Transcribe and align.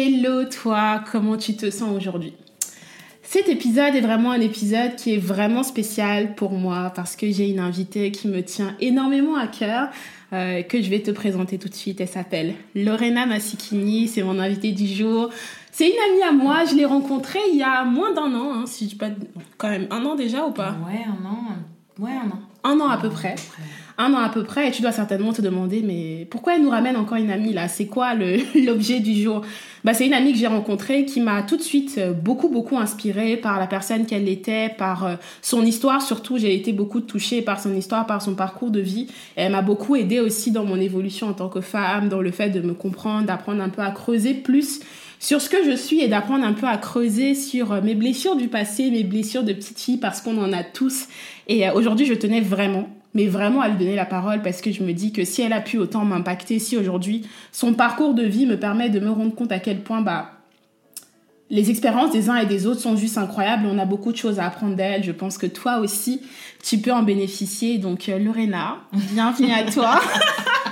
Hello 0.00 0.44
toi, 0.44 1.02
comment 1.10 1.36
tu 1.36 1.56
te 1.56 1.72
sens 1.72 1.90
aujourd'hui? 1.90 2.32
Cet 3.24 3.48
épisode 3.48 3.96
est 3.96 4.00
vraiment 4.00 4.30
un 4.30 4.40
épisode 4.40 4.94
qui 4.94 5.14
est 5.14 5.18
vraiment 5.18 5.64
spécial 5.64 6.36
pour 6.36 6.52
moi 6.52 6.92
parce 6.94 7.16
que 7.16 7.28
j'ai 7.32 7.48
une 7.48 7.58
invitée 7.58 8.12
qui 8.12 8.28
me 8.28 8.40
tient 8.44 8.76
énormément 8.78 9.34
à 9.34 9.48
cœur. 9.48 9.88
Euh, 10.32 10.62
que 10.62 10.80
je 10.80 10.88
vais 10.88 11.00
te 11.00 11.10
présenter 11.10 11.58
tout 11.58 11.68
de 11.68 11.74
suite. 11.74 12.00
Elle 12.00 12.06
s'appelle 12.06 12.54
Lorena 12.76 13.26
Massikini, 13.26 14.06
c'est 14.06 14.22
mon 14.22 14.38
invitée 14.38 14.70
du 14.70 14.86
jour. 14.86 15.30
C'est 15.72 15.88
une 15.88 16.12
amie 16.12 16.22
à 16.28 16.30
moi, 16.30 16.64
je 16.64 16.76
l'ai 16.76 16.84
rencontrée 16.84 17.40
il 17.52 17.58
y 17.58 17.64
a 17.64 17.82
moins 17.82 18.14
d'un 18.14 18.32
an, 18.34 18.52
hein, 18.54 18.64
si 18.66 18.88
je 18.88 18.94
pas... 18.94 19.08
Quand 19.56 19.68
même, 19.68 19.88
un 19.90 20.04
an 20.04 20.14
déjà 20.14 20.46
ou 20.46 20.52
pas? 20.52 20.76
Ouais, 20.86 21.00
un 21.04 21.26
an. 21.26 21.40
Ouais, 21.98 22.12
un 22.12 22.30
an. 22.30 22.40
Un 22.62 22.78
an 22.78 22.88
à 22.88 22.98
peu 22.98 23.10
près. 23.10 23.34
Un 24.00 24.14
an 24.14 24.18
à 24.18 24.28
peu 24.28 24.44
près, 24.44 24.68
et 24.68 24.70
tu 24.70 24.80
dois 24.80 24.92
certainement 24.92 25.32
te 25.32 25.42
demander, 25.42 25.82
mais 25.82 26.24
pourquoi 26.30 26.54
elle 26.54 26.62
nous 26.62 26.70
ramène 26.70 26.96
encore 26.96 27.18
une 27.18 27.32
amie 27.32 27.52
là? 27.52 27.66
C'est 27.66 27.86
quoi 27.86 28.14
l'objet 28.54 29.00
du 29.00 29.20
jour? 29.20 29.42
Bah, 29.82 29.92
C'est 29.92 30.06
une 30.06 30.14
amie 30.14 30.32
que 30.32 30.38
j'ai 30.38 30.46
rencontrée 30.46 31.04
qui 31.04 31.20
m'a 31.20 31.42
tout 31.42 31.56
de 31.56 31.62
suite 31.62 31.96
euh, 31.98 32.12
beaucoup, 32.12 32.48
beaucoup 32.48 32.78
inspirée 32.78 33.36
par 33.36 33.58
la 33.58 33.66
personne 33.66 34.06
qu'elle 34.06 34.28
était, 34.28 34.68
par 34.68 35.04
euh, 35.04 35.14
son 35.42 35.64
histoire. 35.64 36.00
Surtout, 36.00 36.38
j'ai 36.38 36.54
été 36.54 36.72
beaucoup 36.72 37.00
touchée 37.00 37.42
par 37.42 37.58
son 37.58 37.74
histoire, 37.74 38.06
par 38.06 38.22
son 38.22 38.36
parcours 38.36 38.70
de 38.70 38.78
vie. 38.78 39.08
Elle 39.34 39.50
m'a 39.50 39.62
beaucoup 39.62 39.96
aidée 39.96 40.20
aussi 40.20 40.52
dans 40.52 40.64
mon 40.64 40.78
évolution 40.78 41.26
en 41.26 41.32
tant 41.32 41.48
que 41.48 41.60
femme, 41.60 42.08
dans 42.08 42.20
le 42.20 42.30
fait 42.30 42.50
de 42.50 42.60
me 42.60 42.74
comprendre, 42.74 43.26
d'apprendre 43.26 43.60
un 43.64 43.68
peu 43.68 43.82
à 43.82 43.90
creuser 43.90 44.34
plus 44.34 44.78
sur 45.18 45.40
ce 45.40 45.50
que 45.50 45.64
je 45.68 45.74
suis 45.74 46.00
et 46.00 46.06
d'apprendre 46.06 46.44
un 46.44 46.52
peu 46.52 46.68
à 46.68 46.76
creuser 46.76 47.34
sur 47.34 47.72
euh, 47.72 47.80
mes 47.82 47.96
blessures 47.96 48.36
du 48.36 48.46
passé, 48.46 48.92
mes 48.92 49.02
blessures 49.02 49.42
de 49.42 49.54
petite 49.54 49.80
fille, 49.80 49.96
parce 49.96 50.20
qu'on 50.20 50.38
en 50.38 50.52
a 50.52 50.62
tous. 50.62 51.08
Et 51.48 51.68
aujourd'hui, 51.70 52.06
je 52.06 52.14
tenais 52.14 52.40
vraiment 52.40 52.88
mais 53.14 53.26
vraiment 53.26 53.60
à 53.60 53.68
lui 53.68 53.76
donner 53.76 53.96
la 53.96 54.04
parole 54.04 54.42
parce 54.42 54.60
que 54.60 54.72
je 54.72 54.82
me 54.82 54.92
dis 54.92 55.12
que 55.12 55.24
si 55.24 55.42
elle 55.42 55.52
a 55.52 55.60
pu 55.60 55.78
autant 55.78 56.04
m'impacter, 56.04 56.58
si 56.58 56.76
aujourd'hui 56.76 57.26
son 57.52 57.74
parcours 57.74 58.14
de 58.14 58.22
vie 58.22 58.46
me 58.46 58.58
permet 58.58 58.90
de 58.90 59.00
me 59.00 59.10
rendre 59.10 59.34
compte 59.34 59.52
à 59.52 59.58
quel 59.58 59.82
point 59.82 60.02
bah, 60.02 60.32
les 61.50 61.70
expériences 61.70 62.12
des 62.12 62.28
uns 62.28 62.36
et 62.36 62.46
des 62.46 62.66
autres 62.66 62.80
sont 62.80 62.96
juste 62.96 63.16
incroyables, 63.16 63.66
on 63.66 63.78
a 63.78 63.86
beaucoup 63.86 64.12
de 64.12 64.16
choses 64.16 64.38
à 64.38 64.46
apprendre 64.46 64.76
d'elle, 64.76 65.02
je 65.02 65.12
pense 65.12 65.38
que 65.38 65.46
toi 65.46 65.78
aussi 65.78 66.20
tu 66.62 66.78
peux 66.78 66.92
en 66.92 67.02
bénéficier. 67.02 67.78
Donc 67.78 68.08
euh, 68.08 68.18
Lorena, 68.18 68.78
bienvenue 68.92 69.52
à 69.52 69.70
toi. 69.70 70.00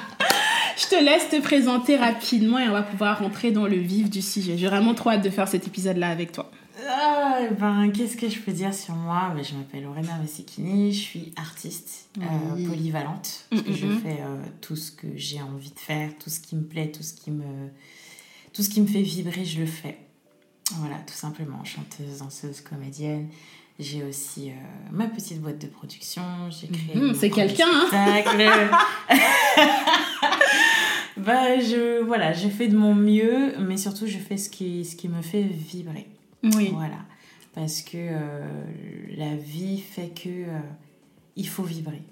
je 0.76 0.86
te 0.86 1.02
laisse 1.02 1.30
te 1.30 1.40
présenter 1.40 1.96
rapidement 1.96 2.58
et 2.58 2.68
on 2.68 2.72
va 2.72 2.82
pouvoir 2.82 3.20
rentrer 3.20 3.50
dans 3.50 3.66
le 3.66 3.76
vif 3.76 4.10
du 4.10 4.20
sujet. 4.20 4.58
J'ai 4.58 4.66
vraiment 4.66 4.94
trop 4.94 5.10
hâte 5.10 5.24
de 5.24 5.30
faire 5.30 5.48
cet 5.48 5.66
épisode-là 5.66 6.08
avec 6.10 6.32
toi. 6.32 6.50
Ah, 6.84 7.40
ben, 7.58 7.90
qu'est-ce 7.90 8.16
que 8.16 8.28
je 8.28 8.38
peux 8.40 8.52
dire 8.52 8.74
sur 8.74 8.94
moi? 8.94 9.32
Ben, 9.34 9.42
Je 9.42 9.54
m'appelle 9.54 9.84
Lorena 9.84 10.18
Vassikini, 10.20 10.92
je 10.92 11.00
suis 11.00 11.32
artiste 11.36 12.08
euh, 12.20 12.68
polyvalente. 12.68 13.46
Parce 13.50 13.62
que 13.62 13.72
je 13.72 13.86
fais 13.86 14.20
euh, 14.20 14.42
tout 14.60 14.76
ce 14.76 14.92
que 14.92 15.06
j'ai 15.16 15.40
envie 15.40 15.70
de 15.70 15.78
faire, 15.78 16.10
tout 16.18 16.28
ce 16.28 16.40
qui 16.40 16.56
me 16.56 16.64
plaît, 16.64 16.90
tout 16.90 17.02
ce 17.02 17.14
qui 17.14 17.30
me, 17.30 17.44
tout 18.52 18.62
ce 18.62 18.68
qui 18.68 18.80
me 18.80 18.86
fait 18.86 19.02
vibrer, 19.02 19.44
je 19.44 19.60
le 19.60 19.66
fais. 19.66 19.98
Voilà, 20.74 20.96
tout 21.06 21.14
simplement. 21.14 21.64
Chanteuse, 21.64 22.18
danseuse, 22.18 22.60
comédienne. 22.60 23.28
J'ai 23.78 24.02
aussi 24.04 24.50
euh, 24.50 24.54
ma 24.90 25.06
petite 25.06 25.40
boîte 25.40 25.58
de 25.58 25.66
production. 25.66 26.22
J'ai 26.50 26.68
créé. 26.68 27.14
C'est 27.14 27.30
quelqu'un, 27.30 27.66
hein 27.68 27.86
bah, 31.16 31.58
je, 31.60 32.02
voilà, 32.02 32.32
je 32.32 32.48
fais 32.48 32.68
de 32.68 32.76
mon 32.76 32.94
mieux, 32.94 33.54
mais 33.58 33.76
surtout, 33.76 34.06
je 34.06 34.18
fais 34.18 34.36
ce 34.36 34.48
qui, 34.48 34.84
ce 34.84 34.96
qui 34.96 35.08
me 35.08 35.22
fait 35.22 35.42
vibrer. 35.42 36.06
Oui. 36.54 36.70
Voilà. 36.72 36.98
Parce 37.54 37.80
que 37.80 37.96
euh, 37.96 38.46
la 39.16 39.34
vie 39.34 39.80
fait 39.80 40.12
que 40.14 40.28
euh, 40.28 40.58
il 41.36 41.48
faut 41.48 41.62
vibrer. 41.62 42.02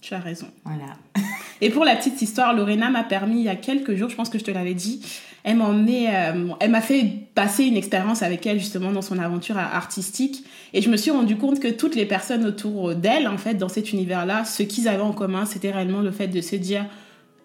Tu 0.00 0.14
as 0.14 0.20
raison. 0.20 0.46
Voilà. 0.64 0.96
Et 1.60 1.70
pour 1.70 1.84
la 1.84 1.96
petite 1.96 2.20
histoire, 2.22 2.54
Lorena 2.54 2.90
m'a 2.90 3.02
permis 3.02 3.40
il 3.40 3.44
y 3.44 3.48
a 3.48 3.56
quelques 3.56 3.94
jours, 3.94 4.08
je 4.08 4.16
pense 4.16 4.28
que 4.28 4.38
je 4.38 4.44
te 4.44 4.50
l'avais 4.50 4.74
dit, 4.74 5.00
elle 5.42 5.56
m'a 5.56 5.68
euh, 5.68 6.48
elle 6.60 6.70
m'a 6.70 6.80
fait 6.80 7.04
passer 7.34 7.64
une 7.64 7.76
expérience 7.76 8.22
avec 8.22 8.46
elle 8.46 8.58
justement 8.58 8.92
dans 8.92 9.02
son 9.02 9.18
aventure 9.18 9.58
artistique. 9.58 10.44
Et 10.72 10.82
je 10.82 10.90
me 10.90 10.96
suis 10.96 11.10
rendu 11.10 11.36
compte 11.36 11.60
que 11.60 11.68
toutes 11.68 11.94
les 11.94 12.06
personnes 12.06 12.44
autour 12.44 12.94
d'elle, 12.94 13.28
en 13.28 13.38
fait, 13.38 13.54
dans 13.54 13.68
cet 13.68 13.92
univers-là, 13.92 14.44
ce 14.44 14.62
qu'ils 14.62 14.88
avaient 14.88 15.02
en 15.02 15.12
commun, 15.12 15.44
c'était 15.44 15.70
réellement 15.70 16.00
le 16.00 16.10
fait 16.10 16.28
de 16.28 16.40
se 16.40 16.56
dire 16.56 16.86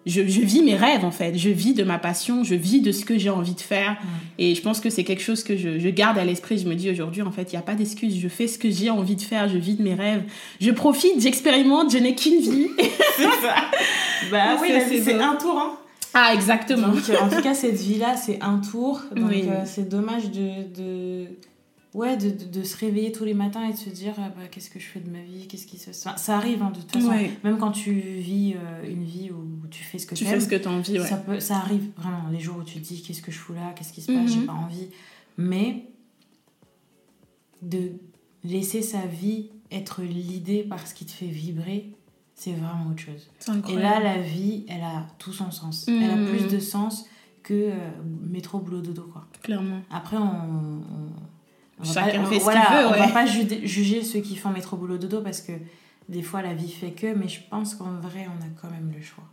je, 0.06 0.20
vis 0.20 0.62
mes 0.62 0.74
rêves 0.74 1.04
en 1.04 1.10
fait, 1.10 1.36
je 1.36 1.48
vis 1.50 1.74
de 1.74 1.84
ma 1.84 1.98
passion, 1.98 2.44
je 2.44 2.54
vis 2.54 2.80
de 2.80 2.92
ce 2.92 3.04
que 3.04 3.18
j'ai 3.18 3.30
envie 3.30 3.54
de 3.54 3.60
faire. 3.60 3.96
Et 4.38 4.54
je 4.54 4.62
pense 4.62 4.80
que 4.80 4.90
c'est 4.90 5.04
quelque 5.04 5.22
chose 5.22 5.44
que 5.44 5.56
je, 5.56 5.88
garde 5.90 6.18
à 6.18 6.24
l'esprit. 6.24 6.58
Je 6.58 6.66
me 6.66 6.74
dis 6.74 6.90
aujourd'hui, 6.90 7.22
en 7.22 7.30
fait, 7.30 7.52
il 7.52 7.56
n'y 7.56 7.58
a 7.58 7.62
pas 7.62 7.74
d'excuse. 7.74 8.18
Je 8.18 8.28
fais 8.28 8.48
ce 8.48 8.58
que 8.58 8.70
j'ai 8.70 8.90
envie 8.90 9.16
de 9.16 9.22
faire, 9.22 9.48
je 9.48 9.58
vis 9.58 9.74
de 9.74 9.82
mes 9.82 9.94
rêves. 9.94 10.22
Je 10.60 10.70
profite, 10.70 11.20
j'expérimente, 11.20 11.92
je 11.92 11.98
n'ai 11.98 12.14
qu'une 12.14 12.40
vie. 12.40 12.68
c'est 13.16 13.22
ça. 13.24 13.54
bah 14.30 14.58
oui, 14.60 14.68
c'est 15.02 15.14
un 15.14 15.36
tour. 15.36 15.58
Hein. 15.58 15.78
Ah, 16.14 16.32
exactement. 16.34 16.88
en 16.88 17.28
tout 17.28 17.42
cas, 17.42 17.54
cette 17.54 17.80
vie-là, 17.80 18.16
c'est 18.16 18.38
un 18.42 18.58
tour. 18.58 19.00
Donc, 19.14 19.32
euh, 19.32 19.62
c'est 19.64 19.88
dommage 19.88 20.30
de 20.30 21.26
ouais, 21.94 22.16
de, 22.16 22.30
de, 22.30 22.62
se 22.62 22.76
réveiller 22.76 23.12
tous 23.12 23.24
les 23.24 23.34
matins 23.34 23.68
et 23.68 23.72
de 23.72 23.78
se 23.78 23.90
dire 23.90 24.14
ah 24.18 24.30
bah, 24.30 24.48
qu'est-ce 24.50 24.70
que 24.70 24.78
je 24.78 24.86
fais 24.86 25.00
de 25.00 25.10
ma 25.10 25.20
vie, 25.20 25.46
qu'est-ce 25.46 25.66
qui 25.66 25.78
se. 25.78 25.92
ça 25.92 26.36
arrive 26.36 26.62
hein, 26.62 26.70
de 26.70 26.80
toute 26.80 26.92
façon. 26.92 27.12
Même 27.44 27.58
quand 27.58 27.72
tu 27.72 27.92
vis 27.92 28.54
euh, 28.54 28.90
une 28.90 29.04
vie 29.04 29.30
où 29.30 29.66
tu 29.70 29.84
fais 29.84 29.98
ce 29.98 30.06
que 30.06 30.14
tu 30.14 30.24
fais 30.24 30.40
ce 30.40 30.48
que 30.48 30.56
tu 30.56 30.68
as 30.68 30.70
envie, 30.70 30.98
ça, 31.00 31.16
peut, 31.16 31.40
ça 31.40 31.56
arrive 31.56 31.90
vraiment 31.96 32.28
les 32.30 32.40
jours 32.40 32.56
où 32.58 32.64
tu 32.64 32.80
te 32.80 32.86
dis 32.86 33.02
qu'est-ce 33.02 33.22
que 33.22 33.32
je 33.32 33.38
fous 33.38 33.54
là, 33.54 33.72
qu'est-ce 33.76 33.92
qui 33.92 34.02
se 34.02 34.12
passe, 34.12 34.30
j'ai 34.30 34.40
mhm. 34.40 34.46
pas 34.46 34.52
envie. 34.52 34.88
Mais 35.36 35.86
de 37.62 37.92
laisser 38.44 38.82
sa 38.82 39.06
vie 39.06 39.50
être 39.70 40.02
l'idée 40.02 40.62
par 40.62 40.86
ce 40.86 40.94
qui 40.94 41.06
te 41.06 41.12
fait 41.12 41.26
vibrer, 41.26 41.92
c'est 42.34 42.52
vraiment 42.52 42.90
autre 42.90 43.00
chose. 43.00 43.30
Et 43.70 43.76
là, 43.76 44.00
la 44.00 44.18
vie, 44.18 44.64
elle 44.68 44.82
a 44.82 45.06
tout 45.18 45.32
son 45.32 45.50
sens. 45.50 45.86
Elle 45.88 46.10
a 46.10 46.26
plus 46.26 46.42
mhm. 46.42 46.48
de 46.50 46.58
sens 46.58 47.06
que 47.42 47.54
euh, 47.54 47.76
métro, 48.22 48.58
boulot, 48.58 48.80
dodo, 48.80 49.08
quoi. 49.12 49.26
Clairement. 49.42 49.80
Après, 49.90 50.16
on 50.16 50.82
Chacun 51.82 52.24
fait 52.26 52.40
ce 52.40 52.44
qu'il 52.44 52.76
veut. 52.76 52.86
On 52.86 52.98
va 52.98 53.08
pas 53.08 53.26
juger 53.26 54.02
ceux 54.02 54.20
qui 54.20 54.36
font 54.36 54.50
métro 54.50 54.76
boulot 54.76 54.98
dodo 54.98 55.20
parce 55.20 55.40
que 55.40 55.52
des 56.08 56.22
fois 56.22 56.42
la 56.42 56.54
vie 56.54 56.70
fait 56.70 56.90
que, 56.90 57.14
mais 57.14 57.28
je 57.28 57.40
pense 57.48 57.74
qu'en 57.74 57.94
vrai 58.00 58.26
on 58.28 58.42
a 58.42 58.48
quand 58.60 58.70
même 58.70 58.92
le 58.94 59.02
choix. 59.02 59.24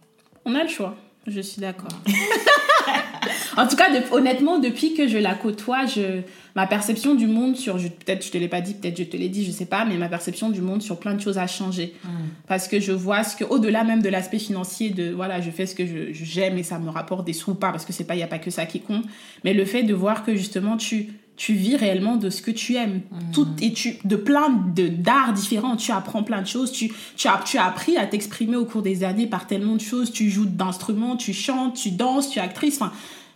On 0.46 0.56
a 0.56 0.63
le 0.63 0.69
choix, 0.69 0.96
je 1.28 1.42
suis 1.42 1.62
d'accord. 1.62 1.92
en 3.57 3.68
tout 3.68 3.75
cas, 3.75 3.90
honnêtement, 4.12 4.60
depuis 4.60 4.94
que 4.94 5.07
je 5.07 5.18
la 5.18 5.36
côtoie, 5.36 5.86
je, 5.86 6.22
ma 6.56 6.68
perception 6.68 7.16
du 7.16 7.28
monde 7.28 7.56
sur, 7.56 7.75
peut-être 7.75 8.25
je 8.25 8.31
te 8.31 8.38
l'ai 8.38 8.48
pas 8.48 8.62
dit, 8.62 8.74
peut-être 8.74 8.98
je 8.98 9.04
te 9.04 9.18
l'ai 9.18 9.30
dit, 9.30 9.45
je 9.45 9.52
sais 9.52 9.66
pas, 9.66 9.86
mais 9.86 9.98
ma 9.98 10.07
perception 10.07 10.50
du 10.50 10.62
monde 10.62 10.81
sur 10.81 11.00
plein 11.00 11.13
de 11.13 11.22
choses 11.22 11.38
a 11.38 11.48
changé. 11.48 11.94
Hmm. 12.04 12.30
Parce 12.48 12.68
que 12.68 12.80
je 12.80 12.92
vois 12.92 13.24
ce 13.24 13.36
que, 13.36 13.44
au-delà 13.44 13.84
même 13.84 14.02
de 14.02 14.10
l'aspect 14.10 14.40
financier, 14.40 14.92
de 14.92 15.12
voilà, 15.12 15.42
je 15.42 15.52
fais 15.52 15.66
ce 15.66 15.75
que 15.75 16.13
j'aime 16.13 16.57
et 16.57 16.63
ça 16.63 16.80
me 16.80 16.90
rapporte 16.90 17.25
des 17.25 17.34
sous 17.34 17.52
ou 17.52 17.56
pas, 17.56 17.72
parce 17.72 17.86
que 17.86 17.94
c'est 17.94 18.06
pas, 18.06 18.16
il 18.16 18.19
y 18.19 18.24
a 18.24 18.28
pas 18.28 18.40
que 18.40 18.52
ça 18.52 18.66
qui 18.66 18.80
compte, 18.80 19.04
mais 19.44 19.54
le 19.54 19.66
fait 19.66 19.84
de 19.84 19.94
voir 19.94 20.24
que 20.24 20.36
justement 20.36 20.78
tu 20.78 21.10
tu 21.40 21.54
vis 21.54 21.78
réellement 21.78 22.18
de 22.18 22.30
ce 22.30 22.42
que 22.42 22.52
tu 22.52 22.76
aimes. 22.76 23.00
Mm. 23.10 23.32
Tout, 23.32 23.48
et 23.62 23.72
tu, 23.72 23.96
de 24.04 24.18
plein 24.18 24.50
d'arts 24.50 25.32
différents, 25.32 25.78
tu 25.78 25.94
apprends 25.94 26.22
plein 26.22 26.42
de 26.42 26.48
choses. 26.48 26.74
Tu, 26.74 26.92
tu, 27.16 27.30
as, 27.30 27.42
tu 27.46 27.58
as 27.58 27.64
appris 27.64 27.96
à 27.96 28.06
t'exprimer 28.06 28.58
au 28.58 28.66
cours 28.66 28.82
des 28.82 29.06
années 29.06 29.26
par 29.26 29.48
tellement 29.48 29.76
de 29.76 29.82
choses. 29.82 30.12
Tu 30.12 30.30
joues 30.30 30.46
d'instruments, 30.46 31.16
tu 31.16 31.32
chantes, 31.32 31.76
tu 31.76 31.92
danses, 31.92 32.30
tu 32.30 32.40
es 32.40 32.42
actrice. 32.42 32.82
Enfin, 32.82 32.92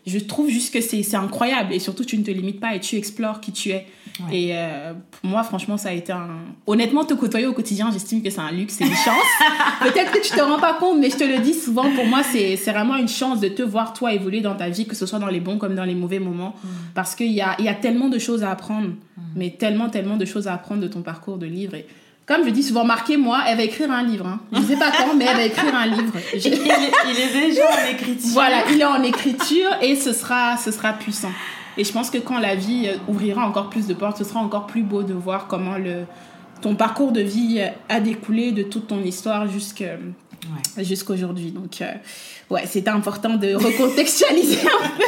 je 0.06 0.20
trouve 0.20 0.50
juste 0.50 0.74
que 0.74 0.82
c'est 0.82 1.16
incroyable 1.16 1.74
et 1.74 1.80
surtout 1.80 2.04
tu 2.04 2.18
ne 2.18 2.24
te 2.24 2.32
limites 2.32 2.60
pas 2.60 2.76
et 2.76 2.80
tu 2.80 2.98
explores 2.98 3.40
qui 3.40 3.52
tu 3.52 3.70
es. 3.70 3.88
Et 4.32 4.52
euh, 4.52 4.94
pour 4.94 5.30
moi, 5.30 5.44
franchement, 5.44 5.78
ça 5.78 5.90
a 5.90 5.92
été 5.92 6.12
un. 6.12 6.30
Honnêtement, 6.68 7.04
te 7.04 7.14
côtoyer 7.14 7.48
au 7.48 7.54
quotidien, 7.54 7.90
j'estime 7.92 8.22
que 8.22 8.30
c'est 8.30 8.42
un 8.42 8.52
luxe, 8.52 8.76
c'est 8.76 8.86
une 8.86 8.92
chance. 8.92 9.26
Peut-être 9.82 10.12
que 10.12 10.20
tu 10.20 10.32
te 10.32 10.42
rends 10.42 10.60
pas 10.60 10.74
compte, 10.76 11.00
mais 11.00 11.10
je 11.10 11.18
te 11.18 11.24
le 11.24 11.40
dis 11.40 11.54
souvent, 11.54 11.90
pour 11.96 12.06
moi, 12.06 12.22
c'est 12.22 12.56
vraiment 12.72 12.96
une 12.96 13.08
chance 13.08 13.40
de 13.40 13.48
te 13.48 13.64
voir, 13.64 13.94
toi, 13.94 14.14
évoluer 14.14 14.42
dans 14.42 14.56
ta 14.56 14.70
vie, 14.70 14.86
que 14.86 14.96
ce 14.96 15.06
soit 15.06 15.20
dans 15.20 15.28
les 15.28 15.40
bons 15.40 15.58
comme 15.58 15.74
dans 15.74 15.86
les 15.86 15.96
mauvais 15.96 16.20
moments. 16.20 16.56
Mm. 16.64 16.68
Parce 16.94 17.16
qu'il 17.16 17.32
y 17.32 17.42
a, 17.42 17.60
y 17.60 17.68
a 17.68 17.74
tellement 17.74 18.10
de 18.10 18.20
choses 18.20 18.44
à 18.44 18.52
apprendre, 18.52 18.90
mm. 18.90 19.22
mais 19.36 19.50
tellement, 19.52 19.90
tellement 19.90 20.18
de 20.18 20.26
choses 20.26 20.48
à 20.48 20.54
apprendre 20.54 20.82
de 20.82 20.88
ton 20.88 21.02
parcours 21.02 21.38
de 21.38 21.48
livre. 21.48 21.74
Et 21.76 21.88
comme 22.26 22.46
je 22.46 22.50
dis 22.52 22.64
souvent, 22.64 22.86
marquez-moi, 22.86 23.44
elle 23.48 23.58
va 23.58 23.64
écrire 23.64 23.92
un 23.92 24.04
livre. 24.04 24.26
Hein. 24.26 24.40
Je 24.52 24.60
ne 24.60 24.66
sais 24.66 24.78
pas 24.78 24.92
quand, 24.92 25.16
mais 25.16 25.26
elle 25.26 25.36
va 25.36 25.44
écrire 25.44 25.76
un 25.76 25.88
livre. 25.88 26.14
Il, 26.34 26.48
est, 26.48 27.48
déjà 27.48 27.64
en 27.66 27.92
écriture. 27.92 28.30
Voilà, 28.32 28.64
il 28.70 28.80
est 28.80 28.86
en 28.86 29.04
écriture 29.04 29.70
et 29.82 29.96
ce 29.96 30.14
sera, 30.14 30.58
ce 30.58 30.72
sera 30.72 30.94
puissant. 30.94 31.32
Et 31.78 31.84
je 31.84 31.92
pense 31.92 32.10
que 32.10 32.18
quand 32.18 32.40
la 32.40 32.56
vie 32.56 32.88
euh, 32.88 32.98
ouvrira 33.08 33.46
encore 33.46 33.70
plus 33.70 33.88
de 33.88 33.94
portes, 33.94 34.18
ce 34.18 34.24
sera 34.24 34.40
encore 34.40 34.68
plus 34.68 34.84
beau 34.84 35.04
de 35.04 35.14
voir 35.14 35.48
comment 35.48 35.78
le, 35.78 36.06
ton 36.62 36.76
parcours 36.76 37.12
de 37.12 37.22
vie 37.22 37.62
a 37.90 38.00
découlé 38.00 38.52
de 38.52 38.64
toute 38.64 38.88
ton 38.88 39.02
histoire 39.04 39.48
jusqu'à 39.48 39.98
jusqu'aujourd'hui. 40.78 41.52
Donc, 41.52 41.82
euh, 41.82 41.92
ouais, 42.50 42.66
c'était 42.66 42.90
important 42.90 43.36
de 43.36 43.54
recontextualiser 43.54 44.60
un 44.84 44.90
peu, 44.90 45.04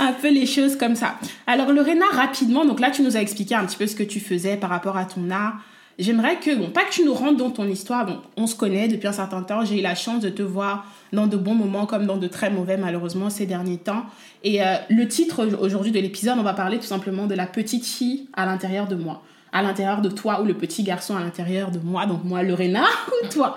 un 0.00 0.12
peu 0.12 0.30
les 0.30 0.46
choses 0.46 0.76
comme 0.76 0.94
ça. 0.94 1.16
Alors, 1.46 1.72
Lorena, 1.72 2.06
rapidement, 2.12 2.64
donc 2.64 2.80
là, 2.80 2.90
tu 2.90 3.02
nous 3.02 3.16
as 3.16 3.20
expliqué 3.20 3.54
un 3.54 3.64
petit 3.64 3.76
peu 3.76 3.86
ce 3.86 3.96
que 3.96 4.02
tu 4.02 4.20
faisais 4.20 4.56
par 4.56 4.70
rapport 4.70 4.96
à 4.96 5.04
ton 5.04 5.30
art. 5.30 5.54
J'aimerais 5.98 6.36
que, 6.36 6.54
bon, 6.54 6.70
pas 6.70 6.84
que 6.84 6.92
tu 6.92 7.04
nous 7.04 7.14
rentres 7.14 7.36
dans 7.36 7.50
ton 7.50 7.68
histoire, 7.68 8.06
bon, 8.06 8.18
on 8.36 8.46
se 8.46 8.56
connaît 8.56 8.88
depuis 8.88 9.08
un 9.08 9.12
certain 9.12 9.42
temps, 9.42 9.64
j'ai 9.64 9.78
eu 9.78 9.82
la 9.82 9.94
chance 9.94 10.20
de 10.20 10.30
te 10.30 10.42
voir 10.42 10.86
dans 11.12 11.26
de 11.26 11.36
bons 11.36 11.54
moments 11.54 11.86
comme 11.86 12.06
dans 12.06 12.16
de 12.16 12.28
très 12.28 12.50
mauvais, 12.50 12.76
malheureusement, 12.76 13.30
ces 13.30 13.46
derniers 13.46 13.78
temps. 13.78 14.04
Et 14.44 14.62
euh, 14.62 14.76
le 14.88 15.06
titre 15.06 15.46
aujourd'hui 15.60 15.92
de 15.92 16.00
l'épisode, 16.00 16.38
on 16.38 16.42
va 16.42 16.54
parler 16.54 16.78
tout 16.78 16.86
simplement 16.86 17.26
de 17.26 17.34
la 17.34 17.46
petite 17.46 17.84
fille 17.84 18.28
à 18.32 18.46
l'intérieur 18.46 18.88
de 18.88 18.96
moi 18.96 19.22
à 19.52 19.62
l'intérieur 19.62 20.00
de 20.00 20.08
toi 20.08 20.40
ou 20.40 20.46
le 20.46 20.54
petit 20.54 20.82
garçon 20.82 21.14
à 21.14 21.20
l'intérieur 21.20 21.70
de 21.70 21.78
moi, 21.78 22.06
donc 22.06 22.24
moi 22.24 22.42
Lorena 22.42 22.84
ou 23.22 23.28
toi? 23.28 23.54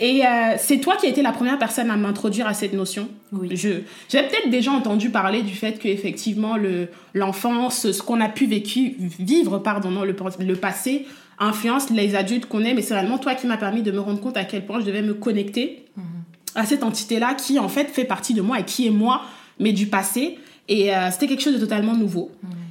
Et 0.00 0.26
euh, 0.26 0.54
c'est 0.58 0.78
toi 0.78 0.96
qui 0.96 1.06
as 1.06 1.10
été 1.10 1.22
la 1.22 1.30
première 1.30 1.58
personne 1.58 1.90
à 1.90 1.96
m'introduire 1.96 2.48
à 2.48 2.54
cette 2.54 2.72
notion. 2.72 3.08
Oui. 3.30 3.48
Je 3.52 3.68
j'ai 4.08 4.22
peut-être 4.22 4.50
déjà 4.50 4.72
entendu 4.72 5.10
parler 5.10 5.42
du 5.42 5.54
fait 5.54 5.78
que 5.78 5.86
effectivement 5.86 6.56
le 6.56 6.88
l'enfance, 7.14 7.92
ce 7.92 8.02
qu'on 8.02 8.20
a 8.20 8.28
pu 8.28 8.46
vécu, 8.46 8.96
vivre 9.20 9.58
pardon 9.58 9.90
non 9.90 10.02
le, 10.02 10.16
le 10.40 10.56
passé 10.56 11.06
influence 11.40 11.90
les 11.90 12.14
adultes 12.14 12.46
qu'on 12.46 12.64
est, 12.64 12.74
mais 12.74 12.82
c'est 12.82 12.94
réellement 12.94 13.18
toi 13.18 13.34
qui 13.34 13.46
m'as 13.46 13.56
permis 13.56 13.82
de 13.82 13.90
me 13.90 14.00
rendre 14.00 14.20
compte 14.20 14.36
à 14.36 14.44
quel 14.44 14.66
point 14.66 14.80
je 14.80 14.86
devais 14.86 15.02
me 15.02 15.14
connecter 15.14 15.84
à 16.54 16.66
cette 16.66 16.82
entité-là 16.82 17.34
qui 17.34 17.58
en 17.58 17.68
fait 17.68 17.84
fait 17.86 18.04
partie 18.04 18.34
de 18.34 18.42
moi 18.42 18.58
et 18.60 18.64
qui 18.64 18.86
est 18.86 18.90
moi, 18.90 19.22
mais 19.58 19.72
du 19.72 19.86
passé. 19.86 20.38
Et 20.68 20.94
euh, 20.94 21.10
c'était 21.10 21.28
quelque 21.28 21.42
chose 21.42 21.54
de 21.54 21.60
totalement 21.60 21.94
nouveau. 21.94 22.30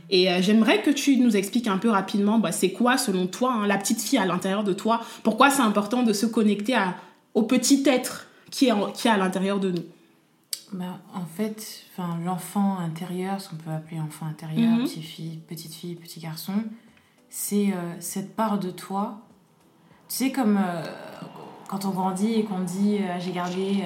Et 0.09 0.31
euh, 0.31 0.41
j'aimerais 0.41 0.81
que 0.81 0.91
tu 0.91 1.17
nous 1.17 1.35
expliques 1.35 1.67
un 1.67 1.77
peu 1.77 1.89
rapidement, 1.89 2.39
bah, 2.39 2.51
c'est 2.51 2.71
quoi 2.71 2.97
selon 2.97 3.27
toi 3.27 3.53
hein, 3.53 3.67
la 3.67 3.77
petite 3.77 4.01
fille 4.01 4.19
à 4.19 4.25
l'intérieur 4.25 4.63
de 4.63 4.73
toi? 4.73 5.01
Pourquoi 5.23 5.49
c'est 5.49 5.61
important 5.61 6.03
de 6.03 6.13
se 6.13 6.25
connecter 6.25 6.75
à, 6.75 6.95
au 7.33 7.43
petit 7.43 7.83
être 7.85 8.27
qui 8.51 8.67
est, 8.67 8.73
qui 8.93 9.07
est 9.07 9.11
à 9.11 9.17
l'intérieur 9.17 9.59
de 9.59 9.71
nous? 9.71 9.83
Bah, 10.73 10.99
En 11.13 11.25
fait, 11.25 11.85
l'enfant 12.25 12.77
intérieur, 12.79 13.41
ce 13.41 13.49
qu'on 13.49 13.55
peut 13.55 13.71
appeler 13.71 13.99
enfant 13.99 14.27
intérieur, 14.27 14.77
petite 14.83 15.03
fille, 15.03 15.39
petite 15.47 15.73
fille, 15.73 15.95
petit 15.95 16.19
garçon, 16.19 16.53
c'est 17.29 17.71
euh, 17.71 17.93
cette 17.99 18.35
part 18.35 18.59
de 18.59 18.71
toi. 18.71 19.19
Tu 20.09 20.15
sais, 20.15 20.31
comme 20.31 20.57
euh, 20.57 20.83
quand 21.67 21.85
on 21.85 21.89
grandit 21.89 22.33
et 22.33 22.43
qu'on 22.43 22.59
dit 22.59 22.99
euh, 22.99 23.19
j'ai 23.19 23.31
gardé 23.31 23.83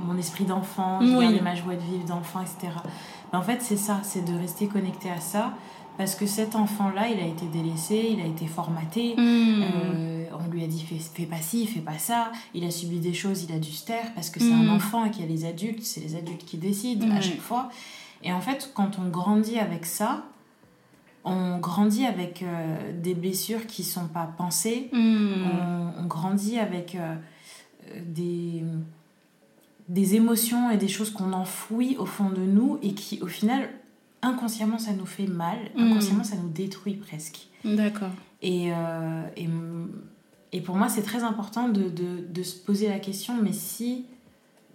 mon 0.00 0.16
esprit 0.16 0.44
d'enfant, 0.44 1.00
j'ai 1.00 1.12
gardé 1.12 1.40
ma 1.40 1.54
joie 1.54 1.74
de 1.74 1.80
vivre 1.80 2.04
d'enfant, 2.04 2.40
etc. 2.40 2.72
Ben, 3.32 3.38
en 3.38 3.42
fait, 3.42 3.60
c'est 3.60 3.76
ça, 3.76 4.00
c'est 4.02 4.24
de 4.24 4.38
rester 4.38 4.66
connecté 4.68 5.10
à 5.10 5.20
ça. 5.20 5.54
Parce 5.96 6.16
que 6.16 6.26
cet 6.26 6.56
enfant-là, 6.56 7.08
il 7.08 7.20
a 7.20 7.26
été 7.26 7.46
délaissé, 7.46 8.08
il 8.10 8.20
a 8.20 8.26
été 8.26 8.48
formaté. 8.48 9.14
Hmm. 9.16 9.62
on 10.32 10.50
lui 10.50 10.64
a 10.64 10.66
dit 10.66 10.84
fais, 10.84 10.98
fais, 10.98 11.26
pas 11.26 11.40
ci, 11.40 11.68
fais 11.68 11.80
pas 11.80 11.98
ça. 11.98 12.32
Il 12.52 12.64
a 12.64 12.70
subi 12.72 12.98
des 12.98 13.14
choses, 13.14 13.44
il 13.44 13.54
a 13.54 13.60
dû 13.60 13.70
se 13.70 13.84
taire 13.84 14.12
parce 14.14 14.28
que 14.28 14.40
c'est 14.40 14.52
un 14.52 14.64
hmm. 14.64 14.76
enfant 14.76 15.04
et 15.04 15.10
qu'il 15.12 15.22
y 15.22 15.24
a 15.24 15.28
les 15.28 15.44
adultes, 15.44 15.84
c'est 15.84 16.00
les 16.00 16.16
adultes 16.16 16.44
qui 16.44 16.56
décident 16.56 17.14
à 17.14 17.20
chaque 17.20 17.40
fois. 17.40 17.68
Et 18.24 18.32
en 18.32 18.40
fait, 18.40 18.72
quand 18.74 18.98
on 18.98 19.08
grandit 19.08 19.60
avec 19.60 19.86
ça, 19.86 20.24
on 21.24 21.58
grandit 21.58 22.04
avec 22.04 22.42
euh, 22.42 22.92
des 22.92 23.14
blessures 23.14 23.66
qui 23.66 23.82
sont 23.82 24.08
pas 24.08 24.26
pensées. 24.36 24.90
Hmm. 24.92 25.32
On, 25.98 26.06
grandit 26.06 26.58
avec 26.58 26.94
euh, 26.94 27.16
des, 28.06 28.62
des 29.88 30.14
émotions 30.16 30.70
et 30.70 30.76
des 30.76 30.88
choses 30.88 31.10
qu'on 31.10 31.32
enfouit 31.32 31.96
au 31.96 32.04
fond 32.04 32.28
de 32.28 32.42
nous 32.42 32.78
et 32.82 32.92
qui, 32.92 33.22
au 33.22 33.26
final, 33.26 33.70
inconsciemment, 34.20 34.78
ça 34.78 34.92
nous 34.92 35.06
fait 35.06 35.26
mal. 35.26 35.56
Hmm. 35.74 35.92
Inconsciemment, 35.92 36.24
ça 36.24 36.36
nous 36.36 36.50
détruit 36.50 36.94
presque. 36.94 37.48
D'accord. 37.64 38.10
Et, 38.42 38.70
euh, 38.72 39.22
et, 39.38 39.48
et, 40.52 40.60
pour 40.60 40.76
moi, 40.76 40.90
c'est 40.90 41.02
très 41.02 41.22
important 41.22 41.68
de, 41.70 41.88
de, 41.88 42.26
de, 42.28 42.42
se 42.42 42.56
poser 42.56 42.88
la 42.88 42.98
question, 42.98 43.34
mais 43.42 43.54
si 43.54 44.04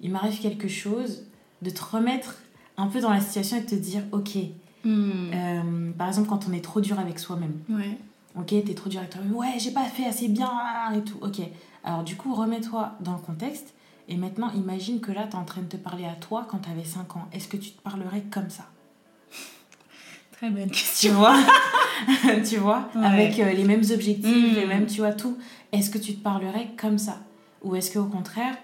il 0.01 0.11
m'arrive 0.11 0.39
quelque 0.39 0.67
chose, 0.67 1.27
de 1.61 1.69
te 1.69 1.83
remettre 1.83 2.37
un 2.77 2.87
peu 2.87 3.01
dans 3.01 3.11
la 3.11 3.21
situation 3.21 3.57
et 3.57 3.61
de 3.61 3.69
te 3.69 3.75
dire, 3.75 4.01
ok, 4.11 4.37
Hmm. 4.83 5.31
Euh, 5.33 5.91
par 5.97 6.07
exemple, 6.07 6.29
quand 6.29 6.47
on 6.49 6.53
est 6.53 6.63
trop 6.63 6.81
dur 6.81 6.99
avec 6.99 7.19
soi-même. 7.19 7.59
Ouais. 7.69 7.97
Ok, 8.37 8.47
t'es 8.47 8.73
trop 8.73 8.89
dur 8.89 8.99
avec 8.99 9.11
toi-même. 9.11 9.35
Ouais, 9.35 9.55
j'ai 9.57 9.71
pas 9.71 9.85
fait 9.85 10.05
assez 10.05 10.27
bien 10.27 10.51
et 10.95 11.01
tout. 11.01 11.17
Ok. 11.21 11.41
Alors, 11.83 12.03
du 12.03 12.15
coup, 12.15 12.33
remets-toi 12.33 12.93
dans 13.01 13.13
le 13.13 13.19
contexte. 13.19 13.73
Et 14.07 14.15
maintenant, 14.15 14.51
imagine 14.53 15.01
que 15.01 15.11
là, 15.11 15.27
t'es 15.27 15.35
en 15.35 15.45
train 15.45 15.61
de 15.61 15.67
te 15.67 15.77
parler 15.77 16.05
à 16.05 16.13
toi 16.13 16.47
quand 16.49 16.57
t'avais 16.57 16.83
5 16.83 17.15
ans. 17.15 17.27
Est-ce 17.31 17.47
que 17.47 17.57
tu 17.57 17.71
te 17.71 17.81
parlerais 17.81 18.23
comme 18.31 18.49
ça? 18.49 18.65
Très 20.31 20.49
bonne 20.49 20.71
question. 20.71 21.11
Tu 21.11 21.15
vois? 21.15 21.35
Tu 22.49 22.57
vois? 22.57 22.89
Avec 22.95 23.39
euh, 23.39 23.51
les 23.51 23.65
mêmes 23.65 23.83
objectifs, 23.91 24.55
les 24.55 24.65
hmm. 24.65 24.69
mêmes, 24.69 24.85
tu 24.87 25.01
vois, 25.01 25.11
tout. 25.11 25.37
Est-ce 25.71 25.89
que 25.89 25.97
tu 25.97 26.15
te 26.15 26.23
parlerais 26.23 26.69
comme 26.77 26.97
ça? 26.97 27.17
Ou 27.61 27.75
est-ce 27.75 27.91
qu'au 27.91 28.05
contraire, 28.05 28.55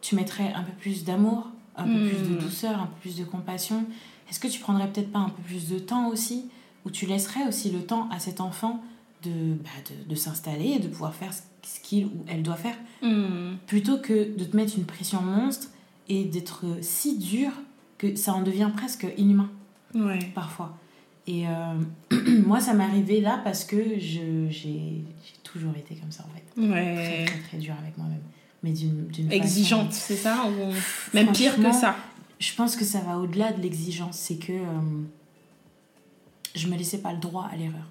tu 0.00 0.14
mettrais 0.14 0.52
un 0.52 0.62
peu 0.62 0.72
plus 0.72 1.04
d'amour, 1.04 1.48
un 1.76 1.84
peu 1.84 2.08
plus 2.08 2.28
de 2.28 2.34
hmm. 2.34 2.38
douceur, 2.38 2.78
un 2.80 2.86
peu 2.86 3.00
plus 3.00 3.16
de 3.16 3.24
compassion? 3.24 3.86
Est-ce 4.30 4.40
que 4.40 4.48
tu 4.48 4.60
prendrais 4.60 4.88
peut-être 4.90 5.10
pas 5.10 5.20
un 5.20 5.30
peu 5.30 5.42
plus 5.42 5.68
de 5.68 5.78
temps 5.78 6.08
aussi 6.08 6.46
Ou 6.84 6.90
tu 6.90 7.06
laisserais 7.06 7.46
aussi 7.46 7.70
le 7.70 7.80
temps 7.80 8.08
à 8.10 8.18
cet 8.18 8.40
enfant 8.40 8.82
de, 9.22 9.54
bah, 9.54 9.70
de, 9.90 10.10
de 10.10 10.14
s'installer 10.14 10.72
et 10.76 10.78
de 10.78 10.88
pouvoir 10.88 11.14
faire 11.14 11.32
ce 11.32 11.80
qu'il 11.80 12.06
ou 12.06 12.24
elle 12.28 12.42
doit 12.42 12.56
faire 12.56 12.76
hmm. 13.02 13.56
Plutôt 13.66 13.98
que 13.98 14.36
de 14.36 14.44
te 14.44 14.56
mettre 14.56 14.74
une 14.76 14.84
pression 14.84 15.20
monstre 15.20 15.68
et 16.08 16.24
d'être 16.24 16.64
si 16.80 17.18
dur 17.18 17.50
que 17.98 18.14
ça 18.16 18.32
en 18.32 18.42
devient 18.42 18.70
presque 18.74 19.06
inhumain. 19.16 19.50
Ouais. 19.94 20.18
Parfois. 20.34 20.76
Et 21.26 21.46
euh, 21.46 21.74
moi, 22.46 22.60
ça 22.60 22.72
m'est 22.74 22.84
arrivé 22.84 23.20
là 23.20 23.40
parce 23.42 23.64
que 23.64 23.98
j'ai 23.98 25.04
toujours 25.42 25.74
été 25.76 25.94
comme 25.96 26.12
ça 26.12 26.24
en 26.24 26.34
fait. 26.34 26.60
Ouais. 26.60 26.94
Très, 26.94 27.24
très, 27.24 27.38
très 27.40 27.58
dur 27.58 27.74
avec 27.80 27.96
moi-même. 27.98 28.22
Mais 28.62 28.72
d'une 28.72 29.08
Exigeante, 29.30 29.92
c'est 29.92 30.16
ça 30.16 30.44
Ou 30.48 30.72
même 31.14 31.30
pire 31.32 31.56
que 31.56 31.72
ça 31.72 31.96
je 32.38 32.54
pense 32.54 32.76
que 32.76 32.84
ça 32.84 33.00
va 33.00 33.18
au-delà 33.18 33.52
de 33.52 33.60
l'exigence. 33.60 34.16
C'est 34.16 34.36
que 34.36 34.52
euh, 34.52 34.80
je 36.54 36.68
me 36.68 36.76
laissais 36.76 36.98
pas 36.98 37.12
le 37.12 37.18
droit 37.18 37.48
à 37.52 37.56
l'erreur. 37.56 37.86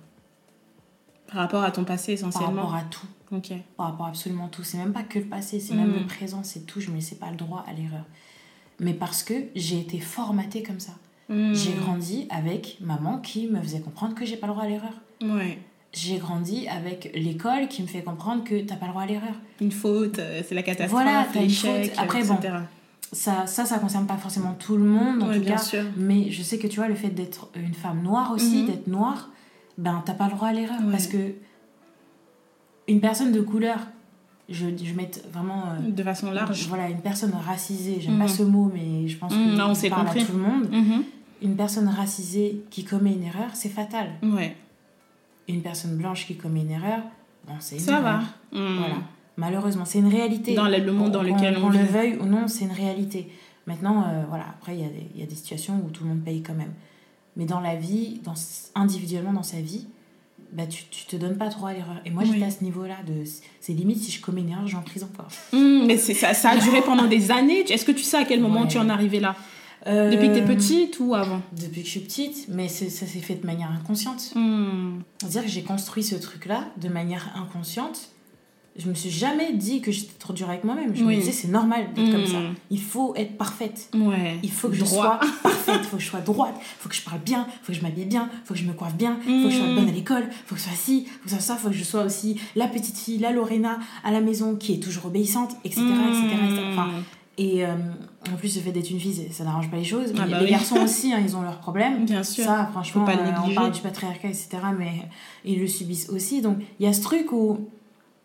Par 1.27 1.41
rapport 1.41 1.63
à 1.63 1.71
ton 1.71 1.83
passé 1.83 2.13
essentiellement 2.13 2.53
Par 2.53 2.71
rapport 2.71 2.75
à 2.75 2.83
tout. 2.83 3.07
Ok. 3.31 3.51
Par 3.75 3.87
rapport 3.87 4.05
à 4.05 4.09
absolument 4.09 4.47
tout. 4.47 4.63
C'est 4.63 4.77
même 4.77 4.93
pas 4.93 5.03
que 5.03 5.19
le 5.19 5.25
passé, 5.25 5.59
c'est 5.59 5.75
même 5.75 5.93
le 5.93 6.01
mm. 6.01 6.07
présent, 6.07 6.43
c'est 6.43 6.65
tout. 6.65 6.79
Je 6.79 6.89
me 6.89 6.95
laissais 6.95 7.17
pas 7.17 7.29
le 7.29 7.35
droit 7.35 7.65
à 7.67 7.73
l'erreur. 7.73 8.05
Mais 8.79 8.93
parce 8.93 9.23
que 9.23 9.33
j'ai 9.55 9.79
été 9.79 9.99
formatée 9.99 10.63
comme 10.63 10.79
ça. 10.79 10.93
Mm. 11.29 11.53
J'ai 11.53 11.73
grandi 11.73 12.27
avec 12.29 12.77
maman 12.79 13.17
qui 13.17 13.47
me 13.47 13.61
faisait 13.61 13.81
comprendre 13.81 14.15
que 14.15 14.25
j'ai 14.25 14.37
pas 14.37 14.47
le 14.47 14.53
droit 14.53 14.63
à 14.63 14.69
l'erreur. 14.69 14.93
Ouais. 15.21 15.59
J'ai 15.91 16.17
grandi 16.17 16.67
avec 16.67 17.11
l'école 17.15 17.67
qui 17.67 17.81
me 17.81 17.87
fait 17.87 18.03
comprendre 18.03 18.43
que 18.43 18.61
t'as 18.61 18.75
pas 18.75 18.85
le 18.85 18.91
droit 18.91 19.03
à 19.03 19.07
l'erreur. 19.07 19.33
Une 19.59 19.71
faute, 19.71 20.19
euh, 20.19 20.41
c'est 20.47 20.53
la 20.55 20.63
catastrophe, 20.63 21.01
voilà, 21.01 21.25
l'échec, 21.33 21.93
Après, 21.97 22.23
bon, 22.23 22.37
ça, 23.11 23.47
ça, 23.47 23.65
ça 23.65 23.79
concerne 23.79 24.05
pas 24.05 24.17
forcément 24.17 24.53
tout 24.53 24.75
le 24.75 24.83
monde, 24.83 25.23
en 25.23 25.33
tout 25.33 25.39
bien 25.39 25.55
cas. 25.55 25.57
Sûr. 25.57 25.83
Mais 25.95 26.29
je 26.31 26.41
sais 26.41 26.57
que 26.57 26.67
tu 26.67 26.77
vois, 26.77 26.87
le 26.87 26.95
fait 26.95 27.09
d'être 27.09 27.49
une 27.55 27.73
femme 27.73 28.01
noire 28.01 28.31
aussi, 28.31 28.63
mhm. 28.63 28.67
d'être 28.67 28.87
noire, 28.87 29.29
ben, 29.77 30.01
t'as 30.05 30.13
pas 30.13 30.25
le 30.25 30.31
droit 30.31 30.49
à 30.49 30.53
l'erreur. 30.53 30.79
Parce 30.91 31.07
que 31.07 31.33
une 32.87 32.99
personne 32.99 33.31
de 33.31 33.41
couleur, 33.41 33.79
je, 34.49 34.65
je 34.81 34.93
mets 34.93 35.11
vraiment. 35.31 35.63
Euh, 35.71 35.89
de 35.89 36.03
façon 36.03 36.31
large. 36.31 36.67
Voilà, 36.67 36.89
une 36.89 37.01
personne 37.01 37.33
racisée, 37.33 37.99
j'aime 38.01 38.17
pas 38.17 38.25
mhm. 38.25 38.29
ce 38.29 38.43
mot, 38.43 38.71
mais 38.73 39.07
je 39.07 39.17
pense 39.17 39.33
que 39.33 39.37
mmh, 39.37 39.53
on 39.53 39.89
parle 39.89 40.07
à 40.07 40.25
tout 40.25 40.33
le 40.33 40.39
monde. 40.39 40.69
Mhm. 40.71 41.03
Une 41.43 41.55
personne 41.55 41.87
racisée 41.87 42.63
qui 42.71 42.83
commet 42.83 43.13
une 43.13 43.23
erreur, 43.23 43.51
c'est 43.53 43.69
fatal. 43.69 44.07
Ouais. 44.23 44.55
Une 45.47 45.61
personne 45.61 45.95
blanche 45.95 46.25
qui 46.25 46.35
commet 46.35 46.61
une 46.61 46.71
erreur, 46.71 47.03
bon, 47.47 47.53
c'est 47.59 47.75
une 47.75 47.81
Ça 47.81 48.01
va. 48.01 48.21
Voilà. 48.51 48.95
Malheureusement, 49.37 49.85
c'est 49.85 49.99
une 49.99 50.07
réalité. 50.07 50.53
Dans 50.55 50.67
le 50.67 50.91
monde 50.91 51.11
dans 51.11 51.23
lequel 51.23 51.57
on, 51.57 51.67
on 51.67 51.69
le 51.69 51.79
veuille 51.79 52.17
ou 52.19 52.25
non, 52.25 52.47
c'est 52.47 52.65
une 52.65 52.71
réalité. 52.71 53.29
Maintenant, 53.67 54.03
euh, 54.03 54.23
voilà, 54.29 54.45
après, 54.49 54.75
il 54.75 54.79
y, 55.15 55.19
y, 55.19 55.23
a 55.23 55.25
des 55.25 55.35
situations 55.35 55.81
où 55.85 55.89
tout 55.89 56.03
le 56.03 56.09
monde 56.09 56.23
paye 56.23 56.41
quand 56.41 56.55
même. 56.55 56.73
Mais 57.35 57.45
dans 57.45 57.59
la 57.59 57.75
vie, 57.75 58.19
dans, 58.23 58.33
individuellement 58.73 59.33
dans 59.33 59.43
sa 59.43 59.61
vie, 59.61 59.85
bah, 60.53 60.65
tu, 60.65 60.85
tu 60.89 61.05
te 61.05 61.15
donnes 61.15 61.37
pas 61.37 61.49
trop 61.49 61.67
à 61.67 61.73
l'erreur. 61.73 62.01
Et 62.05 62.09
moi, 62.09 62.23
j'étais 62.23 62.45
à 62.45 62.51
ce 62.51 62.63
niveau-là. 62.63 62.95
de 63.05 63.23
C'est 63.59 63.73
limite, 63.73 64.01
si 64.01 64.11
je 64.11 64.21
commets 64.21 64.41
une 64.41 64.49
erreur, 64.49 64.67
j'en 64.67 64.81
prison. 64.81 65.09
Quoi. 65.15 65.27
Mmh, 65.53 65.85
mais 65.85 65.97
ça, 65.97 66.33
ça 66.33 66.51
a 66.51 66.57
duré 66.57 66.81
pendant 66.81 67.05
des 67.05 67.31
années. 67.31 67.59
Est-ce 67.59 67.85
que 67.85 67.91
tu 67.91 68.03
sais 68.03 68.17
à 68.17 68.25
quel 68.25 68.41
moment 68.41 68.65
tu 68.65 68.77
en 68.77 68.89
es 68.89 68.91
arrivé 68.91 69.19
là? 69.19 69.35
Euh, 69.85 70.09
depuis 70.11 70.29
que 70.29 70.33
t'es 70.33 70.45
petite 70.45 70.99
ou 70.99 71.13
avant? 71.13 71.41
Depuis 71.51 71.81
que 71.81 71.85
je 71.85 71.91
suis 71.91 71.99
petite, 71.99 72.47
mais 72.49 72.67
ça 72.67 72.89
s'est 72.89 73.19
fait 73.19 73.35
de 73.35 73.45
manière 73.45 73.71
inconsciente. 73.71 74.33
C'est-à-dire 75.19 75.43
que 75.43 75.49
j'ai 75.49 75.63
construit 75.63 76.03
ce 76.03 76.15
truc-là 76.15 76.65
de 76.77 76.89
manière 76.89 77.31
inconsciente. 77.35 78.09
Je 78.77 78.89
me 78.89 78.93
suis 78.93 79.09
jamais 79.09 79.53
dit 79.53 79.81
que 79.81 79.91
j'étais 79.91 80.13
trop 80.19 80.33
dure 80.33 80.49
avec 80.49 80.63
moi-même. 80.63 80.95
Je 80.95 81.03
me 81.03 81.15
disais, 81.15 81.31
c'est 81.31 81.47
normal 81.47 81.87
d'être 81.93 82.11
comme 82.11 82.25
ça. 82.27 82.39
Il 82.69 82.81
faut 82.81 83.15
être 83.15 83.37
parfaite. 83.37 83.89
Ouais. 83.95 84.37
Il 84.43 84.51
faut 84.51 84.69
que 84.69 84.75
je 84.75 84.85
sois 84.85 85.19
parfaite. 85.41 85.79
Il 85.81 85.87
faut 85.87 85.97
que 85.97 86.03
je 86.03 86.09
sois 86.09 86.21
droite. 86.21 86.55
Il 86.59 86.81
faut 86.81 86.89
que 86.89 86.95
je 86.95 87.01
parle 87.01 87.19
bien. 87.19 87.47
Il 87.49 87.65
faut 87.65 87.73
que 87.73 87.77
je 87.77 87.81
m'habille 87.81 88.05
bien. 88.05 88.29
Il 88.31 88.47
faut 88.47 88.53
que 88.53 88.59
je 88.59 88.65
me 88.65 88.73
coiffe 88.73 88.95
bien. 88.95 89.17
Il 89.27 89.41
faut 89.41 89.47
que 89.47 89.53
je 89.53 89.59
sois 89.59 89.73
bonne 89.73 89.89
à 89.89 89.91
l'école. 89.91 90.27
Il 90.29 90.47
faut 90.47 90.55
que 90.55 90.61
ce 90.61 90.67
soit 90.67 90.77
ci. 90.77 91.05
Il 91.05 91.09
faut 91.09 91.23
que 91.23 91.29
ce 91.29 91.35
soit 91.35 91.41
ça. 91.41 91.53
Il 91.59 91.63
faut 91.63 91.69
que 91.69 91.75
je 91.75 91.83
sois 91.83 92.03
aussi 92.03 92.39
la 92.55 92.67
petite 92.67 92.97
fille, 92.97 93.17
la 93.17 93.31
Lorena 93.31 93.79
à 94.03 94.11
la 94.11 94.21
maison 94.21 94.55
qui 94.55 94.73
est 94.73 94.79
toujours 94.79 95.07
obéissante, 95.07 95.55
etc. 95.63 95.81
etc., 95.81 96.63
Enfin, 96.71 96.89
et 97.37 97.63
euh, 97.63 97.75
en 98.33 98.35
plus, 98.35 98.55
le 98.55 98.61
fait 98.61 98.71
d'être 98.71 98.89
une 98.89 98.99
fille, 98.99 99.27
ça 99.31 99.43
n'arrange 99.43 99.69
pas 99.69 99.77
les 99.77 99.83
choses. 99.83 100.11
Ah 100.17 100.25
bah 100.25 100.41
les 100.41 100.49
garçons 100.49 100.77
aussi, 100.77 101.13
hein, 101.13 101.21
ils 101.23 101.35
ont 101.35 101.43
leurs 101.43 101.59
problèmes. 101.59 102.05
Bien 102.05 102.23
sûr. 102.23 102.43
Ça, 102.43 102.67
franchement, 102.71 103.05
pas 103.05 103.13
euh, 103.13 103.31
on 103.45 103.53
parle 103.53 103.71
du 103.71 103.81
patriarcat, 103.81 104.29
etc. 104.29 104.49
Mais 104.77 105.07
ils 105.45 105.59
le 105.59 105.67
subissent 105.67 106.09
aussi. 106.09 106.41
Donc, 106.41 106.57
il 106.79 106.85
y 106.87 106.89
a 106.89 106.93
ce 106.93 107.01
truc 107.01 107.31
où, 107.31 107.69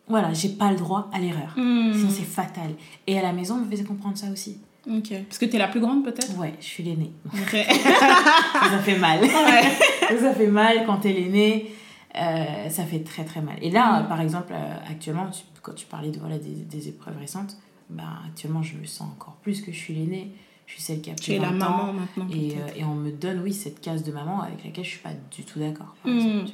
voilà, 0.08 0.32
j'ai 0.32 0.50
pas 0.50 0.70
le 0.70 0.76
droit 0.76 1.08
à 1.12 1.18
l'erreur. 1.18 1.54
Hmm. 1.56 1.92
Sinon, 1.94 2.10
c'est 2.10 2.24
fatal. 2.24 2.70
Et 3.06 3.18
à 3.18 3.22
la 3.22 3.32
maison, 3.32 3.54
on 3.54 3.64
me 3.64 3.70
faisait 3.70 3.84
comprendre 3.84 4.16
ça 4.16 4.30
aussi. 4.30 4.58
Ok. 4.86 5.12
Parce 5.28 5.38
que 5.38 5.46
tu 5.46 5.56
es 5.56 5.58
la 5.58 5.68
plus 5.68 5.80
grande, 5.80 6.04
peut-être? 6.04 6.36
Ouais, 6.36 6.54
je 6.60 6.66
suis 6.66 6.82
l'aînée. 6.82 7.12
ça 7.34 8.78
fait 8.78 8.98
mal. 8.98 9.20
Ouais. 9.22 10.18
ça 10.20 10.34
fait 10.34 10.48
mal 10.48 10.84
quand 10.86 10.98
t'es 10.98 11.12
l'aînée. 11.12 11.72
Euh, 12.14 12.68
ça 12.68 12.84
fait 12.84 13.00
très 13.00 13.24
très 13.24 13.40
mal. 13.40 13.56
Et 13.62 13.70
là, 13.70 14.02
hmm. 14.02 14.08
par 14.08 14.20
exemple, 14.20 14.52
actuellement, 14.90 15.30
quand 15.62 15.74
tu 15.74 15.86
parlais 15.86 16.10
de, 16.10 16.18
voilà, 16.18 16.38
des, 16.38 16.50
des 16.50 16.88
épreuves 16.88 17.18
récentes, 17.18 17.56
bah, 17.88 18.04
actuellement, 18.26 18.62
je 18.62 18.76
me 18.76 18.84
sens 18.84 19.08
encore 19.12 19.36
plus 19.36 19.62
que 19.62 19.72
je 19.72 19.78
suis 19.78 19.94
l'aînée. 19.94 20.32
Je 20.66 20.74
suis 20.74 20.82
celle 20.82 21.00
qui 21.00 21.10
a 21.10 21.14
plus 21.14 21.36
de 21.36 21.42
la 21.42 21.50
maman 21.50 21.92
maintenant. 21.92 22.26
Et, 22.32 22.52
euh, 22.52 22.80
et, 22.80 22.84
on 22.84 22.94
me 22.94 23.10
donne, 23.10 23.40
oui, 23.42 23.52
cette 23.52 23.80
case 23.80 24.02
de 24.02 24.12
maman 24.12 24.42
avec 24.42 24.64
laquelle 24.64 24.84
je 24.84 24.90
suis 24.90 25.00
pas 25.00 25.12
du 25.30 25.44
tout 25.44 25.58
d'accord. 25.58 25.94
Hmm. 26.04 26.44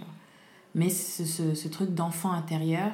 Mais 0.75 0.90
ce, 0.90 1.25
ce, 1.25 1.55
ce 1.55 1.69
truc 1.69 1.95
d'enfant 1.95 2.33
intérieur, 2.33 2.90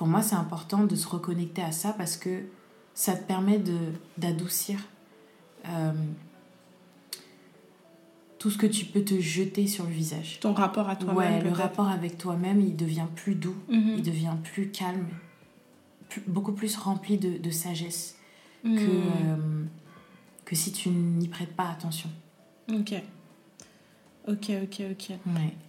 pour 0.00 0.08
moi, 0.08 0.22
c'est 0.22 0.34
important 0.34 0.84
de 0.84 0.96
se 0.96 1.06
reconnecter 1.06 1.60
à 1.60 1.72
ça 1.72 1.92
parce 1.92 2.16
que 2.16 2.44
ça 2.94 3.14
te 3.14 3.22
permet 3.22 3.60
d'adoucir 4.16 4.78
euh, 5.68 5.92
tout 8.38 8.48
ce 8.48 8.56
que 8.56 8.66
tu 8.66 8.86
peux 8.86 9.04
te 9.04 9.20
jeter 9.20 9.66
sur 9.66 9.84
le 9.84 9.90
visage. 9.90 10.40
Ton 10.40 10.54
rapport 10.54 10.88
à 10.88 10.96
toi-même. 10.96 11.42
Ouais, 11.42 11.44
le 11.44 11.52
rapport 11.52 11.86
avec 11.86 12.16
toi-même, 12.16 12.62
il 12.62 12.76
devient 12.76 13.08
plus 13.14 13.34
doux, 13.34 13.56
mhm. 13.68 13.96
il 13.98 14.02
devient 14.02 14.36
plus 14.42 14.70
calme, 14.70 15.06
beaucoup 16.26 16.52
plus 16.52 16.78
rempli 16.78 17.18
de, 17.18 17.36
de 17.36 17.50
sagesse 17.50 18.16
que, 18.62 18.68
hmm. 18.68 18.78
euh, 18.78 19.64
que 20.46 20.56
si 20.56 20.72
tu 20.72 20.88
n'y 20.88 21.28
prêtes 21.28 21.54
pas 21.54 21.68
attention. 21.68 22.08
Ok. 22.72 22.94
Ok, 24.28 24.50
ok, 24.62 24.82
ok. 24.92 25.16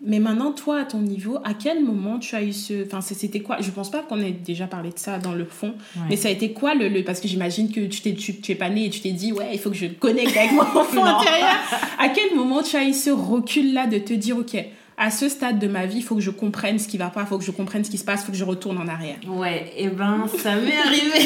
Mais 0.02 0.20
maintenant, 0.20 0.52
toi, 0.52 0.82
à 0.82 0.84
ton 0.84 1.00
niveau, 1.00 1.38
à 1.44 1.54
quel 1.54 1.84
moment 1.84 2.20
tu 2.20 2.36
as 2.36 2.44
eu 2.44 2.52
ce... 2.52 2.86
Enfin, 2.86 3.00
c'était 3.02 3.40
quoi? 3.40 3.58
Je 3.62 3.72
pense 3.72 3.90
pas 3.90 4.00
qu'on 4.00 4.20
ait 4.20 4.32
déjà 4.32 4.68
parlé 4.68 4.90
de 4.90 5.00
ça 5.00 5.20
dans 5.20 5.34
le 5.34 5.46
fond, 5.46 5.74
mais 6.10 6.18
ça 6.18 6.28
a 6.28 6.32
été 6.32 6.52
quoi 6.52 6.76
le... 6.76 6.90
le... 6.90 7.04
Parce 7.04 7.22
que 7.22 7.28
j'imagine 7.28 7.72
que 7.72 7.80
tu, 7.86 8.02
t'es, 8.02 8.14
tu, 8.14 8.40
tu, 8.42 8.52
es 8.52 8.56
pas 8.56 8.70
né 8.70 8.86
et 8.86 8.90
tu 8.90 9.00
t'es 9.00 9.14
dit, 9.14 9.32
ouais, 9.32 9.52
il 9.54 9.60
faut 9.60 9.70
que 9.70 9.78
je 9.78 9.88
connecte 9.88 10.36
avec 10.36 10.52
mon 10.52 10.62
enfant 10.80 11.04
intérieur. 11.04 11.56
à 12.00 12.10
quel 12.10 12.36
moment 12.36 12.62
tu 12.62 12.76
as 12.76 12.84
eu 12.88 12.94
ce 12.94 13.10
recul-là 13.10 13.88
de 13.88 13.98
te 13.98 14.14
dire, 14.14 14.38
ok, 14.38 14.58
à 14.98 15.10
ce 15.10 15.30
stade 15.30 15.58
de 15.58 15.68
ma 15.68 15.86
vie, 15.86 15.98
il 15.98 16.04
faut 16.04 16.16
que 16.16 16.22
je 16.22 16.30
comprenne 16.30 16.78
ce 16.78 16.88
qui 16.88 16.98
va 16.98 17.10
pas, 17.10 17.22
il 17.22 17.28
faut 17.28 17.40
que 17.40 17.44
je 17.44 17.52
comprenne 17.52 17.84
ce 17.84 17.90
qui 17.90 17.98
se 17.98 18.06
passe, 18.06 18.22
il 18.22 18.26
faut 18.26 18.32
que 18.34 18.38
je 18.38 18.44
retourne 18.44 18.78
en 18.78 18.88
arrière? 18.88 19.18
Ouais, 19.28 19.74
et 19.76 19.86
eh 19.86 19.90
ben 19.90 20.28
ça 20.28 20.56
m'est 20.56 20.78
arrivé. 20.86 21.26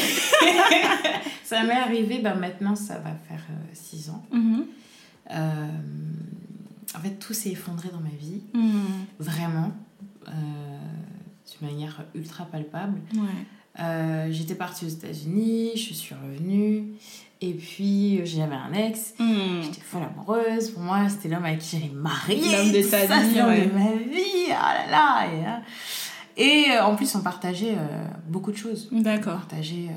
ça 1.44 1.62
m'est 1.64 1.74
arrivé, 1.74 2.20
ben 2.22 2.36
maintenant 2.36 2.74
ça 2.74 2.94
va 2.94 3.10
faire 3.28 3.44
6 3.74 4.08
euh, 4.08 4.12
ans. 4.12 4.24
Mm-hmm. 4.32 4.64
Euh, 5.32 5.66
en 6.96 7.00
fait, 7.00 7.18
tout 7.18 7.34
s'est 7.34 7.50
effondré 7.50 7.88
dans 7.92 8.00
ma 8.00 8.10
vie. 8.10 8.42
Mm. 8.54 9.04
Vraiment. 9.18 9.72
Euh, 10.28 10.32
d'une 11.58 11.68
manière 11.68 12.04
ultra 12.14 12.44
palpable. 12.44 13.00
Ouais. 13.14 14.32
J'étais 14.32 14.56
partie 14.56 14.84
aux 14.86 14.88
États-Unis, 14.88 15.72
je 15.76 15.94
suis 15.94 16.14
revenue. 16.14 16.96
Et 17.42 17.52
puis, 17.52 18.24
j'avais 18.24 18.54
un 18.54 18.72
ex, 18.72 19.12
hmm. 19.18 19.62
j'étais 19.62 19.82
folle 19.82 20.04
amoureuse. 20.04 20.70
Pour 20.70 20.82
moi, 20.82 21.06
c'était 21.08 21.28
l'homme 21.28 21.44
avec 21.44 21.58
qui 21.58 21.76
j'allais 21.76 21.92
marier. 21.92 22.56
L'homme 22.56 22.72
de 22.72 22.82
sa 22.82 23.04
vie, 23.04 23.42
ouais. 23.42 23.66
de 23.66 23.72
ma 23.72 23.92
vie. 23.92 24.46
Oh 24.48 24.50
là 24.50 24.90
là. 24.90 25.26
Et, 25.26 25.44
hein. 25.44 25.62
et 26.36 26.64
euh, 26.70 26.84
en 26.84 26.96
plus, 26.96 27.14
on 27.14 27.20
partageait 27.20 27.74
euh, 27.76 28.06
beaucoup 28.26 28.52
de 28.52 28.56
choses. 28.56 28.88
D'accord. 28.90 29.34
On 29.34 29.38
partageait. 29.40 29.90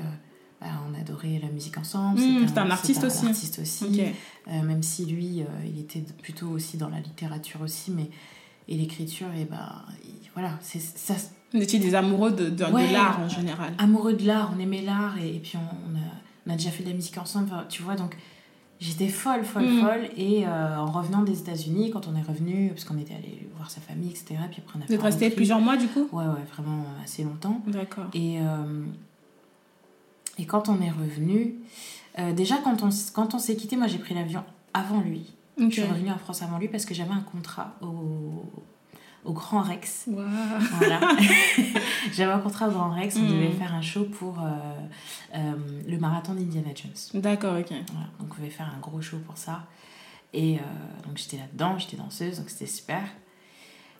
Euh, 0.62 0.66
bah, 0.66 0.72
on 0.88 1.00
adorait 1.00 1.40
la 1.42 1.48
musique 1.48 1.78
ensemble. 1.78 2.20
Hmm, 2.20 2.46
c'était 2.46 2.60
un, 2.60 2.70
artiste 2.70 3.04
aussi. 3.04 3.26
artiste 3.26 3.58
aussi. 3.60 4.02
même 4.46 4.82
si 4.82 5.06
lui, 5.06 5.42
il 5.64 5.80
était 5.80 6.04
plutôt 6.22 6.48
aussi 6.48 6.76
dans 6.76 6.88
la 6.88 7.00
littérature 7.00 7.60
aussi, 7.62 7.90
mais 7.90 8.10
et 8.68 8.76
l'écriture, 8.76 9.26
et 9.36 9.46
bah, 9.46 9.84
voilà, 10.34 10.52
c'est 10.60 10.80
ça. 10.80 11.14
On 11.52 11.60
était 11.60 11.80
des 11.80 11.96
amoureux 11.96 12.30
de, 12.30 12.48
de, 12.50 12.62
l'art 12.92 13.20
en 13.20 13.28
général. 13.28 13.74
Amoureux 13.78 14.12
de 14.12 14.24
l'art, 14.24 14.52
on 14.56 14.60
aimait 14.60 14.82
l'art 14.82 15.18
et, 15.18 15.34
et, 15.34 15.38
puis 15.40 15.56
on, 15.56 15.90
on 15.90 15.96
a 15.96 16.20
on 16.46 16.50
a 16.50 16.56
déjà 16.56 16.70
fait 16.70 16.82
de 16.82 16.88
la 16.88 16.94
musique 16.94 17.18
ensemble, 17.18 17.50
tu 17.68 17.82
vois, 17.82 17.96
donc 17.96 18.16
j'étais 18.80 19.08
folle, 19.08 19.44
folle, 19.44 19.66
mm. 19.66 19.80
folle. 19.80 20.08
Et 20.16 20.46
euh, 20.46 20.76
en 20.76 20.90
revenant 20.90 21.22
des 21.22 21.38
États-Unis, 21.38 21.90
quand 21.90 22.08
on 22.08 22.16
est 22.16 22.22
revenu, 22.22 22.70
parce 22.70 22.84
qu'on 22.84 22.98
était 22.98 23.14
allé 23.14 23.48
voir 23.56 23.70
sa 23.70 23.80
famille, 23.80 24.10
etc. 24.10 24.36
Puis 24.50 24.62
après, 24.64 24.78
on 24.78 24.82
a 24.82 24.86
Vous 24.86 24.94
êtes 24.94 25.02
resté 25.02 25.30
plusieurs 25.30 25.60
mois 25.60 25.76
du 25.76 25.86
coup? 25.88 26.08
Ouais, 26.12 26.24
ouais, 26.24 26.44
vraiment 26.54 26.84
assez 27.04 27.24
longtemps. 27.24 27.60
D'accord. 27.66 28.06
Et, 28.14 28.38
euh, 28.40 28.84
et 30.40 30.46
quand 30.46 30.68
on 30.68 30.80
est 30.80 30.90
revenu, 30.90 31.56
euh, 32.18 32.32
déjà 32.32 32.56
quand 32.56 32.82
on, 32.82 32.88
quand 33.14 33.34
on 33.34 33.38
s'est 33.38 33.56
quitté, 33.56 33.76
moi 33.76 33.86
j'ai 33.86 33.98
pris 33.98 34.14
l'avion 34.14 34.42
avant 34.72 35.00
lui. 35.00 35.34
Je 35.58 35.68
suis 35.68 35.82
revenue 35.82 36.10
en 36.10 36.16
France 36.16 36.42
avant 36.42 36.58
lui 36.58 36.68
parce 36.68 36.86
que 36.86 36.94
j'avais 36.94 37.12
un 37.12 37.20
contrat 37.20 37.74
au, 37.82 38.44
au 39.24 39.32
Grand 39.32 39.60
Rex. 39.60 40.06
Voilà. 40.08 41.00
J'avais 42.12 42.32
un 42.32 42.38
contrat 42.38 42.68
au 42.68 42.70
Grand 42.70 42.90
Rex, 42.90 43.16
on 43.16 43.28
devait 43.28 43.48
hmm. 43.48 43.58
faire 43.58 43.74
un 43.74 43.82
show 43.82 44.04
pour 44.04 44.40
euh, 44.40 44.48
euh, 45.34 45.52
le 45.86 45.98
marathon 45.98 46.34
d'Indiana 46.34 46.70
Jones. 46.74 47.20
D'accord, 47.20 47.58
ok. 47.58 47.68
Voilà. 47.68 48.08
Donc 48.18 48.32
on 48.32 48.40
devait 48.40 48.50
faire 48.50 48.72
un 48.74 48.80
gros 48.80 49.02
show 49.02 49.18
pour 49.18 49.36
ça. 49.36 49.66
Et 50.32 50.56
euh, 50.56 51.06
donc 51.06 51.18
j'étais 51.18 51.36
là-dedans, 51.36 51.76
j'étais 51.78 51.96
danseuse, 51.96 52.38
donc 52.38 52.48
c'était 52.48 52.70
super. 52.70 53.02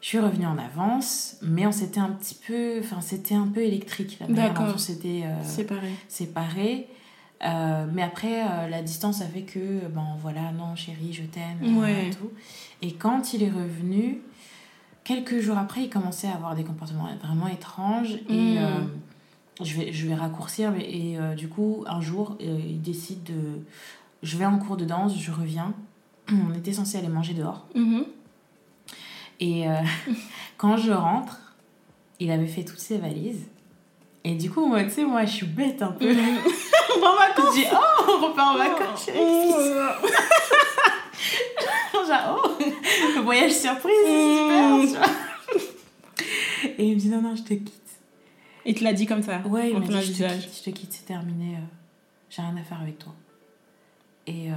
Je 0.00 0.06
suis 0.06 0.18
revenue 0.18 0.46
en 0.46 0.56
avance, 0.56 1.36
mais 1.42 1.66
on 1.66 1.72
s'était 1.72 2.00
un 2.00 2.08
petit 2.08 2.34
peu, 2.34 2.78
enfin 2.80 3.00
c'était 3.00 3.34
un 3.34 3.46
peu 3.46 3.60
électrique. 3.60 4.18
D'accord. 4.28 4.72
On 4.74 4.78
s'était 4.78 5.24
séparés. 5.42 5.94
Séparés. 6.08 6.88
mais 7.42 8.02
après, 8.02 8.68
la 8.70 8.82
distance 8.82 9.20
a 9.20 9.26
fait 9.26 9.42
que, 9.42 9.86
ben 9.88 10.16
voilà, 10.22 10.52
non, 10.52 10.74
chérie, 10.74 11.12
je 11.12 11.22
t'aime, 11.22 11.78
ouais. 11.78 12.08
et 12.08 12.10
tout. 12.10 12.30
Et 12.82 12.94
quand 12.94 13.34
il 13.34 13.42
est 13.42 13.50
revenu, 13.50 14.22
quelques 15.04 15.40
jours 15.40 15.58
après, 15.58 15.82
il 15.82 15.90
commençait 15.90 16.28
à 16.28 16.34
avoir 16.34 16.54
des 16.54 16.64
comportements 16.64 17.08
vraiment 17.22 17.48
étranges. 17.48 18.14
Et 18.28 18.54
hmm. 18.54 18.58
euh, 18.58 18.80
je, 19.62 19.76
vais, 19.76 19.92
je 19.92 20.06
vais 20.06 20.14
raccourcir. 20.14 20.70
Mais, 20.72 20.88
et 20.88 21.18
euh, 21.18 21.34
du 21.34 21.48
coup, 21.48 21.84
un 21.86 22.00
jour, 22.00 22.36
euh, 22.40 22.58
il 22.64 22.80
décide 22.80 23.22
de. 23.24 23.60
Je 24.22 24.36
vais 24.36 24.46
en 24.46 24.58
cours 24.58 24.76
de 24.76 24.84
danse, 24.84 25.18
je 25.18 25.32
reviens. 25.32 25.74
On 26.32 26.54
était 26.54 26.72
censé 26.72 26.98
aller 26.98 27.08
manger 27.08 27.34
dehors. 27.34 27.66
Mm-hmm. 27.74 28.04
Et 29.40 29.64
quand 30.56 30.76
je 30.76 30.92
rentre, 30.92 31.38
il 32.20 32.30
avait 32.30 32.46
fait 32.46 32.64
toutes 32.64 32.78
ses 32.78 32.98
valises. 32.98 33.48
Et 34.22 34.34
du 34.34 34.50
coup, 34.50 34.66
moi, 34.66 34.84
tu 34.84 34.90
sais, 34.90 35.04
moi, 35.04 35.24
je 35.24 35.30
suis 35.30 35.46
bête 35.46 35.80
un 35.80 35.92
peu. 35.92 36.10
On 36.10 37.00
va 37.00 37.10
en 37.10 37.16
vacances. 37.16 37.56
Je 37.56 37.60
dis, 37.60 37.66
oh, 37.72 37.76
on 38.06 38.26
repart 38.26 38.54
en 38.54 38.58
vacances. 38.58 39.08
Oh, 39.16 39.54
oh, 41.94 42.58
le 43.16 43.20
voyage 43.22 43.52
surprise, 43.52 43.94
c'est 44.04 44.36
super, 44.36 44.76
mmh. 44.76 45.20
Et 46.78 46.84
il 46.84 46.94
me 46.94 47.00
dit, 47.00 47.08
non, 47.08 47.22
non, 47.22 47.34
je 47.34 47.42
te 47.42 47.54
quitte. 47.54 47.72
Il 48.66 48.74
te 48.74 48.84
l'a 48.84 48.92
dit 48.92 49.06
comme 49.06 49.22
ça 49.22 49.40
Ouais, 49.46 49.70
il 49.70 49.78
m'a 49.78 49.86
dit, 49.86 49.92
je 49.92 50.12
te, 50.12 50.28
quitte, 50.28 50.54
je 50.58 50.62
te 50.62 50.70
quitte, 50.70 50.92
c'est 50.92 51.06
terminé, 51.06 51.54
euh, 51.54 51.60
j'ai 52.28 52.42
rien 52.42 52.54
à 52.56 52.62
faire 52.62 52.80
avec 52.82 52.98
toi. 52.98 53.14
Et 54.26 54.50
euh, 54.50 54.54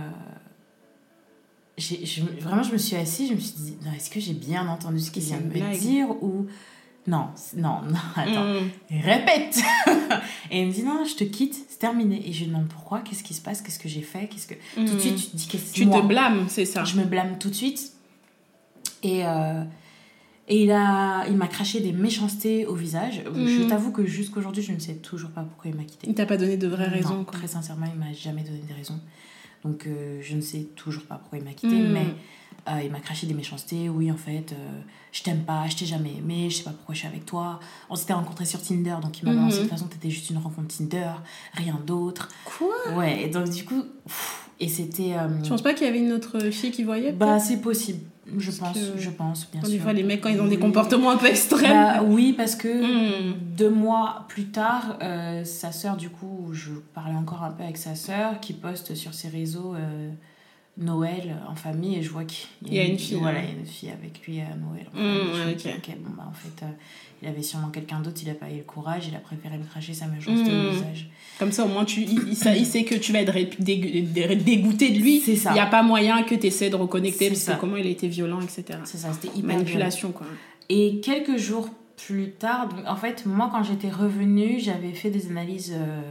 je, 1.77 2.21
vraiment, 2.39 2.63
je 2.63 2.71
me 2.71 2.77
suis 2.77 2.95
assise, 2.95 3.29
je 3.29 3.33
me 3.33 3.39
suis 3.39 3.55
dit, 3.55 3.77
est-ce 3.95 4.09
que 4.09 4.19
j'ai 4.19 4.33
bien 4.33 4.67
entendu 4.67 4.99
ce 4.99 5.11
qu'il 5.11 5.23
vient 5.23 5.39
de 5.39 5.45
me 5.45 5.79
dire 5.79 6.09
ou 6.21 6.47
non, 7.05 7.27
non, 7.55 7.81
non, 7.81 7.97
attends, 8.15 8.45
mm. 8.45 8.99
répète 9.01 9.59
Et 10.51 10.61
il 10.61 10.67
me 10.67 10.71
dit, 10.71 10.83
non, 10.83 11.03
je 11.03 11.15
te 11.15 11.23
quitte, 11.23 11.55
c'est 11.67 11.79
terminé. 11.79 12.21
Et 12.27 12.31
je 12.31 12.41
lui 12.41 12.47
demande 12.47 12.67
pourquoi, 12.67 12.99
qu'est-ce 12.99 13.23
qui 13.23 13.33
se 13.33 13.41
passe, 13.41 13.61
qu'est-ce 13.61 13.79
que 13.79 13.89
j'ai 13.89 14.01
fait, 14.01 14.27
qu'est-ce 14.27 14.47
que... 14.47 14.53
Tout 14.75 14.83
de 14.83 14.93
mm. 14.93 14.99
suite, 14.99 15.15
tu 15.15 15.27
te 15.31 15.35
dis, 15.35 15.47
qu'est-ce 15.47 15.73
Tu 15.73 15.85
te 15.87 16.01
blâmes, 16.01 16.45
c'est 16.47 16.65
ça. 16.65 16.83
Je 16.83 16.95
me 16.95 17.03
blâme 17.03 17.37
tout 17.39 17.49
de 17.49 17.55
suite. 17.55 17.91
Et, 19.01 19.25
euh, 19.25 19.63
et 20.47 20.63
il 20.63 20.69
m'a 20.69 21.25
il 21.27 21.37
craché 21.49 21.81
des 21.81 21.91
méchancetés 21.91 22.65
au 22.65 22.75
visage. 22.75 23.23
Je 23.25 23.63
mm. 23.63 23.67
t'avoue 23.67 23.91
que 23.91 24.05
jusqu'aujourd'hui, 24.05 24.63
je 24.63 24.71
ne 24.71 24.79
sais 24.79 24.95
toujours 24.95 25.31
pas 25.31 25.41
pourquoi 25.41 25.71
il 25.71 25.75
m'a 25.75 25.83
quitté. 25.83 26.07
Il 26.07 26.13
t'a 26.13 26.25
pas 26.25 26.37
donné 26.37 26.55
de 26.55 26.67
vraies 26.67 26.87
raisons 26.87 27.25
Très 27.25 27.47
sincèrement, 27.47 27.87
il 27.91 27.99
m'a 27.99 28.13
jamais 28.13 28.43
donné 28.43 28.61
des 28.65 28.73
raisons. 28.73 28.99
Donc, 29.63 29.87
euh, 29.87 30.19
je 30.21 30.35
ne 30.35 30.41
sais 30.41 30.67
toujours 30.75 31.03
pas 31.03 31.15
pourquoi 31.15 31.37
il 31.37 31.43
m'a 31.43 31.53
quitté, 31.53 31.75
mais 31.79 32.05
euh, 32.67 32.81
il 32.83 32.91
m'a 32.91 32.99
craché 32.99 33.27
des 33.27 33.33
méchancetés. 33.33 33.89
Oui, 33.89 34.11
en 34.11 34.17
fait, 34.17 34.51
euh, 34.51 34.81
je 35.11 35.23
t'aime 35.23 35.43
pas, 35.43 35.67
je 35.67 35.75
t'ai 35.75 35.85
jamais 35.85 36.13
aimé, 36.17 36.49
je 36.49 36.57
sais 36.57 36.63
pas 36.63 36.71
pourquoi 36.71 36.95
je 36.95 36.99
suis 36.99 37.07
avec 37.07 37.25
toi. 37.25 37.59
On 37.89 37.95
s'était 37.95 38.13
rencontrés 38.13 38.45
sur 38.45 38.61
Tinder, 38.61 38.95
donc 39.01 39.19
il 39.19 39.25
m'a 39.25 39.33
lancé 39.33 39.57
de 39.57 39.61
toute 39.63 39.71
façon, 39.71 39.87
t'étais 39.87 40.09
juste 40.09 40.29
une 40.29 40.37
rencontre 40.37 40.75
Tinder, 40.75 41.11
rien 41.53 41.79
d'autre. 41.85 42.29
Quoi? 42.45 42.95
Ouais, 42.95 43.23
et 43.23 43.27
donc 43.27 43.49
du 43.49 43.65
coup. 43.65 43.83
Et 44.59 44.67
c'était. 44.69 45.13
Euh, 45.13 45.41
tu 45.41 45.49
penses 45.49 45.61
pas 45.61 45.73
qu'il 45.73 45.85
y 45.85 45.89
avait 45.89 45.99
une 45.99 46.13
autre 46.13 46.39
fille 46.51 46.71
qui 46.71 46.83
voyait 46.83 47.11
Bah, 47.11 47.39
c'est 47.39 47.61
possible. 47.61 47.99
Je 48.37 48.51
pense, 48.51 48.77
je 48.97 49.09
pense, 49.09 49.51
bien 49.51 49.61
sûr. 49.61 49.69
Des 49.69 49.79
fois, 49.79 49.91
les 49.91 50.03
mecs, 50.03 50.21
quand 50.21 50.29
ils 50.29 50.39
ont 50.39 50.47
des 50.47 50.57
comportements 50.57 51.11
un 51.11 51.17
peu 51.17 51.25
extrêmes. 51.25 51.71
Bah, 51.71 52.01
oui, 52.03 52.33
parce 52.33 52.55
que 52.55 52.69
hmm. 52.69 53.33
deux 53.57 53.69
mois 53.69 54.25
plus 54.29 54.45
tard, 54.45 54.97
euh, 55.01 55.43
sa 55.43 55.73
sœur, 55.73 55.97
du 55.97 56.09
coup, 56.09 56.49
je 56.53 56.71
parlais 56.93 57.15
encore 57.15 57.43
un 57.43 57.51
peu 57.51 57.63
avec 57.63 57.75
sa 57.75 57.95
sœur, 57.95 58.39
qui 58.39 58.53
poste 58.53 58.95
sur 58.95 59.13
ses 59.13 59.27
réseaux 59.27 59.75
euh, 59.75 60.09
Noël 60.77 61.35
en 61.47 61.55
famille, 61.55 61.97
et 61.97 62.01
je 62.01 62.09
vois 62.09 62.23
qu'il 62.23 62.73
y, 62.73 62.79
a 62.79 62.83
une 62.83 62.97
fille. 62.97 63.17
Voilà, 63.19 63.39
il 63.43 63.45
y 63.45 63.49
a 63.49 63.59
une 63.59 63.65
fille 63.65 63.91
avec 63.91 64.25
lui 64.25 64.39
à 64.39 64.55
Noël. 64.55 64.87
Hmm, 64.93 65.51
ok, 65.51 65.97
bon, 65.99 66.09
bah, 66.17 66.27
en 66.27 66.33
fait, 66.33 66.65
il 67.21 67.27
avait 67.27 67.43
sûrement 67.43 67.69
quelqu'un 67.69 67.99
d'autre, 67.99 68.17
il 68.23 68.27
n'a 68.27 68.33
pas 68.33 68.49
eu 68.49 68.57
le 68.57 68.63
courage, 68.63 69.07
il 69.07 69.15
a 69.15 69.19
préféré 69.19 69.57
me 69.57 69.65
cracher 69.65 69.93
sa 69.93 70.07
méchanceté 70.07 70.49
au 70.49 70.55
hmm. 70.55 70.69
visage. 70.71 71.09
Comme 71.37 71.51
ça, 71.51 71.65
au 71.65 71.67
moins, 71.67 71.85
tu, 71.85 72.01
il, 72.01 72.35
sait 72.35 72.85
que 72.85 72.95
tu 72.95 73.11
vas 73.11 73.21
être 73.21 73.33
dégoûté 73.59 74.89
de 74.91 74.99
lui. 74.99 75.19
C'est 75.19 75.35
ça. 75.35 75.51
Il 75.51 75.55
n'y 75.55 75.59
a 75.59 75.67
pas 75.67 75.83
moyen 75.83 76.23
que 76.23 76.33
tu 76.33 76.47
essaies 76.47 76.71
de 76.71 76.75
reconnecter, 76.75 77.29
parce 77.29 77.43
que 77.43 77.59
comment 77.59 77.77
il 77.77 77.85
a 77.85 77.91
été 77.91 78.07
violent, 78.07 78.41
etc. 78.41 78.79
C'est 78.85 78.97
ça, 78.97 79.13
c'était 79.13 79.37
hyper 79.37 79.55
Manipulation, 79.55 80.11
quoi. 80.11 80.25
Et 80.69 81.01
quelques 81.01 81.37
jours 81.37 81.69
plus 81.97 82.31
tard, 82.31 82.69
donc, 82.69 82.79
en 82.87 82.95
fait, 82.95 83.27
moi, 83.27 83.49
quand 83.51 83.63
j'étais 83.63 83.89
revenue, 83.89 84.59
j'avais 84.59 84.93
fait 84.93 85.11
des 85.11 85.27
analyses... 85.27 85.73
Euh, 85.75 86.01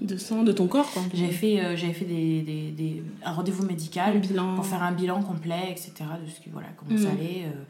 de 0.00 0.16
sang 0.16 0.42
de 0.42 0.52
ton 0.52 0.66
corps 0.66 0.90
quoi 0.90 1.02
j'avais 1.12 1.32
fait 1.32 1.60
euh, 1.60 1.76
j'avais 1.76 1.92
fait 1.92 2.04
des, 2.04 2.42
des, 2.42 2.70
des, 2.70 3.02
un 3.24 3.32
rendez-vous 3.32 3.64
médical 3.64 4.18
bilan. 4.18 4.54
pour 4.54 4.64
faire 4.64 4.82
un 4.82 4.92
bilan 4.92 5.22
complet 5.22 5.68
etc 5.70 5.92
de 6.24 6.30
ce 6.30 6.40
qui 6.40 6.48
voilà 6.50 6.68
comment 6.76 6.98
ça 6.98 7.08
hmm. 7.08 7.18
allait 7.18 7.44
euh, 7.44 7.62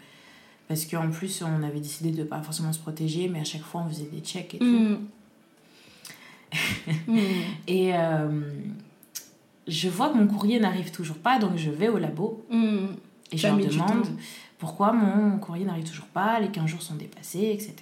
parce 0.70 0.86
qu'en 0.86 1.10
plus, 1.10 1.42
on 1.42 1.64
avait 1.64 1.80
décidé 1.80 2.12
de 2.12 2.18
ne 2.18 2.24
pas 2.24 2.40
forcément 2.42 2.72
se 2.72 2.78
protéger, 2.78 3.26
mais 3.26 3.40
à 3.40 3.44
chaque 3.44 3.62
fois, 3.62 3.82
on 3.84 3.88
faisait 3.88 4.04
des 4.04 4.20
checks 4.20 4.54
et 4.54 4.58
tout. 4.58 4.64
Mm. 4.64 4.98
Mm. 7.06 7.18
Et 7.68 7.94
euh, 7.94 8.40
je 9.68 9.88
vois 9.88 10.08
que 10.08 10.16
mon 10.16 10.26
courrier 10.26 10.58
n'arrive 10.58 10.90
toujours 10.90 11.18
pas, 11.18 11.38
donc 11.38 11.56
je 11.56 11.70
vais 11.70 11.88
au 11.88 11.98
labo 11.98 12.44
mm. 12.50 12.86
et 13.30 13.36
je 13.36 13.46
leur 13.46 13.56
demande 13.56 14.06
pourquoi 14.58 14.92
mon 14.92 15.38
courrier 15.38 15.64
n'arrive 15.64 15.88
toujours 15.88 16.06
pas, 16.06 16.40
les 16.40 16.48
15 16.48 16.66
jours 16.66 16.82
sont 16.82 16.96
dépassés, 16.96 17.50
etc. 17.52 17.74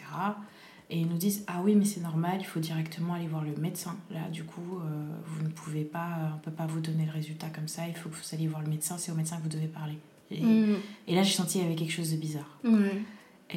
Et 0.90 1.00
ils 1.00 1.06
nous 1.06 1.16
disent 1.16 1.44
Ah 1.46 1.60
oui, 1.62 1.74
mais 1.74 1.84
c'est 1.84 2.00
normal, 2.00 2.36
il 2.40 2.46
faut 2.46 2.60
directement 2.60 3.14
aller 3.14 3.26
voir 3.26 3.44
le 3.44 3.54
médecin. 3.60 3.96
Là, 4.10 4.20
du 4.32 4.44
coup, 4.44 4.80
euh, 4.80 4.88
vous 5.26 5.42
ne 5.42 5.50
pouvez 5.50 5.84
pas, 5.84 6.08
on 6.32 6.36
ne 6.36 6.40
peut 6.40 6.50
pas 6.50 6.66
vous 6.66 6.80
donner 6.80 7.04
le 7.04 7.12
résultat 7.12 7.48
comme 7.54 7.68
ça, 7.68 7.82
il 7.86 7.94
faut 7.94 8.08
que 8.08 8.14
vous 8.14 8.34
alliez 8.34 8.46
voir 8.46 8.62
le 8.62 8.68
médecin, 8.68 8.96
c'est 8.98 9.12
au 9.12 9.14
médecin 9.14 9.36
que 9.36 9.42
vous 9.42 9.48
devez 9.48 9.66
parler. 9.66 9.98
Mm. 10.30 10.74
Et, 11.06 11.14
là, 11.14 11.22
j'ai 11.22 11.32
senti 11.32 11.52
qu'il 11.52 11.62
y 11.62 11.64
avait 11.64 11.74
quelque 11.74 11.92
chose 11.92 12.10
de 12.10 12.16
bizarre. 12.16 12.58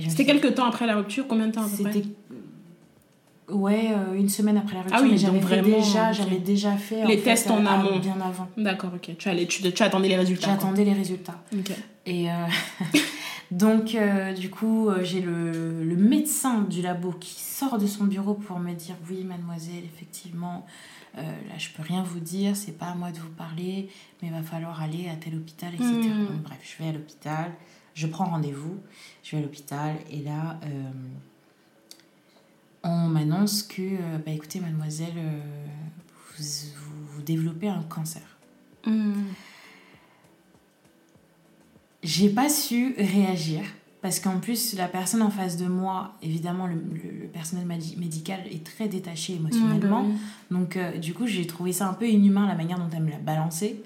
C'était 0.08 0.26
quelques 0.26 0.56
temps 0.56 0.66
après 0.66 0.88
la 0.88 0.96
rupture 0.96 1.28
Combien 1.28 1.48
de 1.48 1.54
temps 1.54 1.68
C'était 1.68 2.04
Ouais, 3.50 3.90
euh, 3.92 4.14
une 4.14 4.30
semaine 4.30 4.58
après 4.58 4.76
la 4.76 4.82
rupture. 4.82 5.00
Ah 5.02 5.04
oui, 5.04 5.18
j'avais 5.18 5.62
déjà, 5.62 6.12
j'avais 6.14 6.38
déjà 6.38 6.78
fait 6.78 7.06
les 7.06 7.20
tests 7.20 7.52
en 7.52 7.66
amont. 7.66 8.00
Bien 8.00 8.16
avant. 8.22 8.48
D'accord, 8.58 8.92
ok. 8.96 9.18
Tu, 9.18 9.30
allais, 9.30 9.46
tu, 9.46 9.70
tu, 9.72 9.84
attendais 9.84 10.08
les 10.08 10.16
résultats. 10.16 10.48
J'attendais 10.48 10.86
les 10.86 10.94
résultats. 10.94 11.42
Ok. 11.54 11.72
Et 12.06 12.30
euh, 12.30 12.34
donc, 13.62 13.96
euh, 13.96 14.34
du 14.34 14.50
coup, 14.50 14.90
j'ai 15.04 15.22
le, 15.22 15.84
le, 15.84 15.96
médecin 15.96 16.62
du 16.62 16.82
labo 16.82 17.12
qui 17.14 17.40
sort 17.40 17.78
de 17.78 17.88
son 17.88 18.06
bureau 18.06 18.34
pour 18.34 18.60
me 18.60 18.74
dire 18.74 18.96
Oui, 19.08 19.24
mademoiselle, 19.24 19.84
effectivement, 19.86 20.66
euh, 21.18 21.22
là 21.22 21.58
je 21.58 21.70
peux 21.70 21.84
rien 21.84 22.04
vous 22.04 22.22
dire, 22.22 22.56
c'est 22.56 22.78
pas 22.78 22.88
à 22.88 22.96
moi 22.96 23.12
de 23.12 23.20
vous 23.20 23.32
parler, 23.32 23.90
mais 24.22 24.30
il 24.30 24.34
va 24.34 24.44
falloir 24.44 24.82
aller 24.82 25.10
à 25.10 25.16
tel 25.16 25.36
hôpital, 25.36 25.74
etc. 25.74 25.90
Hmm. 25.90 26.28
Donc 26.28 26.42
bref, 26.44 26.60
je 26.64 26.82
vais 26.82 26.90
à 26.90 26.94
l'hôpital, 26.94 27.52
je 27.96 28.08
prends 28.08 28.26
rendez-vous, 28.26 28.80
je 29.24 29.32
vais 29.32 29.40
à 29.40 29.42
l'hôpital 29.42 29.96
et 30.10 30.22
là 30.22 30.58
euh, 30.64 30.92
on 32.84 33.08
m'annonce 33.10 33.64
que, 33.64 33.82
euh, 33.82 34.18
bah 34.26 34.32
écoutez 34.32 34.62
mademoiselle, 34.62 35.14
vous, 36.38 36.44
vous, 37.10 37.22
développez 37.22 37.68
un 37.68 37.84
cancer. 37.84 38.24
Hmm. 38.86 39.26
J'ai 42.04 42.30
pas 42.30 42.50
su 42.50 42.96
réagir 42.98 43.62
parce 44.02 44.20
qu'en 44.20 44.40
plus, 44.40 44.76
la 44.76 44.88
personne 44.88 45.22
en 45.22 45.30
face 45.30 45.58
de 45.58 45.68
moi, 45.68 46.14
évidemment, 46.24 46.66
le, 46.66 46.76
personnel 47.28 47.68
médical 47.68 48.40
est 48.52 48.64
très 48.64 48.88
détaché 48.88 49.36
émotionnellement. 49.36 50.04
Bah 50.04 50.16
Donc, 50.50 50.76
euh, 50.76 50.98
du 50.98 51.14
coup, 51.14 51.28
j'ai 51.28 51.46
trouvé 51.46 51.72
ça 51.72 51.88
un 51.88 51.94
peu 51.94 52.08
inhumain 52.08 52.48
la 52.48 52.56
manière 52.56 52.80
dont 52.80 52.90
elle 52.92 53.04
me 53.04 53.12
l'a 53.12 53.18
balancé. 53.18 53.84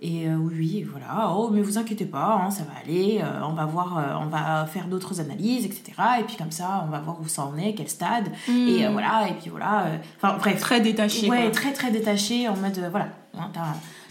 Et 0.00 0.26
euh, 0.26 0.36
oui, 0.36 0.82
voilà, 0.90 1.30
oh, 1.36 1.50
mais 1.52 1.60
vous 1.60 1.76
inquiétez 1.76 2.06
pas, 2.06 2.40
hein, 2.42 2.50
ça 2.50 2.62
va 2.64 2.70
aller, 2.82 3.20
euh, 3.22 3.44
on 3.44 3.52
va 3.52 3.66
voir, 3.66 4.18
on 4.22 4.28
va 4.28 4.64
faire 4.64 4.86
d'autres 4.86 5.20
analyses, 5.20 5.66
etc. 5.66 5.92
Et 6.20 6.22
puis 6.22 6.36
comme 6.36 6.52
ça, 6.52 6.86
on 6.88 6.90
va 6.90 7.00
voir 7.00 7.20
où 7.20 7.28
ça 7.28 7.44
en 7.44 7.58
est, 7.58 7.74
quel 7.74 7.90
stade. 7.90 8.28
Et 8.48 8.88
hmm. 8.88 8.92
voilà, 8.92 9.28
et 9.28 9.34
puis 9.34 9.50
voilà. 9.50 9.88
Enfin, 10.16 10.38
bref. 10.38 10.58
Très 10.58 10.80
détaché. 10.80 11.28
Ouais, 11.28 11.50
très, 11.50 11.74
très 11.74 11.90
détaché, 11.90 12.48
en 12.48 12.56
mode, 12.56 12.82
voilà, 12.90 13.08
hein, 13.38 13.50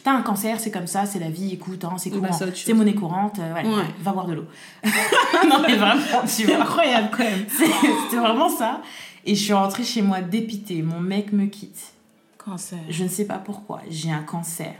T'as 0.03 0.11
un 0.11 0.21
cancer, 0.21 0.59
c'est 0.59 0.71
comme 0.71 0.87
ça, 0.87 1.05
c'est 1.05 1.19
la 1.19 1.29
vie, 1.29 1.53
écoute, 1.53 1.83
hein, 1.83 1.95
c'est 1.97 2.09
courant. 2.09 2.31
c'est 2.31 2.73
monnaie 2.73 2.93
courante, 2.93 3.39
euh, 3.39 3.53
va 4.01 4.11
boire 4.11 4.27
de 4.27 4.33
l'eau. 4.33 4.45
non, 4.83 5.61
mais 5.61 5.75
vraiment, 5.75 6.01
vois. 6.45 6.61
incroyable 6.61 7.09
quand 7.11 7.23
même. 7.23 7.45
C'était 7.49 8.21
vraiment 8.21 8.49
ça. 8.49 8.81
Et 9.25 9.35
je 9.35 9.43
suis 9.43 9.53
rentrée 9.53 9.83
chez 9.83 10.01
moi 10.01 10.21
dépitée. 10.21 10.81
Mon 10.81 10.99
mec 10.99 11.33
me 11.33 11.45
quitte. 11.47 11.93
Cancer. 12.37 12.79
Je 12.89 13.03
ne 13.03 13.09
sais 13.09 13.25
pas 13.25 13.37
pourquoi. 13.37 13.81
J'ai 13.89 14.11
un 14.11 14.23
cancer 14.23 14.73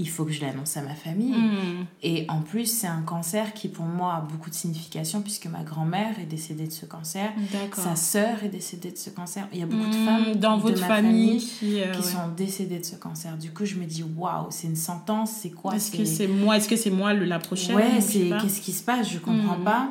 il 0.00 0.08
faut 0.08 0.24
que 0.24 0.32
je 0.32 0.40
l'annonce 0.40 0.76
à 0.76 0.82
ma 0.82 0.94
famille. 0.94 1.32
Hmm. 1.32 1.86
Et 2.02 2.26
en 2.28 2.40
plus, 2.40 2.66
c'est 2.66 2.88
un 2.88 3.02
cancer 3.02 3.54
qui 3.54 3.68
pour 3.68 3.84
moi 3.84 4.14
a 4.14 4.20
beaucoup 4.20 4.50
de 4.50 4.54
signification 4.54 5.22
puisque 5.22 5.46
ma 5.46 5.62
grand-mère 5.62 6.18
est 6.18 6.26
décédée 6.26 6.66
de 6.66 6.72
ce 6.72 6.84
cancer, 6.84 7.30
sa 7.72 7.94
sœur 7.94 8.42
est 8.42 8.48
décédée 8.48 8.90
de 8.90 8.96
ce 8.96 9.10
cancer. 9.10 9.46
Il 9.52 9.60
y 9.60 9.62
a 9.62 9.66
beaucoup 9.66 9.88
de 9.88 9.96
hmm, 9.96 10.04
femmes 10.04 10.34
dans 10.34 10.58
votre 10.58 10.80
ma 10.80 10.88
famille, 10.88 11.38
qui, 11.38 11.80
euh, 11.80 11.92
sont 12.02 12.28
décédées 12.36 12.80
de 12.80 12.84
ce 12.84 12.96
cancer. 12.96 13.36
Du 13.36 13.52
coup, 13.52 13.64
je 13.64 13.76
me 13.76 13.84
dis 13.84 14.02
waouh, 14.02 14.46
c'est 14.50 14.66
une 14.66 14.76
sentence, 14.76 15.30
c'est 15.30 15.50
quoi 15.50 15.76
Est-ce 15.76 15.92
que 15.92 16.04
c'est 16.04 16.26
moi 16.26 16.56
Est-ce 16.56 16.68
que 16.68 16.76
c'est 16.76 16.90
moi 16.90 17.14
la 17.14 17.38
prochaine 17.38 17.76
Ouais, 17.76 18.00
c'est 18.00 18.30
qu'est-ce 18.40 18.60
qui 18.60 18.72
se 18.72 18.82
passe 18.82 19.08
Je 19.10 19.18
comprends 19.18 19.58
hmm. 19.58 19.64
pas. 19.64 19.90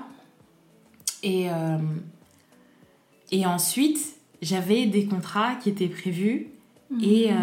Et 1.24 1.50
euh, 1.50 1.78
et 3.32 3.46
ensuite, 3.46 4.00
j'avais 4.42 4.86
des 4.86 5.06
contrats 5.06 5.56
qui 5.56 5.70
étaient 5.70 5.88
prévus 5.88 6.50
et 7.02 7.32
euh, 7.32 7.36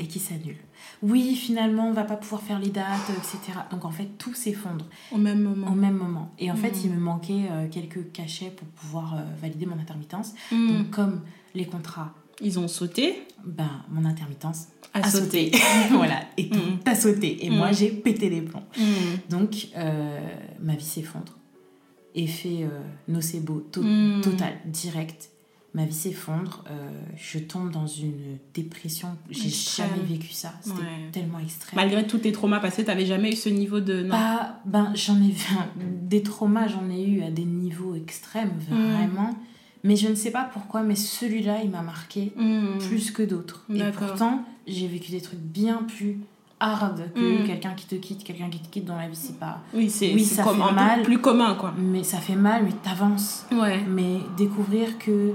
et 0.00 0.06
qui 0.06 0.18
s'annulent 0.18 0.56
oui, 1.02 1.36
finalement, 1.36 1.88
on 1.88 1.92
va 1.92 2.04
pas 2.04 2.16
pouvoir 2.16 2.42
faire 2.42 2.58
les 2.58 2.70
dates, 2.70 3.10
etc. 3.10 3.58
Donc 3.70 3.84
en 3.84 3.90
fait, 3.90 4.06
tout 4.18 4.34
s'effondre. 4.34 4.84
Au 5.12 5.18
même 5.18 5.40
moment. 5.40 5.68
Au 5.68 5.74
même 5.74 5.96
moment. 5.96 6.32
Et 6.38 6.50
en 6.50 6.56
fait, 6.56 6.70
mm. 6.70 6.80
il 6.84 6.90
me 6.90 7.00
manquait 7.00 7.46
euh, 7.50 7.68
quelques 7.70 8.10
cachets 8.12 8.50
pour 8.50 8.66
pouvoir 8.68 9.14
euh, 9.14 9.18
valider 9.40 9.66
mon 9.66 9.78
intermittence. 9.78 10.32
Mm. 10.50 10.68
Donc 10.68 10.90
comme 10.90 11.20
les 11.54 11.66
contrats... 11.66 12.14
Ils 12.40 12.58
ont 12.58 12.68
sauté 12.68 13.26
Ben, 13.44 13.68
mon 13.90 14.04
intermittence 14.04 14.68
a, 14.94 15.08
sauté. 15.08 15.52
voilà. 15.90 16.20
Et 16.36 16.48
tout 16.48 16.58
mm. 16.58 16.80
a 16.88 16.94
sauté. 16.94 17.44
Et 17.44 17.50
moi, 17.50 17.72
j'ai 17.72 17.90
pété 17.90 18.30
les 18.30 18.42
plombs. 18.42 18.64
Donc, 19.28 19.68
euh, 19.76 20.20
ma 20.60 20.74
vie 20.74 20.84
s'effondre. 20.84 21.36
Effet 22.14 22.66
nocebo 23.06 23.68
total, 23.70 24.54
direct 24.66 25.30
ma 25.78 25.84
vie 25.84 25.94
s'effondre, 25.94 26.64
euh, 26.70 26.90
je 27.16 27.38
tombe 27.38 27.70
dans 27.70 27.86
une 27.86 28.38
dépression. 28.52 29.16
J'ai 29.30 29.48
jamais 29.48 30.02
vécu 30.02 30.32
ça. 30.32 30.52
C'était 30.60 30.82
tellement 31.12 31.38
extrême. 31.38 31.76
Malgré 31.76 32.04
tous 32.04 32.18
tes 32.18 32.32
traumas 32.32 32.58
passés, 32.58 32.84
t'avais 32.84 33.06
jamais 33.06 33.30
eu 33.30 33.36
ce 33.36 33.48
niveau 33.48 33.78
de. 33.78 34.02
Non. 34.02 34.16
ben 34.64 34.92
j'en 34.96 35.16
ai 35.22 35.30
vu 35.30 35.54
des 36.02 36.24
traumas, 36.24 36.66
j'en 36.66 36.90
ai 36.90 37.04
eu 37.04 37.22
à 37.22 37.30
des 37.30 37.44
niveaux 37.44 37.94
extrêmes, 37.94 38.54
mm. 38.68 38.74
vraiment. 38.74 39.36
Mais 39.84 39.94
je 39.94 40.08
ne 40.08 40.16
sais 40.16 40.32
pas 40.32 40.50
pourquoi, 40.52 40.82
mais 40.82 40.96
celui-là, 40.96 41.62
il 41.62 41.70
m'a 41.70 41.82
marqué 41.82 42.32
mm. 42.34 42.78
plus 42.80 43.12
que 43.12 43.22
d'autres. 43.22 43.64
Et 43.72 43.82
pourtant, 43.96 44.44
j'ai 44.66 44.88
vécu 44.88 45.12
des 45.12 45.20
trucs 45.20 45.38
bien 45.38 45.84
plus 45.84 46.18
hard 46.58 47.12
que 47.14 47.42
mm. 47.42 47.46
quelqu'un 47.46 47.74
qui 47.74 47.86
te 47.86 47.94
quitte, 47.94 48.24
quelqu'un 48.24 48.50
qui 48.50 48.58
te 48.58 48.68
quitte 48.68 48.84
dans 48.84 48.96
la 48.96 49.06
vie, 49.06 49.14
c'est 49.14 49.38
pas. 49.38 49.60
Oui, 49.72 49.88
c'est 49.88 50.12
oui, 50.12 50.24
fait 50.24 50.42
mal, 50.72 51.02
plus 51.02 51.20
commun, 51.20 51.54
quoi. 51.54 51.72
Mais 51.78 52.02
ça 52.02 52.18
fait 52.18 52.34
mal, 52.34 52.64
mais 52.64 52.72
t'avances. 52.82 53.46
Ouais. 53.52 53.80
Mais 53.88 54.18
découvrir 54.36 54.98
que 54.98 55.34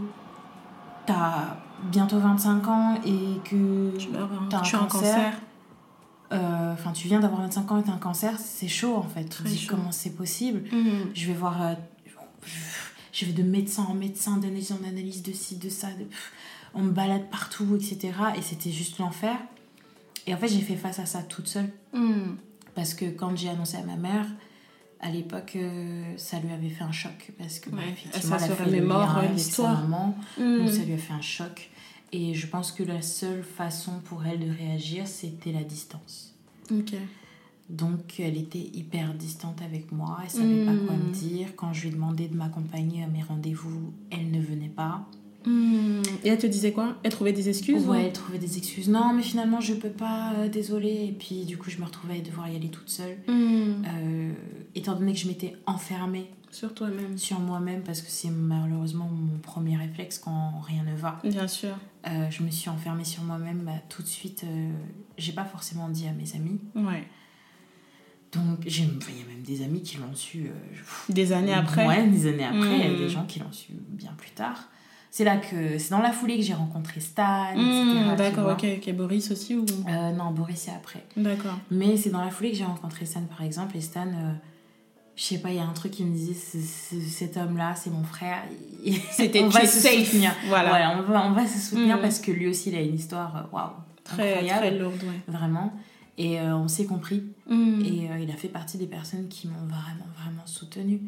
t'as 1.05 1.57
bientôt 1.91 2.19
25 2.19 2.67
ans 2.67 2.95
et 3.05 3.39
que 3.43 3.97
tu 3.97 4.09
as 4.15 4.21
un, 4.21 4.87
cancer, 4.87 5.33
euh, 6.31 6.73
enfin 6.73 6.91
tu 6.91 7.07
viens 7.07 7.19
d'avoir 7.19 7.41
25 7.41 7.71
ans 7.71 7.79
et 7.79 7.83
t'as 7.83 7.91
un 7.91 7.97
cancer, 7.97 8.39
c'est 8.39 8.67
chaud 8.67 8.95
en 8.95 9.03
fait. 9.03 9.25
Tu 9.25 9.43
dis 9.43 9.67
comment 9.67 9.91
c'est 9.91 10.15
possible. 10.15 10.63
Mhm. 10.71 11.11
Je 11.13 11.27
vais 11.27 11.33
voir, 11.33 11.61
euh, 11.61 11.73
je 13.11 13.25
vais 13.25 13.33
de 13.33 13.43
médecin 13.43 13.83
en 13.83 13.93
médecin, 13.93 14.37
d'analyse 14.37 14.71
en 14.71 14.87
analyse, 14.87 15.23
de 15.23 15.31
ci, 15.33 15.57
de 15.57 15.69
ça. 15.69 15.87
De, 15.87 16.05
on 16.73 16.81
me 16.81 16.91
balade 16.91 17.29
partout, 17.29 17.75
etc. 17.75 18.11
Et 18.35 18.41
c'était 18.41 18.71
juste 18.71 18.97
l'enfer. 18.97 19.35
Et 20.25 20.33
en 20.33 20.37
fait, 20.37 20.47
j'ai 20.47 20.61
fait 20.61 20.75
face 20.75 20.99
à 20.99 21.05
ça 21.05 21.21
toute 21.21 21.47
seule. 21.47 21.69
Mhm. 21.93 22.37
Parce 22.75 22.93
que 22.93 23.05
quand 23.05 23.35
j'ai 23.37 23.49
annoncé 23.49 23.77
à 23.77 23.83
ma 23.83 23.97
mère, 23.97 24.25
à 25.03 25.11
l'époque, 25.11 25.53
euh, 25.57 26.13
ça 26.17 26.39
lui 26.39 26.51
avait 26.51 26.69
fait 26.69 26.83
un 26.83 26.91
choc 26.93 27.31
parce 27.37 27.59
que 27.59 27.69
ouais, 27.69 27.89
effectivement, 27.91 28.37
elle 28.37 28.51
a 28.51 28.55
fait 28.55 28.81
mort 28.81 29.21
l'histoire. 29.33 29.81
Maman, 29.81 30.17
Donc 30.37 30.69
ça 30.69 30.83
lui 30.83 30.93
a 30.93 30.97
fait 30.97 31.13
un 31.13 31.21
choc. 31.21 31.69
Et 32.13 32.33
je 32.33 32.47
pense 32.47 32.71
que 32.71 32.83
la 32.83 33.01
seule 33.01 33.43
façon 33.43 33.99
pour 34.05 34.25
elle 34.25 34.39
de 34.39 34.51
réagir, 34.51 35.07
c'était 35.07 35.51
la 35.51 35.63
distance. 35.63 36.33
Ok. 36.71 36.93
Donc 37.69 38.19
elle 38.19 38.37
était 38.37 38.59
hyper 38.73 39.13
distante 39.13 39.61
avec 39.61 39.91
moi, 39.91 40.19
elle 40.23 40.29
savait 40.29 40.65
pas 40.65 40.75
quoi 40.85 40.95
me 40.95 41.09
hmm. 41.09 41.11
dire. 41.11 41.55
Quand 41.55 41.73
je 41.73 41.83
lui 41.83 41.91
demandais 41.91 42.27
de 42.27 42.35
m'accompagner 42.35 43.03
à 43.03 43.07
mes 43.07 43.23
rendez-vous, 43.23 43.93
elle 44.09 44.31
ne 44.31 44.39
venait 44.39 44.69
pas. 44.69 45.05
Hmm. 45.45 46.01
Et 46.23 46.29
elle 46.29 46.37
te 46.37 46.47
disait 46.47 46.71
quoi? 46.71 46.95
Elle 47.03 47.11
trouvait 47.11 47.33
des 47.33 47.49
excuses 47.49 47.85
Ouais, 47.85 48.05
elle 48.05 48.13
trouvait 48.13 48.37
des 48.39 48.57
excuses. 48.57 48.87
Non, 48.89 49.13
mais 49.13 49.23
finalement, 49.23 49.59
je 49.59 49.73
peux 49.73 49.89
pas, 49.89 50.33
euh, 50.37 50.47
désolée. 50.49 51.07
Et 51.09 51.11
puis, 51.11 51.45
du 51.45 51.57
coup, 51.57 51.69
je 51.69 51.77
me 51.79 51.85
retrouvais 51.85 52.17
à 52.17 52.21
devoir 52.21 52.49
y 52.49 52.55
aller 52.55 52.69
toute 52.69 52.89
seule. 52.89 53.17
Hmm. 53.27 53.83
Euh, 53.85 54.31
étant 54.75 54.95
donné 54.95 55.13
que 55.13 55.19
je 55.19 55.27
m'étais 55.27 55.55
enfermée 55.65 56.29
Sur 56.51 56.73
toi-même. 56.73 57.17
sur 57.17 57.39
moi-même, 57.39 57.81
parce 57.83 58.01
que 58.01 58.09
c'est 58.09 58.29
malheureusement 58.29 59.09
mon 59.11 59.37
premier 59.39 59.75
réflexe 59.77 60.19
quand 60.19 60.59
rien 60.61 60.83
ne 60.83 60.95
va, 60.95 61.19
Bien 61.23 61.47
sûr. 61.47 61.75
euh, 62.07 62.29
je 62.29 62.43
me 62.43 62.49
suis 62.51 62.69
enfermée 62.69 63.03
sur 63.05 63.23
moi-même. 63.23 63.63
Bah, 63.65 63.71
tout 63.89 64.01
de 64.01 64.07
suite, 64.07 64.45
j'ai 65.17 65.33
pas 65.33 65.45
forcément 65.45 65.89
dit 65.89 66.07
à 66.07 66.13
mes 66.13 66.35
amis. 66.35 66.59
Ouais. 66.75 67.05
Donc, 68.31 68.59
enfin, 68.65 69.11
il 69.11 69.19
y 69.19 69.21
a 69.21 69.27
même 69.27 69.43
des 69.45 69.61
amis 69.63 69.83
qui 69.83 69.97
l'ont 69.97 70.15
su. 70.15 70.49
Des 71.09 71.33
années 71.33 71.53
après. 71.53 71.85
Ouais, 71.87 72.07
des 72.07 72.25
années 72.27 72.45
après. 72.45 72.79
Il 72.79 72.91
y 72.91 72.95
a 72.95 72.97
des 72.97 73.09
gens 73.09 73.25
qui 73.25 73.39
l'ont 73.39 73.51
su 73.51 73.73
bien 73.89 74.13
plus 74.17 74.31
tard. 74.31 74.69
C'est 75.15 75.23
là 75.23 75.37
que. 75.37 75.77
C'est 75.77 75.91
dans 75.91 76.01
la 76.01 76.11
foulée 76.11 76.37
que 76.37 76.41
j'ai 76.43 76.55
rencontré 76.55 76.99
Stan, 76.99 77.53
Hmm, 77.55 78.13
tu 78.13 78.17
D'accord, 78.17 78.53
ok, 78.53 78.65
ok. 78.77 78.93
Boris 78.95 79.29
aussi 79.29 79.55
ou? 79.55 79.63
Euh, 79.87 80.11
non, 80.11 80.31
Boris, 80.31 80.57
c'est 80.61 80.71
après. 80.71 81.03
D'accord. 81.15 81.53
Mais 81.69 81.97
c'est 81.97 82.09
dans 82.09 82.21
la 82.25 82.31
foulée 82.31 82.49
que 82.49 82.57
j'ai 82.57 82.63
rencontré 82.65 83.05
Stan, 83.05 83.21
par 83.29 83.43
exemple. 83.45 83.77
Et 83.77 83.81
Stan, 83.81 84.07
euh, 84.07 84.31
je 85.15 85.23
sais 85.23 85.37
pas, 85.37 85.49
il 85.51 85.57
y 85.57 85.59
a 85.59 85.65
un 85.67 85.73
truc 85.73 85.91
qui 85.91 86.03
me 86.03 86.15
disait 86.15 86.33
ce- 86.33 86.57
ce- 86.59 86.99
cet 86.99 87.37
homme-là, 87.37 87.75
c'est 87.75 87.91
mon 87.91 88.03
frère. 88.03 88.39
C'était 89.11 89.41
on 89.43 89.49
va 89.49 89.61
se 89.67 89.79
safe. 89.79 90.03
soutenir. 90.05 90.31
Voilà. 90.47 90.69
Voilà, 90.69 90.97
on 90.97 91.03
va, 91.03 91.25
on 91.27 91.31
va 91.33 91.45
se 91.45 91.59
soutenir 91.59 91.97
Mm. 91.97 92.01
parce 92.01 92.17
que 92.19 92.31
lui 92.31 92.47
aussi, 92.47 92.69
il 92.69 92.75
a 92.75 92.81
une 92.81 92.95
histoire, 92.95 93.35
euh, 93.37 93.55
waouh, 93.55 93.69
Très, 94.03 94.31
incroyable. 94.33 94.59
très 94.61 94.77
lourde, 94.79 95.03
ouais. 95.03 95.19
Vraiment. 95.27 95.73
Et 96.17 96.39
euh, 96.39 96.55
on 96.57 96.67
s'est 96.67 96.85
compris. 96.85 97.21
Hmm. 97.47 97.81
Et 97.85 98.09
euh, 98.09 98.17
il 98.19 98.31
a 98.31 98.35
fait 98.35 98.47
partie 98.47 98.79
des 98.79 98.87
personnes 98.87 99.27
qui 99.27 99.47
m'ont 99.47 99.65
vraiment, 99.67 100.07
vraiment 100.19 100.45
soutenue. 100.45 101.01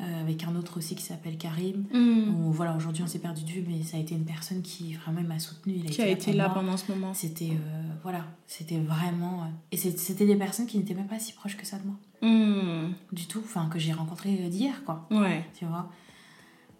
Euh, 0.00 0.20
avec 0.22 0.44
un 0.44 0.54
autre 0.54 0.78
aussi 0.78 0.94
qui 0.94 1.02
s'appelle 1.02 1.36
Karim. 1.38 1.84
Où, 1.92 2.52
voilà, 2.52 2.76
aujourd'hui 2.76 3.02
on 3.02 3.08
s'est 3.08 3.18
perdu 3.18 3.42
de 3.42 3.50
vue, 3.50 3.64
mais 3.66 3.82
ça 3.82 3.96
a 3.96 4.00
été 4.00 4.14
une 4.14 4.24
personne 4.24 4.62
qui 4.62 4.94
vraiment 4.94 5.22
m'a 5.22 5.40
soutenue. 5.40 5.74
Il 5.74 5.90
Qui 5.90 6.02
a 6.02 6.06
été 6.06 6.32
là 6.32 6.48
pendant 6.50 6.76
ce 6.76 6.92
moment. 6.92 7.14
C'était 7.14 7.50
euh, 7.50 7.82
voilà, 8.04 8.24
c'était 8.46 8.78
vraiment. 8.78 9.42
euh, 9.42 9.46
et 9.72 9.76
c'était 9.76 10.24
des 10.24 10.36
personnes 10.36 10.66
qui 10.66 10.78
n'étaient 10.78 10.94
même 10.94 11.08
pas 11.08 11.18
si 11.18 11.32
proches 11.32 11.56
que 11.56 11.66
ça 11.66 11.78
de 11.80 11.86
moi, 11.86 11.96
Hmm. 12.22 12.92
du 13.10 13.26
tout. 13.26 13.40
Enfin, 13.44 13.68
que 13.68 13.80
j'ai 13.80 13.92
rencontrées 13.92 14.38
euh, 14.44 14.48
d'hier, 14.48 14.84
quoi. 14.84 15.04
Ouais. 15.10 15.44
Tu 15.58 15.64
vois. 15.64 15.90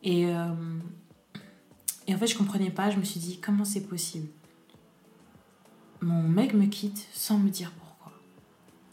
Et, 0.05 0.23
et 2.07 2.15
en 2.15 2.19
fait, 2.19 2.29
je 2.29 2.39
comprenais 2.39 2.71
pas. 2.71 2.91
Je 2.91 2.99
me 2.99 3.03
suis 3.05 3.19
dit, 3.19 3.41
comment 3.41 3.65
c'est 3.65 3.81
possible? 3.89 4.29
Mon 6.03 6.23
mec 6.23 6.55
me 6.55 6.67
quitte 6.67 7.09
sans 7.13 7.37
me 7.39 7.51
dire 7.51 7.73
pourquoi. 7.73 8.13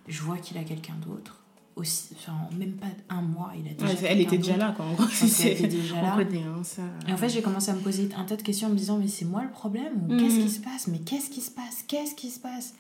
Je 0.08 0.20
vois 0.24 0.40
qu'il 0.40 0.58
a 0.58 0.64
quelqu'un 0.64 0.96
d'autre. 1.06 1.44
Aussi, 1.76 2.10
enfin, 2.16 2.34
en 2.50 2.56
même 2.56 2.72
pas 2.74 2.88
un 3.10 3.22
mois, 3.22 3.52
il 3.54 3.70
a 3.70 3.74
déjà. 3.74 3.86
Ouais, 3.88 4.08
elle 4.10 4.22
était 4.22 4.38
déjà 4.38 4.56
là, 4.56 4.74
quoi. 4.78 4.86
En 4.86 4.94
gros, 4.94 5.04
pense 5.04 5.20
qu'elle 5.20 5.30
c'est- 5.30 5.52
était 5.52 5.68
déjà 5.82 6.02
là. 6.02 6.14
On 6.14 6.24
connaît, 6.24 6.42
hein, 6.44 6.64
ça. 6.64 6.84
Et 7.08 7.12
en 7.12 7.18
fait, 7.18 7.28
j'ai 7.28 7.42
commencé 7.42 7.70
à 7.70 7.74
me 7.74 7.82
poser 7.82 8.08
un 8.18 8.24
tas 8.24 8.38
de 8.38 8.42
questions 8.44 8.70
en 8.70 8.72
me 8.72 8.78
disant, 8.78 8.98
mais 8.98 9.10
c'est 9.10 9.26
moi 9.26 9.44
le 9.44 9.50
problème 9.52 9.92
ou 10.08 10.14
Mhm. 10.14 10.20
Qu'est-ce 10.22 10.40
qui 10.40 10.50
se 10.50 10.60
passe? 10.62 10.88
Mais 10.88 11.00
qu'est-ce 11.00 11.30
qui 11.30 11.42
se 11.42 11.52
passe? 11.52 11.84
Qu'est-ce 11.86 12.16
qui 12.16 12.30
se 12.32 12.40
passe? 12.40 12.76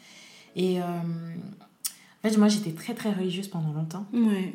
Et 0.55 0.81
euh, 0.81 0.83
en 0.85 2.29
fait, 2.29 2.37
moi, 2.37 2.47
j'étais 2.47 2.71
très 2.71 2.93
très 2.93 3.11
religieuse 3.11 3.49
pendant 3.49 3.73
longtemps. 3.73 4.05
Ouais. 4.13 4.53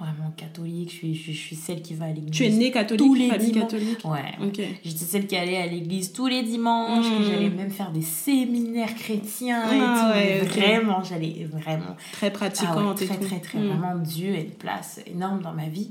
Vraiment 0.00 0.32
catholique. 0.36 0.90
Je 0.90 0.94
suis, 0.96 1.14
je, 1.14 1.30
je 1.32 1.36
suis 1.36 1.56
celle 1.56 1.80
qui 1.80 1.94
va 1.94 2.06
à 2.06 2.08
l'église. 2.12 2.30
Tu 2.32 2.44
es 2.44 2.50
née 2.50 2.70
catholique, 2.72 3.06
tous 3.06 3.14
les 3.14 3.28
famille 3.28 3.52
dimanches. 3.52 3.70
catholique? 3.70 4.04
Ouais. 4.04 4.46
Ok. 4.46 4.60
J'étais 4.84 5.04
celle 5.04 5.26
qui 5.26 5.36
allait 5.36 5.56
à 5.56 5.66
l'église 5.66 6.12
tous 6.12 6.26
les 6.26 6.42
dimanches, 6.42 7.06
que 7.08 7.24
j'allais 7.24 7.48
même 7.50 7.70
faire 7.70 7.90
des 7.92 8.02
séminaires 8.02 8.94
chrétiens 8.96 9.62
Ah 9.64 9.74
et 9.74 9.78
tout. 9.78 10.18
ouais. 10.18 10.60
Vraiment, 10.60 11.02
j'allais 11.04 11.46
vraiment. 11.50 11.96
Très 12.12 12.26
Ah 12.26 12.30
ouais, 12.30 12.30
pratiquante 12.32 13.02
et 13.02 13.06
très, 13.06 13.16
tout. 13.18 13.24
très, 13.26 13.40
très, 13.40 13.58
Hmm. 13.58 13.68
Vraiment, 13.68 13.94
Dieu 13.98 14.34
a 14.34 14.38
une 14.40 14.50
place 14.50 15.00
énorme 15.06 15.40
dans 15.42 15.52
ma 15.52 15.68
vie. 15.68 15.90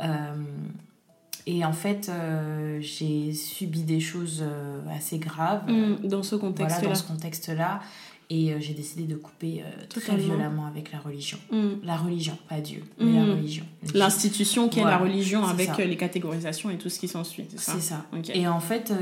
Euh, 0.00 0.34
et 1.46 1.64
en 1.64 1.72
fait, 1.72 2.08
euh, 2.10 2.78
j'ai 2.80 3.32
subi 3.32 3.82
des 3.82 4.00
choses 4.00 4.40
euh, 4.42 4.80
assez 4.96 5.18
graves. 5.18 5.62
Hmm, 5.70 5.96
Dans 6.06 6.22
ce 6.22 6.34
Voilà, 6.34 6.52
contexte-là. 6.52 6.88
dans 6.88 6.94
ce 6.94 7.02
contexte-là. 7.04 7.80
Et 8.32 8.52
euh, 8.52 8.58
j'ai 8.60 8.74
décidé 8.74 9.02
de 9.12 9.16
couper 9.16 9.62
euh, 9.64 9.84
très 9.88 10.16
violemment 10.16 10.66
avec 10.66 10.92
la 10.92 11.00
religion. 11.00 11.36
Hmm. 11.50 11.70
La 11.82 11.96
religion, 11.96 12.38
pas 12.48 12.60
Dieu, 12.60 12.82
mais 12.98 13.12
la 13.12 13.24
Mhm. 13.24 13.30
religion. 13.32 13.64
L'institution 13.92 14.68
qui 14.68 14.78
est 14.78 14.82
Voilà, 14.82 14.98
la 14.98 15.02
religion 15.02 15.44
avec 15.44 15.66
ça. 15.66 15.76
euh, 15.80 15.84
les 15.84 15.96
catégorisations 15.96 16.70
et 16.70 16.78
tout 16.78 16.88
ce 16.88 17.00
qui 17.00 17.08
s'ensuit, 17.08 17.46
c'est 17.50 17.58
ça 17.58 17.72
C'est 17.72 17.80
ça. 17.80 18.04
Ok. 18.16 18.30
Et 18.32 18.46
en 18.46 18.60
fait, 18.60 18.92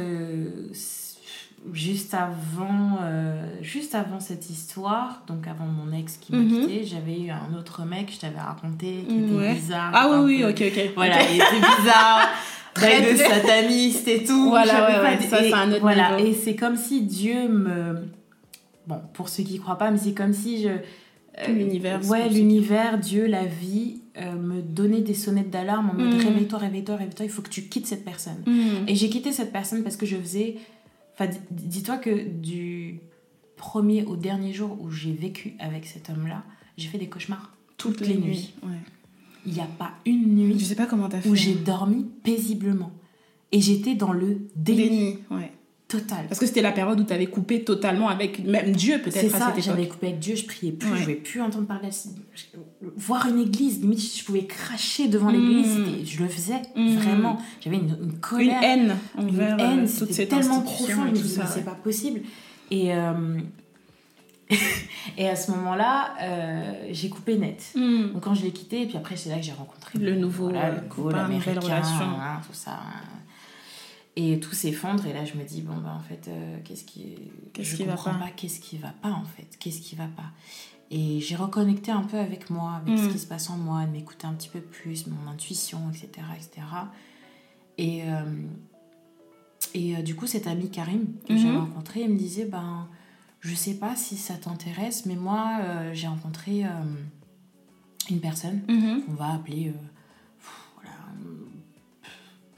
juste 1.75 2.15
avant, 2.15 2.99
euh, 3.03 3.43
juste 3.61 3.95
avant 3.95 4.21
cette 4.21 4.49
histoire, 4.49 5.23
donc 5.27 5.47
avant 5.47 5.67
mon 5.67 5.93
ex 5.97 6.17
qui 6.17 6.33
m'a 6.33 6.39
Mhm. 6.39 6.61
quitté, 6.63 6.85
j'avais 6.87 7.21
eu 7.21 7.31
un 7.31 7.55
autre 7.59 7.85
mec, 7.85 8.11
je 8.15 8.19
t'avais 8.21 8.41
raconté, 8.41 9.05
qui 9.09 9.15
Ouais. 9.35 9.51
était 9.53 9.61
bizarre. 9.61 9.91
Ah 9.93 10.09
oui, 10.11 10.37
oui, 10.43 10.45
ok, 10.45 10.63
ok. 10.75 10.91
Voilà, 10.95 11.17
il 11.31 11.37
était 11.37 11.61
bizarre. 11.81 12.29
Très, 12.75 13.13
de 13.13 13.17
sataniste 13.19 14.07
et 14.07 14.23
tout. 14.25 14.51
Voilà, 14.51 15.03
ouais, 15.03 15.17
pas 15.19 15.23
ça, 15.27 15.45
et 15.45 15.53
un 15.53 15.69
autre 15.73 15.81
Voilà, 15.81 16.17
niveau. 16.17 16.31
et 16.31 16.35
c'est 16.35 16.55
comme 16.55 16.77
si 16.77 17.03
Dieu 17.03 17.49
me. 17.49 18.05
Bon, 18.89 19.01
pour 19.13 19.29
ceux 19.29 19.43
qui 19.45 19.59
croient 19.59 19.79
pas, 19.79 19.91
mais 19.91 19.99
c'est 19.99 20.15
comme 20.15 20.33
si 20.33 20.63
je. 20.63 20.69
euh, 20.69 21.47
L'univers, 21.49 22.05
Ouais, 22.11 22.29
l'univers, 22.29 22.99
Dieu, 22.99 23.27
la 23.27 23.45
vie, 23.45 24.01
euh, 24.17 24.35
me 24.35 24.61
donnait 24.63 25.03
des 25.03 25.15
sonnettes 25.15 25.51
d'alarme 25.51 25.91
en 25.91 25.95
mode 25.95 26.15
Mhm. 26.15 26.21
réveille-toi, 26.27 26.59
réveille-toi, 26.59 26.97
réveille-toi, 26.97 27.27
il 27.27 27.31
faut 27.31 27.43
que 27.43 27.51
tu 27.51 27.63
quittes 27.69 27.87
cette 27.87 28.05
personne. 28.05 28.43
Hmm. 28.47 28.89
Et 28.89 28.95
j'ai 28.97 29.09
quitté 29.09 29.31
cette 29.31 29.53
personne 29.53 29.83
parce 29.85 29.97
que 29.97 30.07
je 30.07 30.17
faisais. 30.17 30.57
Enfin, 31.15 31.31
dis-toi 31.51 31.99
que 31.99 32.29
du 32.29 33.01
premier 33.57 34.05
au 34.05 34.17
dernier 34.17 34.53
jour 34.53 34.77
où 34.81 34.91
j'ai 34.91 35.13
vécu 35.13 35.55
avec 35.61 35.85
cet 35.87 36.11
homme-là, 36.11 36.43
j'ai 36.77 36.89
fait 36.89 36.99
des 36.99 37.09
cauchemars 37.09 37.53
toutes 37.77 38.01
les 38.01 38.17
nuits. 38.17 38.55
Ouais. 38.63 38.71
Il 39.47 39.53
n'y 39.53 39.61
a 39.61 39.67
pas 39.79 39.93
une 40.07 40.35
nuit 40.35 40.59
Je 40.59 40.65
sais 40.65 40.75
pas 40.75 40.87
comment 40.87 41.09
fait. 41.11 41.29
où 41.29 41.35
j'ai 41.35 41.55
dormi 41.55 42.07
paisiblement. 42.25 42.91
Et 43.53 43.61
j'étais 43.61 43.95
dans 43.95 44.13
le 44.13 44.39
déni 44.57 44.89
déni. 44.89 45.19
Ouais. 45.31 45.53
Total. 45.89 46.27
Parce 46.29 46.39
que 46.39 46.45
c'était 46.47 46.61
la 46.63 46.71
période 46.73 47.01
où 47.01 47.05
t'avais 47.05 47.27
coupé 47.27 47.65
totalement 47.65 48.09
avec 48.09 48.45
même 48.45 48.73
Dieu 48.77 49.01
C'est 49.05 49.11
peut-être 49.11 49.35
à 49.35 49.39
ça, 49.39 49.53
cette 49.55 49.65
j'avais 49.65 49.89
coupé 49.89 50.09
avec 50.09 50.19
Dieu, 50.19 50.37
je 50.37 50.45
priais 50.45 50.71
plus, 50.73 50.91
Ouais. 50.91 50.97
je 50.99 51.03
pouvais 51.03 51.15
plus 51.17 51.41
entendre 51.41 51.67
parler. 51.67 51.89
Voir 52.97 53.27
une 53.27 53.41
église, 53.41 53.81
limite 53.81 54.17
je 54.19 54.23
pouvais 54.25 54.45
cracher 54.47 55.09
devant 55.09 55.31
l'église, 55.31 55.79
Mm. 55.79 56.05
je 56.05 56.23
le 56.23 56.29
faisais 56.29 56.61
Mm. 56.77 56.95
vraiment. 56.97 57.39
J'avais 57.63 57.77
une, 57.77 57.89
une 57.89 58.11
Une 58.11 58.19
colère. 58.21 58.63
haine 58.63 58.97
une 59.19 59.29
envers 59.31 59.55
euh, 59.59 59.65
haine, 59.65 59.81
toute 59.89 60.13
c'était 60.13 60.27
tellement 60.27 60.61
profond, 60.61 60.87
je 61.07 61.11
me 61.11 61.11
disais, 61.13 61.43
c'est 61.53 61.65
pas 61.65 61.71
possible. 61.75 62.21
Et, 62.71 62.95
euh, 62.95 63.39
et 65.19 65.29
à 65.29 65.37
ce 65.37 65.51
moment-là, 65.53 66.15
euh, 66.23 66.89
j'ai 66.91 67.09
coupé 67.09 67.37
net. 67.37 67.73
Hmm. 67.75 68.13
Donc 68.13 68.23
quand 68.25 68.35
je 68.35 68.43
l'ai 68.45 68.51
quitté, 68.53 68.83
et 68.83 68.87
puis 68.87 68.97
après 68.97 69.17
c'est 69.17 69.29
là 69.31 69.37
que 69.37 69.43
j'ai 69.43 69.53
rencontré 69.53 69.99
Le 69.99 70.15
nouveau, 70.17 70.45
voilà, 70.51 70.67
euh, 70.69 70.73
le 71.55 71.61
relation. 71.61 72.05
hein, 72.21 72.41
tout 72.47 72.55
ça. 72.55 72.73
hein. 72.73 73.18
Et 74.21 74.41
tout 74.41 74.53
s'effondre 74.53 75.07
et 75.07 75.13
là 75.13 75.25
je 75.25 75.35
me 75.35 75.45
dis 75.45 75.63
bon 75.63 75.77
bah 75.77 75.95
en 75.97 76.03
fait 76.03 76.27
euh, 76.27 76.59
qu'est-ce 76.65 76.85
qui 76.85 77.15
Qu'est-ce 77.53 77.71
je 77.71 77.77
qui 77.77 77.85
va 77.85 77.95
pas 77.97 78.15
pas, 78.15 78.31
qu'est-ce 78.37 78.59
qui 78.59 78.77
va 78.77 78.91
pas 79.01 79.13
en 79.13 79.25
fait 79.25 79.47
qu'est-ce 79.61 79.81
qui 79.81 79.95
va 79.95 80.09
pas 80.09 80.31
et 80.91 81.21
j'ai 81.21 81.37
reconnecté 81.37 81.93
un 81.93 82.03
peu 82.03 82.19
avec 82.19 82.51
moi 82.51 82.73
avec 82.83 82.95
Mm. 82.99 83.05
ce 83.05 83.09
qui 83.13 83.19
se 83.21 83.27
passe 83.29 83.49
en 83.49 83.57
moi 83.59 83.85
de 83.87 83.93
m'écouter 83.93 84.27
un 84.27 84.33
petit 84.35 84.49
peu 84.49 84.61
plus 84.61 85.07
mon 85.07 85.31
intuition 85.31 85.79
etc 85.91 86.09
etc 86.37 86.67
et 87.77 88.03
euh, 88.11 88.25
et 89.75 89.97
euh, 89.97 90.03
du 90.03 90.17
coup 90.17 90.27
cet 90.27 90.47
ami 90.49 90.69
Karim 90.71 91.07
que 91.29 91.37
j'ai 91.37 91.49
Mhm. 91.51 91.59
rencontré 91.59 92.01
il 92.01 92.09
me 92.11 92.19
disait 92.19 92.47
ben 92.47 92.89
je 93.41 93.55
sais 93.55 93.75
pas 93.75 93.95
si 93.95 94.17
ça 94.17 94.35
t'intéresse 94.35 95.07
mais 95.07 95.15
moi 95.17 95.59
euh, 95.61 95.91
j'ai 95.95 96.09
rencontré 96.09 96.65
euh, 96.65 96.71
une 98.11 98.21
personne 98.21 98.63
Mhm. 98.69 99.03
qu'on 99.05 99.13
va 99.15 99.35
appeler 99.35 99.73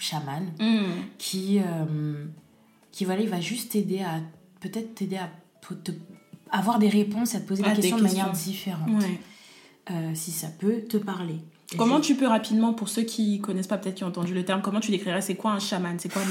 chaman 0.00 0.44
Hmm. 0.58 0.82
qui 1.18 1.60
euh, 1.60 2.24
qui 2.92 3.04
voilà 3.04 3.20
il 3.22 3.28
va 3.28 3.40
juste 3.40 3.72
t'aider 3.72 4.00
à 4.00 4.20
peut-être 4.60 4.94
t'aider 4.96 5.16
à 5.16 5.30
te- 5.84 5.92
avoir 6.50 6.78
des 6.80 6.88
réponses 6.88 7.34
à 7.36 7.40
te 7.40 7.46
poser 7.46 7.62
Ah, 7.64 7.70
des 7.70 7.76
des 7.76 7.80
questions 7.82 7.98
de 7.98 8.02
manière 8.02 8.32
différente 8.32 8.88
Ouais. 9.02 9.20
Euh, 9.90 10.10
si 10.14 10.30
ça 10.32 10.48
peut 10.48 10.82
te 10.88 10.96
parler 10.96 11.36
Comment 11.78 12.00
tu 12.00 12.16
peux 12.16 12.26
rapidement, 12.26 12.72
pour 12.72 12.88
ceux 12.88 13.02
qui 13.02 13.40
connaissent 13.40 13.68
pas, 13.68 13.78
peut-être 13.78 13.94
qui 13.96 14.04
ont 14.04 14.08
entendu 14.08 14.34
le 14.34 14.44
terme, 14.44 14.60
comment 14.60 14.80
tu 14.80 14.90
décrirais 14.90 15.20
c'est 15.20 15.36
quoi 15.36 15.52
un 15.52 15.60
chaman? 15.60 15.96
C'est 15.98 16.12
quoi 16.12 16.22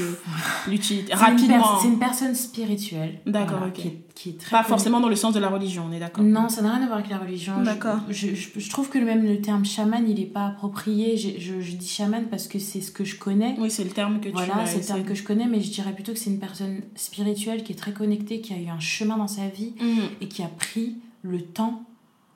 l'utilité? 0.68 1.14
Rapidement. 1.14 1.80
c'est 1.82 1.88
une 1.88 2.00
personne 2.00 2.36
spirituelle 2.36 3.20
D'accord, 3.26 3.58
voilà, 3.60 3.68
ok. 3.68 3.74
qui, 3.74 3.88
est, 3.88 3.98
qui 4.16 4.30
est 4.32 4.40
très 4.40 4.52
Pas 4.52 4.58
connue. 4.64 4.70
forcément 4.70 5.00
dans 5.00 5.08
le 5.10 5.16
sens 5.16 5.34
de 5.34 5.40
la 5.40 5.50
religion, 5.50 5.86
on 5.90 5.94
est 5.94 6.00
d'accord 6.00 6.24
non 6.24 6.50
ça 6.50 6.62
n'a 6.62 6.74
rien 6.74 6.84
à 6.84 6.86
voir 6.88 7.00
avec 7.00 7.10
la 7.10 7.18
religion 7.18 7.62
D'accord. 7.64 8.00
je, 8.10 8.36
je, 8.36 8.50
je 8.60 8.70
trouve 8.70 8.90
que 8.90 8.98
même 9.00 9.24
le 9.24 9.40
terme 9.42 9.64
chaman 9.66 10.04
il 10.10 10.20
est 10.20 10.26
pas 10.26 10.48
approprié 10.48 11.16
je, 11.18 11.40
je, 11.40 11.62
je 11.62 11.72
dis 11.76 11.88
chaman 11.88 12.26
parce 12.30 12.48
que 12.48 12.60
c'est 12.60 12.82
ce 12.82 12.92
que 12.92 13.04
je 13.06 13.16
connais 13.18 13.56
Oui, 13.60 13.72
c'est 13.72 13.84
le 13.84 13.90
terme 13.92 14.20
que 14.20 14.28
tu 14.28 14.34
Voilà, 14.34 14.66
c'est 14.66 14.80
le 14.80 14.84
terme 14.86 15.04
que 15.04 15.16
je 15.16 15.24
connais, 15.24 15.46
mais 15.46 15.62
je 15.62 15.72
dirais 15.72 15.94
plutôt 15.94 16.12
que 16.14 16.20
c'est 16.20 16.30
une 16.30 16.40
personne 16.40 16.82
spirituelle 16.96 17.64
qui 17.64 17.72
est 17.72 17.76
très 17.76 17.94
connectée, 17.94 18.42
qui 18.42 18.54
a 18.54 18.58
eu 18.58 18.68
un 18.68 18.80
chemin 18.80 19.18
dans 19.18 19.28
sa 19.28 19.48
vie 19.48 19.74
Mhm. 19.82 20.02
et 20.22 20.28
qui 20.28 20.44
a 20.44 20.48
pris 20.48 20.96
le 21.22 21.42
temps 21.42 21.84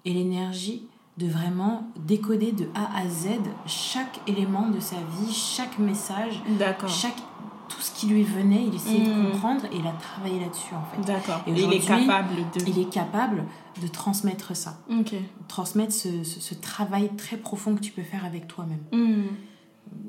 et 0.05 0.13
l'énergie 0.13 0.83
de 1.17 1.27
vraiment 1.27 1.87
décoder 1.99 2.51
de 2.51 2.67
A 2.75 2.97
à 2.99 3.07
Z 3.07 3.27
chaque 3.67 4.19
élément 4.27 4.69
de 4.69 4.79
sa 4.79 4.95
vie, 4.95 5.31
chaque 5.33 5.77
message, 5.79 6.41
chaque 6.87 7.15
tout 7.69 7.81
ce 7.81 7.91
qui 7.93 8.07
lui 8.07 8.23
venait, 8.23 8.65
il 8.67 8.75
essayait 8.75 9.05
de 9.05 9.31
comprendre 9.31 9.65
et 9.65 9.77
il 9.77 9.87
a 9.87 9.91
travaillé 9.93 10.39
là-dessus 10.39 10.73
en 10.75 10.83
fait. 10.83 11.01
D'accord. 11.11 11.41
Et 11.47 11.51
il 11.51 11.73
est 11.73 11.79
capable 11.85 12.35
de. 12.53 12.61
Il 12.67 12.79
est 12.79 12.89
capable 12.89 13.43
de 13.81 13.87
transmettre 13.87 14.55
ça, 14.55 14.77
transmettre 15.47 15.93
ce, 15.93 16.23
ce- 16.23 16.39
ce 16.39 16.53
travail 16.55 17.09
très 17.15 17.37
profond 17.37 17.73
que 17.75 17.79
tu 17.81 17.91
peux 17.91 18.03
faire 18.03 18.25
avec 18.25 18.47
toi-même. 18.47 18.81
Mhm. 18.91 19.23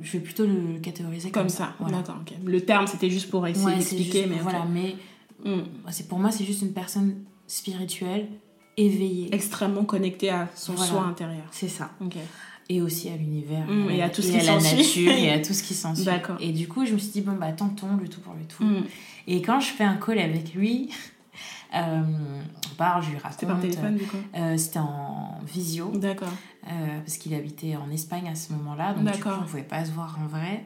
je 0.00 0.12
vais 0.12 0.20
plutôt 0.20 0.46
le 0.46 0.78
catégoriser 0.80 1.30
comme, 1.30 1.48
ça. 1.48 1.72
D'accord, 1.80 2.16
ok. 2.20 2.34
Le 2.44 2.60
terme, 2.64 2.86
c'était 2.86 3.10
juste 3.10 3.30
pour 3.30 3.46
essayer 3.46 3.74
d'expliquer, 3.76 4.26
mais. 4.26 4.36
Voilà, 4.36 4.64
mais 4.70 4.96
mm. 5.44 5.62
c'est 5.90 6.08
pour 6.08 6.18
moi, 6.18 6.30
c'est 6.30 6.44
juste 6.44 6.62
une 6.62 6.72
personne 6.72 7.16
spirituelle, 7.46 8.28
éveillée. 8.76 9.34
Extrêmement 9.34 9.84
connectée 9.84 10.30
à 10.30 10.48
son 10.54 10.76
soi 10.76 11.02
intérieur. 11.02 11.44
C'est 11.50 11.68
ça. 11.68 11.90
Et 12.70 12.80
aussi 12.80 13.10
à 13.10 13.16
l'univers. 13.16 13.66
Mm, 13.66 13.90
et 13.90 14.02
à 14.02 14.08
tout 14.08 14.22
ce 14.22 14.30
qui 14.30 14.38
à 14.38 14.42
la 14.42 14.60
nature 14.60 15.12
et 15.12 15.30
à 15.32 15.38
tout 15.44 15.52
ce 15.52 15.62
qui 15.62 15.74
s'ensuit. 15.74 16.04
D'accord. 16.04 16.36
Et 16.40 16.50
du 16.52 16.66
coup, 16.66 16.86
je 16.86 16.94
me 16.94 16.98
suis 16.98 17.10
dit, 17.10 17.20
bon, 17.20 17.32
bah, 17.32 17.52
tentons 17.52 17.96
le 18.00 18.08
tout 18.08 18.20
pour 18.20 18.32
le 18.32 18.44
tout. 18.44 18.64
Mm. 18.64 18.84
Et 19.26 19.42
quand 19.42 19.60
je 19.60 19.66
fais 19.66 19.84
un 19.84 19.96
call 19.96 20.18
avec 20.18 20.54
lui, 20.54 20.90
euh, 21.74 22.02
on 22.70 22.74
parle, 22.76 23.02
je 23.02 23.10
lui 23.10 23.18
raconte. 23.18 23.32
C'était 23.32 23.46
par 23.46 23.60
téléphone, 23.60 23.96
du 23.96 24.06
coup 24.06 24.16
euh, 24.34 24.56
C'était 24.56 24.78
en 24.78 25.40
visio. 25.44 25.90
D'accord. 25.94 26.32
Euh, 26.66 27.00
parce 27.00 27.18
qu'il 27.18 27.34
habitait 27.34 27.76
en 27.76 27.90
Espagne 27.90 28.28
à 28.28 28.34
ce 28.34 28.54
moment-là. 28.54 28.94
Donc, 28.94 29.12
du 29.12 29.22
coup, 29.22 29.28
on 29.28 29.42
ne 29.42 29.46
pouvait 29.46 29.62
pas 29.62 29.84
se 29.84 29.90
voir 29.90 30.18
en 30.22 30.26
vrai. 30.26 30.64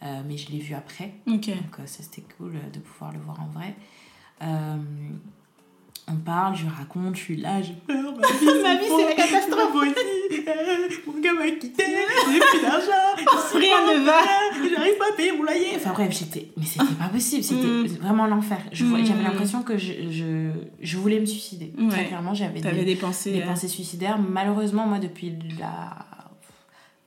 mais 0.00 0.36
je 0.36 0.52
l'ai 0.52 0.58
vu 0.58 0.74
après. 0.74 1.14
Ok. 1.26 1.48
Donc, 1.48 1.86
ça, 1.86 2.02
c'était 2.02 2.24
cool 2.38 2.52
de 2.72 2.78
pouvoir 2.78 3.12
le 3.12 3.18
voir 3.18 3.40
en 3.40 3.48
vrai 3.48 3.74
on 6.08 6.16
parle, 6.16 6.56
je 6.56 6.66
raconte, 6.66 7.16
je 7.16 7.20
suis 7.20 7.36
là, 7.36 7.62
je 7.62 7.72
pleure, 7.72 8.14
ma 8.18 8.26
vie, 8.38 8.62
ma 8.62 8.76
vie 8.76 8.86
c'est 8.88 9.08
la 9.08 9.14
catastrophe. 9.14 9.74
mon 11.06 11.20
gars 11.20 11.32
m'a 11.32 11.50
quitté, 11.50 11.84
j'ai 12.32 12.40
plus 12.40 12.60
d'argent, 12.60 13.54
rien 13.54 13.98
ne 13.98 14.04
va, 14.04 14.20
j'arrive 14.54 14.98
pas 14.98 15.08
à 15.12 15.16
payer 15.16 15.32
mon 15.32 15.44
loyer. 15.44 15.76
Enfin 15.76 15.92
bref, 15.92 16.16
j'étais, 16.18 16.50
mais 16.56 16.64
c'était 16.64 16.84
pas 16.98 17.08
possible, 17.08 17.44
c'était 17.44 17.66
mm. 17.66 17.86
vraiment 18.00 18.26
l'enfer. 18.26 18.58
Mm. 18.72 19.04
J'avais 19.04 19.22
l'impression 19.22 19.62
que 19.62 19.78
je, 19.78 19.92
je, 20.10 20.50
je, 20.80 20.96
voulais 20.96 21.20
me 21.20 21.26
suicider. 21.26 21.72
Très 21.90 22.06
clairement, 22.06 22.34
j'avais 22.34 22.60
des, 22.60 22.84
des, 22.84 22.96
pensées, 22.96 23.32
des 23.32 23.42
pensées 23.42 23.68
suicidaires. 23.68 24.18
Malheureusement, 24.18 24.86
moi, 24.86 24.98
depuis 24.98 25.34
la 25.58 26.06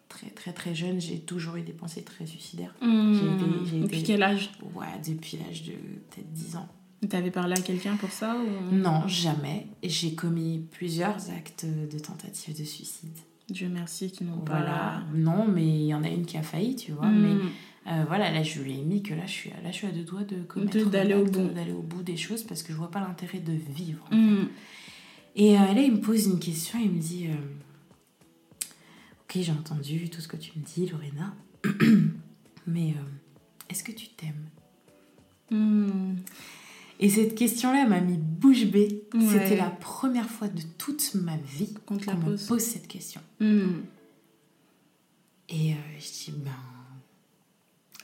très 0.08 0.30
très 0.30 0.54
très 0.54 0.74
jeune, 0.74 1.02
j'ai 1.02 1.20
toujours 1.20 1.58
eu 1.58 1.62
des 1.62 1.74
pensées 1.74 2.04
très 2.04 2.26
suicidaires. 2.26 2.74
Mm. 2.82 3.84
depuis 3.84 4.04
quel 4.04 4.24
âge? 4.24 4.52
Ouais, 4.74 4.86
depuis 5.06 5.38
l'âge 5.38 5.64
de 5.64 5.74
peut-être 5.74 6.32
10 6.32 6.56
ans. 6.56 6.68
T'avais 7.10 7.32
parlé 7.32 7.54
à 7.54 7.62
quelqu'un 7.62 7.96
pour 7.98 8.12
ça 8.12 8.36
ou... 8.36 8.74
Non, 8.74 9.08
jamais. 9.08 9.68
J'ai 9.84 10.16
commis 10.16 10.66
plusieurs 10.72 11.30
actes 11.30 11.66
de 11.66 12.00
tentative 12.00 12.58
de 12.58 12.64
suicide. 12.64 13.18
Dieu 13.50 13.70
merci 13.72 14.12
qu'ils 14.12 14.28
n'ont 14.28 14.44
voilà. 14.46 14.66
pas... 14.66 15.04
Non, 15.14 15.48
mais 15.48 15.68
il 15.68 15.86
y 15.86 15.94
en 15.94 16.04
a 16.04 16.10
une 16.10 16.26
qui 16.26 16.38
a 16.38 16.44
failli, 16.44 16.76
tu 16.76 16.94
vois. 16.94 17.08
Mais 17.08 17.34
hmm. 17.34 17.50
euh, 17.88 18.06
voilà, 18.08 18.32
là, 18.32 18.42
je 18.44 18.62
lui 18.62 18.80
ai 18.80 18.82
mis 18.82 19.04
que 19.04 19.14
là, 19.14 19.26
je 19.26 19.32
suis, 19.32 19.50
là, 19.50 19.72
je 19.72 19.76
suis 19.76 19.88
à 19.88 19.92
deux 19.92 20.04
doigts 20.04 20.24
de 20.24 20.42
commettre... 20.44 20.90
D'aller 20.90 21.14
au 21.14 21.26
bout. 21.26 21.50
D'aller 21.50 21.74
au 21.74 21.82
bout 21.82 22.02
des 22.02 22.18
choses 22.18 22.44
parce 22.44 22.64
que 22.64 22.74
je 22.74 22.78
vois 22.78 22.92
pas 22.92 23.02
l'intérêt 23.02 23.40
de 23.40 23.54
vivre. 23.54 24.06
Hmm. 24.12 24.46
Et 25.36 25.58
euh, 25.58 25.74
là, 25.74 25.82
il 25.82 25.92
me 25.92 26.02
pose 26.02 26.26
une 26.26 26.40
question, 26.40 26.80
il 26.82 26.92
me 26.92 27.00
dit... 27.00 27.28
Euh, 27.28 28.70
ok, 29.24 29.42
j'ai 29.42 29.52
entendu 29.52 30.10
tout 30.10 30.22
ce 30.22 30.28
que 30.28 30.38
tu 30.38 30.58
me 30.58 30.64
dis, 30.64 30.88
Lorena. 30.88 31.36
mais 32.68 32.96
est-ce 33.70 33.84
que 33.84 33.92
tu 33.92 34.08
t'aimes? 34.10 34.50
Hmm. 35.52 36.16
Et 37.00 37.10
cette 37.10 37.36
question-là 37.36 37.86
m'a 37.86 38.00
mis 38.00 38.18
bouche 38.18 38.66
bée. 38.66 39.04
C'était 39.32 39.58
la 39.58 39.70
première 39.70 40.30
fois 40.30 40.48
de 40.48 40.62
toute 40.78 41.14
ma 41.16 41.38
vie 41.38 41.74
qu'on 41.86 41.96
me 41.96 42.48
pose 42.48 42.62
cette 42.62 42.88
question. 42.88 43.22
Hmm. 43.40 43.82
Et 45.50 45.72
euh, 45.72 45.76
je 46.00 46.06
dis, 46.06 46.34
ben. 46.38 46.52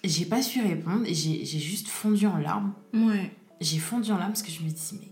J'ai 0.03 0.25
pas 0.25 0.41
su 0.41 0.59
répondre 0.59 1.05
j'ai 1.05 1.45
juste 1.45 1.87
fondu 1.87 2.25
en 2.25 2.37
larmes. 2.37 2.73
Ouais. 2.93 3.31
J'ai 3.59 3.77
fondu 3.77 4.11
en 4.11 4.17
larmes 4.17 4.31
parce 4.31 4.41
que 4.41 4.51
je 4.51 4.61
me 4.61 4.69
dis, 4.69 4.93
mais 4.93 5.07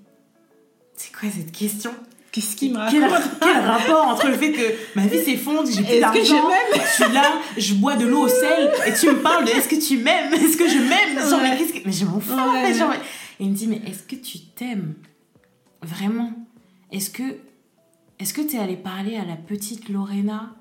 c'est 0.96 1.12
quoi 1.14 1.30
cette 1.30 1.52
question? 1.52 1.92
Qu'est-ce 2.32 2.56
qui 2.56 2.70
me 2.70 2.92
quel, 2.92 3.02
quel, 3.42 3.66
rapport 3.66 4.08
entre 4.08 4.28
le 4.28 4.38
fait 4.38 4.52
que 4.52 4.62
ma 4.96 5.08
vie 5.08 5.24
s'effondre, 5.24 5.68
j'ai 5.72 5.84
plus 5.84 6.00
d'argent, 6.00 6.22
je, 6.24 6.80
je 6.80 7.04
suis 7.04 7.14
là, 7.14 7.34
je 7.58 7.74
bois 7.74 7.96
de 7.96 8.06
l'eau 8.06 8.26
au 8.26 8.28
sel 8.28 8.72
et 8.86 8.94
tu 8.94 9.08
me 9.08 9.16
parles 9.22 9.46
de 9.46 9.50
est-ce 9.50 9.68
que 9.68 9.76
tu 9.76 9.98
m'aimes? 9.98 10.34
Est-ce 10.34 10.58
que 10.58 10.68
je 10.68 10.78
m'aime? 10.78 11.24
Mais 11.86 11.92
je 11.92 12.06
m'en 12.06 12.20
fous. 12.20 12.34
Et 13.40 13.46
il 13.46 13.52
me 13.52 13.56
dit, 13.56 13.68
mais 13.68 13.82
est-ce 13.86 14.04
que 14.04 14.16
tu 14.16 14.40
t'aimes? 14.40 14.96
Vraiment 15.82 16.34
Est-ce 16.92 17.10
que 17.10 17.40
est-ce 18.20 18.34
que 18.34 18.42
tu 18.42 18.58
es 18.58 18.60
allé 18.60 18.76
parler 18.76 19.16
à 19.16 19.24
la 19.24 19.38
petite 19.38 19.88
Lorena, 19.88 20.54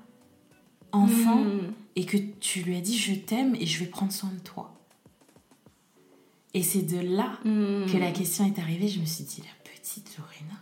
enfant, 0.93 1.43
hmm. 1.43 1.73
et 1.97 2.05
que 2.05 2.15
tu 2.39 2.61
lui 2.61 2.77
as 2.77 2.81
dit, 2.81 2.97
je 2.97 3.13
t'aime 3.13 3.53
et 3.55 3.65
je 3.65 3.79
vais 3.79 3.85
prendre 3.85 4.13
soin 4.13 4.29
de 4.29 4.39
toi? 4.39 4.73
Et 6.53 6.63
c'est 6.63 6.83
de 6.83 6.99
là 6.99 7.37
hmm. 7.43 7.91
que 7.91 7.97
la 7.97 8.13
question 8.13 8.45
est 8.45 8.57
arrivée. 8.59 8.87
Je 8.87 9.01
me 9.01 9.05
suis 9.05 9.25
dit, 9.25 9.41
la 9.41 9.71
petite 9.71 10.17
Lorena? 10.17 10.57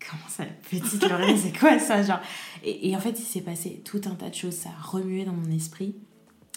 Comment 0.00 0.28
ça, 0.28 0.44
la 0.44 0.50
petite 0.50 1.08
Lorena? 1.08 1.36
C'est 1.36 1.56
quoi 1.56 1.78
ça 1.78 2.02
genre? 2.02 2.20
Et, 2.64 2.94
en 2.96 3.00
fait, 3.00 3.18
il 3.20 3.24
s'est 3.24 3.40
passé 3.40 3.82
tout 3.84 4.00
un 4.06 4.16
tas 4.16 4.30
de 4.30 4.34
choses. 4.34 4.54
Ça 4.54 4.70
a 4.70 4.82
remué 4.82 5.24
dans 5.24 5.32
mon 5.32 5.50
esprit. 5.52 5.94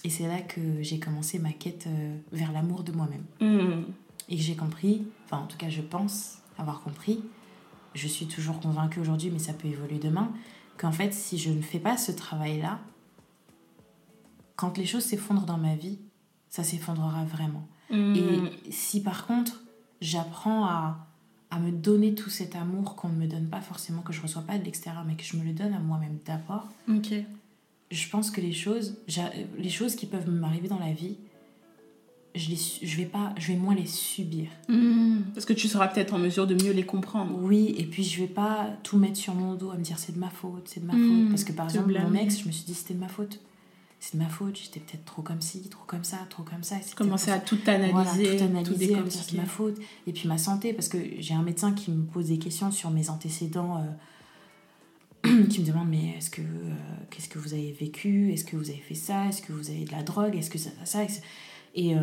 Et 0.03 0.09
c'est 0.09 0.27
là 0.27 0.41
que 0.41 0.81
j'ai 0.81 0.99
commencé 0.99 1.37
ma 1.37 1.51
quête 1.51 1.85
euh, 1.87 2.17
vers 2.31 2.51
l'amour 2.51 2.83
de 2.83 2.91
moi-même. 2.91 3.25
Hmm 3.39 3.83
et 4.29 4.37
que 4.37 4.41
j'ai 4.41 4.55
compris, 4.55 5.07
enfin 5.25 5.37
en 5.37 5.47
tout 5.47 5.57
cas 5.57 5.69
je 5.69 5.81
pense 5.81 6.39
avoir 6.57 6.81
compris, 6.81 7.21
je 7.93 8.07
suis 8.07 8.27
toujours 8.27 8.59
convaincue 8.59 8.99
aujourd'hui, 8.99 9.29
mais 9.31 9.39
ça 9.39 9.53
peut 9.53 9.67
évoluer 9.67 9.99
demain, 9.99 10.31
qu'en 10.77 10.91
fait 10.91 11.13
si 11.13 11.37
je 11.37 11.49
ne 11.49 11.61
fais 11.61 11.79
pas 11.79 11.97
ce 11.97 12.11
travail-là, 12.11 12.79
quand 14.55 14.77
les 14.77 14.85
choses 14.85 15.03
s'effondrent 15.03 15.45
dans 15.45 15.57
ma 15.57 15.75
vie, 15.75 15.99
ça 16.49 16.63
s'effondrera 16.63 17.25
vraiment. 17.25 17.67
Mmh. 17.89 18.15
Et 18.15 18.71
si 18.71 19.01
par 19.01 19.27
contre 19.27 19.61
j'apprends 20.01 20.65
à, 20.65 21.07
à 21.51 21.59
me 21.59 21.71
donner 21.71 22.15
tout 22.15 22.29
cet 22.29 22.55
amour 22.55 22.95
qu'on 22.95 23.09
ne 23.09 23.15
me 23.15 23.27
donne 23.27 23.47
pas 23.47 23.61
forcément, 23.61 24.01
que 24.01 24.13
je 24.13 24.19
ne 24.19 24.23
reçois 24.23 24.41
pas 24.41 24.57
de 24.57 24.63
l'extérieur, 24.63 25.03
mais 25.05 25.15
que 25.15 25.23
je 25.23 25.37
me 25.37 25.43
le 25.43 25.53
donne 25.53 25.73
à 25.73 25.79
moi-même 25.79 26.17
d'abord, 26.25 26.67
je 27.91 28.09
pense 28.09 28.31
que 28.31 28.41
les 28.41 28.51
choses, 28.51 28.97
les 29.57 29.69
choses 29.69 29.95
qui 29.95 30.05
peuvent 30.05 30.29
m'arriver 30.29 30.67
dans 30.67 30.79
la 30.79 30.91
vie, 30.91 31.17
je, 32.35 32.49
les, 32.49 32.57
je, 32.87 32.97
vais 32.97 33.05
pas, 33.05 33.33
je 33.37 33.47
vais 33.47 33.57
moins 33.57 33.75
les 33.75 33.85
subir. 33.85 34.47
Hmm. 34.67 35.21
parce 35.33 35.45
que 35.45 35.53
tu 35.53 35.67
seras 35.67 35.87
peut-être 35.87 36.13
en 36.13 36.19
mesure 36.19 36.47
de 36.47 36.55
mieux 36.55 36.71
les 36.71 36.85
comprendre. 36.85 37.37
Oui, 37.41 37.75
et 37.77 37.85
puis 37.85 38.03
je 38.03 38.21
vais 38.21 38.27
pas 38.27 38.69
tout 38.83 38.97
mettre 38.97 39.17
sur 39.17 39.33
mon 39.33 39.55
dos 39.55 39.71
à 39.71 39.77
me 39.77 39.83
dire 39.83 39.97
c'est 39.99 40.13
de 40.13 40.19
ma 40.19 40.29
faute, 40.29 40.63
c'est 40.65 40.81
de 40.81 40.85
ma 40.85 40.93
hmm. 40.93 41.21
faute. 41.21 41.29
Parce 41.29 41.43
que 41.43 41.53
par 41.53 41.65
exemple, 41.65 41.91
mon 41.91 42.13
ex, 42.13 42.41
je 42.41 42.47
me 42.47 42.51
suis 42.51 42.65
dit 42.65 42.73
c'était 42.73 42.93
de 42.93 42.99
ma 42.99 43.07
faute. 43.07 43.39
C'est 43.99 44.17
de 44.17 44.21
ma 44.21 44.29
faute, 44.29 44.59
j'étais 44.61 44.81
peut-être 44.81 45.05
trop 45.05 45.23
comme 45.23 45.41
ci, 45.41 45.61
trop 45.69 45.83
comme 45.87 46.03
ça, 46.03 46.17
trop 46.29 46.43
comme 46.43 46.61
ça. 46.63 46.75
Commencer 46.95 47.31
à 47.31 47.39
tout 47.39 47.57
analyser, 47.65 48.37
tout 48.37 48.43
analyser, 48.43 48.93
tout 48.93 49.03
c'est 49.09 49.31
de 49.31 49.37
ma 49.37 49.45
faute. 49.45 49.77
Et 50.05 50.11
puis 50.11 50.27
ma 50.27 50.37
santé, 50.37 50.73
parce 50.73 50.89
que 50.89 50.99
j'ai 51.17 51.33
un 51.33 51.41
médecin 51.41 51.73
qui 51.73 51.89
me 51.89 52.03
pose 52.03 52.27
des 52.27 52.37
questions 52.37 52.71
sur 52.71 52.91
mes 52.91 53.09
antécédents. 53.09 53.77
Euh, 53.77 53.81
qui 55.49 55.61
me 55.61 55.65
demande 55.65 55.89
mais 55.89 56.15
est-ce 56.17 56.29
que 56.29 56.41
euh, 56.41 56.73
qu'est-ce 57.09 57.29
que 57.29 57.39
vous 57.39 57.53
avez 57.53 57.71
vécu? 57.71 58.31
Est-ce 58.31 58.45
que 58.45 58.55
vous 58.55 58.69
avez 58.69 58.79
fait 58.79 58.95
ça? 58.95 59.27
Est-ce 59.27 59.41
que 59.41 59.53
vous 59.53 59.69
avez 59.69 59.85
de 59.85 59.91
la 59.91 60.03
drogue? 60.03 60.35
Est-ce 60.35 60.49
que 60.49 60.57
ça 60.57 60.69
ça? 60.83 60.99
Et, 61.75 61.95
euh, 61.95 62.01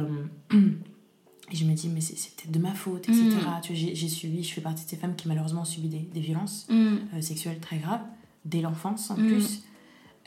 et 1.51 1.57
je 1.57 1.65
me 1.65 1.75
dis, 1.75 1.89
mais 1.89 2.01
c'est 2.01 2.15
peut-être 2.37 2.53
de 2.53 2.59
ma 2.59 2.75
faute, 2.75 3.09
etc. 3.09 3.23
Mm. 3.25 3.61
Tu 3.63 3.73
vois, 3.73 3.93
j'ai 3.95 4.09
subi, 4.09 4.45
je 4.45 4.53
fais 4.53 4.61
partie 4.61 4.85
de 4.85 4.91
ces 4.91 4.97
femmes 4.97 5.17
qui 5.17 5.29
malheureusement 5.29 5.63
ont 5.63 5.67
subi 5.67 5.89
des, 5.89 5.99
des 5.99 6.21
violences 6.21 6.67
mm. 6.69 6.75
euh, 7.15 7.21
sexuelles 7.21 7.59
très 7.61 7.79
graves, 7.79 8.03
dès 8.45 8.61
l'enfance 8.61 9.11
en 9.11 9.17
mm. 9.17 9.27
plus. 9.27 9.63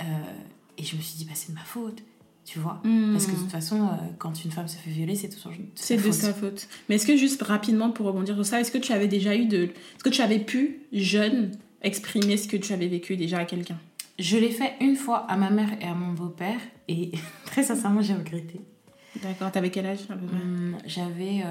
Euh, 0.02 0.04
et 0.78 0.84
je 0.84 0.96
me 0.96 1.02
suis 1.02 1.18
dit, 1.18 1.26
bah, 1.26 1.32
c'est 1.36 1.52
de 1.52 1.56
ma 1.56 1.64
faute 1.64 2.04
tu 2.44 2.60
vois 2.60 2.80
parce 2.84 3.26
que 3.26 3.32
de 3.32 3.38
toute 3.38 3.50
façon 3.50 3.90
quand 4.20 4.46
une 4.46 4.52
femme 4.52 4.68
se 4.68 4.78
fait 4.78 4.92
violer 4.92 5.16
c'est 5.16 5.30
toujours 5.30 5.52
c'est 5.74 5.98
de 5.98 6.12
sa 6.12 6.32
faute 6.32 6.68
mais 6.88 6.94
est-ce 6.94 7.08
que 7.08 7.18
juste 7.18 7.42
rapidement 7.42 7.90
pour 7.90 8.06
rebondir 8.06 8.36
sur 8.36 8.46
ça 8.46 8.62
est-ce 8.62 8.70
que 8.72 8.78
tu 8.78 8.92
avais 8.92 9.08
déjà 9.08 9.36
eu 9.36 9.48
de 9.48 9.64
est-ce 9.64 10.04
que 10.04 10.10
tu 10.10 10.22
avais 10.22 10.38
pu 10.38 10.82
jeune 10.94 11.54
exprimer 11.82 12.38
ce 12.38 12.48
que 12.48 12.58
tu 12.58 12.72
avais 12.72 12.88
vécu 12.88 13.18
déjà 13.18 13.40
à 13.40 13.46
quelqu'un? 13.46 13.80
Je 14.20 14.38
l'ai 14.38 14.52
fait 14.52 14.74
une 14.80 14.96
fois 14.96 15.26
à 15.28 15.38
ma 15.38 15.50
mère 15.50 15.70
et 15.82 15.86
à 15.86 15.96
mon 15.96 16.14
beau-père 16.14 16.60
et 16.88 17.14
très 17.46 17.64
sincèrement 17.64 18.02
j'ai 18.02 18.14
regretté 18.14 18.62
D'accord, 19.22 19.52
t'avais 19.52 19.72
quel 19.72 19.86
âge 19.86 20.08
hum, 20.10 20.78
J'avais 20.86 21.44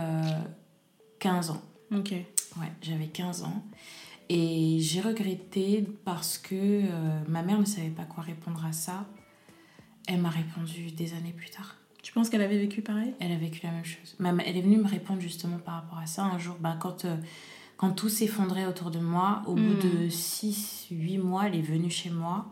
15 1.19 1.51
euh, 1.51 1.53
ans. 1.53 1.63
Ok. 1.97 2.13
Ouais, 2.13 2.73
j'avais 2.83 3.07
15 3.07 3.43
ans. 3.43 3.65
Et 4.29 4.79
j'ai 4.81 5.01
regretté 5.01 5.87
parce 6.05 6.39
que 6.39 6.55
euh, 6.55 7.21
ma 7.29 7.43
mère 7.43 7.59
ne 7.59 7.65
savait 7.65 7.91
pas 7.91 8.05
quoi 8.05 8.23
répondre 8.23 8.65
à 8.65 8.73
ça. 8.73 9.07
Elle 10.07 10.21
m'a 10.21 10.31
répondu 10.31 10.91
des 10.93 11.15
années 11.15 11.35
plus 11.37 11.51
tard. 11.51 11.77
Tu 12.03 12.13
penses 12.13 12.29
qu'elle 12.29 12.43
avait 12.43 12.59
vécu 12.59 12.83
pareil? 12.83 13.15
Elle 13.19 13.33
a 13.33 13.37
vécu 13.37 13.61
la 13.65 13.73
même 13.73 13.85
chose. 13.85 14.17
Elle 14.21 14.57
est 14.57 14.61
venue 14.61 14.77
me 14.77 14.89
répondre 14.89 15.21
justement 15.21 15.59
par 15.59 15.75
rapport 15.75 15.99
à 15.99 16.07
ça. 16.07 16.25
Un 16.25 16.39
jour, 16.39 16.57
bah, 16.61 16.77
quand, 16.79 17.07
euh, 17.07 17.17
quand 17.77 17.93
tout 17.93 18.11
s'effondrait 18.11 18.67
autour 18.67 18.91
de 18.91 18.99
moi, 18.99 19.43
au 19.47 19.55
bout 19.55 19.75
de 19.75 20.09
6-8 20.09 21.19
hmm. 21.19 21.23
mois, 21.23 21.47
elle 21.47 21.57
est 21.57 21.63
venue 21.63 21.91
chez 21.91 22.11
moi 22.11 22.47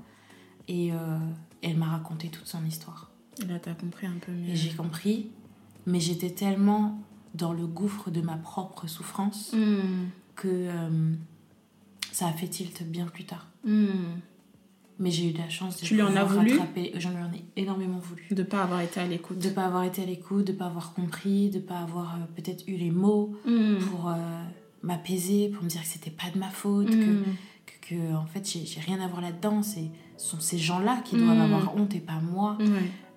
et 0.68 0.90
elle 1.60 1.76
m'a 1.76 1.86
raconté 1.86 2.28
toute 2.28 2.46
son 2.46 2.64
histoire. 2.64 3.11
Et 3.40 3.46
là, 3.46 3.58
t'as 3.58 3.74
compris 3.74 4.06
un 4.06 4.18
peu 4.24 4.32
mieux. 4.32 4.50
Et 4.50 4.56
j'ai 4.56 4.70
compris, 4.70 5.30
mais 5.86 6.00
j'étais 6.00 6.30
tellement 6.30 7.00
dans 7.34 7.52
le 7.52 7.66
gouffre 7.66 8.10
de 8.10 8.20
ma 8.20 8.36
propre 8.36 8.86
souffrance 8.86 9.52
hmm. 9.52 10.08
que 10.36 10.48
euh, 10.48 11.12
ça 12.12 12.26
a 12.26 12.32
fait 12.32 12.48
tilt 12.48 12.82
bien 12.84 13.06
plus 13.06 13.24
tard. 13.24 13.46
Hmm. 13.64 13.86
Mais 14.98 15.10
j'ai 15.10 15.30
eu 15.30 15.32
la 15.32 15.48
chance 15.48 15.80
de 15.80 15.86
tu 15.86 15.94
lui 15.94 16.02
en 16.02 16.14
as 16.14 16.24
voulu 16.24 16.52
J'en 16.96 17.10
ai 17.10 17.44
énormément 17.56 17.98
voulu. 17.98 18.26
De 18.30 18.42
pas 18.42 18.62
avoir 18.62 18.82
été 18.82 19.00
à 19.00 19.06
l'écoute. 19.06 19.38
De 19.38 19.48
pas 19.48 19.64
avoir 19.64 19.84
été 19.84 20.02
à 20.02 20.06
l'écoute, 20.06 20.46
de 20.46 20.52
pas 20.52 20.66
avoir 20.66 20.92
compris, 20.92 21.48
de 21.48 21.58
pas 21.58 21.78
avoir 21.78 22.14
euh, 22.14 22.18
peut-être 22.36 22.64
eu 22.68 22.76
les 22.76 22.90
mots 22.90 23.34
hmm. 23.46 23.78
pour 23.78 24.08
euh, 24.08 24.14
m'apaiser, 24.82 25.48
pour 25.48 25.64
me 25.64 25.68
dire 25.68 25.80
que 25.80 25.88
c'était 25.88 26.10
pas 26.10 26.30
de 26.32 26.38
ma 26.38 26.50
faute, 26.50 26.90
que, 26.90 27.24
que 27.88 28.14
en 28.14 28.26
fait 28.26 28.46
j'ai 28.46 28.80
rien 28.80 29.00
à 29.00 29.08
voir 29.08 29.22
là-dedans. 29.22 29.62
Ce 29.62 29.80
sont 30.18 30.40
ces 30.40 30.58
gens-là 30.58 31.00
qui 31.04 31.16
doivent 31.16 31.40
avoir 31.40 31.74
honte 31.76 31.94
et 31.94 32.00
pas 32.00 32.20
moi. 32.20 32.58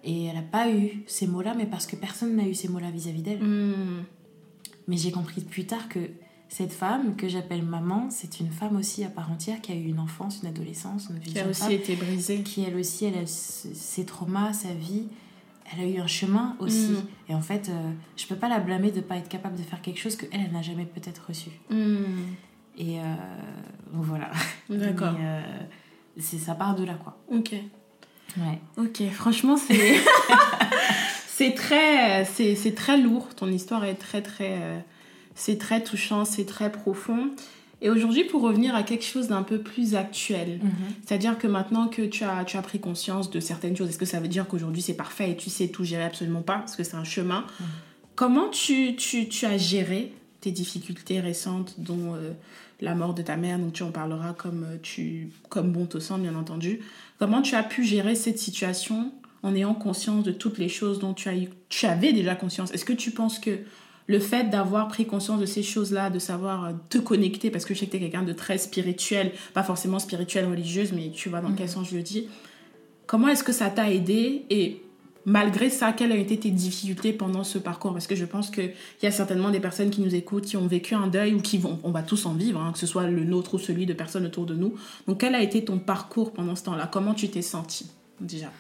Et 0.06 0.26
elle 0.26 0.36
n'a 0.36 0.44
pas 0.44 0.70
eu 0.70 1.04
ces 1.08 1.28
mots-là, 1.28 1.56
mais 1.58 1.66
parce 1.66 1.88
que 1.88 1.96
personne 1.96 2.36
n'a 2.36 2.48
eu 2.48 2.54
ces 2.54 2.70
mots-là 2.70 2.92
vis-à-vis 2.92 3.24
d'elle. 3.24 3.44
Mm. 3.44 4.06
Mais 4.88 4.98
j'ai 4.98 5.12
compris 5.12 5.42
plus 5.42 5.66
tard 5.66 5.90
que 5.90 6.00
cette 6.48 6.72
femme 6.72 7.16
que 7.16 7.28
j'appelle 7.28 7.64
maman, 7.64 8.10
c'est 8.12 8.40
une 8.40 8.52
femme 8.52 8.78
aussi 8.78 9.04
à 9.04 9.10
part 9.10 9.32
entière 9.32 9.62
qui 9.62 9.72
a 9.72 9.76
eu 9.76 9.86
une 9.86 10.00
enfance, 10.00 10.42
une 10.44 10.50
adolescence, 10.50 11.10
une 11.10 11.18
vie 11.18 11.34
qui 11.34 11.40
a 11.40 11.48
aussi 11.48 11.74
été 11.74 11.96
brisée, 11.96 12.44
qui 12.44 12.64
elle 12.64 12.76
aussi, 12.76 13.06
elle 13.06 13.18
a 13.18 13.26
ses 13.26 14.06
traumas, 14.06 14.54
sa 14.54 14.74
vie, 14.74 15.08
elle 15.74 15.84
a 15.84 15.88
eu 15.88 16.00
un 16.00 16.08
chemin 16.08 16.56
aussi. 16.60 16.92
Mm. 16.92 17.32
Et 17.32 17.36
en 17.36 17.42
fait, 17.42 17.70
euh, 17.70 17.92
je 18.16 18.28
peux 18.28 18.36
pas 18.36 18.48
la 18.48 18.60
blâmer 18.60 18.92
de 18.92 19.02
pas 19.02 19.18
être 19.18 19.30
capable 19.30 19.58
de 19.58 19.64
faire 19.64 19.82
quelque 19.82 20.00
chose 20.00 20.16
que 20.16 20.28
elle, 20.32 20.52
n'a 20.52 20.62
jamais 20.62 20.86
peut-être 20.86 21.26
reçu. 21.28 21.50
Mm. 21.72 22.04
Et 22.78 23.00
euh, 23.00 23.04
voilà. 23.94 24.32
D'accord. 24.70 25.16
Euh, 25.20 25.42
c'est 26.18 26.38
ça 26.38 26.56
part 26.56 26.76
de 26.76 26.86
là 26.86 26.94
quoi. 26.94 27.18
Ok. 27.30 27.56
Ouais. 28.38 28.60
Ok. 28.78 29.02
Franchement, 29.12 29.58
c'est 29.58 29.96
c'est 31.28 31.54
très 31.54 32.26
c'est 32.26 32.76
très 32.76 32.98
lourd. 32.98 33.30
Ton 33.36 33.52
histoire 33.52 33.86
est 33.86 33.96
très 33.96 34.22
très 34.22 34.84
c'est 35.36 35.58
très 35.58 35.84
touchant, 35.84 36.26
c'est 36.26 36.46
très 36.46 36.72
profond. 36.72 37.30
Et 37.82 37.90
aujourd'hui, 37.90 38.24
pour 38.24 38.42
revenir 38.42 38.74
à 38.74 38.84
quelque 38.84 39.04
chose 39.04 39.28
d'un 39.28 39.44
peu 39.44 39.60
plus 39.60 39.96
actuel, 39.96 40.60
mhm. 40.64 40.72
c'est-à-dire 41.06 41.38
que 41.38 41.46
maintenant 41.46 41.88
que 41.88 42.02
tu 42.02 42.24
as, 42.24 42.46
tu 42.46 42.58
as 42.58 42.62
pris 42.62 42.80
conscience 42.80 43.30
de 43.30 43.40
certaines 43.40 43.76
choses, 43.76 43.90
est-ce 43.90 43.98
que 43.98 44.06
ça 44.06 44.20
veut 44.20 44.30
dire 44.30 44.48
qu'aujourd'hui 44.48 44.82
c'est 44.82 44.96
parfait 44.96 45.32
et 45.32 45.36
tu 45.36 45.50
sais 45.50 45.68
tout 45.68 45.84
gérer 45.84 46.04
Absolument 46.04 46.42
pas, 46.42 46.60
parce 46.60 46.76
que 46.76 46.84
c'est 46.84 46.96
un 46.96 47.04
chemin? 47.04 47.46
Mhm. 47.60 47.66
Comment 48.16 48.48
tu, 48.48 48.96
tu, 48.96 49.28
tu, 49.28 49.46
as 49.46 49.58
géré 49.58 50.14
tes 50.46 50.52
difficultés 50.52 51.20
récentes, 51.20 51.74
dont 51.80 52.14
euh, 52.14 52.32
la 52.80 52.94
mort 52.94 53.16
de 53.16 53.24
ta 53.24 53.36
mère, 53.36 53.58
donc 53.58 53.74
tu 53.74 53.82
en 53.82 53.90
parleras 53.90 54.34
comme, 54.34 54.64
euh, 54.64 54.78
tu, 54.80 55.32
comme 55.50 55.72
bon 55.72 55.88
te 55.88 55.98
semble, 55.98 56.22
bien 56.22 56.36
entendu. 56.36 56.82
Comment 57.18 57.42
tu 57.42 57.56
as 57.56 57.64
pu 57.64 57.84
gérer 57.84 58.14
cette 58.14 58.38
situation 58.38 59.12
en 59.42 59.56
ayant 59.56 59.74
conscience 59.74 60.24
de 60.24 60.32
toutes 60.32 60.60
les 60.60 60.70
choses 60.70 61.00
dont 61.00 61.16
tu, 61.16 61.30
as 61.30 61.36
eu, 61.36 61.50
tu 61.70 61.88
avais 61.88 62.14
déjà 62.14 62.36
conscience? 62.36 62.72
Est-ce 62.76 62.86
que 62.86 62.94
tu 62.94 63.10
penses 63.10 63.40
que 63.40 63.58
le 64.06 64.20
fait 64.20 64.52
d'avoir 64.52 64.88
pris 64.88 65.08
conscience 65.08 65.40
de 65.40 65.48
ces 65.48 65.64
choses-là, 65.64 66.12
de 66.12 66.20
savoir 66.20 66.66
euh, 66.66 66.72
te 66.90 67.00
connecter, 67.00 67.50
parce 67.50 67.66
que 67.66 67.74
je 67.74 67.80
sais 67.80 67.88
que 67.88 67.92
tu 67.92 67.98
es 67.98 68.02
quelqu'un 68.02 68.22
de 68.22 68.34
très 68.34 68.60
spirituel, 68.60 69.32
pas 69.56 69.64
forcément 69.64 69.98
spirituel, 69.98 70.46
religieuse, 70.46 70.92
mais 70.94 71.10
tu 71.10 71.30
vois 71.30 71.42
dans 71.42 71.54
quel 71.54 71.66
mhm. 71.66 71.72
sens 71.72 71.90
je 71.90 71.96
le 71.96 72.04
dis. 72.04 72.28
Comment 73.08 73.30
est-ce 73.30 73.44
que 73.44 73.52
ça 73.52 73.72
t'a 73.72 73.92
aidé 73.92 74.46
et 74.52 74.84
malgré 75.26 75.70
ça, 75.70 75.92
quelles 75.94 76.12
ont 76.12 76.16
été 76.16 76.40
tes 76.40 76.52
difficultés 76.52 77.14
pendant 77.14 77.44
ce 77.44 77.58
parcours? 77.58 77.94
Parce 77.94 78.08
que 78.08 78.16
je 78.16 78.26
pense 78.26 78.50
qu'il 78.50 78.74
y 79.02 79.06
a 79.06 79.12
certainement 79.12 79.50
des 79.50 79.60
personnes 79.60 79.90
qui 79.90 80.02
nous 80.02 80.14
écoutent, 80.14 80.46
qui 80.46 80.58
ont 80.58 80.68
vécu 80.68 80.94
un 80.94 81.08
deuil 81.08 81.34
ou 81.34 81.42
qui 81.42 81.58
vont, 81.58 81.80
on 81.84 81.92
va 81.92 82.04
tous 82.04 82.26
en 82.26 82.34
vivre, 82.34 82.62
hein, 82.62 82.72
que 82.72 82.80
ce 82.80 82.88
soit 82.88 83.08
le 83.08 83.24
nôtre 83.24 83.56
ou 83.56 83.60
celui 83.60 83.86
de 83.86 83.94
personnes 83.94 84.26
autour 84.26 84.46
de 84.46 84.56
nous. 84.56 84.76
Donc 85.08 85.20
quel 85.20 85.36
a 85.36 85.42
été 85.42 85.66
ton 85.66 85.80
parcours 85.80 86.32
pendant 86.34 86.56
ce 86.56 86.64
temps-là? 86.64 86.88
Comment 86.88 87.14
tu 87.14 87.30
t'es 87.30 87.42
senti 87.42 87.90
déjà? 88.22 88.52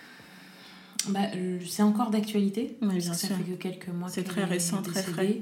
Bah, 1.10 1.20
c'est 1.68 1.84
encore 1.84 2.10
d'actualité. 2.10 2.78
Oui, 2.82 2.98
bien 2.98 3.14
ça 3.14 3.28
fait 3.28 3.44
que 3.44 3.54
quelques 3.54 3.90
mois. 3.90 4.10
C'est 4.10 4.24
très 4.24 4.44
récent, 4.44 4.82
très 4.82 5.04
frais. 5.04 5.42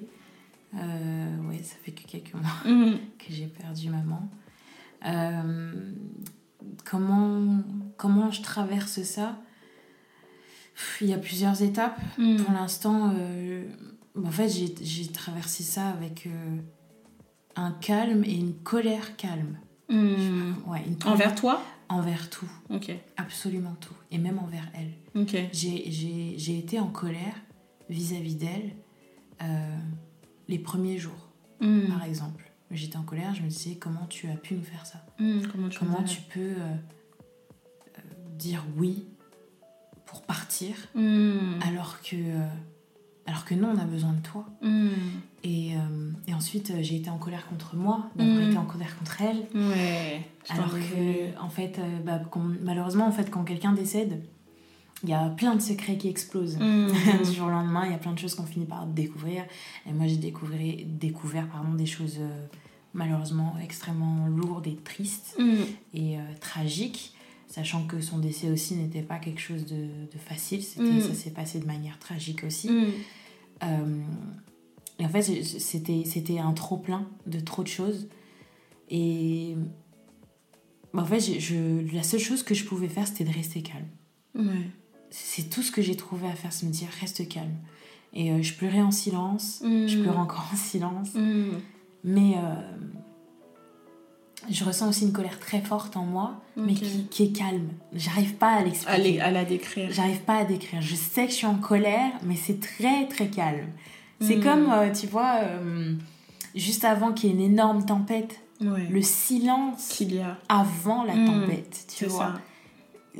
Euh, 0.75 1.35
oui, 1.47 1.59
ça 1.63 1.75
fait 1.83 1.91
que 1.91 2.05
quelques 2.07 2.33
mois 2.33 2.97
que 3.17 3.25
j'ai 3.29 3.45
perdu 3.45 3.89
maman. 3.89 4.29
Euh, 5.05 5.91
comment, 6.83 7.63
comment 7.97 8.31
je 8.31 8.41
traverse 8.41 9.01
ça? 9.03 9.37
Il 11.01 11.07
y 11.07 11.13
a 11.13 11.17
plusieurs 11.17 11.61
étapes. 11.61 11.99
Mhm. 12.17 12.37
Pour 12.37 12.53
l'instant, 12.53 13.13
euh, 13.15 13.65
en 14.21 14.31
fait, 14.31 14.49
j'ai 14.49 15.07
traversé 15.07 15.63
ça 15.63 15.87
avec 15.89 16.27
euh, 16.27 16.57
un 17.55 17.71
calme 17.71 18.23
et 18.23 18.35
une 18.35 18.55
colère 18.55 19.15
calme. 19.15 19.57
Mhm. 19.89 20.55
Ouais, 20.67 20.83
une 20.85 20.97
Envers 21.07 21.35
toi? 21.35 21.61
Envers 21.89 22.29
tout. 22.29 22.49
Ok. 22.69 22.91
Absolument 23.17 23.75
tout. 23.79 23.93
Et 24.11 24.17
même 24.17 24.39
envers 24.39 24.67
elle. 24.73 25.21
Ok. 25.21 25.35
J'ai 25.51 26.57
été 26.57 26.79
en 26.79 26.87
colère 26.87 27.35
vis-à-vis 27.89 28.35
d'elle 28.35 28.71
euh, 29.43 29.77
les 30.47 30.57
premiers 30.57 30.97
jours, 30.97 31.29
hmm. 31.59 31.87
par 31.87 32.03
exemple. 32.03 32.51
J'étais 32.71 32.97
en 32.97 33.03
colère, 33.03 33.35
je 33.35 33.43
me 33.43 33.49
disais 33.49 33.75
comment 33.75 34.07
tu 34.07 34.27
as 34.29 34.35
pu 34.35 34.55
nous 34.55 34.63
faire 34.63 34.85
ça? 34.85 35.05
Hmm, 35.19 35.41
Comment 35.77 36.01
tu, 36.03 36.21
peux 36.21 36.55
dire 38.37 38.63
oui 38.77 39.05
pour 40.13 40.21
partir 40.21 40.75
hmm. 40.93 41.59
alors 41.67 41.99
que 42.01 42.15
alors 43.25 43.45
que 43.45 43.55
non, 43.55 43.73
on 43.75 43.79
a 43.79 43.85
besoin 43.85 44.13
de 44.13 44.21
toi. 44.21 44.45
Hmm. 44.61 44.89
Et, 45.43 45.75
euh, 45.75 46.11
et, 46.27 46.33
ensuite, 46.33 46.71
euh, 46.71 46.79
j'ai 46.81 46.97
été 46.97 47.09
en 47.09 47.17
colère 47.17 47.47
contre 47.47 47.75
moi, 47.75 48.09
d'avoir 48.15 48.37
hmm. 48.37 48.49
été 48.49 48.57
en 48.57 48.65
colère 48.65 48.97
contre 48.97 49.21
elle. 49.21 49.47
Ouais. 49.55 50.27
Alors 50.49 50.71
que, 50.71 51.41
en 51.41 51.49
fait, 51.49 51.79
euh, 51.79 51.99
bah, 52.05 52.19
malheureusement, 52.61 53.07
en 53.07 53.11
fait, 53.11 53.29
quand 53.29 53.43
quelqu'un 53.43 53.73
décède, 53.73 54.23
il 55.03 55.09
y 55.09 55.13
a 55.13 55.29
plein 55.29 55.55
de 55.55 55.61
secrets 55.61 55.97
qui 55.97 56.09
explosent. 56.09 56.57
Du 57.25 57.33
jour 57.33 57.47
au 57.47 57.49
lendemain, 57.49 57.85
il 57.85 57.91
y 57.91 57.95
a 57.95 57.97
plein 57.97 58.13
de 58.13 58.19
choses 58.19 58.35
qu'on 58.35 58.45
finit 58.45 58.65
par 58.65 58.85
découvrir. 58.87 59.43
Et 59.85 59.93
moi, 59.93 60.07
j'ai 60.07 60.17
découvert, 60.17 60.59
découvert 60.85 61.47
pardon, 61.47 61.73
des 61.73 61.85
choses 61.85 62.19
malheureusement 62.93 63.55
extrêmement 63.61 64.27
lourdes 64.27 64.67
et 64.67 64.75
tristes 64.75 65.37
et 65.93 66.17
tragiques 66.39 67.12
sachant 67.53 67.85
que 67.85 68.01
son 68.01 68.17
décès 68.17 68.49
aussi 68.49 68.73
n'était 68.73 69.03
pas 69.03 69.19
quelque 69.19 69.39
chose 69.39 69.67
de, 69.67 70.17
facile, 70.17 70.61
mm. 70.61 71.01
ça 71.01 71.13
s'est 71.13 71.29
passé 71.29 71.59
de 71.59 71.67
manière 71.67 71.99
tragique 71.99 72.43
aussi. 72.43 72.67
Mm. 72.67 72.85
Euh, 73.61 74.01
et 74.97 75.05
en 75.05 75.09
fait, 75.09 75.21
c'était 75.21 76.39
un 76.39 76.53
trop 76.53 76.77
plein 76.77 77.07
de 77.27 77.39
trop 77.39 77.61
de 77.61 77.67
choses. 77.67 78.07
Et 78.89 79.55
en 80.95 81.05
fait, 81.05 81.19
je, 81.19 81.93
la 81.93 82.01
seule 82.01 82.19
chose 82.19 82.41
que 82.41 82.55
je 82.55 82.65
pouvais 82.65 82.87
faire, 82.87 83.05
c'était 83.05 83.23
de 83.23 83.33
rester 83.33 83.61
calme. 83.61 83.85
C'est 85.11 85.47
tout 85.51 85.61
ce 85.61 85.71
que 85.71 85.83
j'ai 85.83 85.95
trouvé 85.95 86.27
à 86.27 86.33
faire, 86.33 86.51
c'est 86.51 86.65
me 86.65 86.71
dire 86.71 86.89
reste 87.01 87.27
calme. 87.27 87.57
Et 88.13 88.31
euh, 88.31 88.41
je 88.41 88.55
pleurais 88.55 88.81
en 88.81 88.89
silence, 88.89 89.59
je 89.61 89.95
mm. 89.95 90.01
pleurais 90.01 90.17
encore 90.17 90.49
en 90.51 90.55
silence. 90.55 91.09
Mais 92.03 92.33
euh, 92.35 92.55
je 94.53 94.63
ressens 94.63 94.89
aussi 94.89 95.05
une 95.05 95.11
colère 95.11 95.39
très 95.39 95.61
forte 95.61 95.97
en 95.97 96.05
moi, 96.05 96.35
mais 96.55 96.73
qui, 96.73 97.23
est 97.23 97.35
calme. 97.35 97.69
J'arrive 97.93 98.35
pas 98.35 98.51
à 98.51 98.63
l'expliquer. 98.63 99.19
À, 99.19 99.31
la 99.31 99.45
décrire. 99.45 99.89
J'arrive 99.91 100.21
pas 100.21 100.37
à 100.37 100.45
décrire. 100.45 100.79
Je 100.81 100.95
sais 100.95 101.25
que 101.25 101.31
je 101.31 101.37
suis 101.37 101.47
en 101.47 101.55
colère, 101.55 102.11
mais 102.23 102.35
c'est 102.35 102.59
très 102.59 103.07
très 103.07 103.27
calme. 103.27 103.67
C'est 104.21 104.37
hmm. 104.37 104.43
comme, 104.43 104.71
euh, 104.71 104.91
tu 104.91 105.07
vois, 105.07 105.39
euh, 105.41 105.95
juste 106.55 106.85
avant 106.85 107.13
qu'il 107.13 107.29
y 107.29 107.33
ait 107.33 107.35
une 107.35 107.41
énorme 107.41 107.83
tempête, 107.85 108.39
le 108.61 109.01
silence 109.01 109.87
qu'il 109.89 110.13
y 110.13 110.19
a 110.19 110.37
avant 110.47 111.03
la 111.03 111.15
hmm. 111.15 111.25
tempête, 111.25 111.85
tu 111.97 112.05
vois. 112.05 112.33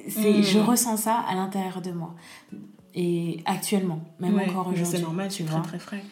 C'est, 0.07 0.43
Je 0.43 0.59
hmm. 0.59 0.65
ressens 0.65 0.97
ça 0.97 1.15
à 1.17 1.33
l'intérieur 1.33 1.81
de 1.81 1.91
moi. 1.91 2.13
Et 2.93 3.41
actuellement, 3.45 4.03
même 4.19 4.37
encore 4.37 4.67
aujourd'hui. 4.67 4.85
C'est 4.85 5.01
normal, 5.01 5.29
tu 5.29 5.43
vois. 5.43 5.61
Très, 5.61 5.79
très 5.79 5.79
frais. 5.79 6.03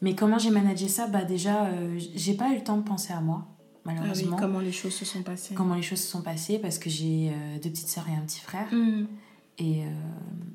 Mais 0.00 0.14
comment 0.14 0.38
j'ai 0.38 0.50
managé 0.50 0.88
ça? 0.88 1.06
Bah 1.08 1.24
déjà, 1.24 1.66
euh, 1.66 1.98
j'ai 2.14 2.34
pas 2.34 2.50
eu 2.50 2.56
le 2.56 2.64
temps 2.64 2.76
de 2.78 2.82
penser 2.82 3.12
à 3.12 3.20
moi 3.20 3.46
malheureusement. 3.86 4.36
Ah 4.38 4.42
comment 4.42 4.60
les 4.60 4.72
choses 4.72 4.94
se 4.94 5.04
sont 5.04 5.22
passées 5.22 5.54
Comment 5.54 5.74
les 5.74 5.82
choses 5.82 6.00
se 6.00 6.10
sont 6.10 6.22
passées 6.22 6.58
parce 6.58 6.78
que 6.78 6.90
j'ai 6.90 7.30
euh, 7.30 7.58
deux 7.62 7.70
petites 7.70 7.88
sœurs 7.88 8.08
et 8.08 8.14
un 8.14 8.22
petit 8.22 8.40
frère. 8.40 8.68
Et, 9.58 9.84
euh, 9.84 9.88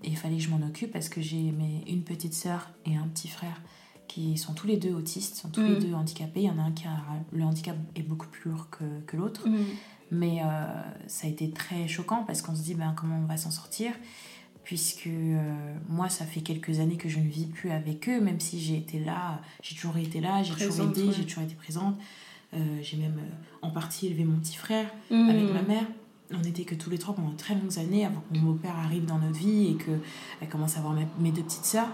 et, 0.04 0.10
il 0.10 0.18
fallait 0.18 0.38
que 0.38 0.44
je 0.44 0.50
m'en 0.50 0.64
occupe 0.66 0.92
parce 0.92 1.10
que 1.10 1.22
j'ai 1.22 1.54
une 1.88 2.04
petite 2.04 2.36
sœur 2.36 2.70
et 2.86 2.96
un 2.96 3.08
petit 3.08 3.28
frère 3.28 3.62
qui 4.08 4.38
sont 4.38 4.54
tous 4.54 4.68
les 4.68 4.78
deux 4.78 4.94
autistes, 4.94 5.36
sont 5.36 5.50
tous 5.50 5.62
les 5.62 5.78
hmm. 5.78 5.80
deux 5.80 5.94
handicapés. 5.94 6.42
Il 6.42 6.48
y 6.48 6.50
en 6.50 6.60
a 6.60 6.64
un 6.64 6.72
qui 6.72 6.86
a 6.86 7.02
le 7.32 7.44
handicap 7.44 7.78
est 7.96 8.04
beaucoup 8.04 8.28
plus 8.28 8.52
lourd 8.52 8.70
que, 8.70 8.84
que 9.08 9.18
l'autre. 9.18 9.48
Hmm. 9.48 9.64
Mais 10.12 10.42
euh, 10.44 10.66
ça 11.08 11.28
a 11.28 11.30
été 11.30 11.50
très 11.52 11.88
choquant 11.88 12.26
parce 12.26 12.42
qu'on 12.42 12.54
se 12.54 12.62
dit 12.62 12.76
ben, 12.76 12.94
comment 12.96 13.18
on 13.18 13.26
va 13.26 13.38
s'en 13.38 13.52
sortir 13.52 13.94
puisque 14.64 15.10
moi, 15.90 16.08
ça 16.08 16.24
fait 16.24 16.42
quelques 16.42 16.80
années 16.80 16.96
que 16.96 17.10
je 17.10 17.20
ne 17.20 17.28
vis 17.28 17.48
plus 17.48 17.72
avec 17.72 18.08
eux, 18.08 18.22
même 18.22 18.40
si 18.40 18.62
j'ai 18.62 18.78
été 18.78 19.00
là, 19.00 19.42
j'ai 19.64 19.76
toujours 19.76 19.98
été 19.98 20.22
là, 20.22 20.44
j'ai 20.44 20.54
toujours 20.54 20.90
aidé, 20.90 21.10
j'ai 21.12 21.26
toujours 21.26 21.44
été 21.44 21.56
présente. 21.56 21.98
Euh, 22.54 22.58
j'ai 22.82 22.98
même 22.98 23.18
euh, 23.18 23.66
en 23.66 23.70
partie 23.70 24.08
élevé 24.08 24.26
mon 24.26 24.38
petit 24.38 24.58
frère 24.58 24.86
mmh. 25.10 25.30
avec 25.30 25.54
ma 25.54 25.62
mère. 25.62 25.86
On 26.34 26.40
n'était 26.40 26.64
que 26.64 26.76
tous 26.76 26.90
les 26.90 26.98
trois 26.98 27.16
pendant 27.16 27.34
très 27.36 27.56
longues 27.56 27.78
années 27.78 28.06
avant 28.06 28.22
que 28.22 28.38
mon 28.38 28.52
beau-père 28.52 28.76
arrive 28.78 29.06
dans 29.06 29.20
notre 29.20 29.38
vie 29.38 29.68
et 29.68 29.76
qu'elle 29.76 30.50
commence 30.50 30.76
à 30.76 30.80
avoir 30.80 30.96
mes 31.20 31.32
deux 31.32 31.44
petites 31.44 31.66
sœurs. 31.66 31.90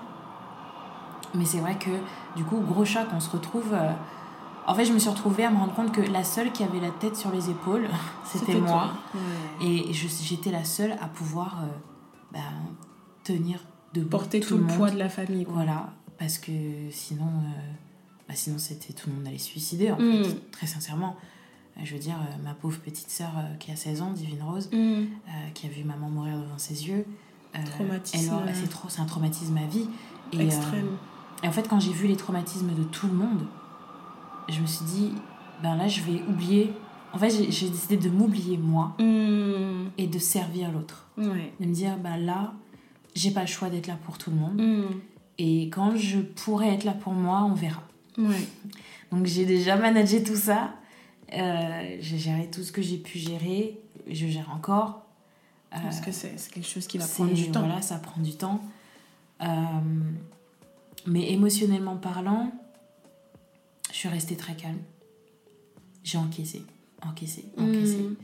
Mais 1.35 1.45
c'est 1.45 1.59
vrai 1.59 1.77
que, 1.77 1.89
du 2.35 2.43
coup, 2.43 2.59
gros 2.59 2.85
choc, 2.85 3.07
on 3.13 3.19
se 3.19 3.29
retrouve. 3.29 3.73
Euh, 3.73 3.91
en 4.65 4.75
fait, 4.75 4.85
je 4.85 4.93
me 4.93 4.99
suis 4.99 5.09
retrouvée 5.09 5.45
à 5.45 5.51
me 5.51 5.57
rendre 5.57 5.73
compte 5.73 5.91
que 5.91 6.01
la 6.01 6.23
seule 6.23 6.51
qui 6.51 6.63
avait 6.63 6.79
la 6.79 6.91
tête 6.91 7.15
sur 7.15 7.31
les 7.31 7.49
épaules, 7.49 7.87
c'était 8.25 8.59
moi. 8.59 8.91
Et 9.61 9.91
j'étais 9.93 10.51
la 10.51 10.63
seule 10.63 10.93
à 11.01 11.07
pouvoir 11.07 11.63
ben, 12.31 12.41
tenir 13.23 13.59
de 13.93 14.01
porter 14.01 14.39
tout, 14.39 14.57
le, 14.57 14.65
poids 14.65 14.91
de 14.91 14.97
la 14.97 15.09
famille. 15.09 15.45
Voilà, 15.49 15.93
parce 16.19 16.37
que 16.37 16.51
sinon, 16.91 17.29
bah, 18.27 18.35
sinon 18.35 18.57
c'était 18.57 18.93
tout 18.93 19.09
le 19.09 19.15
monde 19.15 19.27
allait 19.27 19.37
se 19.37 19.47
suicider 19.47 19.91
en 19.91 19.97
fait, 19.97 20.03
mm. 20.03 20.39
très 20.51 20.67
sincèrement. 20.67 21.15
Euh, 21.77 21.81
je 21.83 21.93
veux 21.93 21.99
dire, 21.99 22.15
euh, 22.15 22.43
ma 22.43 22.53
pauvre 22.53 22.79
petite 22.79 23.09
sœur 23.09 23.31
euh, 23.37 23.55
qui 23.55 23.71
a 23.71 23.75
16 23.75 24.01
ans, 24.01 24.11
Divine 24.11 24.41
Rose, 24.43 24.69
mm. 24.71 25.05
qui 25.53 25.67
a 25.67 25.69
vu 25.69 25.83
maman 25.83 26.09
mourir 26.09 26.37
devant 26.37 26.57
ses 26.57 26.87
yeux. 26.87 27.05
traumatisme. 27.65 28.33
C'est 28.89 29.01
un 29.01 29.05
traumatisme 29.05 29.57
à 29.57 29.65
vie. 29.67 29.87
Et, 30.33 30.41
Extrême. 30.41 30.97
et 31.41 31.47
en 31.47 31.51
fait, 31.51 31.67
quand 31.69 31.79
j'ai 31.79 31.93
vu 31.93 32.07
les 32.07 32.17
traumatismes 32.17 32.73
de 32.73 32.83
tout 32.83 33.07
le 33.07 33.13
monde, 33.13 33.45
je 34.49 34.59
me 34.59 34.65
suis 34.65 34.85
dit, 34.85 35.11
ben 35.63 35.75
là, 35.75 35.87
je 35.87 36.01
vais 36.01 36.21
oublier 36.27 36.73
En 37.13 37.17
fait, 37.17 37.29
j'ai 37.29 37.69
décidé 37.69 37.95
de 37.97 38.09
m'oublier 38.09 38.57
moi 38.57 38.93
Mm. 38.99 39.89
et 39.97 40.07
de 40.07 40.19
servir 40.19 40.71
l'autre. 40.71 41.07
Ouais. 41.17 41.53
De 41.59 41.65
me 41.65 41.73
dire, 41.73 41.97
bah 41.97 42.17
là, 42.17 42.53
j'ai 43.15 43.31
pas 43.31 43.41
le 43.41 43.47
choix 43.47 43.69
d'être 43.69 43.87
là 43.87 43.97
pour 44.05 44.17
tout 44.17 44.29
le 44.29 44.35
monde. 44.35 44.91
Et 45.39 45.69
quand 45.69 45.95
je 45.95 46.19
pourrais 46.19 46.69
être 46.73 46.83
là 46.83 46.93
pour 46.93 47.13
moi, 47.13 47.43
on 47.43 47.53
verra. 47.53 47.83
Ouais. 48.17 48.47
Donc 49.11 49.25
j'ai 49.25 49.45
déjà 49.45 49.75
managé 49.75 50.23
tout 50.23 50.35
ça. 50.35 50.73
Euh, 51.33 51.97
j'ai 51.99 52.17
géré 52.17 52.49
tout 52.51 52.63
ce 52.63 52.71
que 52.71 52.81
j'ai 52.81 52.97
pu 52.97 53.17
gérer. 53.19 53.79
Je 54.09 54.27
gère 54.27 54.49
encore. 54.51 55.05
Euh, 55.73 55.77
Parce 55.83 55.99
que 55.99 56.11
c'est 56.11 56.35
quelque 56.51 56.67
chose 56.67 56.87
qui 56.87 56.97
va 56.97 57.05
prendre 57.05 57.33
du 57.33 57.51
temps. 57.51 57.59
Voilà, 57.65 57.81
ça 57.81 57.97
prend 57.97 58.21
du 58.21 58.33
temps. 58.35 58.61
Euh, 59.41 59.45
mais 61.05 61.31
émotionnellement 61.31 61.97
parlant, 61.97 62.51
je 63.91 63.95
suis 63.97 64.09
restée 64.09 64.35
très 64.35 64.55
calme. 64.55 64.79
J'ai 66.03 66.17
encaissé, 66.17 66.63
encaissé, 67.05 67.45
encaissé. 67.57 67.97
Mm. 67.97 68.15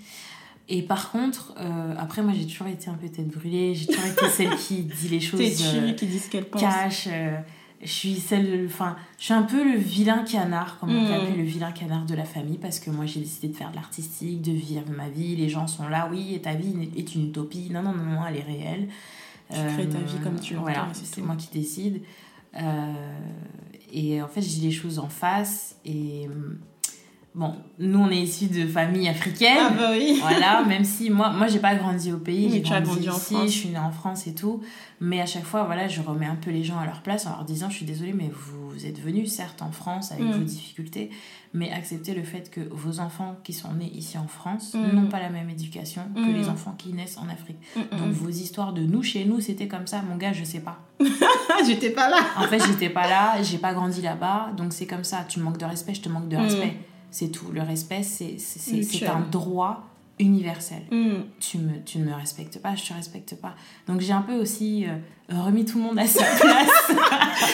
Et 0.69 0.81
par 0.81 1.11
contre, 1.11 1.53
euh, 1.59 1.93
après, 1.97 2.21
moi, 2.21 2.31
j'ai 2.33 2.47
toujours 2.47 2.67
été 2.67 2.89
un 2.89 2.93
peu 2.93 3.09
tête 3.09 3.27
brûlée. 3.27 3.75
J'ai 3.75 3.87
toujours 3.87 4.05
été 4.05 4.29
celle 4.29 4.55
qui 4.55 4.83
dit 4.83 5.09
les 5.09 5.19
choses 5.19 5.39
Têtu, 5.39 5.63
euh, 5.65 5.93
qui 5.93 6.07
dit 6.07 6.19
ce 6.19 6.29
qu'elle 6.29 6.45
pense. 6.45 6.61
cash. 6.61 7.07
euh, 7.11 7.37
je 7.83 7.91
suis 7.91 8.15
celle, 8.15 8.65
enfin, 8.65 8.95
je 9.19 9.25
suis 9.25 9.33
un 9.33 9.43
peu 9.43 9.63
le 9.63 9.77
vilain 9.77 10.23
canard, 10.23 10.79
comme 10.79 10.89
on 10.89 11.01
Mm. 11.03 11.07
peut 11.07 11.13
appeler 11.13 11.37
le 11.37 11.43
vilain 11.43 11.71
canard 11.71 12.05
de 12.05 12.15
la 12.15 12.25
famille, 12.25 12.57
parce 12.57 12.79
que 12.79 12.89
moi, 12.89 13.05
j'ai 13.05 13.19
décidé 13.19 13.49
de 13.49 13.55
faire 13.55 13.71
de 13.71 13.75
l'artistique, 13.75 14.41
de 14.41 14.51
vivre 14.51 14.83
ma 14.95 15.09
vie. 15.09 15.35
Les 15.35 15.49
gens 15.49 15.67
sont 15.67 15.87
là, 15.87 16.07
oui, 16.11 16.33
et 16.35 16.41
ta 16.41 16.53
vie 16.53 16.89
est 16.95 17.15
une 17.15 17.27
utopie. 17.27 17.69
Non, 17.71 17.81
non, 17.83 17.93
non, 17.93 18.03
non, 18.03 18.21
elle 18.27 18.37
est 18.37 18.43
réelle. 18.43 18.87
Tu 19.49 19.59
crées 19.59 19.89
ta 19.89 19.99
vie 19.99 20.17
comme 20.23 20.39
tu 20.39 20.53
l'entends, 20.53 20.63
Voilà, 20.65 20.87
c'est 20.93 21.21
moi 21.21 21.35
qui 21.35 21.49
décide. 21.53 22.01
Euh, 22.55 23.19
et 23.91 24.21
en 24.21 24.27
fait, 24.27 24.41
je 24.41 24.47
dis 24.47 24.61
les 24.61 24.71
choses 24.71 24.97
en 24.99 25.09
face. 25.09 25.75
Et 25.85 26.27
bon, 27.35 27.55
nous, 27.79 27.99
on 27.99 28.09
est 28.09 28.21
issus 28.21 28.47
de 28.47 28.67
familles 28.67 29.09
africaines. 29.09 29.57
Ah 29.59 29.69
bah 29.71 29.89
oui. 29.91 30.17
Voilà, 30.21 30.63
même 30.63 30.83
si 30.83 31.09
moi, 31.09 31.31
moi 31.31 31.47
j'ai 31.47 31.59
pas 31.59 31.75
grandi 31.75 32.11
au 32.11 32.17
pays, 32.17 32.49
j'ai 32.51 32.61
grandi, 32.61 32.85
grandi 32.85 33.07
ici, 33.07 33.33
France. 33.33 33.45
je 33.45 33.57
suis 33.57 33.69
née 33.69 33.79
en 33.79 33.91
France 33.91 34.27
et 34.27 34.35
tout. 34.35 34.61
Mais 35.01 35.19
à 35.19 35.25
chaque 35.25 35.43
fois, 35.43 35.63
voilà, 35.65 35.87
je 35.89 36.01
remets 36.01 36.25
un 36.27 36.35
peu 36.35 36.49
les 36.51 36.63
gens 36.63 36.79
à 36.79 36.85
leur 36.85 37.01
place 37.01 37.25
en 37.27 37.31
leur 37.31 37.43
disant 37.43 37.69
Je 37.69 37.75
suis 37.75 37.85
désolée, 37.85 38.13
mais 38.13 38.31
vous 38.33 38.85
êtes 38.85 38.99
venus, 39.01 39.31
certes, 39.33 39.61
en 39.61 39.71
France 39.71 40.11
avec 40.13 40.23
Mm. 40.25 40.31
vos 40.31 40.43
difficultés, 40.43 41.09
mais 41.53 41.71
acceptez 41.71 42.13
le 42.13 42.23
fait 42.23 42.49
que 42.49 42.61
vos 42.71 42.99
enfants 43.01 43.35
qui 43.43 43.51
sont 43.51 43.73
nés 43.73 43.91
ici 43.93 44.17
en 44.17 44.27
France 44.27 44.73
Mm. 44.75 44.95
n'ont 44.95 45.07
pas 45.09 45.19
la 45.19 45.29
même 45.29 45.49
éducation 45.49 46.03
que 46.15 46.21
Mm. 46.21 46.33
les 46.35 46.47
enfants 46.49 46.75
qui 46.77 46.93
naissent 46.93 47.17
en 47.17 47.27
Afrique. 47.27 47.57
Donc 47.75 48.11
vos 48.11 48.29
histoires 48.29 48.71
de 48.71 48.81
nous, 48.83 49.03
chez 49.03 49.25
nous, 49.25 49.41
c'était 49.41 49.67
comme 49.67 49.87
ça, 49.87 50.01
mon 50.09 50.15
gars, 50.15 50.31
je 50.31 50.43
sais 50.45 50.61
pas. 50.61 50.79
J'étais 51.67 51.89
pas 51.89 52.09
là. 52.09 52.17
En 52.37 52.43
fait, 52.47 52.59
j'étais 52.65 52.89
pas 52.89 53.07
là, 53.07 53.41
j'ai 53.41 53.57
pas 53.57 53.73
grandi 53.73 54.01
là-bas, 54.01 54.51
donc 54.55 54.71
c'est 54.73 54.85
comme 54.87 55.03
ça. 55.03 55.25
Tu 55.27 55.39
manques 55.39 55.57
de 55.57 55.65
respect, 55.65 55.93
je 55.95 56.01
te 56.01 56.09
manque 56.09 56.29
de 56.29 56.37
respect. 56.37 56.77
C'est 57.13 57.29
tout. 57.29 57.51
Le 57.51 57.61
respect, 57.61 58.01
c'est 58.03 59.07
un 59.07 59.21
droit 59.21 59.87
universel 60.19 60.81
Mm. 60.91 61.23
tu, 61.39 61.57
me, 61.57 61.83
tu 61.85 61.97
ne 61.99 62.05
me 62.05 62.13
respectes 62.13 62.59
pas, 62.59 62.75
je 62.75 62.83
te 62.87 62.93
respecte 62.93 63.35
pas. 63.35 63.55
Donc 63.87 63.99
j'ai 64.01 64.13
un 64.13 64.21
peu 64.21 64.33
aussi 64.35 64.85
euh, 64.85 64.95
remis 65.43 65.63
tout 65.65 65.77
le 65.79 65.83
monde 65.83 65.97
à 65.99 66.05
sa 66.07 66.23
place. 66.39 66.69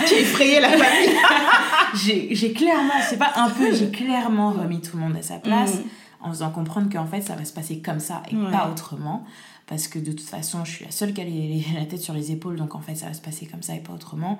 As 0.03 0.12
effrayé 0.14 0.60
la 0.60 0.70
famille. 0.70 1.16
j'ai 1.95 2.36
j'ai 2.36 2.53
clairement, 2.53 2.93
c'est 3.07 3.18
pas 3.18 3.32
un 3.36 3.49
peu, 3.49 3.74
j'ai 3.74 3.89
clairement 3.91 4.51
remis 4.51 4.82
tout 4.82 4.95
le 4.97 5.03
monde 5.03 5.16
à 5.18 5.22
sa 5.22 5.39
place 5.39 5.76
Mm. 5.76 5.84
en 6.22 6.30
faisant 6.30 6.51
comprendre 6.51 6.89
qu'en 6.91 7.05
fait 7.05 7.22
ça 7.22 7.36
va 7.36 7.43
se 7.45 7.53
passer 7.53 7.80
comme 7.82 7.99
ça 7.99 8.24
et 8.32 8.36
Ouais. 8.36 8.51
pas 8.51 8.70
autrement. 8.72 9.26
Parce 9.68 9.88
que 9.88 9.99
de 9.99 10.12
toute 10.12 10.22
façon, 10.28 10.66
je 10.66 10.72
suis 10.72 10.86
la 10.86 10.91
seule 10.91 11.14
qui 11.14 11.22
a 11.22 11.24
les- 11.26 11.64
la 11.76 11.86
tête 11.86 12.01
sur 12.01 12.14
les 12.16 12.32
épaules, 12.32 12.55
donc 12.57 12.76
en 12.76 12.82
fait 12.82 12.95
ça 12.95 13.05
va 13.07 13.14
se 13.14 13.22
passer 13.22 13.45
comme 13.45 13.62
ça 13.62 13.76
et 13.76 13.80
pas 13.80 13.93
autrement. 13.93 14.38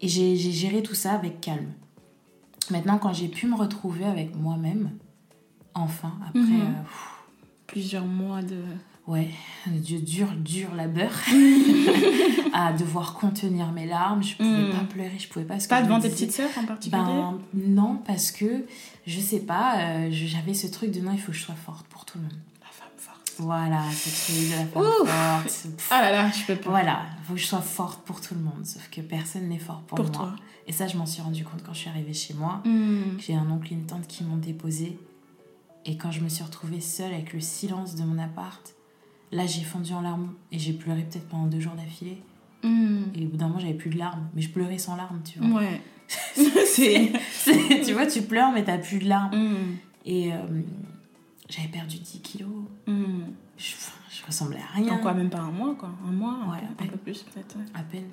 Et 0.00 0.08
j'ai 0.08 0.34
j'ai 0.36 0.50
géré 0.52 0.82
tout 0.82 0.94
ça 0.94 1.12
avec 1.12 1.40
calme. 1.40 1.72
Maintenant, 2.70 2.98
quand 2.98 3.12
j'ai 3.12 3.28
pu 3.28 3.46
me 3.46 3.54
retrouver 3.56 4.04
avec 4.04 4.34
moi-même, 4.36 4.90
enfin, 5.74 6.12
après. 6.26 6.40
Mhm. 6.40 6.60
euh, 6.60 6.82
Plusieurs 7.66 8.04
mois 8.06 8.42
de. 8.42 8.62
Ouais, 9.06 9.30
du 9.66 9.98
dur, 10.00 10.28
dur 10.36 10.74
labeur 10.74 11.10
à 12.52 12.72
devoir 12.72 13.14
contenir 13.14 13.72
mes 13.72 13.86
larmes. 13.86 14.22
Je 14.22 14.36
pouvais 14.36 14.68
Mm. 14.68 14.70
pas 14.72 14.84
pleurer, 14.92 15.18
je 15.18 15.28
pouvais 15.28 15.44
pas. 15.44 15.56
Pas 15.68 15.82
devant 15.82 15.98
tes 16.00 16.10
petites 16.10 16.32
sœurs 16.32 16.50
en 16.56 16.64
particulier 16.64 17.02
Ben 17.02 17.38
non, 17.54 17.96
parce 18.06 18.30
que 18.30 18.66
je 19.06 19.20
sais 19.20 19.40
pas, 19.40 19.78
euh, 19.80 20.08
j'avais 20.12 20.54
ce 20.54 20.66
truc 20.68 20.90
de 20.92 21.00
non, 21.00 21.12
il 21.12 21.18
faut 21.20 21.32
que 21.32 21.38
je 21.38 21.42
sois 21.44 21.54
forte 21.54 21.86
pour 21.86 22.04
tout 22.04 22.18
le 22.18 22.24
monde. 22.24 22.38
La 22.60 22.68
femme 22.68 22.88
forte. 22.96 23.34
Voilà, 23.38 23.82
ce 23.92 24.32
truc 24.32 24.46
de 24.46 24.52
la 24.52 24.66
femme 24.66 25.06
forte. 25.42 25.44
Pff, 25.44 25.88
Ah 25.90 26.02
là 26.02 26.12
là, 26.12 26.30
je 26.30 26.44
peux 26.46 26.60
pas. 26.60 26.70
Voilà, 26.70 27.00
il 27.20 27.26
faut 27.26 27.34
que 27.34 27.40
je 27.40 27.46
sois 27.46 27.60
forte 27.62 28.02
pour 28.04 28.20
tout 28.20 28.34
le 28.34 28.40
monde, 28.42 28.64
sauf 28.64 28.88
que 28.90 29.00
personne 29.00 29.48
n'est 29.48 29.58
fort 29.58 29.82
pour, 29.82 29.96
Pour 29.96 30.04
moi. 30.06 30.14
toi. 30.14 30.34
Et 30.70 30.72
ça, 30.72 30.86
je 30.86 30.96
m'en 30.96 31.04
suis 31.04 31.20
rendu 31.20 31.42
compte 31.42 31.64
quand 31.66 31.72
je 31.72 31.80
suis 31.80 31.88
arrivée 31.88 32.14
chez 32.14 32.32
moi. 32.32 32.62
Mm. 32.64 33.18
J'ai 33.18 33.34
un 33.34 33.50
oncle 33.50 33.72
et 33.72 33.74
une 33.74 33.86
tante 33.86 34.06
qui 34.06 34.22
m'ont 34.22 34.36
déposée. 34.36 34.96
Et 35.84 35.96
quand 35.96 36.12
je 36.12 36.20
me 36.20 36.28
suis 36.28 36.44
retrouvée 36.44 36.80
seule 36.80 37.12
avec 37.12 37.32
le 37.32 37.40
silence 37.40 37.96
de 37.96 38.04
mon 38.04 38.16
appart, 38.20 38.72
là 39.32 39.46
j'ai 39.46 39.62
fondu 39.64 39.92
en 39.94 40.00
larmes 40.00 40.32
et 40.52 40.60
j'ai 40.60 40.72
pleuré 40.72 41.02
peut-être 41.02 41.26
pendant 41.26 41.46
deux 41.46 41.58
jours 41.58 41.72
d'affilée. 41.74 42.22
Mm. 42.62 43.02
Et 43.16 43.26
au 43.26 43.30
bout 43.30 43.36
d'un 43.36 43.48
moment 43.48 43.58
j'avais 43.58 43.74
plus 43.74 43.90
de 43.90 43.98
larmes, 43.98 44.28
mais 44.32 44.42
je 44.42 44.50
pleurais 44.50 44.78
sans 44.78 44.94
larmes, 44.94 45.20
tu 45.24 45.40
vois. 45.40 45.60
Ouais. 45.60 45.82
C'est. 46.06 47.10
C'est- 47.32 47.80
tu 47.84 47.92
vois, 47.92 48.06
tu 48.06 48.22
pleures 48.22 48.52
mais 48.52 48.62
t'as 48.62 48.78
plus 48.78 49.00
de 49.00 49.08
larmes. 49.08 49.36
Mm. 49.36 49.76
Et 50.06 50.32
euh, 50.32 50.36
j'avais 51.48 51.66
perdu 51.66 51.98
10 51.98 52.20
kilos. 52.20 52.48
Je, 52.86 53.74
ressemblais 54.24 54.60
à 54.60 54.76
rien. 54.76 54.92
En 54.92 54.98
quoi, 54.98 55.14
même 55.14 55.30
pas 55.30 55.40
un 55.40 55.50
mois, 55.50 55.74
quoi. 55.74 55.90
Un 56.06 56.12
mois, 56.12 56.38
un 56.46 56.74
peu- 56.74 56.84
un 56.84 56.96
plus 56.98 57.24
peut-être. 57.24 57.56
ouais. 57.56 57.64
À 57.74 57.82
peine. 57.82 58.08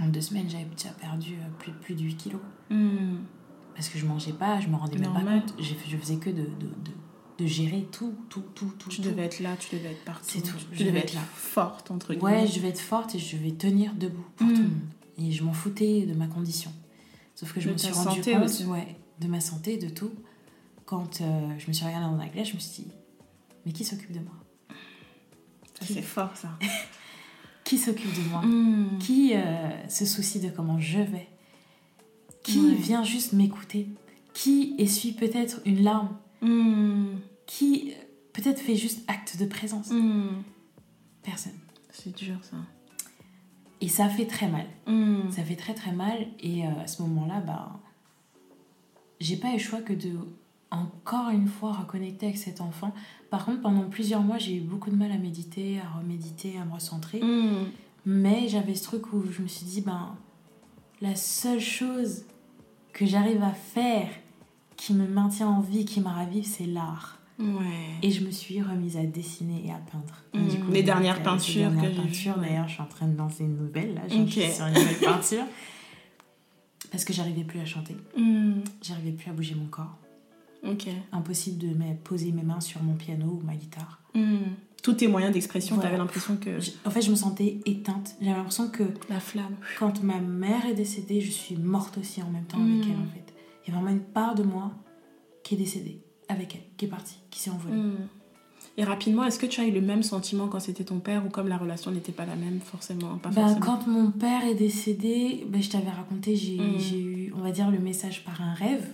En 0.00 0.08
deux 0.08 0.20
semaines, 0.20 0.48
j'avais 0.50 0.64
déjà 0.64 0.90
perdu 0.90 1.34
euh, 1.34 1.48
plus, 1.58 1.72
plus 1.72 1.94
de 1.94 2.02
8 2.02 2.16
kilos. 2.16 2.40
Mm. 2.70 3.16
Parce 3.74 3.88
que 3.88 3.98
je 3.98 4.06
mangeais 4.06 4.32
pas, 4.32 4.60
je 4.60 4.68
me 4.68 4.76
rendais 4.76 4.98
même 4.98 5.12
pas 5.12 5.20
compte. 5.22 5.54
Je 5.60 5.74
faisais 5.74 6.16
que 6.16 6.30
de, 6.30 6.42
de, 6.42 6.66
de, 6.66 6.92
de 7.38 7.46
gérer 7.46 7.86
tout, 7.90 8.14
tout, 8.28 8.42
tout, 8.54 8.72
tout. 8.78 8.88
Tu 8.88 8.96
tout. 8.96 9.02
devais 9.08 9.22
être 9.24 9.40
là, 9.40 9.56
tu 9.56 9.74
devais 9.76 9.90
être 9.92 10.04
partout. 10.04 10.24
C'est 10.28 10.40
tout, 10.42 10.56
Tu 10.72 10.78
je 10.78 10.84
devais 10.84 10.98
être 11.00 11.04
être 11.10 11.14
là. 11.14 11.20
forte, 11.34 11.90
entre 11.90 12.14
Ouais, 12.14 12.16
guillemets. 12.34 12.46
je 12.48 12.60
vais 12.60 12.68
être 12.68 12.80
forte 12.80 13.14
et 13.14 13.18
je 13.18 13.36
vais 13.36 13.52
tenir 13.52 13.94
debout 13.94 14.24
pour 14.36 14.46
Mm. 14.46 14.52
tout 14.54 14.62
le 14.62 14.68
monde. 14.68 14.80
Et 15.18 15.30
je 15.32 15.42
m'en 15.44 15.52
foutais 15.52 16.02
de 16.06 16.14
ma 16.14 16.26
condition. 16.26 16.72
Sauf 17.36 17.52
que 17.52 17.60
je 17.60 17.68
De 17.68 17.72
me 17.72 17.78
suis 17.78 17.90
rendu 17.92 18.16
santé 18.18 18.32
compte 18.32 18.44
aussi. 18.44 18.64
ouais, 18.66 18.96
de 19.20 19.26
ma 19.28 19.40
santé, 19.40 19.76
de 19.78 19.88
tout. 19.88 20.12
Quand 20.86 21.20
euh, 21.20 21.54
je 21.58 21.66
me 21.68 21.72
suis 21.72 21.84
regardée 21.84 22.06
dans 22.06 22.16
la 22.16 22.28
glace, 22.28 22.48
je 22.48 22.54
me 22.54 22.60
suis 22.60 22.82
dit, 22.84 22.90
mais 23.64 23.72
qui 23.72 23.84
s'occupe 23.84 24.12
de 24.12 24.20
moi? 24.20 24.34
C'est 25.80 26.02
fort, 26.02 26.36
ça. 26.36 26.50
Qui 27.64 27.78
s'occupe 27.78 28.12
de 28.14 28.28
moi 28.30 28.42
Mm. 28.42 28.98
Qui 28.98 29.32
euh, 29.34 29.88
se 29.88 30.04
soucie 30.04 30.40
de 30.40 30.50
comment 30.50 30.78
je 30.78 30.98
vais 31.00 31.28
Qui 32.42 32.60
Ouais. 32.60 32.74
vient 32.74 33.02
juste 33.04 33.32
m'écouter 33.32 33.88
Qui 34.34 34.74
essuie 34.78 35.12
peut-être 35.12 35.60
une 35.64 35.82
larme 35.82 36.16
Mm. 36.42 37.16
Qui 37.46 37.92
euh, 37.92 38.02
peut-être 38.32 38.60
fait 38.60 38.76
juste 38.76 39.00
acte 39.08 39.36
de 39.38 39.46
présence 39.46 39.90
Mm. 39.90 40.42
Personne. 41.22 41.52
C'est 41.90 42.14
dur, 42.14 42.36
ça. 42.42 42.56
Et 43.80 43.88
ça 43.88 44.08
fait 44.08 44.26
très 44.26 44.48
mal. 44.48 44.66
Ça 45.30 45.42
fait 45.42 45.56
très 45.56 45.74
très 45.74 45.92
mal 45.92 46.26
et 46.40 46.66
euh, 46.66 46.70
à 46.82 46.86
ce 46.86 47.02
moment-là, 47.02 47.40
bah, 47.40 47.80
j'ai 49.20 49.36
pas 49.36 49.50
eu 49.50 49.54
le 49.54 49.58
choix 49.58 49.80
que 49.80 49.92
de 49.92 50.10
encore 50.74 51.30
une 51.30 51.48
fois 51.48 51.72
reconnecter 51.72 52.26
avec 52.26 52.38
cet 52.38 52.60
enfant. 52.60 52.92
Par 53.30 53.44
contre, 53.44 53.60
pendant 53.62 53.88
plusieurs 53.88 54.22
mois, 54.22 54.38
j'ai 54.38 54.56
eu 54.56 54.60
beaucoup 54.60 54.90
de 54.90 54.96
mal 54.96 55.10
à 55.10 55.18
méditer, 55.18 55.80
à 55.80 55.98
reméditer, 55.98 56.58
à 56.58 56.64
me 56.64 56.72
recentrer. 56.72 57.20
Mm. 57.20 57.66
Mais 58.06 58.48
j'avais 58.48 58.74
ce 58.74 58.84
truc 58.84 59.12
où 59.12 59.24
je 59.30 59.42
me 59.42 59.48
suis 59.48 59.64
dit, 59.64 59.80
ben, 59.80 60.16
la 61.00 61.16
seule 61.16 61.60
chose 61.60 62.24
que 62.92 63.06
j'arrive 63.06 63.42
à 63.42 63.52
faire 63.52 64.08
qui 64.76 64.94
me 64.94 65.06
maintient 65.06 65.48
en 65.48 65.60
vie, 65.60 65.84
qui 65.84 66.00
me 66.00 66.08
ravive, 66.08 66.44
c'est 66.44 66.66
l'art. 66.66 67.18
Ouais. 67.38 67.46
Et 68.02 68.10
je 68.10 68.24
me 68.24 68.30
suis 68.30 68.62
remise 68.62 68.96
à 68.96 69.02
dessiner 69.02 69.64
et 69.66 69.70
à 69.70 69.78
peindre. 69.90 70.14
Mm. 70.34 70.48
Du 70.48 70.60
coup, 70.60 70.70
Les 70.70 70.82
dernières 70.82 71.22
peintures 71.22 71.70
dernières 71.70 71.90
que 71.90 71.96
j'ai 71.96 72.02
peintures. 72.02 72.38
D'ailleurs, 72.38 72.68
je 72.68 72.74
suis 72.74 72.82
en 72.82 72.86
train 72.86 73.06
de 73.06 73.16
lancer 73.16 73.44
une 73.44 73.56
nouvelle, 73.56 73.94
là. 73.94 74.02
Suis 74.08 74.52
sur 74.52 74.66
une 74.66 74.74
nouvelle 74.74 74.98
peinture. 74.98 75.44
Parce 76.90 77.04
que 77.04 77.12
j'arrivais 77.12 77.42
plus 77.42 77.58
à 77.58 77.64
chanter. 77.64 77.96
Mm. 78.16 78.60
J'arrivais 78.82 79.12
plus 79.12 79.30
à 79.30 79.32
bouger 79.32 79.56
mon 79.56 79.66
corps. 79.66 79.96
Impossible 81.12 81.58
de 81.58 81.74
poser 82.02 82.32
mes 82.32 82.42
mains 82.42 82.60
sur 82.60 82.82
mon 82.82 82.94
piano 82.94 83.38
ou 83.42 83.46
ma 83.46 83.54
guitare. 83.54 84.00
Mm. 84.14 84.36
Tous 84.82 84.92
tes 84.94 85.08
moyens 85.08 85.32
d'expression, 85.32 85.76
Voilà. 85.76 85.88
t'avais 85.90 85.98
l'impression 85.98 86.36
que. 86.36 86.58
En 86.86 86.90
fait, 86.90 87.00
je 87.02 87.10
me 87.10 87.16
sentais 87.16 87.58
éteinte. 87.64 88.16
J'avais 88.20 88.36
l'impression 88.36 88.68
que 88.68 88.82
La 89.08 89.18
flamme. 89.20 89.56
quand 89.78 90.02
ma 90.02 90.20
mère 90.20 90.66
est 90.66 90.74
décédée, 90.74 91.20
je 91.22 91.30
suis 91.30 91.56
morte 91.56 91.96
aussi 91.98 92.22
en 92.22 92.30
même 92.30 92.44
temps 92.44 92.60
avec 92.60 92.84
elle, 92.86 92.96
en 93.02 93.10
fait. 93.12 93.32
Il 93.66 93.70
y 93.72 93.76
a 93.76 93.78
vraiment 93.80 93.92
une 93.92 94.02
part 94.04 94.34
de 94.34 94.42
moi 94.42 94.72
qui 95.42 95.54
est 95.54 95.58
décédée 95.58 96.00
avec 96.28 96.54
elle, 96.54 96.62
qui 96.76 96.84
est 96.84 96.88
partie, 96.88 97.16
qui 97.30 97.40
s'est 97.40 97.50
envolée. 97.50 97.76
Mm. 97.76 97.96
Et 98.76 98.84
rapidement, 98.84 99.24
est-ce 99.24 99.38
que 99.38 99.46
tu 99.46 99.60
as 99.60 99.66
eu 99.66 99.70
le 99.70 99.80
même 99.80 100.02
sentiment 100.02 100.48
quand 100.48 100.58
c'était 100.60 100.84
ton 100.84 100.98
père 100.98 101.24
ou 101.24 101.28
comme 101.30 101.46
la 101.48 101.56
relation 101.56 101.90
n'était 101.92 102.12
pas 102.12 102.26
la 102.26 102.34
même 102.34 102.60
forcément 102.60 103.18
pas 103.18 103.28
Ben, 103.30 103.42
forcément? 103.48 103.60
quand 103.60 103.86
mon 103.86 104.10
père 104.10 104.44
est 104.44 104.54
décédé, 104.56 105.46
ben, 105.48 105.62
je 105.62 105.70
t'avais 105.70 105.90
raconté, 105.90 106.34
j'ai 106.34 106.56
eu, 107.00 107.32
on 107.36 107.40
va 107.40 107.52
dire, 107.52 107.70
le 107.70 107.78
message 107.78 108.24
par 108.24 108.42
un 108.42 108.52
rêve. 108.52 108.84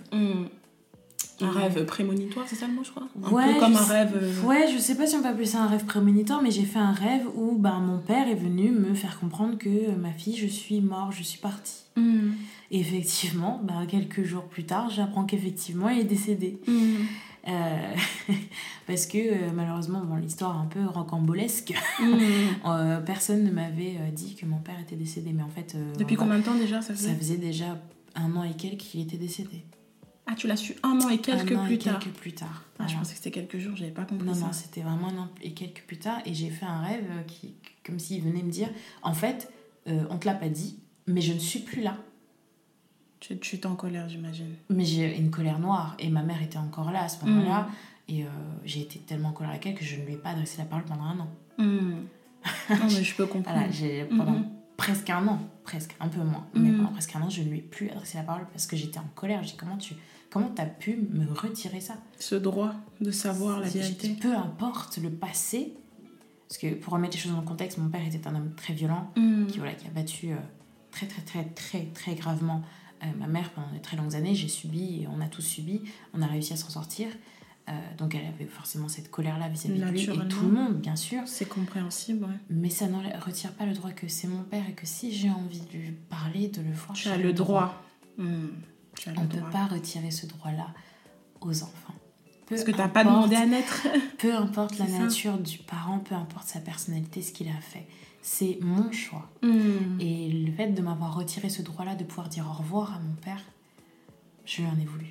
Un 1.43 1.51
rêve 1.51 1.85
prémonitoire, 1.85 2.45
c'est 2.47 2.55
ça 2.55 2.67
le 2.67 2.73
mot, 2.73 2.83
je 2.83 2.91
crois? 2.91 3.07
Un 3.23 3.29
ouais, 3.31 3.53
peu 3.53 3.59
comme 3.59 3.75
un 3.75 3.83
je- 3.85 3.91
rêve. 3.91 4.19
euh, 4.21 4.41
Ouais, 4.47 4.67
je 4.73 4.77
sais 4.77 4.95
pas 4.95 5.07
si 5.07 5.15
on 5.15 5.21
peut 5.21 5.27
appeler 5.29 5.45
ça 5.45 5.63
un 5.63 5.67
rêve 5.67 5.85
prémonitoire, 5.85 6.41
mais 6.41 6.51
j'ai 6.51 6.63
fait 6.65 6.79
un 6.79 6.91
rêve 6.93 7.25
où 7.35 7.57
ben, 7.57 7.79
mon 7.79 7.97
père 7.99 8.27
est 8.27 8.35
venu 8.35 8.71
me 8.71 8.93
faire 8.93 9.19
comprendre 9.19 9.57
que 9.57 9.69
euh, 9.69 9.95
ma 9.97 10.11
fille, 10.11 10.35
je 10.37 10.47
suis 10.47 10.81
mort, 10.81 11.11
je 11.11 11.23
suis 11.23 11.39
partie. 11.39 11.81
Et 12.73 12.79
effectivement, 12.79 13.59
ben, 13.63 13.85
quelques 13.85 14.23
jours 14.23 14.45
plus 14.45 14.63
tard, 14.63 14.89
j'apprends 14.89 15.25
qu'effectivement, 15.25 15.89
il 15.89 15.99
est 15.99 16.03
décédé. 16.05 16.57
hmm, 16.67 16.71
Euh, 17.47 17.95
parce 18.87 19.07
que 19.07 19.17
euh, 19.17 19.49
malheureusement, 19.55 20.01
bon, 20.05 20.15
l'histoire 20.17 20.55
est 20.55 20.61
un 20.63 20.67
peu 20.67 20.85
rocambolesque. 20.91 21.73
Euh, 22.67 22.99
personne 23.01 23.43
ne 23.43 23.51
m'avait 23.51 23.95
dit 24.15 24.35
que 24.35 24.45
mon 24.45 24.57
père 24.59 24.79
était 24.79 24.95
décédé, 24.95 25.31
mais 25.33 25.41
en 25.43 25.49
fait. 25.49 25.75
Depuis 25.97 26.15
combien 26.15 26.37
de 26.37 26.43
temps 26.43 26.53
déjà 26.55 26.81
ça 26.81 26.89
Ça 26.89 26.93
faisait 26.93 27.15
faisait 27.15 27.37
déjà 27.37 27.79
un 28.15 28.35
an 28.35 28.43
et 28.43 28.53
quelques 28.55 28.77
qu'il 28.81 29.01
était 29.01 29.17
décédé. 29.17 29.65
Ah, 30.27 30.33
tu 30.35 30.47
l'as 30.47 30.55
su 30.55 30.75
un 30.83 30.99
an 31.01 31.09
et 31.09 31.17
quelques 31.17 31.51
un 31.51 31.57
an 31.59 31.65
plus 31.65 31.75
et 31.75 31.79
tard. 31.79 31.99
quelques 31.99 32.15
plus 32.15 32.33
tard. 32.33 32.63
Ah, 32.79 32.87
je 32.87 32.95
pensais 32.95 33.11
que 33.11 33.17
c'était 33.17 33.31
quelques 33.31 33.57
jours, 33.57 33.75
j'avais 33.75 33.91
pas 33.91 34.05
compris 34.05 34.27
Non, 34.27 34.33
ça. 34.33 34.45
non, 34.47 34.53
c'était 34.53 34.81
vraiment 34.81 35.09
un 35.09 35.17
an 35.17 35.29
et 35.41 35.51
quelques 35.53 35.83
plus 35.87 35.97
tard. 35.97 36.19
Et 36.25 36.33
j'ai 36.33 36.49
fait 36.49 36.65
un 36.65 36.81
rêve 36.81 37.05
euh, 37.11 37.21
qui, 37.23 37.53
comme 37.85 37.99
s'il 37.99 38.21
venait 38.23 38.43
me 38.43 38.51
dire 38.51 38.69
En 39.03 39.13
fait, 39.13 39.51
euh, 39.87 40.03
on 40.09 40.17
te 40.17 40.25
l'a 40.27 40.33
pas 40.35 40.49
dit, 40.49 40.77
mais 41.07 41.21
je 41.21 41.33
ne 41.33 41.39
suis 41.39 41.59
plus 41.59 41.81
là. 41.81 41.97
Tu, 43.19 43.37
tu 43.37 43.55
étais 43.57 43.67
en 43.67 43.75
colère, 43.75 44.09
j'imagine. 44.09 44.55
Mais 44.69 44.85
j'ai 44.85 45.15
une 45.17 45.29
colère 45.29 45.59
noire. 45.59 45.95
Et 45.99 46.09
ma 46.09 46.23
mère 46.23 46.41
était 46.41 46.57
encore 46.57 46.91
là 46.91 47.03
à 47.03 47.09
ce 47.09 47.23
moment-là. 47.25 47.67
Et 48.07 48.23
euh, 48.23 48.27
j'ai 48.65 48.81
été 48.81 48.99
tellement 48.99 49.29
en 49.29 49.33
colère 49.33 49.51
avec 49.51 49.65
elle 49.67 49.75
que 49.75 49.85
je 49.85 49.95
ne 49.97 50.05
lui 50.05 50.13
ai 50.13 50.17
pas 50.17 50.29
adressé 50.31 50.57
la 50.57 50.65
parole 50.65 50.85
pendant 50.85 51.03
un 51.03 51.19
an. 51.19 51.27
Hmm. 51.57 51.91
non, 52.71 52.75
mais 52.83 53.03
je 53.03 53.15
peux 53.15 53.27
comprendre. 53.27 53.59
Voilà, 53.71 54.05
pendant 54.05 54.31
Mhm. 54.39 54.45
presque 54.75 55.09
un 55.11 55.27
an, 55.27 55.39
presque 55.63 55.95
un 55.99 56.07
peu 56.07 56.21
moins, 56.23 56.47
mais 56.53 56.69
Mhm. 56.69 56.77
pendant 56.77 56.91
presque 56.91 57.15
un 57.15 57.21
an, 57.21 57.29
je 57.29 57.41
ne 57.43 57.49
lui 57.49 57.59
ai 57.59 57.61
plus 57.61 57.89
adressé 57.89 58.17
la 58.17 58.23
parole 58.23 58.45
parce 58.51 58.65
que 58.67 58.75
j'étais 58.75 58.99
en 58.99 59.07
colère. 59.15 59.41
Dis 59.41 59.55
comment 59.57 59.77
tu 59.77 59.93
comment 60.29 60.51
as 60.57 60.65
pu 60.65 60.95
me 61.11 61.31
retirer 61.33 61.81
ça? 61.81 61.95
Ce 62.19 62.35
droit 62.35 62.73
de 63.01 63.11
savoir 63.11 63.59
la 63.59 63.67
vérité. 63.67 64.15
Peu 64.19 64.35
importe 64.35 64.97
le 64.97 65.09
passé, 65.11 65.73
parce 66.47 66.57
que 66.57 66.73
pour 66.75 66.93
remettre 66.93 67.15
les 67.15 67.21
choses 67.21 67.31
dans 67.33 67.41
le 67.41 67.45
contexte, 67.47 67.77
mon 67.77 67.89
père 67.89 68.05
était 68.05 68.27
un 68.27 68.35
homme 68.35 68.53
très 68.55 68.73
violent 68.73 69.11
Hmm. 69.15 69.45
qui 69.47 69.57
voilà 69.59 69.73
qui 69.73 69.87
a 69.87 69.91
battu 69.91 70.31
euh, 70.31 70.35
très 70.91 71.05
très 71.07 71.21
très 71.21 71.45
très 71.45 71.85
très 71.93 72.15
gravement 72.15 72.61
euh, 73.03 73.07
ma 73.19 73.27
mère 73.27 73.49
pendant 73.51 73.71
de 73.73 73.79
très 73.79 73.97
longues 73.97 74.15
années. 74.15 74.35
J'ai 74.35 74.47
subi, 74.47 75.01
et 75.03 75.07
on 75.07 75.21
a 75.21 75.27
tous 75.27 75.41
subi, 75.41 75.81
on 76.13 76.21
a 76.21 76.27
réussi 76.27 76.53
à 76.53 76.57
s'en 76.57 76.69
sortir. 76.69 77.07
Euh, 77.71 77.95
donc 77.97 78.15
elle 78.15 78.25
avait 78.25 78.45
forcément 78.45 78.87
cette 78.89 79.09
colère-là 79.09 79.47
vis-à-vis 79.49 79.79
de 79.79 79.85
lui 79.85 80.03
et 80.03 80.27
tout 80.27 80.41
le 80.45 80.51
monde, 80.51 80.75
bien 80.75 80.95
sûr. 80.95 81.21
C'est 81.25 81.47
compréhensible, 81.47 82.25
ouais. 82.25 82.35
Mais 82.49 82.69
ça 82.69 82.87
ne 82.87 82.97
retire 83.23 83.53
pas 83.53 83.65
le 83.65 83.73
droit 83.73 83.91
que 83.91 84.07
c'est 84.07 84.27
mon 84.27 84.43
père 84.43 84.63
et 84.69 84.73
que 84.73 84.85
si 84.85 85.11
j'ai 85.13 85.29
envie 85.29 85.61
de 85.61 85.77
lui 85.77 85.91
parler, 86.09 86.49
de 86.49 86.61
le 86.61 86.71
voir, 86.71 86.93
Tu 86.93 87.03
j'ai 87.05 87.11
as 87.11 87.17
le 87.17 87.33
droit. 87.33 87.81
Hmm. 88.17 88.47
Tu 88.97 89.09
as 89.09 89.13
On 89.17 89.21
ne 89.21 89.27
peut 89.27 89.37
droit. 89.37 89.49
pas 89.51 89.65
retirer 89.67 90.11
ce 90.11 90.25
droit-là 90.25 90.67
aux 91.39 91.63
enfants. 91.63 91.93
Peu 92.45 92.55
Parce 92.55 92.63
que 92.65 92.71
t'as 92.71 92.89
pas 92.89 93.01
importe- 93.01 93.15
demandé 93.15 93.35
à 93.37 93.45
naître. 93.45 93.87
Peu 94.17 94.35
importe 94.35 94.77
la 94.77 94.87
nature 94.87 95.37
du 95.39 95.57
parent, 95.59 95.97
peu 95.99 96.13
importe 96.13 96.47
sa 96.47 96.59
personnalité, 96.59 97.21
ce 97.23 97.31
qu'il 97.31 97.47
a 97.47 97.59
fait. 97.61 97.87
C'est 98.21 98.59
mon 98.61 98.91
choix. 98.91 99.27
Hmm. 99.41 99.99
Et 99.99 100.29
le 100.29 100.51
fait 100.51 100.67
de 100.67 100.81
m'avoir 100.81 101.15
retiré 101.15 101.49
ce 101.49 101.61
droit-là, 101.63 101.95
de 101.95 102.03
pouvoir 102.03 102.27
dire 102.29 102.45
au 102.47 102.53
revoir 102.53 102.93
à 102.93 102.99
mon 102.99 103.15
père, 103.15 103.41
je 104.45 104.61
lui 104.61 104.67
en 104.67 104.77
ai 104.79 104.85
voulu. 104.85 105.07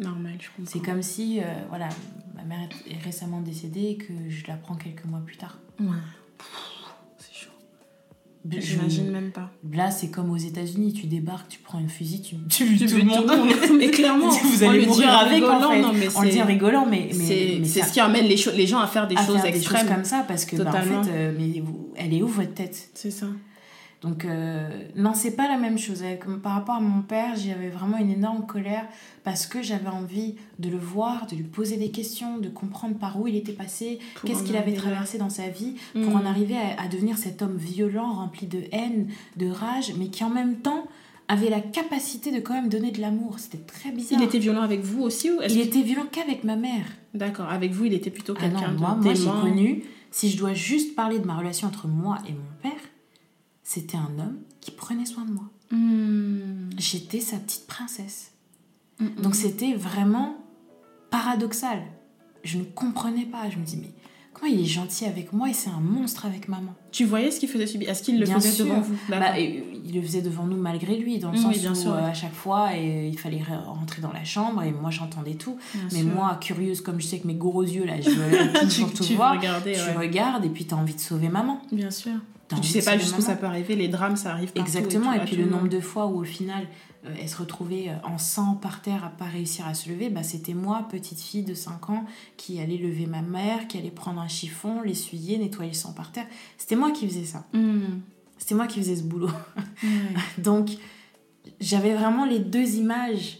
Normal, 0.00 0.32
je 0.40 0.48
comprends. 0.56 0.70
C'est 0.72 0.80
comme 0.84 1.02
si, 1.02 1.40
euh, 1.40 1.44
voilà, 1.68 1.88
ma 2.34 2.42
mère 2.42 2.68
est 2.90 2.98
récemment 3.04 3.40
décédée 3.40 3.90
et 3.90 3.96
que 3.96 4.12
je 4.28 4.46
l'apprends 4.48 4.74
quelques 4.74 5.04
mois 5.04 5.20
plus 5.24 5.36
tard. 5.36 5.58
Ouais. 5.80 5.86
C'est 7.18 7.32
chaud. 7.34 7.50
Je- 8.50 8.60
J'imagine 8.60 9.10
même 9.10 9.30
pas. 9.30 9.50
Là, 9.72 9.90
c'est 9.90 10.10
comme 10.10 10.30
aux 10.30 10.36
États-Unis, 10.36 10.92
tu 10.92 11.06
débarques, 11.06 11.48
tu 11.48 11.60
prends 11.60 11.78
un 11.78 11.88
fusil, 11.88 12.20
tu, 12.22 12.36
tu, 12.48 12.76
Tu 12.76 12.86
tout 12.86 12.96
le 12.96 13.04
monde. 13.04 13.30
mais 13.78 13.86
clairement, 13.90 14.28
vous 14.28 14.64
allez 14.64 14.84
mourir 14.86 15.10
avec 15.16 15.42
en 15.44 15.70
fait. 15.70 15.80
non, 15.80 15.92
mais 15.92 16.08
on 16.16 16.22
le 16.22 16.28
dit 16.28 16.42
en 16.42 16.46
rigolant, 16.46 16.86
mais, 16.86 17.10
mais, 17.16 17.64
C'est 17.64 17.82
ce 17.82 17.92
qui 17.92 18.00
amène 18.00 18.26
les, 18.26 18.36
les 18.56 18.66
gens 18.66 18.80
à 18.80 18.86
faire 18.86 19.06
des 19.08 19.16
à 19.16 19.24
choses 19.24 19.36
faire 19.40 19.50
des 19.50 19.58
extrêmes. 19.58 19.80
choses 19.86 19.94
comme 19.94 20.04
ça 20.04 20.24
parce 20.26 20.44
que 20.44 20.56
bah, 20.56 20.70
en 20.74 20.82
fait, 21.04 21.10
euh, 21.10 21.34
mais 21.38 21.62
elle 21.96 22.12
est 22.14 22.22
où 22.22 22.28
votre 22.28 22.52
tête? 22.54 22.90
C'est 22.94 23.10
ça. 23.10 23.26
Donc 24.04 24.24
euh, 24.26 24.68
non, 24.96 25.12
c'est 25.14 25.34
pas 25.34 25.48
la 25.48 25.56
même 25.56 25.78
chose. 25.78 26.02
Avec- 26.02 26.24
par 26.42 26.52
rapport 26.52 26.74
à 26.76 26.80
mon 26.80 27.00
père, 27.02 27.34
j'avais 27.36 27.70
vraiment 27.70 27.96
une 27.96 28.10
énorme 28.10 28.44
colère 28.46 28.86
parce 29.24 29.46
que 29.46 29.62
j'avais 29.62 29.88
envie 29.88 30.34
de 30.58 30.68
le 30.68 30.76
voir, 30.76 31.26
de 31.26 31.34
lui 31.36 31.42
poser 31.44 31.76
des 31.78 31.90
questions, 31.90 32.36
de 32.38 32.48
comprendre 32.50 32.96
par 32.96 33.18
où 33.20 33.26
il 33.26 33.34
était 33.34 33.52
passé, 33.52 33.98
qu'est-ce 34.24 34.42
qu'il 34.44 34.56
avait 34.56 34.74
traversé 34.74 35.16
dans 35.18 35.30
sa 35.30 35.48
vie, 35.48 35.74
pour 35.94 36.12
Mm. 36.12 36.16
en 36.20 36.26
arriver 36.26 36.54
à, 36.56 36.82
à 36.82 36.88
devenir 36.88 37.16
cet 37.16 37.40
homme 37.42 37.56
violent, 37.56 38.12
rempli 38.12 38.46
de 38.46 38.60
haine, 38.72 39.08
de 39.38 39.48
rage, 39.48 39.94
mais 39.98 40.08
qui 40.08 40.22
en 40.22 40.30
même 40.30 40.56
temps 40.56 40.84
avait 41.26 41.48
la 41.48 41.60
capacité 41.60 42.30
de 42.30 42.40
quand 42.40 42.52
même 42.52 42.68
donner 42.68 42.90
de 42.90 43.00
l'amour. 43.00 43.38
C'était 43.38 43.56
très 43.64 43.90
bizarre. 43.90 44.20
Il 44.20 44.24
était 44.24 44.38
violent 44.38 44.60
avec 44.60 44.82
vous 44.82 45.00
aussi 45.02 45.30
ou 45.30 45.38
Il 45.42 45.48
que- 45.54 45.58
était 45.66 45.80
violent 45.80 46.04
qu'avec 46.12 46.44
ma 46.44 46.56
mère. 46.56 46.84
D'accord, 47.14 47.48
avec 47.48 47.72
vous, 47.72 47.86
il 47.86 47.94
était 47.94 48.10
plutôt 48.10 48.34
Ah 48.36 48.40
quelqu'un 48.42 48.72
moi, 48.72 48.96
de 49.00 49.02
moi 49.04 49.14
j'ai 49.14 49.20
dément. 49.24 49.40
connu, 49.40 49.82
si 50.10 50.28
je 50.28 50.36
dois 50.36 50.52
juste 50.52 50.94
parler 50.94 51.18
de 51.18 51.24
ma 51.26 51.38
relation 51.38 51.66
entre 51.68 51.88
moi 51.88 52.18
et 52.28 52.32
mon 52.32 52.52
père, 52.62 52.72
c'était 53.64 53.96
un 53.96 54.18
homme 54.20 54.36
qui 54.60 54.70
prenait 54.70 55.06
soin 55.06 55.24
de 55.24 55.32
moi. 55.32 55.44
Hmm. 55.72 56.70
J'étais 56.78 57.20
sa 57.20 57.38
petite 57.38 57.66
princesse. 57.66 58.30
Mm, 59.00 59.06
mm. 59.06 59.22
Donc 59.22 59.34
c'était 59.34 59.74
vraiment 59.74 60.36
paradoxal. 61.10 61.82
Je 62.44 62.58
ne 62.58 62.64
comprenais 62.64 63.24
pas. 63.24 63.48
Je 63.50 63.56
me 63.58 63.64
dis, 63.64 63.76
mais 63.78 63.90
comment 64.32 64.52
il 64.52 64.60
est 64.60 64.64
gentil 64.66 65.06
avec 65.06 65.32
moi 65.32 65.48
et 65.48 65.52
c'est 65.54 65.70
un 65.70 65.80
monstre 65.80 66.26
avec 66.26 66.48
maman? 66.48 66.74
Tu 66.92 67.04
voyais 67.06 67.30
ce 67.30 67.40
qu'il 67.40 67.48
faisait 67.48 67.66
subir 67.66 67.88
Est-ce 67.88 68.02
qu'il 68.02 68.20
le 68.20 68.26
Bien 68.26 68.36
faisait 68.36 68.50
sûr. 68.50 68.66
devant 68.66 68.80
vous? 68.82 68.94
Bah, 69.08 69.38
et, 69.38 69.58
euh, 69.58 69.62
Il 69.86 69.94
le 69.94 70.02
faisait 70.02 70.22
devant 70.22 70.46
nous 70.46 70.56
malgré 70.58 70.96
lui, 70.98 71.18
dans 71.18 71.32
le 71.32 71.38
sens 71.38 71.58
bien 71.58 71.72
où 71.72 71.74
sûr, 71.74 71.92
euh, 71.92 72.02
ouais. 72.02 72.10
à 72.10 72.14
chaque 72.14 72.34
fois 72.34 72.76
et, 72.76 73.08
il 73.08 73.18
fallait 73.18 73.38
re- 73.38 73.64
rentrer 73.64 74.02
dans 74.02 74.12
la 74.12 74.24
chambre 74.24 74.62
et 74.62 74.72
moi 74.72 74.90
j'entendais 74.90 75.34
tout. 75.34 75.56
Bien 75.74 75.82
mais 75.92 76.00
sûr. 76.02 76.14
moi, 76.14 76.36
curieuse 76.40 76.80
comme 76.82 77.00
je 77.00 77.06
sais 77.06 77.18
que 77.18 77.26
mes 77.26 77.34
gros 77.34 77.62
yeux 77.62 77.84
là, 77.84 78.00
je 78.00 78.10
tu, 78.74 78.84
tout 78.92 79.04
tu 79.04 79.14
voir. 79.14 79.40
Tu 79.40 79.46
ouais. 79.48 79.92
regardes 79.96 80.44
et 80.44 80.48
puis 80.50 80.66
tu 80.66 80.74
as 80.74 80.76
envie 80.76 80.94
de 80.94 81.00
sauver 81.00 81.28
maman. 81.28 81.60
Bien 81.72 81.90
sûr. 81.90 82.12
Tu 82.60 82.68
sais 82.68 82.82
pas 82.82 82.98
jusqu'où 82.98 83.20
ça 83.20 83.36
peut 83.36 83.46
arriver, 83.46 83.76
les 83.76 83.88
drames, 83.88 84.16
ça 84.16 84.32
arrive 84.32 84.52
partout. 84.52 84.68
Exactement, 84.68 85.12
et, 85.12 85.20
puis 85.20 85.36
le 85.36 85.46
nombre 85.46 85.68
de 85.68 85.80
fois 85.80 86.06
où 86.06 86.20
au 86.20 86.24
final 86.24 86.66
euh, 87.06 87.14
elle 87.20 87.28
se 87.28 87.36
retrouvait 87.36 87.88
euh, 87.88 88.08
en 88.08 88.18
sang 88.18 88.54
par 88.54 88.80
terre 88.80 89.04
à 89.04 89.10
pas 89.10 89.26
réussir 89.26 89.66
à 89.66 89.74
se 89.74 89.88
lever, 89.88 90.08
bah, 90.08 90.22
c'était 90.22 90.54
moi, 90.54 90.86
petite 90.90 91.20
fille 91.20 91.42
de 91.42 91.54
5 91.54 91.90
ans, 91.90 92.04
qui 92.36 92.60
allait 92.60 92.78
lever 92.78 93.06
ma 93.06 93.22
mère, 93.22 93.68
qui 93.68 93.78
allait 93.78 93.90
prendre 93.90 94.20
un 94.20 94.28
chiffon, 94.28 94.82
l'essuyer, 94.82 95.38
nettoyer 95.38 95.70
le 95.70 95.76
sang 95.76 95.92
par 95.92 96.12
terre. 96.12 96.26
C'était 96.56 96.76
moi 96.76 96.90
qui 96.92 97.06
faisais 97.06 97.24
ça. 97.24 97.44
Hmm. 97.52 98.00
C'était 98.38 98.54
moi 98.54 98.66
qui 98.66 98.78
faisais 98.80 98.96
ce 98.96 99.02
boulot. 99.02 99.30
Ouais. 99.82 99.88
Donc 100.38 100.70
j'avais 101.60 101.94
vraiment 101.94 102.24
les 102.24 102.38
deux 102.38 102.76
images 102.76 103.38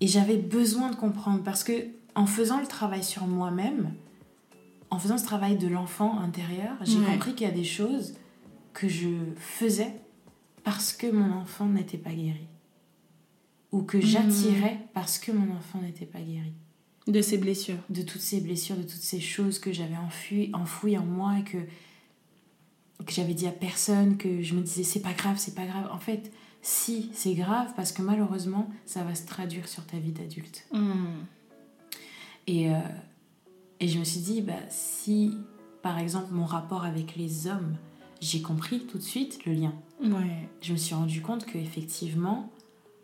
et 0.00 0.06
j'avais 0.06 0.36
besoin 0.36 0.90
de 0.90 0.96
comprendre 0.96 1.42
parce 1.42 1.64
que 1.64 1.72
en 2.14 2.26
faisant 2.26 2.60
le 2.60 2.66
travail 2.66 3.02
sur 3.02 3.26
moi-même, 3.26 3.92
en 4.90 4.98
faisant 4.98 5.18
ce 5.18 5.24
travail 5.24 5.56
de 5.56 5.66
l'enfant 5.66 6.18
intérieur, 6.20 6.72
j'ai 6.82 6.98
Ouais. 6.98 7.06
compris 7.06 7.34
qu'il 7.34 7.46
y 7.46 7.50
a 7.50 7.54
des 7.54 7.64
choses 7.64 8.14
que 8.74 8.88
je 8.88 9.08
faisais 9.36 9.94
parce 10.64 10.92
que 10.92 11.06
mon 11.06 11.32
enfant 11.32 11.66
n'était 11.66 11.98
pas 11.98 12.12
guéri 12.12 12.48
ou 13.72 13.82
que 13.82 14.00
j'attirais 14.00 14.78
parce 14.92 15.18
que 15.18 15.32
mon 15.32 15.54
enfant 15.56 15.80
n'était 15.80 16.06
pas 16.06 16.20
guéri 16.20 16.52
De 17.06 17.20
ses 17.22 17.38
blessures. 17.38 17.78
de 17.90 18.02
toutes 18.02 18.20
ces 18.20 18.40
blessures, 18.40 18.76
de 18.76 18.82
toutes 18.82 18.92
ces 18.92 19.20
choses 19.20 19.58
que 19.58 19.72
j'avais 19.72 19.96
enfouies, 19.96 20.50
enfouies 20.52 20.98
en 20.98 21.04
moi 21.04 21.38
et 21.38 21.44
que, 21.44 21.58
que 23.04 23.12
j'avais 23.12 23.34
dit 23.34 23.46
à 23.46 23.52
personne, 23.52 24.16
que 24.16 24.42
je 24.42 24.54
me 24.54 24.60
disais 24.60 24.84
c'est 24.84 25.00
pas 25.02 25.12
grave, 25.12 25.36
c'est 25.38 25.54
pas 25.54 25.66
grave. 25.66 25.88
En 25.92 25.98
fait, 25.98 26.32
si, 26.62 27.10
c'est 27.12 27.34
grave 27.34 27.72
parce 27.76 27.92
que 27.92 28.02
malheureusement, 28.02 28.70
ça 28.86 29.02
va 29.02 29.14
se 29.14 29.26
traduire 29.26 29.68
sur 29.68 29.84
ta 29.86 29.98
vie 29.98 30.12
d'adulte. 30.12 30.66
Hmm. 30.72 31.24
Et, 32.46 32.70
euh, 32.70 32.78
et 33.80 33.88
je 33.88 33.98
me 33.98 34.04
suis 34.04 34.20
dit, 34.20 34.40
bah, 34.40 34.52
si 34.68 35.36
par 35.82 35.98
exemple 35.98 36.32
mon 36.32 36.46
rapport 36.46 36.84
avec 36.84 37.16
les 37.16 37.46
hommes, 37.46 37.76
j'ai 38.24 38.40
compris 38.40 38.80
tout 38.86 38.98
de 38.98 39.02
suite 39.02 39.44
le 39.44 39.52
lien. 39.52 39.74
Ouais. 40.02 40.48
Je 40.62 40.72
me 40.72 40.78
suis 40.78 40.94
rendu 40.94 41.20
compte 41.20 41.44
que 41.44 41.58
effectivement, 41.58 42.50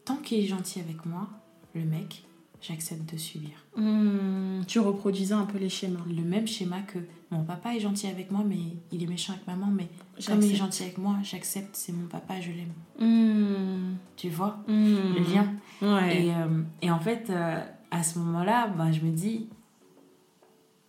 tant 0.04 0.16
qu'il 0.16 0.38
est 0.42 0.46
gentil 0.46 0.80
avec 0.80 1.04
moi, 1.04 1.28
le 1.74 1.84
mec, 1.84 2.24
j'accepte 2.62 3.12
de 3.12 3.18
subir. 3.18 3.50
Hmm. 3.76 4.62
Tu 4.66 4.78
reproduisais 4.80 5.34
un 5.34 5.44
peu 5.44 5.58
les 5.58 5.68
schémas. 5.68 6.00
le 6.08 6.22
même 6.22 6.46
schéma 6.46 6.80
que 6.80 6.98
mon 7.30 7.44
papa 7.44 7.74
est 7.74 7.80
gentil 7.80 8.06
avec 8.06 8.30
moi, 8.30 8.42
mais 8.46 8.58
il 8.92 9.02
est 9.02 9.06
méchant 9.06 9.34
avec 9.34 9.46
maman, 9.46 9.66
mais 9.66 9.88
comme 10.26 10.40
il 10.42 10.52
est 10.52 10.56
gentil 10.56 10.84
avec 10.84 10.98
moi, 10.98 11.16
j'accepte, 11.22 11.76
c'est 11.76 11.92
mon 11.92 12.06
papa, 12.06 12.40
je 12.40 12.50
l'aime. 12.50 12.72
Hmm. 12.98 13.96
Tu 14.16 14.30
vois? 14.30 14.58
Hmm. 14.68 15.14
le 15.14 15.34
lien 15.34 15.52
Ouais. 15.82 16.24
et, 16.24 16.34
euh, 16.34 16.62
et 16.82 16.90
en 16.90 16.98
fait, 17.00 17.28
euh, 17.30 17.62
à 17.90 18.02
ce 18.02 18.18
moment-là, 18.18 18.68
ben, 18.68 18.90
je 18.90 19.00
me 19.00 19.10
dis, 19.10 19.48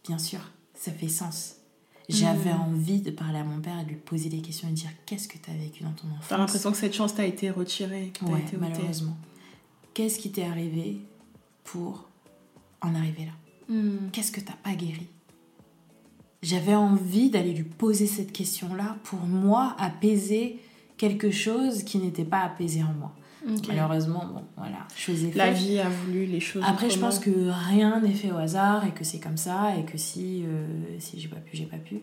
bien 0.07 0.17
sûr, 0.17 0.39
ça 0.73 0.91
fait 0.91 1.07
sens. 1.09 1.57
J'avais 2.09 2.53
Mm. 2.53 2.61
envie 2.61 3.01
de 3.01 3.11
parler 3.11 3.39
à 3.39 3.43
mon 3.43 3.59
père 3.61 3.79
et 3.79 3.83
de 3.83 3.89
lui 3.89 3.95
poser 3.95 4.29
des 4.29 4.39
questions 4.41 4.67
et 4.67 4.71
de 4.71 4.75
dire 4.75 4.89
qu'est-ce 5.05 5.27
que 5.27 5.37
tu 5.37 5.49
as 5.49 5.53
vécu 5.53 5.83
dans 5.83 5.91
ton 5.91 6.07
enfance? 6.07 6.25
T'as 6.27 6.37
l'impression 6.37 6.71
que 6.71 6.77
cette 6.77 6.93
chance 6.93 7.15
t'a 7.15 7.25
été 7.25 7.49
retirée, 7.49 8.11
que 8.13 8.19
t'as 8.25 8.31
Ouais, 8.31 8.39
été 8.39 8.57
ôtée. 8.57 8.67
malheureusement. 8.69 9.15
Qu'est-ce 9.93 10.19
qui 10.19 10.31
t'est 10.31 10.43
arrivé 10.45 10.97
pour 11.63 12.07
en 12.81 12.95
arriver 12.95 13.25
là? 13.25 13.73
Hmm. 13.75 14.09
Qu'est-ce 14.11 14.31
que 14.31 14.41
t'as 14.41 14.53
pas 14.63 14.73
guéri? 14.73 15.07
J'avais 16.41 16.73
envie 16.75 17.29
d'aller 17.29 17.53
lui 17.53 17.63
poser 17.63 18.07
cette 18.07 18.31
question-là 18.31 18.97
pour 19.03 19.19
moi 19.19 19.75
apaiser 19.77 20.59
quelque 20.97 21.29
chose 21.31 21.83
qui 21.83 21.99
n'était 21.99 22.25
pas 22.25 22.41
apaisé 22.41 22.81
en 22.83 22.93
moi. 22.93 23.13
Malheureusement, 23.67 24.25
bon, 24.31 24.43
voilà, 24.57 24.87
chose 24.95 25.23
est 25.25 25.35
La 25.35 25.51
vie 25.51 25.79
a 25.79 25.89
voulu 25.89 26.25
les 26.25 26.39
choses. 26.39 26.63
Après, 26.65 26.89
je 26.89 26.99
pense 26.99 27.19
que 27.19 27.31
rien 27.69 27.99
n'est 28.01 28.13
fait 28.13 28.31
au 28.31 28.37
hasard 28.37 28.85
et 28.85 28.91
que 28.91 29.03
c'est 29.03 29.19
comme 29.19 29.37
ça 29.37 29.75
et 29.77 29.83
que 29.83 29.97
si, 29.97 30.43
euh, 30.45 30.65
si 30.99 31.19
j'ai 31.19 31.27
pas 31.27 31.37
pu, 31.37 31.57
j'ai 31.57 31.65
pas 31.65 31.77
pu. 31.77 32.01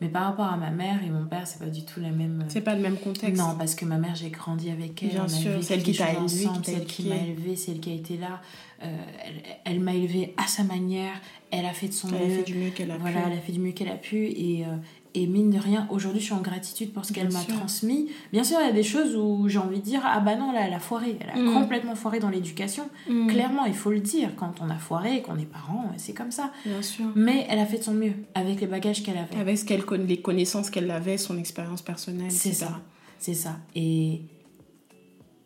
Mais 0.00 0.08
par 0.08 0.24
rapport 0.24 0.46
à 0.46 0.56
ma 0.56 0.70
mère 0.70 1.04
et 1.04 1.10
mon 1.10 1.26
père, 1.26 1.46
c'est 1.46 1.58
pas 1.58 1.66
du 1.66 1.84
tout 1.84 2.00
la 2.00 2.10
même. 2.10 2.44
C'est 2.48 2.62
pas 2.62 2.74
le 2.74 2.80
même 2.80 2.96
contexte. 2.96 3.40
Non, 3.40 3.54
parce 3.58 3.74
que 3.74 3.84
ma 3.84 3.98
mère, 3.98 4.14
j'ai 4.14 4.30
grandi 4.30 4.70
avec 4.70 5.02
elle. 5.02 5.10
Bien 5.10 5.28
sûr, 5.28 5.62
celle 5.62 5.82
qui 5.82 5.94
t'a 5.94 6.12
élevée, 6.12 6.48
celle 6.64 6.86
qui 6.86 7.06
m'a 7.06 7.16
élevée, 7.16 7.54
celle 7.54 7.80
qui 7.80 7.90
a 7.90 7.94
été 7.94 8.16
là. 8.16 8.40
Euh, 8.82 8.96
elle, 9.22 9.42
elle 9.66 9.80
m'a 9.80 9.92
élevée 9.92 10.32
à 10.38 10.46
sa 10.46 10.64
manière. 10.64 11.12
Elle 11.50 11.66
a 11.66 11.74
fait 11.74 11.88
de 11.88 11.92
son 11.92 12.08
elle 12.08 12.14
mieux. 12.14 12.20
Elle 12.20 12.32
a 12.32 12.36
fait 12.36 12.42
du 12.44 12.54
mieux 12.54 12.70
qu'elle 12.70 12.90
a 12.90 12.96
voilà, 12.96 13.20
pu. 13.20 13.26
elle 13.26 13.38
a 13.38 13.40
fait 13.42 13.52
du 13.52 13.60
mieux 13.60 13.72
qu'elle 13.72 13.90
a 13.90 13.96
pu 13.96 14.24
et, 14.24 14.64
euh, 14.64 14.76
et 15.14 15.26
mine 15.26 15.50
de 15.50 15.58
rien, 15.58 15.86
aujourd'hui, 15.90 16.20
je 16.20 16.26
suis 16.26 16.34
en 16.34 16.40
gratitude 16.40 16.92
pour 16.92 17.04
ce 17.04 17.12
qu'elle 17.12 17.32
m'a 17.32 17.40
transmis. 17.40 18.10
Bien 18.32 18.44
sûr, 18.44 18.58
il 18.60 18.66
y 18.66 18.68
a 18.68 18.72
des 18.72 18.82
choses 18.82 19.16
où 19.16 19.48
j'ai 19.48 19.58
envie 19.58 19.78
de 19.80 19.84
dire 19.84 20.02
Ah 20.04 20.20
bah 20.20 20.36
non, 20.36 20.52
là, 20.52 20.60
elle 20.66 20.72
a 20.74 20.78
foiré. 20.78 21.16
Elle 21.20 21.30
a 21.30 21.42
Mm. 21.42 21.54
complètement 21.54 21.94
foiré 21.94 22.20
dans 22.20 22.28
l'éducation. 22.28 22.88
Mm. 23.08 23.26
Clairement, 23.28 23.64
il 23.64 23.74
faut 23.74 23.90
le 23.90 24.00
dire. 24.00 24.30
Quand 24.36 24.54
on 24.60 24.70
a 24.70 24.76
foiré, 24.76 25.22
qu'on 25.22 25.36
est 25.38 25.50
parent, 25.50 25.90
c'est 25.96 26.12
comme 26.12 26.30
ça. 26.30 26.52
Bien 26.64 26.82
sûr. 26.82 27.06
Mais 27.16 27.46
elle 27.48 27.58
a 27.58 27.66
fait 27.66 27.78
de 27.78 27.84
son 27.84 27.94
mieux 27.94 28.12
avec 28.34 28.60
les 28.60 28.66
bagages 28.66 29.02
qu'elle 29.02 29.18
avait. 29.18 29.36
Avec 29.40 29.58
ce 29.58 29.96
les 29.96 30.20
connaissances 30.20 30.70
qu'elle 30.70 30.90
avait, 30.90 31.16
son 31.16 31.38
expérience 31.38 31.82
personnelle, 31.82 32.30
C'est 32.30 32.52
ça. 32.52 32.80
C'est 33.18 33.34
ça. 33.34 33.58
Et 33.74 34.22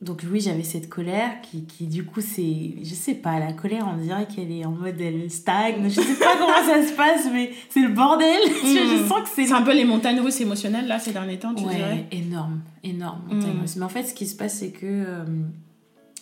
donc 0.05 0.23
oui, 0.31 0.41
j'avais 0.41 0.63
cette 0.63 0.89
colère 0.89 1.41
qui, 1.43 1.65
qui 1.65 1.87
du 1.87 2.05
coup, 2.05 2.21
c'est... 2.21 2.75
Je 2.83 2.95
sais 2.95 3.15
pas, 3.15 3.39
la 3.39 3.53
colère, 3.53 3.89
on 3.93 3.97
dirait 4.01 4.27
qu'elle 4.27 4.53
est 4.53 4.65
en 4.65 4.71
mode, 4.73 5.01
elle 5.01 5.31
stagne. 5.31 5.89
Je 5.89 6.01
sais 6.01 6.19
pas 6.19 6.37
comment 6.39 6.65
ça 6.65 6.87
se 6.87 6.93
passe, 6.95 7.27
mais 7.33 7.53
c'est 7.71 7.81
le 7.81 7.89
bordel. 7.89 8.39
je 8.47 9.03
Mm. 9.05 9.09
sens 9.09 9.23
que 9.23 9.29
c'est... 9.35 9.47
C'est 9.47 9.53
un 9.53 9.63
peu 9.63 9.75
les 9.75 9.85
montagnes 9.85 10.21
russes 10.21 10.41
émotionnelles, 10.41 10.87
là, 10.87 10.99
ces 10.99 11.13
derniers 11.13 11.39
temps, 11.39 11.55
tu 11.55 11.65
ouais, 11.65 11.75
dirais 11.75 12.07
énorme, 12.13 12.61
énorme. 12.83 13.23
Mm. 13.31 13.35
montagne. 13.35 13.57
Mais 13.77 13.83
en 13.83 13.89
fait, 13.89 14.05
ce 14.05 14.15
qui 14.15 14.27
se 14.27 14.37
passe, 14.37 14.59
c'est 14.59 14.71
que, 14.71 14.85
euh, 14.85 15.25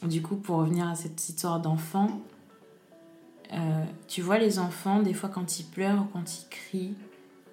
du 0.05 0.23
coup, 0.23 0.37
pour 0.37 0.57
revenir 0.59 0.89
à 0.89 0.95
cette 0.95 1.29
histoire 1.29 1.61
d'enfant, 1.61 2.09
euh, 3.53 3.85
tu 4.09 4.23
vois 4.23 4.39
les 4.39 4.59
enfants, 4.59 5.03
des 5.03 5.13
fois, 5.15 5.29
quand 5.29 5.59
ils 5.59 5.65
pleurent 5.65 6.07
quand 6.13 6.25
ils 6.41 6.49
crient, 6.49 6.95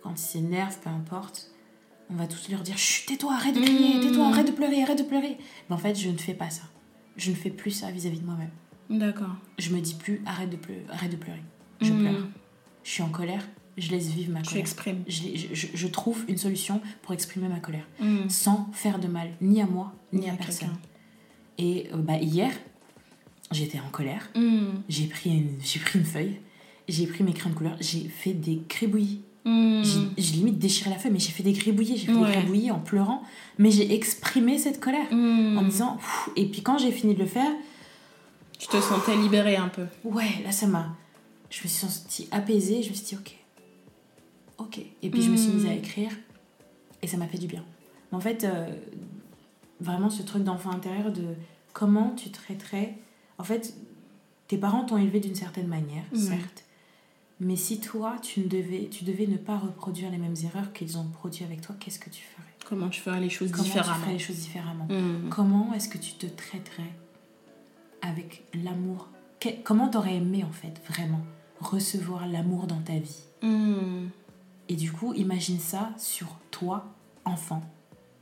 quand 0.01 0.11
ils 0.11 0.17
s'énervent, 0.17 0.77
peu 0.79 0.89
importe, 0.89 1.48
on 2.09 2.15
va 2.15 2.27
tous 2.27 2.49
leur 2.49 2.61
dire 2.61 2.77
Chut, 2.77 3.05
tais-toi, 3.07 3.33
arrête 3.33 3.55
de 3.55 3.61
crier, 3.61 3.97
Mm. 3.97 4.01
tais-toi, 4.01 4.27
arrête 4.27 4.47
de 4.47 4.51
pleurer, 4.51 4.81
arrête 4.83 4.97
de 4.97 5.03
pleurer. 5.03 5.37
Mais 5.69 5.75
en 5.75 5.77
fait, 5.77 5.95
je 5.95 6.09
ne 6.09 6.17
fais 6.17 6.33
pas 6.33 6.49
ça. 6.49 6.63
Je 7.17 7.31
ne 7.31 7.35
fais 7.35 7.49
plus 7.49 7.71
ça 7.71 7.91
vis-à-vis 7.91 8.19
de 8.19 8.25
moi-même. 8.25 8.49
D'accord. 8.89 9.35
Je 9.57 9.69
me 9.73 9.79
dis 9.81 9.93
plus 9.95 10.21
arrête 10.25 10.49
de 10.49 10.55
pleurer, 10.55 10.83
arrête 10.89 11.11
de 11.11 11.15
pleurer. 11.17 11.43
Je 11.81 11.91
Mm. 11.93 11.99
pleure. 11.99 12.27
Je 12.83 12.89
suis 12.91 13.03
en 13.03 13.09
colère, 13.09 13.47
je 13.77 13.91
laisse 13.91 14.07
vivre 14.07 14.31
ma 14.31 14.41
colère. 14.41 14.65
Je, 15.07 15.21
je- 15.53 15.67
je 15.73 15.87
trouve 15.87 16.23
une 16.27 16.37
solution 16.37 16.81
pour 17.03 17.13
exprimer 17.13 17.47
ma 17.47 17.59
colère 17.59 17.87
Mm. 17.99 18.29
sans 18.29 18.69
faire 18.73 18.99
de 18.99 19.07
mal 19.07 19.29
ni 19.41 19.61
à 19.61 19.65
moi 19.67 19.93
ni, 20.13 20.21
Ni 20.21 20.29
à, 20.29 20.33
à 20.33 20.37
personne. 20.37 20.69
Et 21.57 21.89
euh, 21.93 21.97
bah, 21.97 22.17
hier, 22.17 22.51
j'étais 23.51 23.79
en 23.79 23.89
colère. 23.89 24.29
J'ai 24.87 25.05
pris, 25.07 25.29
une, 25.31 25.57
pris 25.57 25.99
une 25.99 26.05
feuille, 26.05 26.39
j'ai 26.87 27.05
pris 27.05 27.23
mes 27.23 27.33
crayons 27.33 27.51
de 27.53 27.57
couleur, 27.57 27.77
j'ai 27.79 28.07
fait 28.07 28.33
des 28.33 28.61
gribouillis. 28.67 29.21
Mm. 29.49 29.83
J'ai 30.17 30.33
limite 30.37 30.59
déchiré 30.59 30.89
la 30.89 30.97
feuille, 30.97 31.11
mais 31.11 31.19
j'ai 31.19 31.31
fait 31.31 31.43
des 31.43 31.53
gribouillis, 31.53 31.97
j'ai 31.97 32.05
fait 32.07 32.13
Ouais. 32.13 32.27
des 32.31 32.37
gribouillis 32.37 32.71
en 32.71 32.79
pleurant. 32.79 33.23
Mais 33.57 33.71
j'ai 33.71 33.93
exprimé 33.93 34.57
cette 34.57 34.79
colère 34.79 35.07
en 35.11 35.15
me 35.15 35.69
disant. 35.69 35.97
Et 36.35 36.45
puis 36.47 36.61
quand 36.61 36.77
j'ai 36.77 36.91
fini 36.91 37.13
de 37.15 37.19
le 37.19 37.25
faire, 37.25 37.51
Tu 38.57 38.67
te 38.67 38.79
sentais 38.81 39.15
libérée 39.15 39.55
un 39.57 39.69
peu. 39.69 39.85
ouais, 40.03 40.41
là 40.43 40.51
ça 40.51 40.67
m'a. 40.67 40.95
Je 41.49 41.63
me 41.63 41.67
suis 41.67 41.87
sentie 41.87 42.27
apaisée, 42.31 42.83
je 42.83 42.89
me 42.89 42.93
suis 42.93 43.05
dit 43.05 43.15
ok. 43.15 43.35
Ok. 44.57 44.79
Et 45.01 45.09
puis 45.09 45.21
je 45.21 45.29
me 45.31 45.37
suis 45.37 45.51
mise 45.51 45.65
à 45.65 45.69
Mm. 45.69 45.77
écrire 45.77 46.11
et 47.01 47.07
ça 47.07 47.17
m'a 47.17 47.27
fait 47.27 47.37
du 47.37 47.47
bien. 47.47 47.63
Mais 48.11 48.17
en 48.17 48.21
fait, 48.21 48.43
euh, 48.43 48.67
vraiment 49.79 50.09
ce 50.09 50.21
truc 50.23 50.43
d'enfant 50.43 50.71
intérieur 50.71 51.11
de 51.11 51.23
comment 51.73 52.11
tu 52.15 52.29
traiterais. 52.31 52.95
En 53.37 53.43
fait, 53.43 53.73
tes 54.47 54.57
parents 54.57 54.83
t'ont 54.83 54.97
élevé 54.97 55.19
d'une 55.21 55.35
certaine 55.35 55.67
manière, 55.67 56.03
certes. 56.13 56.63
Mais 57.41 57.55
si 57.55 57.79
toi, 57.79 58.17
tu, 58.21 58.41
ne 58.41 58.47
devais, 58.47 58.89
tu 58.91 59.05
devais 59.05 59.25
ne 59.27 59.37
pas 59.37 59.57
reproduire 59.57 60.11
les 60.11 60.17
mêmes 60.17 60.35
erreurs 60.43 60.73
qu'ils 60.73 60.97
ont 60.97 61.05
produites 61.05 61.43
avec 61.43 61.61
toi, 61.61 61.75
qu'est-ce 61.79 61.99
que 61.99 62.09
tu 62.09 62.23
ferais? 62.23 62.43
Comment 62.65 62.89
tu 62.89 63.01
ferais 63.01 63.21
les 63.21 63.29
choses 63.29 63.51
Comment 63.51 63.63
tu 63.63 63.69
différemment 63.69 63.99
ferais 64.01 64.13
les 64.13 64.19
choses 64.19 64.35
différemment? 64.37 64.85
Mm. 64.89 65.29
Comment 65.29 65.73
est-ce 65.73 65.87
que 65.89 65.97
tu 65.97 66.13
te 66.13 66.25
traiterais 66.27 66.91
avec 68.01 68.43
l'amour? 68.63 69.07
Que- 69.39 69.61
Comment 69.63 69.87
t'aurais 69.89 70.15
aimé 70.15 70.43
en 70.43 70.51
fait 70.51 70.79
vraiment 70.89 71.21
recevoir 71.59 72.27
l'amour 72.27 72.67
dans 72.67 72.81
ta 72.81 72.93
vie? 72.99 73.23
Mm. 73.41 74.07
Et 74.67 74.75
du 74.75 74.91
coup, 74.91 75.13
imagine 75.13 75.59
ça 75.59 75.91
sur 75.97 76.27
toi, 76.51 76.85
enfant, 77.25 77.63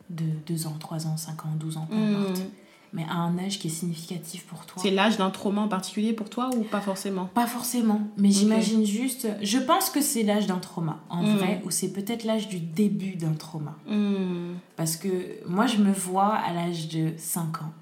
de 0.09 0.26
2 0.45 0.68
ans, 0.68 0.76
3 0.80 1.07
ans, 1.07 1.18
5 1.18 1.45
ans, 1.45 1.55
12 1.59 1.78
ans, 1.78 1.88
peu 1.89 1.95
importe. 1.95 2.39
Mm. 2.39 2.49
Mais 2.93 3.03
à 3.09 3.15
un 3.15 3.38
âge 3.38 3.59
qui 3.59 3.67
est 3.67 3.71
significatif 3.71 4.45
pour 4.45 4.65
toi. 4.65 4.81
C'est 4.81 4.91
l'âge 4.91 5.17
d'un 5.17 5.29
trauma 5.29 5.61
en 5.61 5.67
particulier 5.67 6.13
pour 6.13 6.29
toi 6.29 6.49
ou 6.55 6.63
pas 6.63 6.79
forcément? 6.79 7.25
Pas 7.33 7.45
forcément, 7.47 8.01
mais 8.17 8.31
j'imagine 8.31 8.85
juste. 8.85 9.27
Je 9.41 9.57
pense 9.57 9.89
que 9.89 9.99
c'est 10.01 10.23
l'âge 10.23 10.47
d'un 10.47 10.59
trauma, 10.59 10.99
en 11.09 11.23
Mm. 11.23 11.35
vrai, 11.35 11.61
ou 11.65 11.69
c'est 11.71 11.91
peut-être 11.91 12.23
l'âge 12.23 12.47
du 12.47 12.59
début 12.59 13.15
d'un 13.15 13.33
trauma. 13.33 13.75
Mm. 13.88 14.53
Parce 14.77 14.95
que 14.95 15.45
moi, 15.47 15.67
je 15.67 15.77
me 15.77 15.91
vois 15.91 16.33
à 16.35 16.53
l'âge 16.53 16.88
de 16.88 17.11
5 17.17 17.61
ans. 17.61 17.73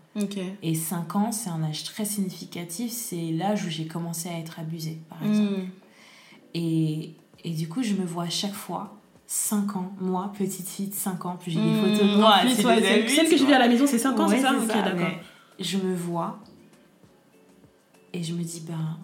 Et 0.64 0.74
5 0.76 1.16
ans, 1.18 1.32
c'est 1.34 1.50
un 1.50 1.62
âge 1.64 1.84
très 1.84 2.06
significatif. 2.06 2.92
C'est 2.92 3.32
l'âge 3.32 3.66
où 3.66 3.70
j'ai 3.70 3.86
commencé 3.86 4.30
à 4.30 4.40
être 4.40 4.60
abusée, 4.60 4.98
par 5.10 5.22
exemple. 5.24 5.60
Mm. 5.60 5.70
Et, 6.56 7.14
et 7.44 7.52
du 7.52 7.68
coup, 7.68 7.84
je 7.84 7.94
me 7.94 8.06
vois 8.06 8.24
à 8.24 8.30
chaque 8.30 8.54
fois, 8.54 8.96
5 9.28 9.76
ans, 9.76 9.92
moi, 10.00 10.32
petite 10.38 10.68
fille 10.68 10.88
de 10.88 10.94
5 10.94 11.26
ans, 11.26 11.38
puis 11.40 11.52
j'ai 11.52 11.60
des 11.60 11.66
Mm. 11.66 11.82
photos 11.82 12.00
de 12.12 12.18
moi. 12.18 12.38
plus, 12.42 12.50
ouais, 12.66 12.82
celle, 13.08 13.30
que 13.30 13.38
je 13.38 13.46
vis 13.46 13.54
à 13.54 13.60
la 13.60 13.68
maison, 13.68 13.86
c'est 13.88 13.98
5 13.98 14.20
ans, 14.20 14.28
Ouais, 14.30 14.36
c'est 14.36 14.42
ça 14.42 14.54
Ok, 14.56 14.68
ça, 14.68 14.82
d'accord. 14.82 15.08
Je 15.60 15.78
me 15.78 15.96
vois 15.96 16.40
et 18.14 18.22
je 18.24 18.34
me 18.34 18.44
dis, 18.44 18.62
ben, 18.62 18.98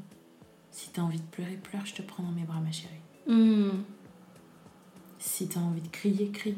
si 0.72 0.89
t'as 0.89 1.01
envie 1.01 1.17
de 1.19 1.26
pleurer, 1.32 1.57
pleure, 1.61 1.86
je 1.86 1.93
te 1.95 2.01
prends 2.01 2.24
dans 2.24 2.32
mes 2.32 2.43
bras, 2.43 2.59
ma 2.59 2.72
chérie. 2.72 2.93
Mm. 3.28 3.84
Si 5.19 5.47
t'as 5.47 5.59
envie 5.59 5.82
de 5.82 5.88
crier, 5.88 6.30
crie. 6.30 6.57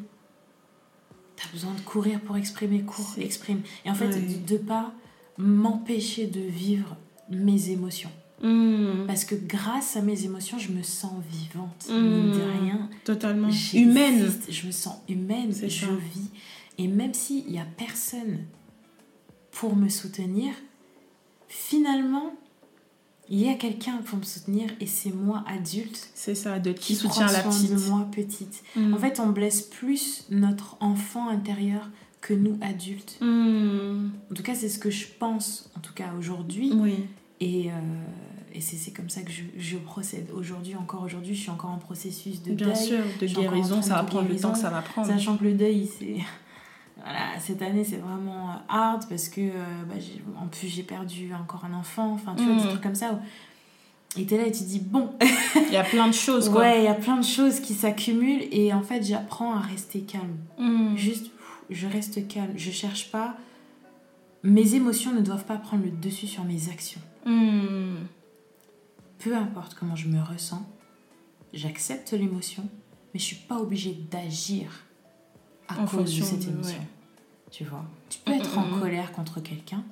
T'as 1.36 1.49
besoin 1.51 1.74
de 1.74 1.82
courir 1.82 2.22
pour 2.22 2.38
exprimer, 2.38 2.82
cours, 2.84 3.14
exprime. 3.18 3.61
Et 3.86 3.89
en 3.89 3.93
fait, 3.95 4.07
Ouais. 4.07 4.22
de, 4.22 4.53
de 4.53 4.57
pas 4.57 4.91
m'empêcher 5.38 6.28
de 6.28 6.39
vivre 6.41 6.95
mes 7.30 7.70
émotions. 7.70 8.11
Mm. 8.44 9.06
Parce 9.08 9.26
que 9.26 9.36
grâce 9.36 9.96
à 9.96 10.02
mes 10.02 10.26
émotions, 10.26 10.60
je 10.60 10.72
me 10.72 10.84
sens 10.84 11.14
vivante. 11.32 11.88
Mm. 11.89 11.94
Mine 11.94 12.32
de 12.32 12.62
rien. 12.62 12.89
Totalement. 13.04 13.50
Humaine. 13.74 14.32
Je 14.50 14.68
me 14.68 14.72
sens 14.72 14.96
humaine, 15.10 15.52
je 15.54 15.68
ça. 15.68 15.88
vis. 16.14 16.30
Et 16.78 16.88
même 16.88 17.14
s'il 17.14 17.46
n'y 17.48 17.60
a 17.60 17.66
personne 17.78 18.39
pour 19.52 19.76
me 19.76 19.88
soutenir, 19.89 20.54
finalement, 21.48 22.34
il 23.30 23.39
y 23.39 23.50
a 23.50 23.54
quelqu'un 23.54 23.98
pour 24.04 24.18
me 24.18 24.24
soutenir 24.24 24.70
et 24.82 24.88
c'est 24.88 25.14
moi, 25.14 25.44
adulte, 25.48 26.10
C'est 26.14 26.36
ça, 26.36 26.60
de 26.60 26.72
qui 26.74 26.88
qui 26.88 26.96
soutient 26.96 27.26
prend 27.28 27.34
la 27.34 27.41
soin 27.44 27.52
petite. 27.52 27.72
de 27.72 27.89
moi, 27.89 28.08
petite. 28.12 28.64
Mm. 28.76 28.94
En 28.94 28.98
fait, 28.98 29.20
on 29.20 29.30
blesse 29.30 29.62
plus 29.62 30.26
notre 30.30 30.76
enfant 30.82 31.30
intérieur 31.30 31.89
que 32.20 32.34
nous, 32.34 32.58
adultes. 32.62 33.20
En 33.22 34.34
tout 34.34 34.44
cas, 34.44 34.56
c'est 34.56 34.70
ce 34.70 34.80
que 34.80 34.89
je 34.89 35.08
pense, 35.20 35.70
en 35.78 35.80
tout 35.82 35.94
cas 35.94 36.14
aujourd'hui. 36.18 36.72
Oui. 36.74 36.96
Et, 37.39 37.70
euh, 37.70 37.74
et 38.54 38.62
c'est 38.62 38.78
c'est 38.78 38.91
comme 38.91 39.10
ça 39.10 39.22
que 39.22 39.32
je, 39.32 39.43
je 39.58 39.78
procède. 39.78 40.30
Aujourd'hui, 40.36 40.76
encore 40.76 41.01
aujourd'hui, 41.04 41.34
je 41.36 41.41
suis 41.41 41.49
encore 41.49 41.72
en 41.72 41.78
processus 41.80 42.41
de 42.43 42.54
Bien 42.54 42.68
deuil. 42.68 42.76
sûr, 42.76 42.99
de 43.20 43.26
guérison, 43.28 43.82
ça 43.82 43.95
va 43.95 44.04
prendre 44.04 44.30
le 44.30 44.36
temps 44.39 44.51
que 44.54 44.60
ça 44.60 44.70
va 44.70 44.82
prendre. 44.82 45.08
Sachant 45.08 45.38
que 45.38 45.43
le 45.43 45.54
deuil, 45.54 45.89
c'est. 45.99 46.18
Voilà, 47.04 47.38
cette 47.39 47.62
année, 47.62 47.84
c'est 47.84 47.97
vraiment 47.97 48.62
hard 48.70 49.10
parce 49.10 49.28
que, 49.28 49.41
euh, 49.41 49.84
bah, 49.89 49.95
j'ai- 49.99 50.22
en 50.39 50.47
plus, 50.47 50.68
j'ai 50.68 50.84
perdu 50.84 51.34
encore 51.34 51.66
un 51.66 51.74
enfant. 51.74 52.14
Enfin, 52.14 52.34
tu 52.38 52.43
vois, 52.45 52.56
des 52.64 52.70
trucs 52.70 52.82
comme 52.82 52.95
ça. 52.95 53.14
où- 53.14 54.20
Et 54.20 54.26
t'es 54.26 54.38
là 54.38 54.45
et 54.45 54.51
tu 54.51 54.60
te 54.60 54.70
dis, 54.70 54.80
bon, 54.80 55.10
Il 55.68 55.74
y 55.74 55.76
a 55.76 55.84
plein 55.84 56.08
de 56.08 56.14
choses, 56.14 56.47
quoi. 56.49 56.62
ouais, 56.62 56.82
il 56.82 56.86
y 56.86 56.88
a 56.88 56.93
plein 56.93 57.18
de 57.18 57.26
choses 57.26 57.60
qui 57.60 57.74
s'accumulent 57.74 58.43
et 58.51 58.72
en 58.74 58.84
fait, 58.84 59.04
j'apprends 59.04 59.54
à 59.56 59.60
rester 59.60 60.01
calme. 60.01 60.38
Mm. 60.60 60.95
Juste, 60.95 61.32
je 61.72 61.88
reste 61.88 62.26
calme. 62.28 62.54
Je 62.56 62.70
cherche 62.72 63.10
pas. 63.12 63.36
Mes 64.43 64.76
émotions 64.76 65.12
ne 65.14 65.22
doivent 65.22 65.45
pas 65.45 65.58
prendre 65.58 65.84
le 65.84 65.91
dessus 65.91 66.28
sur 66.28 66.43
mes 66.45 66.70
actions. 66.70 67.01
Mm. 67.26 67.95
Peu 69.24 69.36
importe 69.36 69.76
comment 69.76 69.96
je 69.96 70.08
me 70.08 70.22
ressens, 70.22 70.68
j'accepte 71.54 72.12
l'émotion, 72.12 72.64
mais 73.14 73.20
je 73.20 73.26
suis 73.26 73.36
pas 73.38 73.58
obligée 73.60 73.94
d'agir 74.12 74.86
à 75.68 75.82
En 75.82 75.86
cause 75.86 76.16
de 76.18 76.24
cette 76.24 76.44
émotion. 76.48 76.78
ouais. 76.80 76.88
Tu 77.52 77.64
vois? 77.64 77.86
Tu 78.10 78.20
peux 78.20 78.32
Mm, 78.32 78.36
être 78.36 78.56
mm, 78.56 78.60
en 78.60 78.68
mm. 78.78 78.80
colère 78.80 79.12
contre 79.12 79.40
quelqu'un, 79.40 79.84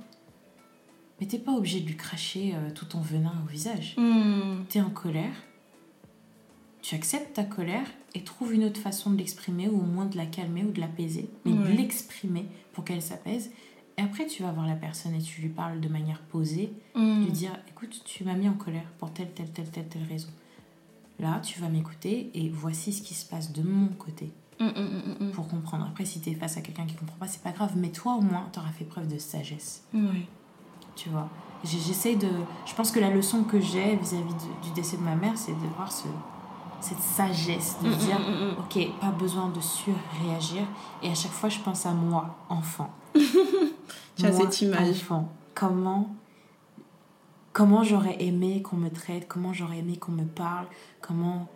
mais 1.20 1.28
t'es 1.28 1.38
pas 1.40 1.52
obligé 1.54 1.80
de 1.80 1.88
lui 1.88 1.96
cracher 1.96 2.54
euh, 2.56 2.72
tout 2.74 2.86
ton 2.86 3.00
venin 3.00 3.34
au 3.46 3.48
visage. 3.48 3.96
Mm. 3.98 4.64
T'es 4.68 4.82
en 4.82 4.90
colère, 4.90 5.36
tu 6.82 6.96
acceptes 6.96 7.36
ta 7.36 7.44
colère 7.44 7.86
et 8.16 8.24
trouves 8.24 8.54
une 8.54 8.64
autre 8.66 8.80
façon 8.82 9.12
de 9.12 9.18
l'exprimer 9.18 9.70
ou 9.70 9.78
au 9.80 9.86
moins 9.86 10.06
de 10.08 10.18
la 10.18 10.26
calmer 10.26 10.64
ou 10.64 10.72
de 10.72 10.80
l'apaiser, 10.82 11.30
mais 11.46 11.54
de 11.54 11.68
l'exprimer 11.68 12.48
pour 12.74 12.84
qu'elle 12.84 13.02
s'apaise. 13.02 13.52
Et 14.02 14.04
après, 14.04 14.26
tu 14.26 14.42
vas 14.42 14.52
voir 14.52 14.66
la 14.66 14.74
personne 14.76 15.14
et 15.14 15.22
tu 15.22 15.42
lui 15.42 15.50
parles 15.50 15.80
de 15.80 15.88
manière 15.88 16.20
posée, 16.22 16.74
Mm. 16.96 17.24
lui 17.24 17.32
dire 17.32 17.52
écoute, 17.70 18.02
tu 18.04 18.24
m'as 18.24 18.34
mis 18.34 18.50
en 18.50 18.54
colère 18.54 18.86
pour 18.98 19.12
telle, 19.12 19.32
telle, 19.32 19.52
telle, 19.52 19.70
telle, 19.70 19.88
telle 19.88 20.04
raison. 20.10 20.30
Là, 21.20 21.40
tu 21.44 21.60
vas 21.62 21.70
m'écouter 21.70 22.32
et 22.34 22.50
voici 22.50 22.92
ce 22.94 23.02
qui 23.04 23.14
se 23.14 23.26
passe 23.28 23.52
de 23.54 23.62
mon 23.62 23.88
côté. 23.90 24.32
mm, 24.60 24.66
mm, 25.26 25.32
pour 25.32 25.48
comprendre. 25.48 25.86
Après, 25.90 26.06
si 26.06 26.20
tu 26.22 26.30
es 26.30 26.34
face 26.36 26.58
à 26.58 26.62
quelqu'un 26.62 26.86
qui 26.86 26.96
comprend 26.96 27.18
pas, 27.18 27.28
c'est 27.28 27.42
pas 27.44 27.52
grave. 27.52 27.74
Mais 27.76 27.90
toi, 27.90 28.16
au 28.16 28.22
moins, 28.22 28.48
tu 28.54 28.60
auras 28.60 28.70
fait 28.70 28.86
preuve 28.86 29.08
de 29.08 29.18
sagesse. 29.18 29.84
Oui. 29.94 30.26
Tu 30.96 31.10
vois 31.10 31.30
J'essaie 31.64 32.16
de. 32.16 32.28
Je 32.66 32.74
pense 32.76 32.92
que 32.92 33.00
la 33.00 33.10
leçon 33.12 33.44
que 33.44 33.60
j'ai 33.60 33.96
vis-à-vis 33.98 34.34
du 34.64 34.72
décès 34.76 34.98
de 34.98 35.02
ma 35.04 35.16
mère, 35.16 35.38
c'est 35.38 35.52
de 35.54 35.68
voir 35.76 35.92
ce, 35.92 36.08
cette 36.80 37.00
sagesse 37.00 37.78
de 37.84 37.90
dire 37.94 38.20
ok 38.60 39.00
pas 39.00 39.12
besoin 39.12 39.50
de 39.50 39.60
surréagir 39.62 40.64
et 41.04 41.10
à 41.12 41.14
chaque 41.14 41.32
fois 41.32 41.50
je 41.50 41.60
pense 41.60 41.86
à 41.86 41.92
moi 41.92 42.36
enfant 42.50 42.90
tu 44.22 44.28
as 44.28 44.34
cette 44.34 44.62
image. 44.62 44.90
enfant 44.90 45.32
comment 45.54 46.16
comment 47.54 47.84
j'aurais 47.84 48.22
aimé 48.24 48.62
qu'on 48.62 48.78
me 48.78 48.90
traite 48.90 49.28
comment 49.28 49.54
j'aurais 49.54 49.80
aimé 49.80 49.98
qu'on 49.98 50.12
me 50.12 50.26
parle 50.26 50.66
comment 51.02 51.50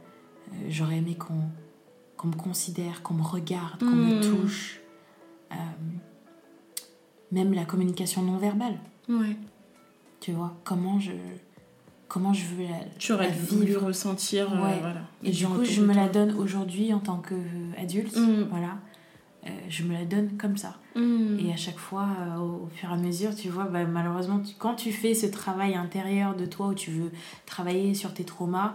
euh, 0.49 0.68
j'aurais 0.70 0.97
aimé 0.97 1.16
qu'on 1.16 2.28
me 2.28 2.36
considère 2.36 3.03
qu'on 3.03 3.13
me 3.13 3.24
regarde 3.24 3.80
qu'on 3.80 3.86
me 3.86 4.18
mm. 4.18 4.22
touche 4.22 4.82
euh, 5.51 5.55
même 7.32 7.53
la 7.53 7.66
communication 7.66 8.22
non 8.22 8.38
verbale. 8.38 8.78
Ouais. 9.09 9.36
Tu 10.20 10.32
vois 10.32 10.55
comment 10.63 10.99
je 10.99 11.11
comment 12.07 12.34
je 12.34 12.45
veux 12.45 12.63
la, 12.63 12.80
tu 12.97 13.11
aurais 13.13 13.32
voulu 13.32 13.78
ressentir 13.78 14.51
euh, 14.53 14.57
voilà. 14.57 15.01
Et 15.24 15.32
du 15.32 15.45
coup 15.45 15.63
je 15.63 15.82
me 15.82 15.93
la 15.93 16.07
donne 16.07 16.34
aujourd'hui 16.36 16.93
en 16.93 16.99
tant 16.99 17.18
qu'adulte 17.18 18.18
mm. 18.18 18.47
voilà. 18.49 18.78
Je 19.70 19.84
me 19.84 19.93
la 19.93 20.05
donne 20.05 20.38
comme 20.38 20.57
ça 20.57 20.76
mm. 20.96 21.39
et 21.39 21.54
à 21.54 21.58
chaque 21.58 21.78
fois 21.78 22.08
euh, 22.20 22.39
au, 22.39 22.70
fur 22.74 22.89
et 22.89 22.93
à 22.93 22.98
mesure 22.98 23.36
tu 23.36 23.50
vois 23.50 23.66
bah, 23.66 23.86
malheureusement 23.86 24.41
quand 24.58 24.76
tu 24.76 24.91
fais 24.91 25.14
ce 25.14 25.28
travail 25.28 25.76
intérieur 25.76 26.36
de 26.36 26.46
toi 26.46 26.68
où 26.68 26.74
tu 26.74 26.91
veux 26.91 27.12
travailler 27.46 27.93
sur 27.93 28.14
tes 28.14 28.24
traumas 28.24 28.74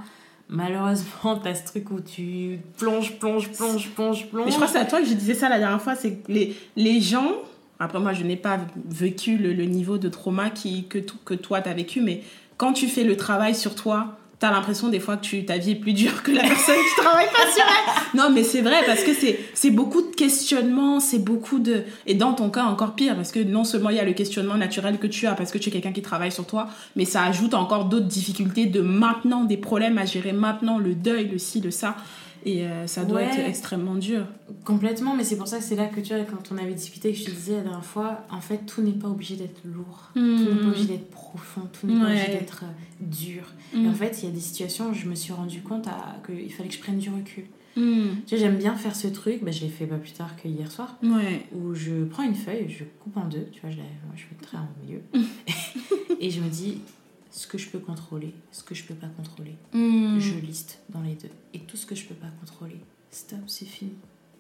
malheureusement, 0.51 1.39
tu 1.43 1.49
as 1.49 1.55
ce 1.55 1.65
truc 1.65 1.91
où 1.91 2.01
tu 2.01 2.59
plonges, 2.77 3.19
plonges, 3.19 3.51
plonges, 3.51 3.89
plonges, 3.91 4.27
plonges. 4.29 4.51
Je 4.51 4.55
crois 4.55 4.67
que 4.67 4.73
c'est 4.73 4.79
à 4.79 4.85
toi 4.85 5.01
que 5.01 5.07
je 5.07 5.15
disais 5.15 5.35
ça 5.35 5.49
la 5.49 5.59
dernière 5.59 5.81
fois, 5.81 5.95
c'est 5.95 6.17
que 6.17 6.33
les, 6.33 6.57
les 6.77 7.01
gens, 7.01 7.33
après 7.79 8.01
moi 8.01 8.13
je 8.13 8.25
n'ai 8.25 8.37
pas 8.37 8.59
vécu 8.85 9.39
le, 9.39 9.53
le, 9.53 9.65
niveau 9.65 9.97
de 9.97 10.09
trauma 10.09 10.51
qui, 10.51 10.87
que, 10.89 10.99
que 10.99 11.35
toi 11.35 11.63
tu 11.63 11.69
as 11.69 11.75
vécu, 11.75 12.01
mais 12.01 12.23
quand 12.57 12.73
tu 12.73 12.89
fais 12.89 13.05
le 13.05 13.17
travail 13.17 13.55
sur 13.55 13.75
toi, 13.75 14.19
tu 14.41 14.47
as 14.47 14.51
l'impression 14.51 14.89
des 14.89 15.01
fois 15.01 15.19
que 15.19 15.27
tu, 15.27 15.45
ta 15.45 15.59
vie 15.59 15.73
est 15.73 15.75
plus 15.77 15.93
dure 15.93 16.23
que 16.23 16.31
la 16.31 16.41
personne 16.41 16.75
qui 16.75 17.03
travaille 17.03 17.27
pas 17.27 17.53
sur 17.53 17.63
elle. 17.63 18.19
Non, 18.19 18.31
mais 18.31 18.43
c'est 18.43 18.63
vrai 18.63 18.83
parce 18.87 19.05
que 19.05 19.11
c'est 19.13 19.71
beaucoup 19.71 20.01
de 20.01 20.15
questionnements, 20.15 20.99
c'est 20.99 21.19
beaucoup 21.19 21.59
de... 21.59 21.85
Et 22.07 22.15
dans 22.15 22.33
ton 22.33 22.49
cas, 22.49 22.65
encore 22.65 22.95
pire, 22.95 23.15
parce 23.15 23.33
que 23.33 23.41
non 23.41 23.65
seulement 23.65 23.91
il 23.91 23.97
y 23.97 24.01
a 24.01 24.05
le 24.05 24.15
questionnement 24.15 24.57
naturel 24.57 24.99
que 24.99 25.07
tu 25.07 25.27
as 25.27 25.35
parce 25.35 25.51
que 25.51 25.59
tu 25.59 25.69
es 25.69 25.73
quelqu'un 25.73 25.93
qui 25.93 26.01
travaille 26.01 26.33
sur 26.33 26.47
toi, 26.47 26.69
mais 26.97 27.05
ça 27.05 27.23
ajoute 27.25 27.53
encore 27.53 27.85
d'autres 27.85 28.07
difficultés 28.07 28.65
de 28.65 28.81
maintenant, 28.81 29.45
des 29.45 29.59
problèmes 29.59 29.99
à 29.99 30.07
gérer 30.07 30.33
maintenant, 30.33 30.79
le 30.79 30.95
deuil, 30.95 31.29
le 31.29 31.39
ci, 31.39 31.61
le 31.61 31.71
ça. 31.71 31.97
Et 32.45 32.67
euh, 32.67 32.87
ça 32.87 33.05
doit 33.05 33.23
être 33.23 33.39
extrêmement 33.39 33.95
dur. 33.95 34.27
Complètement, 34.65 35.15
mais 35.15 35.25
c'est 35.25 35.37
pour 35.37 35.49
ça 35.49 35.59
que 35.59 35.65
c'est 35.65 35.77
là 35.77 35.87
que 35.87 36.01
tu 36.01 36.15
vois, 36.15 36.25
quand 36.25 36.53
on 36.53 36.59
avait 36.59 36.73
discuté, 36.73 37.13
que 37.13 37.19
je 37.19 37.25
te 37.25 37.31
disais 37.31 37.57
la 37.57 37.63
dernière 37.63 37.85
fois, 37.85 38.25
en 38.31 38.41
fait, 38.41 38.65
tout 38.67 38.83
n'est 38.83 38.93
pas 38.93 39.09
obligé 39.09 39.37
d'être 39.37 39.61
lourd, 39.65 40.11
tout 40.15 40.21
n'est 40.21 40.45
pas 40.45 40.65
hmm. 40.65 40.69
obligé 40.69 40.87
d'être 40.87 41.11
profond, 41.11 41.63
tout 41.73 41.87
n'est 41.87 41.99
pas 41.99 42.07
obligé 42.07 42.29
d'être 42.29 42.65
euh, 42.65 42.73
dur. 43.01 43.43
Et 43.75 43.79
en 43.79 43.91
hmm. 43.91 43.95
fait, 43.95 44.23
il 44.23 44.29
y 44.29 44.29
a 44.29 44.35
des 44.35 44.41
situations 44.41 44.91
où 44.91 44.95
je 44.95 45.07
me 45.07 45.15
suis 45.15 45.33
rendu 45.33 45.61
compte 45.61 45.87
qu'il 46.27 46.53
fallait 46.53 46.69
que 46.69 46.75
je 46.75 46.81
prenne 46.81 46.99
du 46.99 47.11
recul. 47.11 47.45
Hmm. 47.77 48.17
Tu 48.27 48.35
vois, 48.35 48.45
j'aime 48.45 48.57
bien 48.57 48.75
faire 48.75 48.97
ce 48.97 49.07
truc, 49.07 49.45
bah, 49.45 49.53
je 49.53 49.61
l'ai 49.61 49.69
fait 49.69 49.87
pas 49.87 49.97
plus 49.97 50.13
tard 50.13 50.35
que 50.43 50.49
hier 50.49 50.71
soir, 50.71 50.97
où 51.03 51.75
je 51.75 52.05
prends 52.05 52.23
une 52.23 52.35
feuille, 52.35 52.69
je 52.69 52.85
coupe 53.03 53.17
en 53.17 53.27
deux, 53.27 53.47
tu 53.53 53.61
vois, 53.61 53.71
je, 53.71 53.77
je 54.17 54.23
fais 54.23 54.35
le 54.39 54.45
trait 54.45 54.57
en 54.57 54.69
milieu, 54.85 55.03
et 56.21 56.31
je 56.31 56.41
me 56.41 56.49
dis, 56.49 56.79
ce 57.31 57.47
que 57.47 57.59
je 57.59 57.69
peux 57.69 57.79
contrôler, 57.79 58.35
ce 58.53 58.63
que 58.63 58.75
je 58.75 58.85
peux 58.85 58.95
pas 58.95 59.07
contrôler. 59.09 59.55
Hmm. 59.73 60.19
Je 60.19 60.35
liste 60.35 60.81
dans 60.89 61.01
les 61.01 61.15
deux. 61.15 61.31
Et 61.55 61.61
tout 61.61 61.77
ce 61.77 61.87
que 61.87 61.95
je 61.95 62.05
peux 62.05 62.15
pas 62.15 62.31
contrôler, 62.41 62.81
stop, 63.11 63.41
c'est 63.47 63.67
fini. 63.67 63.93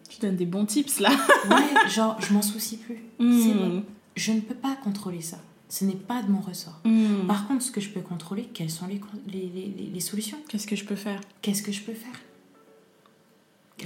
Tu 0.09 0.20
donnes 0.20 0.36
des 0.36 0.47
bons 0.47 0.66
tips 0.66 1.01
là. 1.01 1.11
ouais, 1.51 1.88
genre, 1.88 2.20
je 2.20 2.32
m'en 2.32 2.43
soucie 2.43 2.78
plus. 2.78 2.99
Hmm. 3.18 3.43
C'est 3.43 3.55
bon. 3.55 3.84
Je 4.16 4.32
ne 4.32 4.41
peux 4.41 4.55
pas 4.55 4.76
contrôler 4.76 5.20
ça. 5.20 5.38
Ce 5.68 5.84
n'est 5.84 5.95
pas 5.95 6.22
de 6.22 6.30
mon 6.30 6.41
ressort. 6.41 6.80
Hmm. 6.84 7.26
Par 7.28 7.47
contre, 7.47 7.62
ce 7.62 7.70
que 7.70 7.80
je 7.80 7.91
peux 7.91 8.01
contrôler, 8.01 8.49
quelles 8.53 8.70
sont 8.70 8.88
les, 8.88 9.01
les, 9.28 9.49
les, 9.55 9.91
les 9.93 10.01
solutions? 10.01 10.38
Qu'est-ce 10.49 10.66
que 10.66 10.74
je 10.74 10.84
peux 10.84 10.97
faire? 10.97 11.20
Qu'est-ce 11.43 11.62
que 11.62 11.70
je 11.70 11.82
peux 11.82 11.95
faire? 11.95 12.20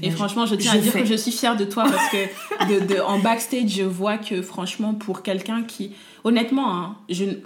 Et 0.03 0.11
franchement, 0.11 0.47
je 0.47 0.55
tiens 0.55 0.73
à 0.73 0.79
dire 0.79 0.93
que 0.93 1.05
je 1.05 1.15
suis 1.15 1.31
fière 1.31 1.57
de 1.57 1.65
toi 1.65 1.85
parce 1.85 2.11
que 2.11 2.73
de, 2.73 2.95
de, 2.95 3.01
en 3.01 3.19
backstage, 3.21 3.69
je 3.69 3.83
vois 3.83 4.19
que 4.19 4.43
franchement, 4.43 4.95
pour 4.95 5.23
quelqu'un 5.23 5.63
qui, 5.63 5.93
honnêtement, 6.25 6.75
hein, 6.75 6.97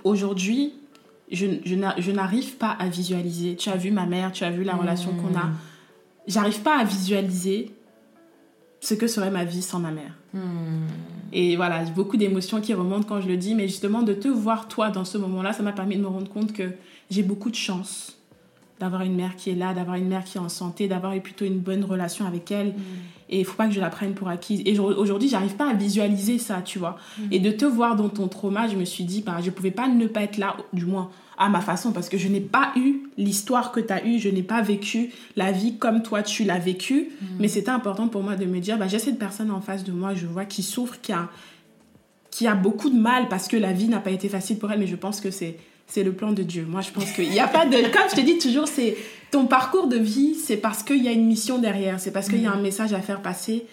aujourd'hui, 0.04 0.72
je, 1.30 1.46
je 1.64 2.10
n'arrive 2.12 2.56
pas 2.56 2.70
à 2.70 2.88
visualiser. 2.88 3.56
Tu 3.56 3.68
as 3.68 3.76
vu 3.76 3.90
ma 3.90 4.06
mère, 4.06 4.32
tu 4.32 4.44
as 4.44 4.50
vu 4.50 4.64
la 4.64 4.74
relation 4.74 5.12
qu'on 5.12 5.36
a. 5.36 5.50
J'arrive 6.26 6.60
pas 6.60 6.78
à 6.78 6.84
visualiser 6.84 7.70
ce 8.80 8.94
que 8.94 9.06
serait 9.06 9.30
ma 9.30 9.44
vie 9.44 9.62
sans 9.62 9.80
ma 9.80 9.90
mère. 9.90 10.14
Hmm. 10.34 10.86
Et 11.32 11.56
voilà, 11.56 11.84
beaucoup 11.84 12.16
d'émotions 12.16 12.60
qui 12.60 12.74
remontent 12.74 13.06
quand 13.06 13.20
je 13.20 13.28
le 13.28 13.36
dis, 13.36 13.54
mais 13.54 13.68
justement 13.68 14.02
de 14.02 14.14
te 14.14 14.28
voir 14.28 14.68
toi 14.68 14.90
dans 14.90 15.04
ce 15.04 15.18
moment-là, 15.18 15.52
ça 15.52 15.62
m'a 15.62 15.72
permis 15.72 15.96
de 15.96 16.02
me 16.02 16.06
rendre 16.06 16.30
compte 16.30 16.52
que 16.52 16.70
j'ai 17.10 17.22
beaucoup 17.22 17.50
de 17.50 17.56
chance 17.56 18.17
d'avoir 18.80 19.02
une 19.02 19.14
mère 19.14 19.36
qui 19.36 19.50
est 19.50 19.54
là, 19.54 19.74
d'avoir 19.74 19.96
une 19.96 20.08
mère 20.08 20.24
qui 20.24 20.38
est 20.38 20.40
en 20.40 20.48
santé, 20.48 20.88
d'avoir 20.88 21.18
plutôt 21.20 21.44
une 21.44 21.58
bonne 21.58 21.84
relation 21.84 22.26
avec 22.26 22.50
elle. 22.50 22.68
Hmm. 22.68 22.82
Et 23.30 23.40
il 23.40 23.44
faut 23.44 23.56
pas 23.56 23.66
que 23.66 23.74
je 23.74 23.80
la 23.80 23.90
prenne 23.90 24.14
pour 24.14 24.28
acquise. 24.28 24.62
Et 24.64 24.78
aujourd'hui, 24.78 25.28
j'arrive 25.28 25.56
pas 25.56 25.70
à 25.70 25.74
visualiser 25.74 26.38
ça, 26.38 26.62
tu 26.62 26.78
vois. 26.78 26.96
Hmm. 27.18 27.32
Et 27.32 27.40
de 27.40 27.50
te 27.50 27.64
voir 27.64 27.96
dans 27.96 28.08
ton 28.08 28.28
trauma, 28.28 28.68
je 28.68 28.76
me 28.76 28.84
suis 28.84 29.04
dit, 29.04 29.22
bah, 29.22 29.38
je 29.42 29.50
pouvais 29.50 29.70
pas 29.70 29.88
ne 29.88 30.06
pas 30.06 30.22
être 30.22 30.38
là, 30.38 30.56
du 30.72 30.86
moins 30.86 31.10
à 31.40 31.48
ma 31.48 31.60
façon, 31.60 31.92
parce 31.92 32.08
que 32.08 32.18
je 32.18 32.26
n'ai 32.26 32.40
pas 32.40 32.72
eu 32.74 33.02
l'histoire 33.16 33.70
que 33.70 33.78
tu 33.78 33.92
as 33.92 34.04
eue, 34.04 34.18
je 34.18 34.28
n'ai 34.28 34.42
pas 34.42 34.60
vécu 34.60 35.12
la 35.36 35.52
vie 35.52 35.76
comme 35.76 36.02
toi 36.02 36.24
tu 36.24 36.42
l'as 36.42 36.58
vécu. 36.58 37.10
Hmm. 37.20 37.26
Mais 37.40 37.48
c'était 37.48 37.70
important 37.70 38.08
pour 38.08 38.22
moi 38.22 38.36
de 38.36 38.44
me 38.44 38.60
dire, 38.60 38.78
bah, 38.78 38.88
j'ai 38.88 38.98
cette 38.98 39.18
personne 39.18 39.50
en 39.50 39.60
face 39.60 39.84
de 39.84 39.92
moi, 39.92 40.14
je 40.14 40.26
vois, 40.26 40.44
qui 40.44 40.62
souffre, 40.62 41.00
qui 41.00 41.12
a, 41.12 41.28
qui 42.30 42.46
a 42.46 42.54
beaucoup 42.54 42.90
de 42.90 42.98
mal 42.98 43.28
parce 43.28 43.48
que 43.48 43.56
la 43.56 43.72
vie 43.72 43.88
n'a 43.88 44.00
pas 44.00 44.10
été 44.10 44.28
facile 44.28 44.58
pour 44.58 44.70
elle, 44.70 44.78
mais 44.78 44.86
je 44.86 44.96
pense 44.96 45.20
que 45.20 45.30
c'est 45.30 45.56
c'est 45.88 46.04
le 46.04 46.12
plan 46.12 46.32
de 46.32 46.42
Dieu. 46.42 46.66
Moi, 46.68 46.82
je 46.82 46.90
pense 46.90 47.10
qu'il 47.12 47.30
n'y 47.30 47.40
a 47.40 47.48
pas 47.48 47.66
de... 47.66 47.76
Comme 47.92 48.08
je 48.10 48.16
te 48.16 48.20
dis 48.20 48.38
toujours, 48.38 48.68
c'est 48.68 48.96
ton 49.30 49.46
parcours 49.46 49.88
de 49.88 49.96
vie, 49.96 50.34
c'est 50.34 50.58
parce 50.58 50.82
qu'il 50.82 51.02
y 51.02 51.08
a 51.08 51.12
une 51.12 51.26
mission 51.26 51.58
derrière, 51.58 51.98
c'est 51.98 52.12
parce 52.12 52.28
qu'il 52.28 52.42
y 52.42 52.46
a 52.46 52.52
un 52.52 52.60
message 52.60 52.92
à 52.92 53.00
faire 53.00 53.22
passer. 53.22 53.66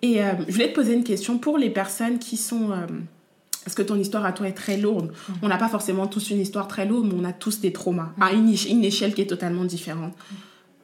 Et 0.00 0.22
euh, 0.22 0.32
je 0.46 0.52
voulais 0.52 0.70
te 0.70 0.74
poser 0.74 0.94
une 0.94 1.04
question 1.04 1.38
pour 1.38 1.58
les 1.58 1.70
personnes 1.70 2.18
qui 2.18 2.36
sont... 2.36 2.70
Euh, 2.70 2.86
parce 3.64 3.76
que 3.76 3.82
ton 3.82 3.96
histoire 3.96 4.24
à 4.24 4.32
toi 4.32 4.48
est 4.48 4.52
très 4.52 4.76
lourde. 4.76 5.12
Mm. 5.28 5.32
On 5.42 5.48
n'a 5.48 5.58
pas 5.58 5.68
forcément 5.68 6.06
tous 6.06 6.30
une 6.30 6.40
histoire 6.40 6.68
très 6.68 6.86
lourde, 6.86 7.08
mais 7.12 7.20
on 7.20 7.24
a 7.24 7.32
tous 7.32 7.60
des 7.60 7.72
traumas, 7.72 8.12
à 8.20 8.32
une, 8.32 8.48
échelle 8.84 9.14
qui 9.14 9.22
est 9.22 9.26
totalement 9.26 9.64
différente. 9.64 10.14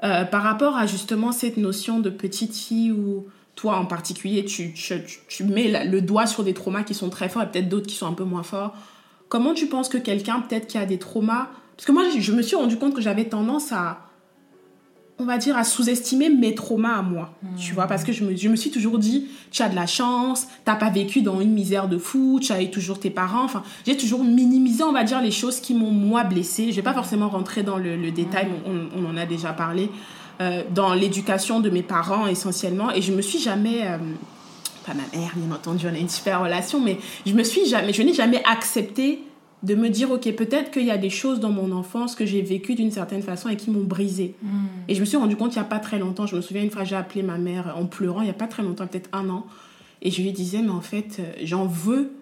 Euh, 0.04 0.24
par 0.24 0.42
rapport 0.42 0.76
à 0.76 0.86
justement 0.86 1.32
cette 1.32 1.56
notion 1.56 1.98
de 1.98 2.10
petite 2.10 2.56
fille 2.56 2.92
où 2.92 3.26
toi 3.56 3.78
en 3.78 3.86
particulier, 3.86 4.44
tu, 4.44 4.72
tu 5.28 5.44
mets 5.44 5.84
le 5.84 6.00
doigt 6.00 6.26
sur 6.26 6.44
des 6.44 6.54
traumas 6.54 6.84
qui 6.84 6.94
sont 6.94 7.10
très 7.10 7.28
forts 7.28 7.42
et 7.42 7.46
peut-être 7.46 7.68
d'autres 7.68 7.88
qui 7.88 7.96
sont 7.96 8.06
un 8.06 8.12
peu 8.12 8.22
moins 8.22 8.44
forts 8.44 8.76
Comment 9.28 9.54
tu 9.54 9.66
penses 9.66 9.88
que 9.88 9.98
quelqu'un, 9.98 10.40
peut-être 10.40 10.66
qui 10.66 10.78
a 10.78 10.86
des 10.86 10.98
traumas... 10.98 11.48
Parce 11.76 11.86
que 11.86 11.92
moi, 11.92 12.04
je 12.18 12.32
me 12.32 12.42
suis 12.42 12.56
rendu 12.56 12.76
compte 12.76 12.92
que 12.92 13.00
j'avais 13.00 13.26
tendance 13.26 13.70
à, 13.70 14.08
on 15.20 15.24
va 15.24 15.38
dire, 15.38 15.56
à 15.56 15.62
sous-estimer 15.62 16.28
mes 16.28 16.54
traumas 16.54 16.96
à 16.96 17.02
moi. 17.02 17.34
Tu 17.56 17.72
vois, 17.72 17.86
parce 17.86 18.02
que 18.02 18.12
je 18.12 18.24
me, 18.24 18.34
je 18.34 18.48
me 18.48 18.56
suis 18.56 18.70
toujours 18.70 18.98
dit, 18.98 19.28
tu 19.52 19.62
as 19.62 19.68
de 19.68 19.76
la 19.76 19.86
chance, 19.86 20.48
t'as 20.64 20.74
pas 20.74 20.90
vécu 20.90 21.22
dans 21.22 21.40
une 21.40 21.52
misère 21.52 21.88
de 21.88 21.98
fou, 21.98 22.40
tu 22.42 22.52
as 22.52 22.62
eu 22.62 22.70
toujours 22.70 22.98
tes 22.98 23.10
parents. 23.10 23.44
Enfin, 23.44 23.62
j'ai 23.86 23.96
toujours 23.96 24.24
minimisé, 24.24 24.82
on 24.82 24.92
va 24.92 25.04
dire, 25.04 25.20
les 25.20 25.30
choses 25.30 25.60
qui 25.60 25.72
m'ont, 25.74 25.92
moi, 25.92 26.24
blessée. 26.24 26.70
Je 26.70 26.76
vais 26.76 26.82
pas 26.82 26.94
forcément 26.94 27.28
rentrer 27.28 27.62
dans 27.62 27.76
le, 27.76 28.10
détail, 28.10 28.48
on, 28.66 29.00
on, 29.00 29.08
en 29.08 29.16
a 29.16 29.24
déjà 29.26 29.52
parlé, 29.52 29.88
euh, 30.40 30.64
dans 30.74 30.94
l'éducation 30.94 31.60
de 31.60 31.70
mes 31.70 31.82
parents 31.82 32.26
essentiellement. 32.26 32.90
Et 32.92 33.02
je 33.02 33.12
me 33.12 33.22
suis 33.22 33.38
jamais... 33.38 33.86
Euh, 33.86 33.98
pas 34.88 34.94
ma 34.94 35.18
mère, 35.18 35.32
bien 35.36 35.54
entendu, 35.54 35.86
on 35.86 35.94
a 35.94 35.98
une 35.98 36.08
super 36.08 36.42
relation, 36.42 36.80
mais 36.80 36.98
je 37.26 37.34
me 37.34 37.42
suis 37.42 37.66
jamais, 37.66 37.92
je 37.92 38.02
n'ai 38.02 38.14
jamais 38.14 38.42
accepté 38.44 39.22
de 39.62 39.74
me 39.74 39.88
dire, 39.88 40.10
ok, 40.10 40.32
peut-être 40.34 40.70
qu'il 40.70 40.84
y 40.84 40.90
a 40.90 40.98
des 40.98 41.10
choses 41.10 41.40
dans 41.40 41.50
mon 41.50 41.72
enfance 41.72 42.14
que 42.14 42.24
j'ai 42.24 42.42
vécues 42.42 42.74
d'une 42.74 42.92
certaine 42.92 43.22
façon 43.22 43.48
et 43.48 43.56
qui 43.56 43.70
m'ont 43.70 43.84
brisé. 43.84 44.36
Hmm. 44.42 44.66
Et 44.86 44.94
je 44.94 45.00
me 45.00 45.04
suis 45.04 45.16
rendu 45.16 45.36
compte 45.36 45.54
il 45.54 45.58
n'y 45.58 45.64
a 45.64 45.68
pas 45.68 45.80
très 45.80 45.98
longtemps, 45.98 46.26
je 46.26 46.36
me 46.36 46.40
souviens 46.40 46.62
une 46.62 46.70
fois, 46.70 46.84
j'ai 46.84 46.96
appelé 46.96 47.22
ma 47.22 47.38
mère 47.38 47.74
en 47.76 47.86
pleurant, 47.86 48.20
il 48.20 48.24
n'y 48.24 48.30
a 48.30 48.34
pas 48.34 48.46
très 48.46 48.62
longtemps, 48.62 48.86
peut-être 48.86 49.10
un 49.12 49.28
an, 49.28 49.46
et 50.00 50.10
je 50.10 50.22
lui 50.22 50.32
disais, 50.32 50.62
mais 50.62 50.70
en 50.70 50.80
fait, 50.80 51.16
euh, 51.18 51.32
j'en 51.42 51.66
veux 51.66 52.12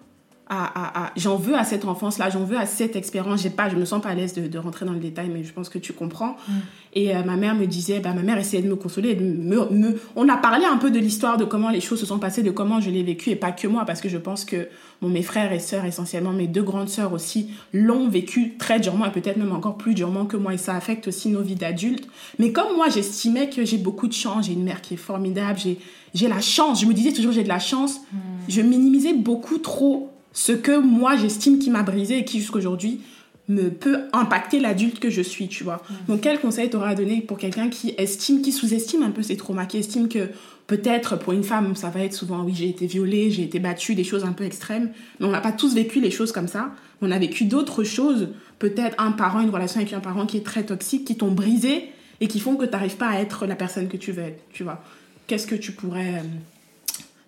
à, 0.49 1.13
j'en 1.17 1.37
veux 1.37 1.57
à 1.57 1.65
cette 1.65 1.85
enfance-là, 1.85 2.31
j'en 2.31 2.45
veux 2.45 2.57
à 2.57 2.67
cette 2.67 2.95
expérience. 2.95 3.43
J'ai 3.43 3.51
pas, 3.51 3.69
je 3.69 3.75
me 3.75 3.85
sens 3.85 4.01
pas 4.01 4.11
à 4.11 4.15
l'aise 4.15 4.35
de, 4.35 4.59
rentrer 4.59 4.87
dans 4.87 4.93
le 4.93 5.01
détail, 5.01 5.29
mais 5.33 5.43
je 5.43 5.53
pense 5.53 5.69
que 5.69 5.79
tu 5.79 5.93
comprends. 5.93 6.37
Mm. 6.49 6.53
Et 6.95 7.17
euh, 7.17 7.25
ma 7.25 7.37
mère 7.37 7.57
me 7.57 7.67
disait, 7.67 7.99
bah, 7.99 8.13
ma 8.13 8.23
mère 8.23 8.39
essayait 8.39 8.63
de 8.63 8.69
me 8.69 8.77
consoler. 8.77 9.17
De 9.17 9.25
me, 9.25 9.99
on 10.15 10.29
a 10.29 10.37
parlé 10.37 10.65
un 10.65 10.77
peu 10.77 10.93
de 10.93 11.01
l'histoire, 11.01 11.37
de 11.37 11.45
comment 11.45 11.71
les 11.71 11.81
choses 11.81 11.99
se 11.99 12.07
sont 12.07 12.21
passées, 12.21 12.45
de 12.45 12.53
comment 12.53 12.81
je 12.81 12.91
l'ai 12.91 13.03
vécu, 13.03 13.31
et 13.31 13.37
pas 13.37 13.51
que 13.51 13.67
moi, 13.67 13.85
parce 13.85 14.01
que 14.01 14.09
je 14.09 14.19
pense 14.19 14.45
que 14.45 14.69
bon, 15.03 15.09
mes 15.09 15.23
frères 15.23 15.53
et 15.53 15.59
sœurs, 15.59 15.85
essentiellement 15.85 16.33
mes 16.33 16.47
deux 16.47 16.63
grandes 16.63 16.89
sœurs 16.89 17.13
aussi, 17.13 17.51
l'ont 17.73 18.09
vécu 18.09 18.57
très 18.57 18.79
durement, 18.79 19.07
et 19.07 19.11
peut-être 19.11 19.39
même 19.39 19.53
encore 19.53 19.77
plus 19.77 19.95
durement 19.95 20.27
que 20.27 20.37
moi, 20.37 20.55
et 20.55 20.59
ça 20.59 20.77
affecte 20.77 21.09
aussi 21.09 21.29
nos 21.29 21.43
vies 21.43 21.57
d'adultes. 21.57 22.09
Mais 22.39 22.53
comme 22.53 22.77
moi, 22.77 22.89
j'estimais 22.89 23.51
que 23.51 23.65
j'ai 23.65 23.79
beaucoup 23.79 24.07
de 24.07 24.13
chance, 24.13 24.47
j'ai 24.47 24.53
une 24.53 24.65
mère 24.65 24.81
qui 24.81 24.95
est 24.95 24.99
formidable, 24.99 25.59
j'ai, 25.59 25.79
j'ai 26.15 26.29
la 26.29 26.41
chance, 26.41 26.81
je 26.81 26.87
me 26.87 26.95
disais 26.95 27.13
toujours 27.13 27.33
j'ai 27.33 27.43
de 27.43 27.49
la 27.49 27.59
chance, 27.59 28.01
mm. 28.13 28.17
je 28.49 28.61
minimisais 28.63 29.13
beaucoup 29.13 29.59
trop 29.59 30.16
ce 30.37 30.53
que 30.53 30.79
moi 30.79 31.17
j'estime 31.17 31.59
qui 31.59 31.71
m'a 31.71 31.83
brisé 31.83 32.19
et 32.19 32.25
qui 32.27 32.41
jusqu'aujourd'hui 32.41 33.01
me 33.49 33.71
peut 33.71 34.01
impacter 34.13 34.61
l'adulte 34.61 35.01
que 35.01 35.09
je 35.09 35.23
suis, 35.23 35.49
tu 35.49 35.65
vois. 35.65 35.83
Donc 36.09 36.21
quel 36.21 36.39
conseil 36.41 36.69
t'aurais 36.69 36.91
à 36.91 36.95
donner 36.95 37.23
pour 37.23 37.39
quelqu'un 37.39 37.71
qui 37.71 37.95
estime, 37.97 38.43
qui 38.43 38.53
sous-estime 38.53 39.03
un 39.03 39.13
peu 39.13 39.23
ses 39.23 39.39
traumas, 39.39 39.65
qui 39.65 39.79
estime 39.79 40.09
que 40.09 40.29
peut-être 40.67 41.17
pour 41.17 41.33
une 41.33 41.43
femme, 41.43 41.75
ça 41.75 41.89
va 41.89 42.01
être 42.01 42.13
souvent 42.13 42.45
oui, 42.45 42.53
j'ai 42.55 42.69
été 42.69 42.87
violée, 42.87 43.31
j'ai 43.31 43.45
été 43.45 43.61
battue, 43.61 43.95
des 43.95 44.05
choses 44.05 44.25
un 44.25 44.33
peu 44.33 44.45
extrêmes. 44.45 44.91
Mais 45.21 45.27
on 45.27 45.31
n'a 45.31 45.41
pas 45.41 45.53
tous 45.53 45.75
vécu 45.75 46.03
les 46.03 46.11
choses 46.11 46.33
comme 46.33 46.49
ça. 46.49 46.71
On 47.01 47.11
a 47.11 47.19
vécu 47.19 47.47
d'autres 47.47 47.83
choses, 47.83 48.29
peut-être 48.59 48.95
un 48.99 49.13
parent, 49.13 49.41
une 49.41 49.51
relation 49.51 49.81
avec 49.81 49.95
un 49.95 50.01
parent 50.01 50.27
qui 50.27 50.37
est 50.37 50.45
très 50.45 50.65
toxique, 50.65 51.07
qui 51.07 51.17
t'ont 51.17 51.33
brisé 51.33 51.89
et 52.21 52.29
qui 52.29 52.41
font 52.41 52.57
que 52.57 52.67
tu 52.67 52.73
n'arrives 52.73 52.97
pas 52.97 53.09
à 53.09 53.21
être 53.21 53.47
la 53.47 53.57
personne 53.57 53.89
que 53.89 53.97
tu 53.97 54.13
veux 54.13 54.25
être, 54.25 54.43
tu 54.53 54.65
vois. 54.65 54.83
Qu'est-ce 55.29 55.47
que 55.47 55.55
tu 55.55 55.73
pourrais... 55.73 56.17
Euh, 56.17 56.23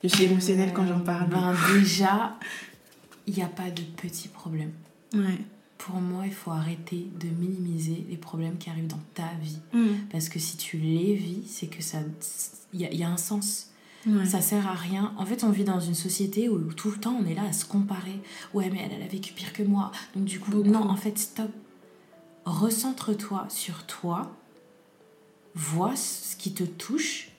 je 0.04 0.08
suis 0.08 0.24
émotionnelle 0.24 0.72
quand 0.74 0.86
j'en 0.86 1.00
parle? 1.00 1.28
Ben 1.28 1.54
déjà, 1.74 2.36
il 3.28 3.34
n'y 3.34 3.42
a 3.42 3.48
pas 3.48 3.70
de 3.70 3.82
petits 3.82 4.28
problèmes. 4.28 4.72
Ouais 5.14 5.38
pour 5.78 6.00
moi, 6.00 6.26
il 6.26 6.32
faut 6.32 6.50
arrêter 6.50 7.08
de 7.18 7.28
minimiser 7.28 8.04
les 8.10 8.16
problèmes 8.16 8.58
qui 8.58 8.68
arrivent 8.68 8.88
dans 8.88 9.00
ta 9.14 9.30
vie. 9.40 9.58
Parce 10.10 10.28
que 10.28 10.38
si 10.38 10.56
tu 10.56 10.76
les 10.76 11.14
vis, 11.14 11.46
c'est 11.46 11.68
que 11.68 11.82
ça. 11.82 11.98
Il 12.74 12.80
y, 12.80 13.02
a 13.02 13.08
un 13.08 13.16
sens. 13.16 13.70
Ça 14.26 14.40
sert 14.40 14.66
à 14.66 14.74
rien. 14.74 15.14
En 15.16 15.24
fait, 15.24 15.44
on 15.44 15.50
vit 15.50 15.64
dans 15.64 15.80
une 15.80 15.94
société 15.94 16.48
où 16.48 16.58
tout 16.72 16.90
le 16.90 16.98
temps 16.98 17.16
on 17.18 17.26
est 17.26 17.34
là 17.34 17.44
à 17.48 17.52
se 17.52 17.64
comparer. 17.64 18.20
Ouais, 18.52 18.68
mais 18.70 18.80
elle, 18.84 18.92
elle 18.96 19.02
a 19.02 19.08
vécu 19.08 19.32
pire 19.32 19.52
que 19.52 19.62
moi. 19.62 19.92
Donc, 20.14 20.24
du 20.24 20.40
coup, 20.40 20.62
non, 20.62 20.82
en 20.82 20.96
fait, 20.96 21.16
stop. 21.16 21.50
Recentre-toi 22.44 23.46
sur 23.48 23.86
toi. 23.86 24.34
Vois 25.54 25.96
ce 25.96 26.36
qui 26.36 26.52
te 26.52 26.64
touche 26.64 27.30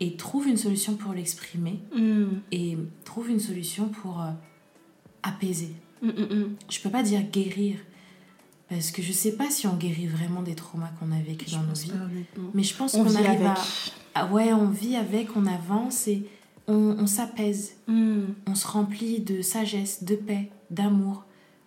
et 0.00 0.16
trouve 0.16 0.46
une 0.48 0.56
solution 0.56 0.96
pour 0.96 1.12
l'exprimer. 1.12 1.80
Mm. 1.94 2.40
Et 2.52 2.78
trouve 3.04 3.30
une 3.30 3.40
solution 3.40 3.88
pour 3.88 4.20
euh, 4.20 4.30
apaiser. 5.22 5.74
Mm, 6.02 6.08
mm, 6.08 6.34
mm. 6.34 6.56
Je 6.68 6.80
peux 6.80 6.90
pas 6.90 7.02
dire 7.02 7.22
guérir. 7.22 7.76
Parce 8.68 8.92
que 8.92 9.02
je 9.02 9.12
sais 9.12 9.32
pas 9.32 9.50
si 9.50 9.66
on 9.66 9.74
guérit 9.74 10.06
vraiment 10.06 10.42
des 10.42 10.54
traumas 10.54 10.90
qu'on 10.98 11.10
a 11.10 11.20
vécu 11.20 11.50
dans 11.50 11.62
nos 11.62 11.74
vies. 11.74 11.92
mais 12.54 12.62
je 12.62 12.76
pense 12.76 12.92
qu'on 12.92 13.14
arrive 13.16 13.52
à, 14.14 14.26
Ouais, 14.26 14.52
on 14.52 14.68
vit 14.68 14.94
avec, 14.96 15.36
on 15.36 15.46
avance 15.46 16.06
et 16.06 16.24
on, 16.68 17.06
s'apaise. 17.06 17.76
On 17.88 18.54
se 18.54 18.66
remplit 18.68 19.20
de 19.20 19.42
sagesse, 19.42 20.04
de 20.04 20.14
paix, 20.14 20.50
d'amour. 20.70 21.24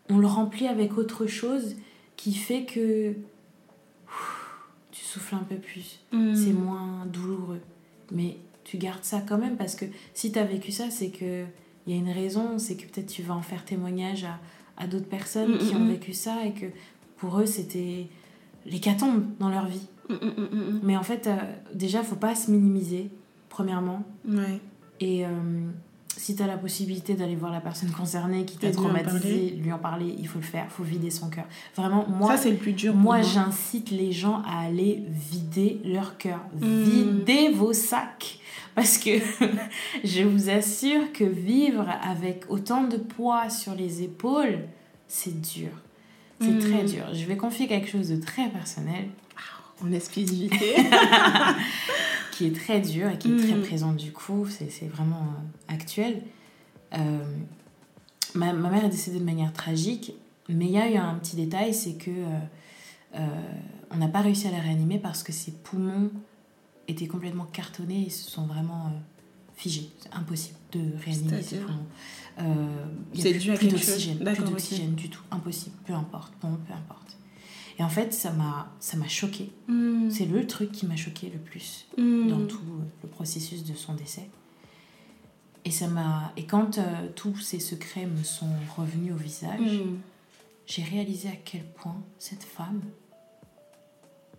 On 0.10 0.18
le 0.18 0.28
remplit 0.28 0.68
avec 0.68 0.98
autre 0.98 1.28
chose 1.28 1.76
qui 2.16 2.34
fait 2.34 2.64
que 2.64 3.14
tu 4.92 5.04
souffles 5.04 5.36
un 5.36 5.44
peu 5.44 5.58
plus. 5.58 6.00
C'est 6.12 6.54
moins 6.54 7.06
douloureux. 7.06 7.62
Mais 8.12 8.38
tu 8.64 8.78
gardes 8.78 9.04
ça 9.04 9.22
quand 9.22 9.38
même 9.38 9.58
parce 9.58 9.76
que 9.76 9.86
si 10.14 10.32
tu 10.32 10.40
as 10.40 10.46
vécu 10.46 10.72
ça, 10.72 10.90
c'est 10.90 11.10
que 11.10 11.44
il 11.86 11.94
y 11.94 11.98
a 11.98 12.00
une 12.00 12.12
raison, 12.12 12.58
c'est 12.58 12.76
que 12.76 12.86
peut-être 12.86 13.12
tu 13.12 13.24
vas 13.24 13.36
en 13.36 13.42
faire 13.42 13.66
témoignage 13.66 14.24
à, 14.24 14.40
à 14.78 14.88
d'autres 14.88 15.10
personnes 15.10 15.58
qui 15.58 15.76
ont 15.76 15.86
vécu 15.86 16.14
ça 16.14 16.46
et 16.46 16.54
que 16.54 16.66
pour 17.18 17.40
eux 17.40 17.46
c'était 17.46 18.08
l'hécatombe 18.66 19.26
dans 19.40 19.50
leur 19.50 19.68
vie. 19.68 19.88
Mais 20.84 20.98
en 20.98 21.04
fait, 21.04 21.28
euh, 21.28 21.38
déjà, 21.74 22.04
faut 22.04 22.16
pas 22.16 22.36
se 22.36 22.52
minimiser, 22.52 23.10
premièrement. 23.50 24.04
Ouais. 24.28 24.60
Et 25.00 25.26
euh, 25.26 25.30
si 26.16 26.36
tu 26.36 26.44
as 26.44 26.48
la 26.48 26.58
possibilité 26.58 27.16
d'aller 27.16 27.36
voir 27.36 27.52
la 27.52 27.62
personne 27.62 27.92
concernée 27.92 28.46
qui 28.46 28.58
t'a 28.58 28.72
traumatisé, 28.72 29.52
lui 29.52 29.72
en 29.72 29.80
parler, 29.80 30.16
il 30.18 30.28
faut 30.28 30.40
le 30.40 30.46
faire, 30.46 30.66
il 30.70 30.74
faut 30.74 30.84
vider 30.84 31.10
son 31.10 31.30
cœur. 31.30 31.46
Vraiment, 31.76 32.08
moi, 32.08 32.30
ça 32.30 32.38
c'est 32.38 32.52
le 32.52 32.58
plus 32.58 32.74
dur. 32.74 32.94
Moi, 32.94 33.22
j'incite 33.22 33.92
les 33.92 34.12
gens 34.12 34.42
à 34.46 34.60
aller 34.60 35.04
vider 35.10 35.82
leur 35.86 36.18
cœur. 36.18 36.40
Mm. 36.60 36.84
Videz 36.84 37.50
vos 37.50 37.74
sacs. 37.74 38.40
Parce 38.76 38.98
que 38.98 39.12
je 40.04 40.24
vous 40.24 40.50
assure 40.50 41.12
que 41.14 41.24
vivre 41.24 41.88
avec 42.02 42.46
autant 42.50 42.84
de 42.84 42.98
poids 42.98 43.50
sur 43.50 43.76
les 43.76 44.04
épaules, 44.04 44.60
c'est 45.08 45.42
dur. 45.42 45.70
C'est 46.40 46.60
très 46.60 46.84
hmm. 46.84 46.88
dur. 46.88 47.14
Je 47.14 47.26
vais 47.26 47.38
confier 47.38 47.68
quelque 47.68 47.90
chose 47.90 48.10
de 48.10 48.18
très 48.18 48.50
personnel. 48.50 49.08
En 49.84 49.92
exclusivité. 49.92 50.76
qui 52.32 52.48
est 52.48 52.56
très 52.56 52.80
dur 52.80 53.10
et 53.10 53.18
qui 53.18 53.32
est 53.32 53.38
très 53.38 53.56
hmm. 53.56 53.62
présent 53.62 53.94
du 53.94 54.12
coup. 54.12 54.48
C'est 54.48 54.88
vraiment 54.88 55.22
euh, 55.22 55.74
actuel. 55.74 56.22
Euh, 56.94 57.24
ma, 58.34 58.54
ma, 58.54 58.70
mère 58.70 58.86
est 58.86 58.90
décédée 58.90 59.20
de 59.20 59.26
manière 59.26 59.54
tragique. 59.54 60.14
Mais 60.50 60.66
il 60.66 60.72
y 60.72 60.78
a 60.78 60.90
eu 60.90 60.98
un 60.98 61.16
petit 61.16 61.36
détail, 61.36 61.74
c'est 61.74 61.94
que 61.94 62.12
euh, 63.16 63.28
on 63.92 63.98
n'a 63.98 64.08
pas 64.08 64.22
réussi 64.22 64.48
à 64.48 64.52
la 64.52 64.60
réanimer 64.60 64.98
parce 64.98 65.24
que 65.24 65.32
ses 65.32 65.52
poumons 65.52 66.12
étaient 66.88 67.08
complètement 67.08 67.46
cartonnés 67.46 68.08
et 68.08 68.10
se 68.10 68.30
sont 68.30 68.46
vraiment 68.46 68.88
euh, 68.88 69.00
figés. 69.56 69.90
C'est 70.00 70.14
impossible 70.14 70.58
de 70.72 70.80
réanimer 71.04 71.42
ces 71.42 71.58
poumons. 71.58 71.86
Euh, 72.40 72.86
il 73.14 73.24
n'y 73.24 73.30
a 73.30 73.58
plus, 73.58 73.68
d'oxygène, 73.68 74.18
plus 74.18 74.44
d'oxygène 74.44 74.96
du 74.96 75.10
tout. 75.10 75.22
Impossible, 75.32 75.76
peu 75.86 75.94
importe. 75.94 76.34
Bon, 76.42 76.58
peu 76.68 76.74
importe. 76.74 77.18
Et 77.80 77.84
en 77.84 77.90
fait, 77.90 78.14
ça 78.14 78.32
m'a, 78.32 78.72
ça 78.80 78.98
m'a 78.98 79.08
choqué. 79.08 79.52
Hmm. 79.68 80.10
C'est 80.10 80.26
le 80.26 80.46
truc 80.46 80.72
qui 80.72 80.86
m'a 80.86 80.96
choqué 80.96 81.30
le 81.30 81.40
plus 81.40 81.86
hmm. 81.98 82.28
dans 82.28 82.46
tout 82.46 82.62
le 83.02 83.10
processus 83.10 83.64
de 83.64 83.74
son 83.74 83.94
décès. 83.94 84.30
Et 85.66 85.72
ça 85.72 85.88
m'a, 85.88 86.34
et 86.36 86.46
quand 86.46 86.78
euh, 86.78 87.08
tous 87.16 87.38
ces 87.38 87.60
secrets 87.60 88.06
me 88.06 88.24
sont 88.24 88.50
revenus 88.76 89.14
au 89.14 89.18
visage, 89.18 89.60
hmm. 89.60 89.98
j'ai 90.68 90.84
réalisé 90.84 91.30
à 91.30 91.36
quel 91.36 91.64
point 91.64 92.02
cette 92.20 92.44
femme 92.44 92.82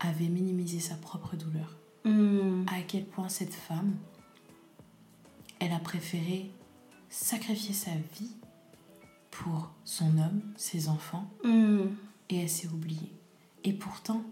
avait 0.00 0.28
minimisé 0.28 0.80
sa 0.80 0.94
propre 0.96 1.36
douleur. 1.36 1.76
Hmm. 2.04 2.66
à 2.66 2.82
quel 2.82 3.06
point 3.06 3.30
cette 3.30 3.54
femme, 3.54 3.96
elle 5.58 5.72
a 5.72 5.78
préféré 5.78 6.50
sacrifier 7.08 7.72
sa 7.72 7.92
vie 8.18 8.32
pour 9.30 9.70
son 9.84 10.18
homme, 10.18 10.42
ses 10.56 10.88
enfants, 10.88 11.30
hmm. 11.44 11.86
et 12.28 12.40
elle 12.40 12.48
s'est 12.50 12.68
oubliée. 12.68 13.12
Et 13.64 13.72
pourtant, 13.72 14.22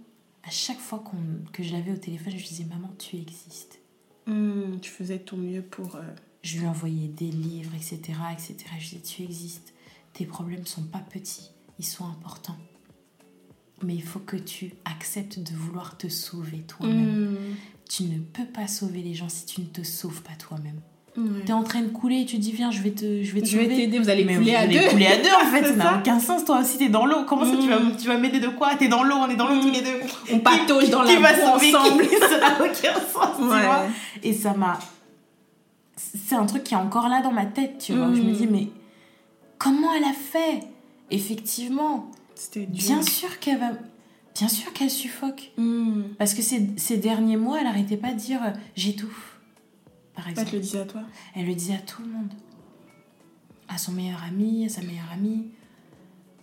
à 0.43 0.51
chaque 0.51 0.81
fois 0.81 1.03
que 1.53 1.63
je 1.63 1.73
l'avais 1.73 1.93
au 1.93 1.97
téléphone, 1.97 2.35
je 2.37 2.47
disais 2.47 2.65
Maman, 2.65 2.91
tu 2.99 3.17
existes. 3.17 3.81
Hmm. 4.27 4.79
tu 4.81 4.91
faisais 4.91 5.19
ton 5.19 5.39
mieux 5.39 5.63
pour. 5.63 5.97
Euh, 5.97 6.03
je 6.43 6.59
lui 6.59 6.67
envoyais 6.67 7.09
des 7.09 7.31
livres, 7.31 7.75
etc., 7.75 8.01
etc. 8.33 8.57
Je 8.79 8.91
disais 8.91 9.01
Tu 9.01 9.23
existes. 9.23 9.73
Tes 10.13 10.27
problèmes 10.27 10.67
sont 10.67 10.83
pas 10.83 10.99
petits, 10.99 11.53
ils 11.79 11.87
sont 11.87 12.05
importants 12.05 12.59
mais 13.83 13.95
il 13.95 14.03
faut 14.03 14.21
que 14.21 14.37
tu 14.37 14.73
acceptes 14.85 15.39
de 15.39 15.55
vouloir 15.55 15.97
te 15.99 16.09
sauver 16.09 16.59
toi-même. 16.61 17.32
Tu 17.89 18.05
ne 18.05 18.19
peux 18.19 18.45
pas 18.45 18.67
sauver 18.67 19.03
les 19.03 19.15
gens 19.15 19.29
si 19.29 19.45
tu 19.45 19.61
ne 19.61 19.67
te 19.67 19.83
sauves 19.83 20.23
pas 20.23 20.35
toi-même. 20.39 20.81
Tu 21.15 21.51
es 21.51 21.53
en 21.53 21.63
train 21.63 21.83
de 21.83 21.89
couler 21.89 22.23
et 22.23 22.25
tu 22.25 22.39
dis 22.39 22.53
viens 22.53 22.71
je 22.71 22.81
vais 22.81 22.93
te 22.93 23.23
je 23.23 23.35
vais 23.35 23.43
te 23.43 23.47
je 23.47 23.59
vais 23.59 23.69
t'aider 23.69 23.99
vous 23.99 24.09
allez 24.09 24.25
couler 24.25 24.55
à 24.55 24.67
deux. 24.67 24.81
couler 24.89 25.07
à 25.07 25.19
deux 25.19 25.29
en 25.29 25.51
fait 25.51 25.63
ça 25.69 25.77
n'a 25.77 25.99
aucun 25.99 26.19
sens 26.19 26.43
toi. 26.47 26.61
Aussi 26.61 26.79
t'es 26.79 26.89
dans 26.89 27.05
l'eau 27.05 27.25
comment 27.29 27.45
ça 27.45 27.55
tu 27.61 27.69
vas 27.69 27.81
mm. 27.81 27.97
tu 27.99 28.09
vas 28.09 28.17
m'aider 28.17 28.41
de 28.41 28.49
quoi? 28.49 28.77
T'es 28.77 28.89
dans 28.89 29.03
l'eau 29.03 29.17
on 29.17 29.29
est 29.29 29.37
dans 29.37 29.47
l'eau 29.47 29.61
tous 29.61 29.71
les 29.71 29.83
deux. 29.83 30.01
On 30.33 30.39
patauge 30.39 30.89
dans 30.89 31.03
la 31.03 31.15
boue 31.15 31.23
ensemble. 31.23 32.05
Ça 32.21 32.39
n'a 32.39 32.65
aucun 32.65 32.95
sens 32.95 33.37
tu 33.37 33.45
vois. 33.45 33.85
Et 34.23 34.33
ça 34.33 34.55
m'a 34.55 34.79
c'est 35.97 36.35
un 36.35 36.47
truc 36.47 36.65
qui 36.65 36.73
est 36.73 36.79
encore 36.79 37.09
là 37.09 37.21
dans 37.21 37.33
ma 37.33 37.45
tête 37.45 37.77
tu 37.79 37.93
vois. 37.93 38.07
Je 38.15 38.23
me 38.23 38.31
mm. 38.31 38.33
dis 38.33 38.47
mais 38.47 38.69
comment 39.59 39.93
elle 39.93 40.05
a 40.05 40.15
fait? 40.15 40.61
Effectivement 41.11 42.11
Bien 42.57 43.03
sûr 43.03 43.39
qu'elle 43.39 43.59
va. 43.59 43.71
Bien 44.35 44.49
sûr 44.49 44.73
qu'elle 44.73 44.91
suffoque. 44.91 45.53
Hmm. 45.57 46.03
Parce 46.19 46.35
que 46.35 46.43
ces, 46.43 46.71
ces, 46.77 46.97
derniers 46.97 47.37
mois, 47.37 47.59
elle 47.59 47.65
n'arrêtait 47.65 47.97
pas 47.97 48.13
de 48.13 48.19
dire 48.19 48.43
euh, 48.43 48.51
j'étouffe. 48.77 49.39
Par 50.15 50.29
exemple. 50.29 50.49
Elle 50.53 50.59
le 50.59 50.63
disait 50.63 50.81
à 50.81 50.85
toi 50.85 51.03
Elle 51.35 51.47
le 51.47 51.55
disait 51.55 51.75
à 51.75 51.79
tout 51.79 52.03
le 52.03 52.09
monde. 52.09 52.33
À 53.69 53.79
son 53.79 53.93
meilleur 53.93 54.23
ami, 54.23 54.67
à 54.67 54.69
sa 54.69 54.83
meilleure 54.83 55.11
amie, 55.13 55.47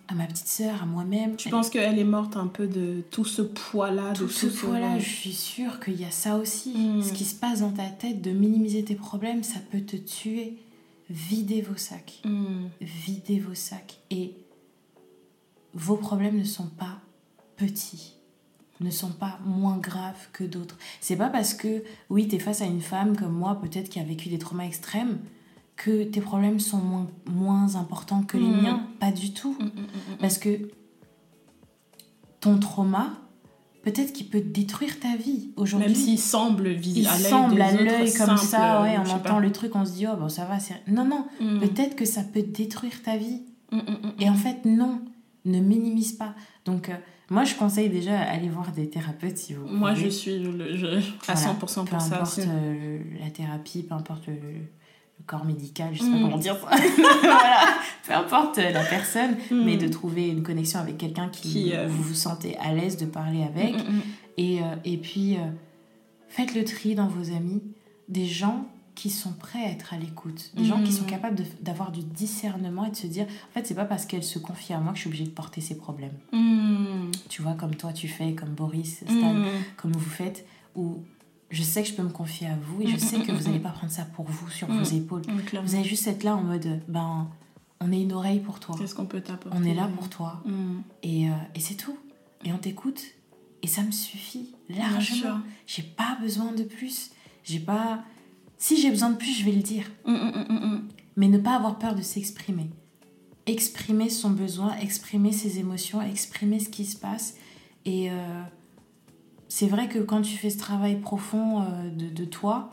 à 0.08 0.14
ma 0.14 0.26
petite 0.26 0.48
sœur, 0.48 0.82
à 0.82 0.86
moi-même. 0.86 1.36
Tu 1.36 1.48
penses 1.48 1.70
qu'elle 1.70 1.98
est 1.98 2.04
morte 2.04 2.36
un 2.36 2.48
peu 2.48 2.66
de 2.66 3.04
tout 3.10 3.24
ce 3.24 3.42
poids-là 3.42 4.12
Tout, 4.14 4.28
ce 4.28 4.46
poids-là, 4.46 4.98
je 4.98 5.08
suis 5.08 5.32
sûre 5.32 5.78
qu'il 5.78 6.00
y 6.00 6.04
a 6.04 6.10
ça 6.10 6.36
aussi. 6.36 6.72
Hmm. 6.76 7.02
Ce 7.02 7.12
qui 7.12 7.24
se 7.24 7.34
passe 7.34 7.60
dans 7.60 7.70
ta 7.70 7.86
tête, 7.86 8.20
de 8.20 8.32
minimiser 8.32 8.84
tes 8.84 8.96
problèmes, 8.96 9.42
ça 9.42 9.60
peut 9.70 9.80
te 9.80 9.96
tuer. 9.96 10.58
Videz 11.08 11.62
vos 11.62 11.76
sacs. 11.76 12.20
Hmm. 12.24 12.68
Videz 12.80 13.38
vos 13.38 13.54
sacs. 13.54 13.98
Et 14.10 14.34
vos 15.74 15.96
problèmes 15.96 16.38
ne 16.38 16.44
sont 16.44 16.66
pas 16.66 17.00
petits, 17.60 18.14
ne 18.80 18.90
sont 18.90 19.10
pas 19.10 19.38
moins 19.44 19.76
graves 19.76 20.28
que 20.32 20.44
d'autres. 20.44 20.78
C'est 21.00 21.16
pas 21.16 21.28
parce 21.28 21.52
que, 21.52 21.84
oui, 22.08 22.26
tu 22.26 22.36
es 22.36 22.38
face 22.38 22.62
à 22.62 22.64
une 22.64 22.80
femme 22.80 23.16
comme 23.16 23.32
moi, 23.32 23.60
peut-être 23.60 23.90
qui 23.90 24.00
a 24.00 24.02
vécu 24.02 24.30
des 24.30 24.38
traumas 24.38 24.64
extrêmes, 24.64 25.18
que 25.76 26.04
tes 26.04 26.20
problèmes 26.20 26.60
sont 26.60 26.78
moins, 26.78 27.06
moins 27.26 27.76
importants 27.76 28.22
que 28.22 28.38
les 28.38 28.46
mmh. 28.46 28.62
miens. 28.62 28.86
Pas 28.98 29.12
du 29.12 29.32
tout. 29.32 29.56
Mmh, 29.58 29.64
mmh, 29.64 30.16
parce 30.20 30.38
que 30.38 30.70
ton 32.40 32.58
trauma, 32.58 33.10
peut-être 33.82 34.14
qu'il 34.14 34.28
peut 34.28 34.40
détruire 34.40 34.98
ta 34.98 35.16
vie 35.16 35.50
aujourd'hui. 35.56 35.88
Même 35.88 35.96
s'il 35.96 36.18
semble 36.18 36.70
visible 36.70 37.08
à 37.08 37.18
l'œil 37.18 37.30
semble 37.30 37.60
à 37.60 37.72
l'œil 37.72 38.12
comme 38.14 38.36
ça, 38.38 38.82
ouais, 38.82 38.96
on 38.98 39.10
entend 39.10 39.38
le 39.38 39.52
truc, 39.52 39.74
on 39.74 39.84
se 39.84 39.92
dit 39.92 40.06
oh 40.06 40.16
bon 40.16 40.28
ça 40.28 40.46
va, 40.46 40.58
c'est 40.58 40.82
non 40.86 41.04
non, 41.04 41.26
peut-être 41.60 41.96
que 41.96 42.06
ça 42.06 42.22
peut 42.22 42.42
détruire 42.42 43.02
ta 43.02 43.16
vie. 43.16 43.42
Et 44.18 44.28
en 44.28 44.34
fait 44.34 44.64
non, 44.64 45.00
ne 45.44 45.60
minimise 45.60 46.12
pas. 46.12 46.34
Donc, 46.64 46.88
euh, 46.88 46.96
moi, 47.30 47.44
je 47.44 47.54
conseille 47.54 47.88
déjà 47.88 48.20
aller 48.20 48.48
voir 48.48 48.72
des 48.72 48.90
thérapeutes 48.90 49.38
si 49.38 49.54
vous 49.54 49.66
Moi, 49.66 49.94
je 49.94 50.08
suis 50.08 50.42
je, 50.42 50.86
à 51.28 51.34
100% 51.34 51.58
pour 51.58 51.70
ça. 51.70 51.84
Peu 51.84 51.96
importe 51.96 52.38
euh, 52.40 52.98
la 53.20 53.30
thérapie, 53.30 53.84
peu 53.84 53.94
importe 53.94 54.26
le, 54.26 54.34
corps 55.26 55.44
médical, 55.44 55.90
je 55.92 56.00
sais 56.00 56.10
pas 56.10 56.16
mm. 56.16 56.22
comment 56.22 56.38
dire 56.38 56.56
ça. 56.56 56.70
voilà, 57.22 57.60
peu 58.06 58.12
importe 58.12 58.56
la 58.58 58.84
personne, 58.84 59.36
mm. 59.50 59.64
mais 59.64 59.76
de 59.76 59.88
trouver 59.88 60.28
une 60.28 60.42
connexion 60.42 60.80
avec 60.80 60.98
quelqu'un 60.98 61.28
qui, 61.28 61.72
euh, 61.72 61.86
vous 61.86 62.02
vous 62.02 62.14
sentez 62.14 62.56
à 62.58 62.72
l'aise 62.72 62.96
de 62.96 63.06
parler 63.06 63.42
avec. 63.42 63.76
Mm, 63.76 64.00
et, 64.38 64.60
euh, 64.60 64.64
et 64.84 64.96
puis, 64.96 65.36
euh, 65.36 65.40
faites 66.28 66.54
le 66.54 66.64
tri 66.64 66.94
dans 66.94 67.08
vos 67.08 67.34
amis 67.34 67.62
des 68.08 68.26
gens 68.26 68.66
qui 69.00 69.08
sont 69.08 69.32
prêts 69.32 69.64
à 69.64 69.70
être 69.70 69.94
à 69.94 69.96
l'écoute, 69.96 70.50
des 70.54 70.66
gens 70.66 70.82
qui 70.82 70.92
sont 70.92 71.04
capables 71.06 71.42
d'avoir 71.62 71.90
du 71.90 72.02
discernement 72.02 72.84
et 72.84 72.90
de 72.90 72.96
se 72.96 73.06
dire, 73.06 73.24
en 73.24 73.52
fait, 73.54 73.66
c'est 73.66 73.74
pas 73.74 73.86
parce 73.86 74.04
qu'elle 74.04 74.22
se 74.22 74.38
confie 74.38 74.74
à 74.74 74.78
moi 74.78 74.92
que 74.92 74.98
je 74.98 75.00
suis 75.00 75.08
obligée 75.08 75.24
de 75.24 75.30
porter 75.30 75.62
ses 75.62 75.78
problèmes. 75.78 76.12
Tu 77.30 77.40
vois, 77.40 77.54
comme 77.54 77.74
toi 77.76 77.94
tu 77.94 78.08
fais, 78.08 78.34
comme 78.34 78.50
Boris, 78.50 79.02
Stan, 79.08 79.36
comme 79.78 79.92
vous 79.92 80.10
faites, 80.10 80.46
ou 80.76 80.98
je 81.48 81.62
sais 81.62 81.82
que 81.82 81.88
je 81.88 81.94
peux 81.94 82.02
me 82.02 82.10
confier 82.10 82.48
à 82.48 82.56
vous 82.62 82.82
et 82.82 82.88
je 82.88 82.98
sais 82.98 83.20
que 83.20 83.32
vous 83.32 83.44
n'allez 83.44 83.58
pas 83.58 83.70
prendre 83.70 83.90
ça 83.90 84.04
pour 84.04 84.26
vous, 84.26 84.50
sur 84.50 84.68
vos 84.68 84.82
épaules. 84.82 85.22
vous 85.64 85.74
allez 85.74 85.84
juste 85.84 86.06
être 86.06 86.22
là 86.22 86.36
en 86.36 86.42
mode, 86.42 86.82
ben, 86.86 87.26
on 87.80 87.92
est 87.92 88.02
une 88.02 88.12
oreille 88.12 88.40
pour 88.40 88.60
toi. 88.60 88.76
Qu'est-ce 88.78 88.94
qu'on 88.94 89.06
peut 89.06 89.22
t'apporter 89.22 89.56
On 89.58 89.64
est 89.64 89.74
là 89.74 89.88
pour 89.96 90.10
toi. 90.10 90.42
Et, 91.02 91.30
euh, 91.30 91.32
et 91.54 91.60
c'est 91.60 91.76
tout. 91.76 91.96
Et 92.44 92.52
on 92.52 92.58
t'écoute. 92.58 93.00
Et 93.62 93.66
ça 93.66 93.82
me 93.82 93.92
suffit 93.92 94.54
largement. 94.68 95.40
J'ai 95.66 95.84
pas 95.84 96.18
besoin 96.20 96.52
de 96.52 96.64
plus. 96.64 97.12
J'ai 97.44 97.60
pas. 97.60 98.04
Si 98.60 98.80
j'ai 98.80 98.90
besoin 98.90 99.10
de 99.10 99.16
plus, 99.16 99.32
je 99.32 99.44
vais 99.44 99.52
le 99.52 99.62
dire. 99.62 99.84
Mais 101.16 101.26
ne 101.26 101.38
pas 101.38 101.56
avoir 101.56 101.78
peur 101.78 101.96
de 101.96 102.02
s'exprimer. 102.02 102.70
Exprimer 103.46 104.08
son 104.08 104.30
besoin, 104.30 104.76
exprimer 104.76 105.32
ses 105.32 105.58
émotions, 105.58 106.00
exprimer 106.00 106.60
ce 106.60 106.68
qui 106.68 106.84
se 106.84 106.96
passe. 106.96 107.34
Et. 107.84 108.10
Euh, 108.10 108.42
c'est 109.50 109.66
vrai 109.66 109.88
que 109.88 109.98
quand 109.98 110.22
tu 110.22 110.36
fais 110.36 110.48
ce 110.48 110.58
travail 110.58 111.00
profond 111.00 111.60
euh, 111.60 111.90
de, 111.90 112.08
de, 112.08 112.24
toi, 112.24 112.70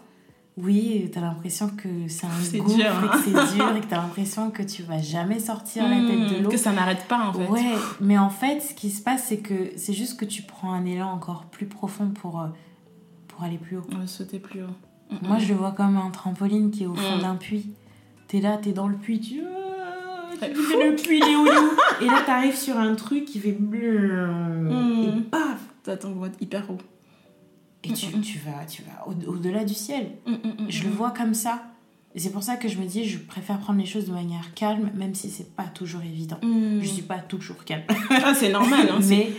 oui, 0.57 1.09
tu 1.11 1.17
as 1.17 1.21
l'impression 1.21 1.69
que 1.69 1.89
c'est 2.07 2.27
un 2.27 2.29
hein. 2.29 2.37
que 2.37 2.43
c'est 2.43 2.59
dur 3.55 3.75
et 3.75 3.81
que 3.81 3.87
tu 3.87 3.93
as 3.93 3.97
l'impression 3.97 4.51
que 4.51 4.61
tu 4.61 4.83
vas 4.83 5.01
jamais 5.01 5.39
sortir 5.39 5.89
la 5.89 5.95
tête 5.95 6.37
de 6.37 6.43
l'eau. 6.43 6.49
Que 6.49 6.57
ça 6.57 6.71
n'arrête 6.71 7.07
pas 7.07 7.29
en 7.29 7.33
fait. 7.33 7.47
Ouais, 7.47 7.73
mais 7.99 8.17
en 8.17 8.29
fait, 8.29 8.61
ce 8.61 8.75
qui 8.75 8.91
se 8.91 9.01
passe, 9.01 9.25
c'est 9.27 9.39
que 9.39 9.71
c'est 9.75 9.93
juste 9.93 10.19
que 10.19 10.25
tu 10.25 10.43
prends 10.43 10.71
un 10.71 10.85
élan 10.85 11.11
encore 11.11 11.45
plus 11.45 11.65
profond 11.65 12.09
pour, 12.09 12.41
euh, 12.41 12.47
pour 13.27 13.43
aller 13.43 13.57
plus 13.57 13.77
haut. 13.77 13.85
sauter 14.05 14.37
plus 14.37 14.61
haut. 14.61 14.75
Moi, 15.21 15.39
je 15.39 15.47
le 15.49 15.55
vois 15.55 15.71
comme 15.71 15.97
un 15.97 16.09
trampoline 16.09 16.71
qui 16.71 16.83
est 16.83 16.87
au 16.87 16.95
fond 16.95 17.17
hmm. 17.17 17.21
d'un 17.21 17.35
puits. 17.35 17.69
Tu 18.27 18.37
es 18.37 18.41
là, 18.41 18.57
tu 18.61 18.69
es 18.69 18.71
dans 18.73 18.87
le 18.87 18.97
puits, 18.97 19.19
tu 19.19 19.41
le 20.41 20.95
puits, 20.95 21.19
les 21.19 22.05
Et 22.05 22.09
là, 22.09 22.21
tu 22.23 22.31
arrives 22.31 22.55
sur 22.55 22.77
un 22.77 22.95
truc 22.95 23.25
qui 23.25 23.39
fait. 23.39 23.53
Hmm. 23.53 25.03
Et 25.03 25.21
paf 25.21 25.59
t'envoies 25.95 26.29
hyper 26.41 26.69
haut. 26.69 26.77
Et 27.83 27.93
tu, 27.93 28.07
tu, 28.19 28.39
vas, 28.39 28.65
tu 28.65 28.83
vas 28.83 29.07
au-delà 29.07 29.63
du 29.63 29.73
ciel. 29.73 30.11
Mm, 30.25 30.31
mm, 30.31 30.63
mm, 30.63 30.65
je 30.69 30.83
le 30.83 30.89
vois 30.89 31.11
comme 31.11 31.33
ça. 31.33 31.63
Et 32.15 32.19
c'est 32.19 32.31
pour 32.31 32.43
ça 32.43 32.57
que 32.57 32.67
je 32.67 32.79
me 32.79 32.85
dis, 32.85 33.05
je 33.05 33.19
préfère 33.19 33.59
prendre 33.59 33.79
les 33.79 33.85
choses 33.85 34.07
de 34.07 34.11
manière 34.11 34.53
calme, 34.55 34.89
même 34.95 35.13
si 35.13 35.29
c'est 35.29 35.55
pas 35.55 35.65
toujours 35.65 36.01
évident. 36.01 36.39
Je 36.41 36.85
suis 36.85 37.03
pas 37.03 37.19
toujours 37.19 37.63
calme. 37.63 37.83
Ah, 38.09 38.33
c'est 38.33 38.51
normal, 38.51 38.89
hein, 38.91 38.99
mais 39.07 39.31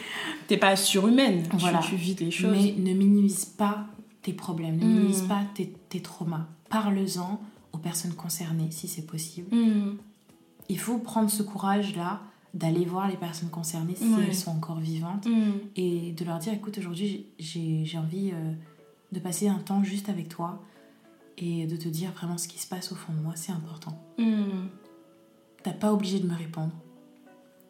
t'es 0.46 0.56
pas 0.56 0.76
surhumaine. 0.76 1.42
Voilà. 1.54 1.80
Tu, 1.80 1.96
vis 1.96 2.18
les 2.20 2.30
choses. 2.30 2.56
Mais 2.56 2.74
ne 2.78 2.96
minimise 2.96 3.44
pas 3.44 3.86
tes 4.22 4.32
problèmes, 4.32 4.76
ne 4.76 4.84
minimise 4.84 5.22
pas 5.22 5.42
tes, 5.54 5.72
tes 5.88 6.00
traumas. 6.00 6.46
Parle-en 6.68 7.40
aux 7.72 7.78
personnes 7.78 8.14
concernées, 8.14 8.70
si 8.70 8.88
c'est 8.88 9.06
possible. 9.06 9.48
Il 10.68 10.78
faut 10.78 10.98
prendre 10.98 11.30
ce 11.30 11.42
courage-là 11.42 12.20
d'aller 12.54 12.84
voir 12.84 13.08
les 13.08 13.16
personnes 13.16 13.50
concernées 13.50 13.94
si 13.94 14.10
elles 14.26 14.34
sont 14.34 14.50
encore 14.50 14.80
vivantes 14.80 15.26
mm. 15.26 15.52
et 15.76 16.12
de 16.12 16.24
leur 16.24 16.38
dire 16.38 16.52
écoute 16.52 16.78
aujourd'hui 16.78 17.26
j'ai 17.38 17.98
envie 17.98 18.30
euh, 18.32 18.52
de 19.12 19.20
passer 19.20 19.48
un 19.48 19.58
temps 19.58 19.84
juste 19.84 20.08
avec 20.08 20.28
toi 20.28 20.62
et 21.36 21.66
de 21.66 21.76
te 21.76 21.88
dire 21.88 22.10
vraiment 22.12 22.38
ce 22.38 22.48
qui 22.48 22.58
se 22.58 22.66
passe 22.66 22.90
au 22.90 22.94
fond 22.94 23.12
de 23.12 23.20
moi 23.20 23.34
c'est 23.36 23.52
important 23.52 24.00
mm. 24.16 24.66
t'as 25.62 25.72
pas 25.72 25.92
obligé 25.92 26.20
de 26.20 26.26
me 26.26 26.34
répondre 26.34 26.72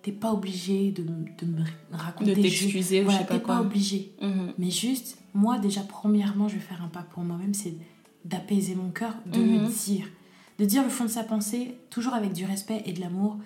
t'es 0.03 0.13
pas 0.13 0.33
obligé 0.33 0.93
de, 0.93 1.03
de, 1.03 1.47
me 1.47 1.65
raconter 1.91 2.37
de 2.37 2.43
t'excuser 2.43 3.03
voilà, 3.03 3.25
t'es 3.25 3.41
pas, 3.41 3.61
obligé 3.61 4.13
mm-hmm. 4.23 4.53
mais 4.59 4.71
juste 4.71 5.19
moi 5.35 5.59
déjà 5.59 5.83
premièrement 5.83 6.49
je 6.49 6.55
vais 6.55 6.61
faire 6.61 6.83
un 6.83 6.89
pas 6.89 7.03
pour 7.03 7.23
moi-même 7.23 7.55
c'est 7.55 7.75
d'apaiser 8.25 8.75
mon 8.75 8.91
cœur 8.91 9.15
de 9.27 9.39
me 9.39 9.59
mm-hmm. 9.59 9.85
dire 9.87 10.09
de 10.59 10.65
dire 10.65 10.83
le 10.83 10.89
fond 10.89 11.05
de 11.05 11.11
sa 11.11 11.25
pensée 11.25 11.79
toujours 11.91 12.15
avec 12.15 12.33
du 12.33 12.45
respect 12.45 12.83
et 12.85 12.93
de 12.93 13.01
l'amour 13.01 13.39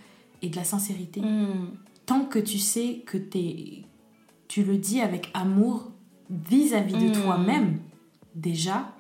et 0.42 0.48
de 0.48 0.56
la 0.56 0.64
sincérité. 0.64 1.20
Hmm. 1.20 1.70
Tant 2.06 2.24
que 2.24 2.38
tu 2.38 2.58
sais 2.58 3.02
que 3.06 3.16
es, 3.34 3.84
tu 4.48 4.64
le 4.64 4.76
dis 4.76 5.00
avec 5.00 5.30
amour 5.34 5.90
vis-à-vis 6.30 6.94
de 6.94 7.08
hmm. 7.08 7.22
toi-même, 7.22 7.78
déjà, 8.34 8.92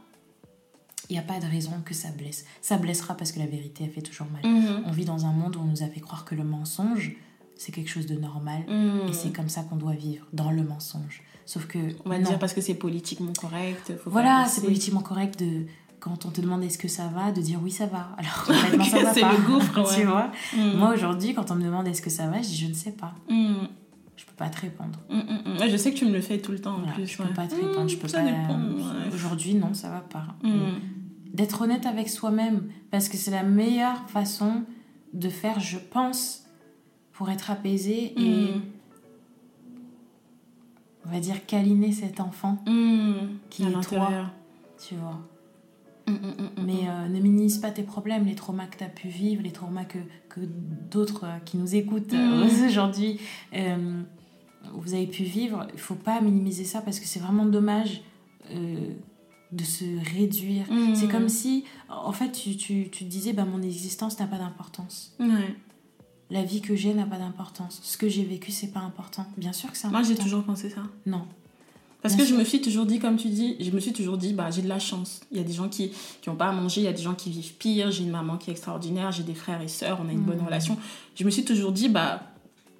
il 1.10 1.14
n'y 1.14 1.18
a 1.18 1.22
pas 1.22 1.40
de 1.40 1.46
raison 1.46 1.72
que 1.84 1.94
ça 1.94 2.10
blesse. 2.10 2.46
Ça 2.60 2.78
blessera 2.78 3.16
parce 3.16 3.32
que 3.32 3.40
la 3.40 3.46
vérité, 3.46 3.84
elle 3.84 3.90
fait 3.90 4.02
toujours 4.02 4.28
mal. 4.30 4.42
Hmm. 4.44 4.84
On 4.86 4.92
vit 4.92 5.04
dans 5.04 5.26
un 5.26 5.32
monde 5.32 5.56
où 5.56 5.60
on 5.60 5.64
nous 5.64 5.82
a 5.82 5.86
fait 5.86 6.00
croire 6.00 6.24
que 6.24 6.34
le 6.34 6.44
mensonge, 6.44 7.16
c'est 7.56 7.72
quelque 7.72 7.90
chose 7.90 8.06
de 8.06 8.14
normal. 8.14 8.64
Et 9.08 9.12
c'est 9.12 9.32
comme 9.32 9.48
ça 9.48 9.62
qu'on 9.62 9.76
doit 9.76 9.94
vivre, 9.94 10.26
dans 10.32 10.50
le 10.50 10.62
mensonge. 10.62 11.22
Sauf 11.46 11.66
que... 11.66 11.78
On 12.04 12.10
va 12.10 12.18
dire 12.18 12.38
parce 12.38 12.54
que 12.54 12.60
c'est 12.60 12.74
politiquement 12.74 13.32
correct. 13.38 13.92
voilà, 14.06 14.46
c'est 14.46 14.62
politiquement 14.62 15.02
correct 15.02 15.38
de 15.38 15.66
quand 16.02 16.26
on 16.26 16.30
te 16.30 16.40
demande 16.40 16.64
est-ce 16.64 16.78
que 16.78 16.88
ça 16.88 17.06
va, 17.06 17.30
de 17.30 17.40
dire 17.40 17.60
oui 17.62 17.70
ça 17.70 17.86
va. 17.86 18.08
Alors 18.18 18.44
honnêtement 18.48 18.84
ça 18.84 19.02
va 19.02 19.14
C'est 19.14 19.20
le 19.20 19.46
gouffre, 19.46 19.94
tu 19.96 20.04
vois. 20.04 20.32
Mm. 20.54 20.76
Moi 20.76 20.92
aujourd'hui 20.94 21.32
quand 21.32 21.50
on 21.50 21.54
me 21.54 21.64
demande 21.64 21.86
est-ce 21.86 22.02
que 22.02 22.10
ça 22.10 22.26
va, 22.26 22.42
je 22.42 22.48
dis 22.48 22.56
je 22.56 22.66
ne 22.66 22.74
sais 22.74 22.92
pas. 22.92 23.14
Mm. 23.30 23.68
Je 24.16 24.24
peux 24.26 24.34
pas 24.36 24.50
te 24.50 24.60
répondre. 24.60 24.98
Mm, 25.08 25.68
je 25.70 25.76
sais 25.76 25.92
que 25.92 25.98
tu 25.98 26.04
me 26.04 26.12
le 26.12 26.20
fais 26.20 26.38
tout 26.38 26.52
le 26.52 26.58
temps 26.58 26.76
en 26.76 26.92
plus. 26.92 27.06
Je 27.06 27.16
peux 27.16 27.32
pas 27.32 27.46
te 27.46 27.54
répondre, 27.54 27.88
je 27.88 27.96
peux 27.96 28.08
pas. 28.08 28.22
Aujourd'hui 29.14 29.54
non 29.54 29.74
ça 29.74 29.90
va 29.90 30.00
pas. 30.00 30.26
D'être 31.32 31.62
honnête 31.62 31.86
avec 31.86 32.10
soi-même 32.10 32.68
parce 32.90 33.08
que 33.08 33.16
c'est 33.16 33.30
la 33.30 33.42
meilleure 33.42 34.08
façon 34.10 34.64
de 35.14 35.28
faire, 35.28 35.60
je 35.60 35.78
pense, 35.78 36.44
pour 37.12 37.30
être 37.30 37.50
apaisé 37.50 38.12
et 38.18 38.48
on 41.06 41.10
va 41.10 41.20
dire 41.20 41.44
câliner 41.46 41.92
cet 41.92 42.20
enfant 42.20 42.62
qui 43.50 43.64
est 43.64 43.80
toi. 43.88 44.30
Tu 44.78 44.94
vois. 44.96 45.20
Mm, 46.06 46.12
mm, 46.12 46.16
mm, 46.16 46.66
Mais 46.66 46.88
euh, 46.88 47.08
ne 47.08 47.20
minimise 47.20 47.58
pas 47.58 47.70
tes 47.70 47.82
problèmes, 47.82 48.24
les 48.26 48.34
traumas 48.34 48.66
que 48.66 48.78
tu 48.78 48.84
as 48.84 48.88
pu 48.88 49.08
vivre, 49.08 49.42
les 49.42 49.52
traumas 49.52 49.84
que, 49.84 49.98
que 50.28 50.40
d'autres 50.90 51.24
euh, 51.24 51.38
qui 51.44 51.56
nous 51.56 51.74
écoutent 51.74 52.12
euh, 52.12 52.46
aujourd'hui, 52.66 53.20
vous 54.74 54.94
avez 54.94 55.06
pu 55.06 55.24
vivre. 55.24 55.66
Il 55.74 55.80
faut 55.80 55.94
pas 55.94 56.20
minimiser 56.20 56.64
ça 56.64 56.80
parce 56.80 57.00
que 57.00 57.06
c'est 57.06 57.20
vraiment 57.20 57.46
dommage 57.46 58.02
de 58.48 59.64
se 59.64 59.84
réduire. 60.14 60.66
C'est 60.94 61.08
comme 61.08 61.28
si, 61.28 61.64
en 61.88 62.12
fait, 62.12 62.30
tu, 62.30 62.56
tu, 62.56 62.88
tu 62.90 63.04
te 63.04 63.10
disais, 63.10 63.32
bah, 63.32 63.44
mon 63.44 63.60
existence 63.62 64.18
n'a 64.20 64.26
pas 64.26 64.38
d'importance. 64.38 65.16
La 66.32 66.42
vie 66.42 66.62
que 66.62 66.74
j'ai 66.74 66.94
n'a 66.94 67.04
pas 67.04 67.18
d'importance. 67.18 67.80
Ce 67.82 67.98
que 67.98 68.08
j'ai 68.08 68.24
vécu, 68.24 68.50
c'est 68.50 68.72
pas 68.72 68.80
important. 68.80 69.26
Bien 69.36 69.52
sûr 69.52 69.70
que 69.70 69.76
c'est 69.76 69.86
important. 69.86 70.06
Moi, 70.06 70.16
j'ai 70.16 70.20
toujours 70.20 70.42
pensé 70.42 70.70
ça. 70.70 70.80
Non. 71.04 71.26
Parce 72.00 72.16
que 72.16 72.24
je 72.24 72.34
me 72.34 72.42
suis 72.42 72.60
toujours 72.60 72.86
dit, 72.86 72.98
comme 72.98 73.16
tu 73.16 73.28
dis, 73.28 73.56
je 73.60 73.70
me 73.70 73.78
suis 73.78 73.92
toujours 73.92 74.16
dit, 74.16 74.32
bah, 74.32 74.50
j'ai 74.50 74.62
de 74.62 74.68
la 74.68 74.80
chance. 74.80 75.20
Il 75.30 75.36
y 75.36 75.40
a 75.40 75.44
des 75.44 75.52
gens 75.52 75.68
qui 75.68 75.92
n'ont 76.26 76.34
pas 76.34 76.48
à 76.48 76.52
manger, 76.52 76.80
il 76.80 76.84
y 76.84 76.88
a 76.88 76.92
des 76.92 77.02
gens 77.02 77.14
qui 77.14 77.30
vivent 77.30 77.52
pire, 77.54 77.92
j'ai 77.92 78.02
une 78.02 78.10
maman 78.10 78.38
qui 78.38 78.50
est 78.50 78.52
extraordinaire, 78.52 79.12
j'ai 79.12 79.22
des 79.22 79.34
frères 79.34 79.60
et 79.60 79.68
sœurs, 79.68 80.00
on 80.04 80.08
a 80.08 80.12
une 80.12 80.22
bonne 80.22 80.40
mmh. 80.40 80.46
relation. 80.46 80.78
Je 81.14 81.22
me 81.24 81.30
suis 81.30 81.44
toujours 81.44 81.70
dit, 81.70 81.88
bah, 81.88 82.31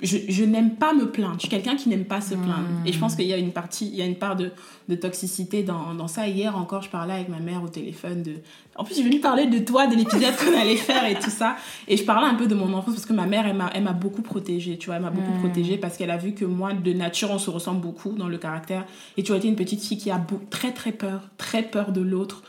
je, 0.03 0.19
je 0.29 0.45
n'aime 0.45 0.75
pas 0.75 0.93
me 0.93 1.11
plaindre. 1.11 1.35
Je 1.35 1.41
suis 1.41 1.49
quelqu'un 1.49 1.77
qui 1.77 1.89
n'aime 1.89 2.05
pas 2.05 2.21
se 2.21 2.35
plaindre. 2.35 2.69
Et 2.85 2.93
je 2.93 2.99
pense 2.99 3.15
qu'il 3.15 3.27
y 3.27 3.33
a 3.33 3.37
une 3.37 3.53
partie, 3.53 3.87
il 3.87 3.95
y 3.95 4.03
a 4.03 4.07
une 4.07 4.17
part 4.17 4.37
de, 4.37 4.51
de 4.89 4.95
toxicité 4.95 5.63
dans, 5.63 5.95
dans, 5.95 6.09
ça. 6.09 6.27
Hier 6.27 6.57
encore, 6.57 6.83
je 6.83 6.91
parlais 6.91 7.15
avec 7.15 7.29
ma 7.29 7.39
mère 7.39 7.63
au 7.63 7.69
téléphone 7.69 8.23
de. 8.23 8.35
En 8.77 8.85
plus, 8.85 8.97
j'ai 8.97 9.03
venu 9.03 9.21
parler 9.21 9.47
de 9.47 9.59
toi, 9.59 9.87
de 9.87 9.95
l'épisode 9.95 10.35
qu'on 10.37 10.59
allait 10.59 10.77
faire 10.77 11.05
et 11.07 11.15
tout 11.15 11.31
ça. 11.31 11.57
Et 11.89 11.97
je 11.97 12.05
parlais 12.05 12.27
un 12.27 12.35
peu 12.35 12.47
de 12.47 12.55
mon 12.55 12.73
enfance 12.73 12.95
parce 12.95 13.07
que 13.07 13.13
ma 13.13 13.27
mère, 13.27 13.47
elle 13.47 13.83
m'a 13.83 13.93
beaucoup 13.93 14.23
protégée. 14.23 14.77
Tu 14.79 14.87
vois, 14.87 14.97
elle 14.97 15.03
m'a 15.03 15.11
beaucoup 15.11 15.39
protégée 15.39 15.77
parce 15.77 15.97
qu'elle 15.97 16.11
a 16.11 16.17
vu 16.17 16.33
que 16.33 16.45
moi, 16.45 16.73
de 16.73 16.93
nature, 16.93 17.31
on 17.31 17.39
se 17.39 17.51
ressemble 17.51 17.81
beaucoup 17.81 18.13
dans 18.13 18.29
le 18.29 18.39
caractère. 18.39 18.85
Et 19.17 19.23
tu 19.23 19.33
as 19.33 19.37
été 19.37 19.49
une 19.49 19.57
petite 19.57 19.83
fille 19.83 19.99
qui 19.99 20.11
a 20.11 20.25
très, 20.51 20.73
très 20.73 20.93
peur, 20.93 21.31
très 21.39 21.63
peur 21.63 21.93
de 21.93 22.01
l'autre 22.01 22.43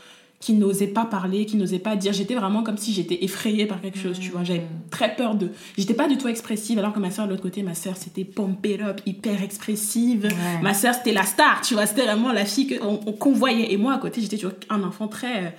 qui 0.43 0.51
n'osait 0.51 0.87
pas 0.87 1.05
parler, 1.05 1.45
qui 1.45 1.55
n'osait 1.55 1.79
pas 1.79 1.95
dire. 1.95 2.11
J'étais 2.11 2.35
vraiment 2.35 2.63
comme 2.63 2.77
si 2.77 2.91
j'étais 2.91 3.23
effrayée 3.23 3.65
par 3.65 3.79
quelque 3.79 3.97
chose, 3.97 4.19
tu 4.19 4.29
vois. 4.29 4.43
J'avais 4.43 4.59
mm. 4.59 4.89
très 4.91 5.15
peur 5.15 5.35
de. 5.35 5.51
J'étais 5.77 5.93
pas 5.93 6.09
du 6.09 6.17
tout 6.17 6.27
expressive, 6.27 6.77
alors 6.79 6.91
que 6.91 6.99
ma 6.99 7.11
soeur, 7.11 7.27
de 7.27 7.31
l'autre 7.31 7.43
côté, 7.43 7.63
ma 7.63 7.75
soeur, 7.75 7.95
c'était 7.95 8.25
pompée 8.25 8.77
up, 8.83 8.99
hyper 9.05 9.41
expressive. 9.41 10.27
Ma 10.61 10.73
soeur, 10.73 10.95
c'était 10.95 11.13
la 11.13 11.23
star, 11.23 11.61
tu 11.61 11.75
vois. 11.75 11.85
C'était 11.85 12.03
vraiment 12.03 12.33
la 12.33 12.43
fille 12.43 12.77
qu'on 13.19 13.31
voyait. 13.31 13.71
Et 13.71 13.77
moi, 13.77 13.93
à 13.93 13.99
côté, 13.99 14.19
j'étais 14.19 14.37
un 14.69 14.83
enfant 14.83 15.07
très, 15.07 15.55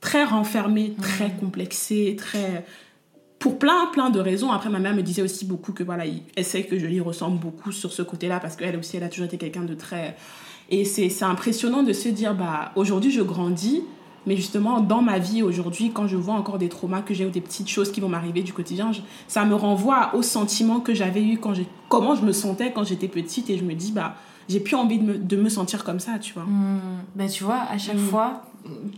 très 0.00 0.22
renfermé, 0.22 0.94
très 1.02 1.32
complexé, 1.32 2.14
très. 2.16 2.64
Pour 3.40 3.58
plein, 3.58 3.86
plein 3.92 4.10
de 4.10 4.20
raisons. 4.20 4.52
Après, 4.52 4.70
ma 4.70 4.78
mère 4.78 4.94
me 4.94 5.02
disait 5.02 5.22
aussi 5.22 5.46
beaucoup 5.46 5.72
que, 5.72 5.82
voilà, 5.82 6.04
elle 6.36 6.44
sait 6.44 6.62
que 6.62 6.78
je 6.78 6.86
lui 6.86 7.00
ressemble 7.00 7.40
beaucoup 7.40 7.72
sur 7.72 7.92
ce 7.92 8.02
côté-là, 8.02 8.38
parce 8.38 8.54
qu'elle 8.54 8.76
aussi, 8.76 8.98
elle 8.98 9.04
a 9.04 9.08
toujours 9.08 9.26
été 9.26 9.36
quelqu'un 9.36 9.64
de 9.64 9.74
très. 9.74 10.16
Et 10.70 10.84
c'est 10.84 11.24
impressionnant 11.24 11.82
de 11.82 11.92
se 11.92 12.08
dire, 12.08 12.36
bah, 12.36 12.70
aujourd'hui, 12.76 13.10
je 13.10 13.22
grandis 13.22 13.82
mais 14.28 14.36
justement, 14.36 14.80
dans 14.80 15.00
ma 15.00 15.18
vie 15.18 15.42
aujourd'hui, 15.42 15.90
quand 15.90 16.06
je 16.06 16.16
vois 16.16 16.34
encore 16.34 16.58
des 16.58 16.68
traumas 16.68 17.00
que 17.00 17.14
j'ai 17.14 17.24
ou 17.24 17.30
des 17.30 17.40
petites 17.40 17.68
choses 17.68 17.90
qui 17.90 18.00
vont 18.00 18.10
m'arriver 18.10 18.42
du 18.42 18.52
quotidien, 18.52 18.92
ça 19.26 19.46
me 19.46 19.54
renvoie 19.54 20.14
aux 20.14 20.22
sentiments 20.22 20.80
que 20.80 20.92
j'avais 20.92 21.22
eu 21.22 21.38
quand 21.38 21.54
j'ai, 21.54 21.66
comment 21.88 22.14
je 22.14 22.22
me 22.22 22.32
sentais 22.32 22.70
quand 22.72 22.84
j'étais 22.84 23.08
petite 23.08 23.48
et 23.48 23.56
je 23.56 23.64
me 23.64 23.72
dis, 23.72 23.90
bah, 23.90 24.16
j'ai 24.48 24.60
plus 24.60 24.76
envie 24.76 24.98
de 24.98 25.04
me, 25.04 25.18
de 25.18 25.36
me 25.36 25.48
sentir 25.48 25.82
comme 25.82 25.98
ça, 25.98 26.18
tu 26.18 26.34
vois. 26.34 26.44
Hmm. 26.44 27.00
Ben, 27.16 27.26
tu 27.26 27.42
vois, 27.42 27.62
à 27.70 27.78
chaque 27.78 27.96
hmm. 27.96 28.10
fois, 28.10 28.42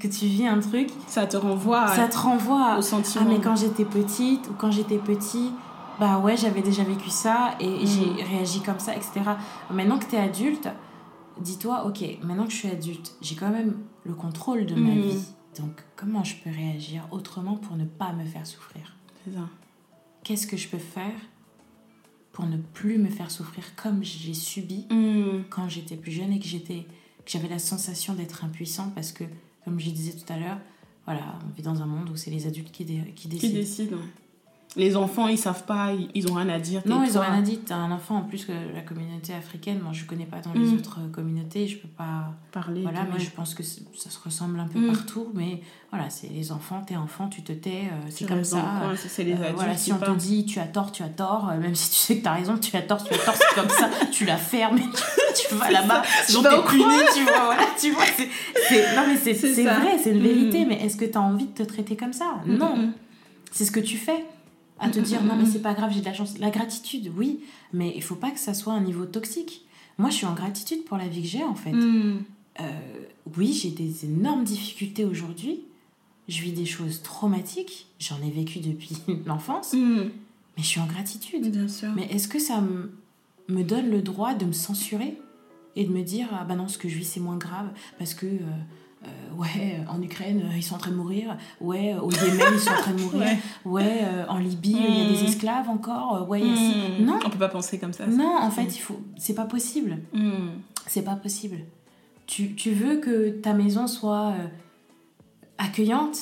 que 0.01 0.09
tu 0.09 0.27
vis 0.27 0.49
un 0.49 0.59
truc, 0.59 0.89
ça 1.07 1.27
te 1.27 1.37
renvoie, 1.37 1.87
ça 1.89 2.09
te 2.09 2.19
renvoie 2.19 2.79
au 2.79 2.83
sentiment. 2.83 3.25
Ah 3.27 3.31
mais 3.31 3.41
quand 3.41 3.55
j'étais 3.55 3.85
petite 3.85 4.49
ou 4.49 4.55
quand 4.59 4.73
j'étais 4.73 4.99
petit, 4.99 5.53
bah 6.01 6.19
ouais 6.19 6.37
j'avais 6.37 6.63
déjà 6.63 6.83
vécu 6.83 7.11
ça 7.11 7.55
et 7.61 7.69
Mm. 7.69 7.87
j'ai 7.87 8.25
réagi 8.25 8.61
comme 8.61 8.81
ça, 8.81 8.97
etc. 8.97 9.21
Maintenant 9.71 9.99
que 9.99 10.07
tu 10.07 10.17
es 10.17 10.19
adulte, 10.19 10.69
dis-toi 11.39 11.85
ok, 11.87 12.03
maintenant 12.23 12.47
que 12.47 12.53
je 12.53 12.57
suis 12.57 12.71
adulte, 12.71 13.13
j'ai 13.21 13.37
quand 13.37 13.51
même 13.51 13.75
le 14.05 14.15
contrôle 14.15 14.67
de 14.67 14.75
ma 14.75 14.95
Mm. 14.95 15.01
vie. 15.03 15.25
Donc 15.59 15.83
comment 15.97 16.23
je 16.25 16.37
peux 16.37 16.51
réagir 16.51 17.07
autrement 17.11 17.57
pour 17.57 17.77
ne 17.77 17.85
pas 17.85 18.13
me 18.13 18.25
faire 18.25 18.47
souffrir? 18.47 18.97
C'est 19.25 19.33
ça. 19.35 19.49
Qu'est-ce 20.25 20.47
que 20.47 20.57
je 20.57 20.69
peux 20.69 20.79
faire 20.79 21.13
pour 22.33 22.47
ne 22.47 22.57
plus 22.57 22.99
me 22.99 23.09
faire 23.09 23.31
souffrir 23.31 23.75
comme 23.75 24.03
j'ai 24.05 24.35
subi 24.35 24.87
Mm. 24.91 25.45
quand 25.51 25.69
j'étais 25.69 25.97
plus 25.97 26.13
jeune 26.13 26.33
et 26.33 26.39
que 26.39 26.47
j'étais 26.47 26.87
que 27.25 27.31
j'avais 27.33 27.49
la 27.49 27.59
sensation 27.59 28.15
d'être 28.15 28.45
impuissant 28.45 28.91
parce 28.95 29.13
que 29.13 29.25
comme 29.65 29.79
je 29.79 29.91
disais 29.91 30.13
tout 30.13 30.33
à 30.33 30.39
l'heure 30.39 30.59
voilà 31.05 31.39
on 31.47 31.55
vit 31.55 31.63
dans 31.63 31.83
un 31.83 31.87
monde 31.87 32.09
où 32.11 32.17
c'est 32.17 32.31
les 32.31 32.47
adultes 32.47 32.71
qui, 32.73 32.85
dé- 32.85 33.13
qui 33.15 33.29
Qui 33.29 33.29
décident 33.29 33.55
décide 33.55 33.93
ouais. 33.93 33.99
Les 34.77 34.95
enfants, 34.97 35.27
ils 35.27 35.37
savent 35.37 35.65
pas, 35.65 35.93
ils, 35.93 36.09
ils 36.15 36.31
ont 36.31 36.35
rien 36.35 36.49
à 36.49 36.61
dire. 36.61 36.81
non 36.87 37.03
ils 37.03 37.19
ont 37.19 37.21
rien 37.23 37.35
à 37.39 37.43
dire 37.43 37.59
t'as 37.67 37.75
un 37.75 37.91
enfant 37.91 38.19
en 38.19 38.23
plus 38.23 38.45
que 38.45 38.53
la 38.73 38.83
communauté 38.83 39.35
africaine 39.35 39.81
moi 39.83 39.93
je 39.93 40.05
connais 40.05 40.27
pas 40.27 40.39
dans 40.39 40.53
les 40.53 40.61
Mm. 40.61 40.75
autres 40.75 40.99
communautés 41.13 41.67
je 41.67 41.79
peux 41.79 41.89
pas 41.89 42.33
parler. 42.53 42.83
voilà 42.83 43.03
mais 43.09 43.15
ouais. 43.15 43.19
je 43.25 43.31
pense 43.31 43.55
que 43.55 43.65
ça 43.65 44.11
se 44.11 44.19
ressemble 44.25 44.61
un 44.61 44.69
peu 44.69 44.79
Mm. 44.79 44.93
partout 44.93 45.27
mais 45.35 45.61
voilà 45.91 46.09
c'est 46.09 46.29
les 46.29 46.53
enfants 46.53 46.83
t'es 46.87 46.95
enfant 46.97 47.27
tu 47.29 47.43
te 47.43 47.51
tais 47.53 47.89
euh, 47.91 48.07
c'est 48.11 48.27
comme 48.29 48.45
ça 48.45 48.59
les 49.25 49.33
Euh, 49.33 49.53
voilà, 49.57 49.77
si 49.77 49.93
on 49.93 49.99
te 49.99 50.11
dit 50.13 50.45
tu 50.47 50.61
as 50.61 50.67
tort, 50.69 50.93
tu 50.93 51.03
as 51.03 51.09
tort, 51.09 51.49
euh, 51.51 51.59
même 51.59 51.75
si 51.75 51.91
tu 51.91 51.97
sais 51.97 52.17
que 52.19 52.23
tu 52.23 52.29
as 52.29 52.35
raison, 52.35 52.57
tu 52.57 52.77
as 52.77 52.83
tort, 52.83 53.03
tu 53.03 53.13
as 53.13 53.19
tort, 53.19 53.35
c'est 53.35 53.55
comme 53.61 53.69
ça, 53.71 53.91
tu 54.13 54.25
la 54.25 54.37
fermes 54.37 54.79
et 54.79 54.83
tu, 54.83 55.49
tu 55.49 55.55
vas 55.57 55.69
là-bas, 55.73 56.03
sinon 56.29 56.43
t'es 56.45 56.63
puni, 56.69 56.85
tu 57.15 57.23
vois, 57.25 57.45
voilà, 57.47 57.65
tu 57.81 57.91
vois, 57.91 58.05
c'est, 58.69 58.97
non 58.97 59.03
mais 59.09 59.17
c'est, 59.17 59.33
vrai, 59.65 59.99
c'est 60.03 60.13
une 60.13 60.23
vérité, 60.23 60.65
Mm. 60.65 60.69
mais 60.69 60.85
est-ce 60.85 60.97
que 60.97 61.07
tu 61.07 61.19
as 61.19 61.21
envie 61.21 61.47
de 61.47 61.53
te 61.55 61.63
traiter 61.65 61.97
comme 61.97 62.13
ça? 62.13 62.37
Non, 62.47 62.93
c'est 63.51 63.65
ce 63.65 63.73
que 63.73 63.81
tu 63.81 63.97
fais. 63.97 64.25
À 64.81 64.89
te 64.91 64.99
dire 65.01 65.23
non 65.23 65.37
mais 65.37 65.45
c'est 65.47 65.63
pas 65.63 65.75
grave, 65.75 65.93
j'ai 65.93 66.01
de 66.01 66.05
la 66.07 66.15
chance. 66.15 66.39
La 66.39 66.51
gratitude, 66.51 67.11
oui, 67.17 67.41
mais 67.73 67.93
il 67.95 68.03
faut 68.03 68.15
pas 68.17 68.31
que 68.31 68.41
ça 68.41 68.55
soit 68.55 68.73
un 68.73 68.81
niveau 68.81 69.05
toxique. 69.05 69.65
Moi 69.99 70.11
je 70.11 70.15
suis 70.17 70.27
en 70.27 70.35
gratitude 70.35 70.85
pour 70.85 70.97
la 70.97 71.07
vie 71.09 71.23
que 71.23 71.29
j'ai 71.29 71.45
en 71.45 71.55
fait. 71.55 71.73
mm. 71.73 72.23
Euh, 72.61 72.65
oui, 73.37 73.53
j'ai 73.53 73.71
des 73.71 74.05
énormes 74.05 74.45
difficultés 74.45 75.05
aujourd'hui. 75.05 75.61
Je 76.29 76.43
vis 76.43 76.53
des 76.53 76.67
choses 76.67 77.03
traumatiques. 77.03 77.87
J'en 77.99 78.21
ai 78.23 78.31
vécu 78.31 78.59
depuis 78.61 78.97
l'enfance. 79.27 79.73
Mm. 79.75 80.11
Mais 80.57 80.63
je 80.63 80.67
suis 80.67 80.81
en 80.81 80.87
gratitude. 80.87 81.51
Bien 81.51 81.69
sûr. 81.69 81.91
Mais 81.95 82.07
est-ce 82.11 82.29
que 82.29 82.39
ça 82.39 82.61
me- 82.61 82.91
me 83.49 83.63
donne 83.63 83.91
le 83.91 84.01
droit 84.03 84.35
de 84.35 84.45
me 84.47 84.53
censurer 84.53 85.19
et 85.77 85.85
de 85.85 85.91
me 85.93 86.03
dire 86.03 86.29
ah 86.33 86.45
bah 86.45 86.55
non 86.57 86.69
ce 86.69 86.79
que 86.79 86.89
je 86.89 86.97
vis 86.99 87.05
c'est 87.05 87.21
moins 87.21 87.37
grave 87.37 87.69
parce 87.99 88.15
que 88.15 88.27
euh, 88.27 88.39
euh, 89.05 89.09
ouais 89.37 89.79
en 89.89 90.01
Ukraine 90.03 90.43
euh, 90.45 90.57
ils 90.57 90.63
sont 90.63 90.75
en 90.75 90.79
train 90.79 90.91
de 90.91 90.97
mourir 90.97 91.37
ouais 91.61 91.95
au 91.95 92.11
Yémen 92.11 92.47
ils 92.53 92.59
sont 92.61 92.71
en 92.71 92.83
train 92.83 92.93
de 92.93 93.01
mourir 93.03 93.21
Ouais. 93.21 93.39
ouais 93.65 93.99
euh, 94.03 94.25
en 94.29 94.39
Libye 94.39 94.77
il 94.79 94.99
y 94.99 95.01
a 95.03 95.09
des 95.09 95.23
Mm. 95.23 95.27
esclaves 95.27 95.69
encore 95.71 96.17
euh, 96.17 96.27
ouais 96.27 96.41
il 96.41 96.49
y 96.49 96.53
a 96.53 96.57
ci- 96.57 97.03
Mm. 97.03 97.05
non 97.07 97.19
On 97.25 97.31
peut 97.31 97.39
pas 97.39 97.49
penser 97.49 97.79
comme 97.79 97.93
ça. 97.95 98.07
non 98.07 98.37
en 98.41 98.51
fait 98.51 98.65
il 98.77 98.81
faut 98.81 99.01
c'est 99.17 99.35
pas 99.35 99.47
possible 99.47 99.99
Mm. 100.13 100.51
c'est 100.87 101.03
pas 101.05 101.17
possible 101.17 101.59
tu, 102.27 102.55
tu 102.55 102.73
veux 102.73 102.97
que 102.99 103.31
ta 103.31 103.53
maison 103.55 103.87
soit 103.89 104.35
euh, 104.39 104.47
accueillante? 105.59 106.19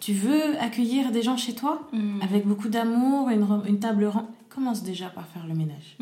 Tu 0.00 0.12
veux 0.12 0.58
accueillir 0.60 1.10
des 1.12 1.22
gens 1.22 1.36
chez 1.36 1.54
toi? 1.54 1.88
Mm. 1.92 2.20
avec 2.22 2.46
beaucoup 2.46 2.68
d'amour, 2.68 3.28
une, 3.30 3.46
une 3.66 3.78
table 3.80 4.04
ronde. 4.06 4.26
Commence 4.48 4.82
déjà 4.82 5.08
par 5.08 5.26
faire 5.28 5.46
le 5.46 5.54
ménage. 5.54 5.96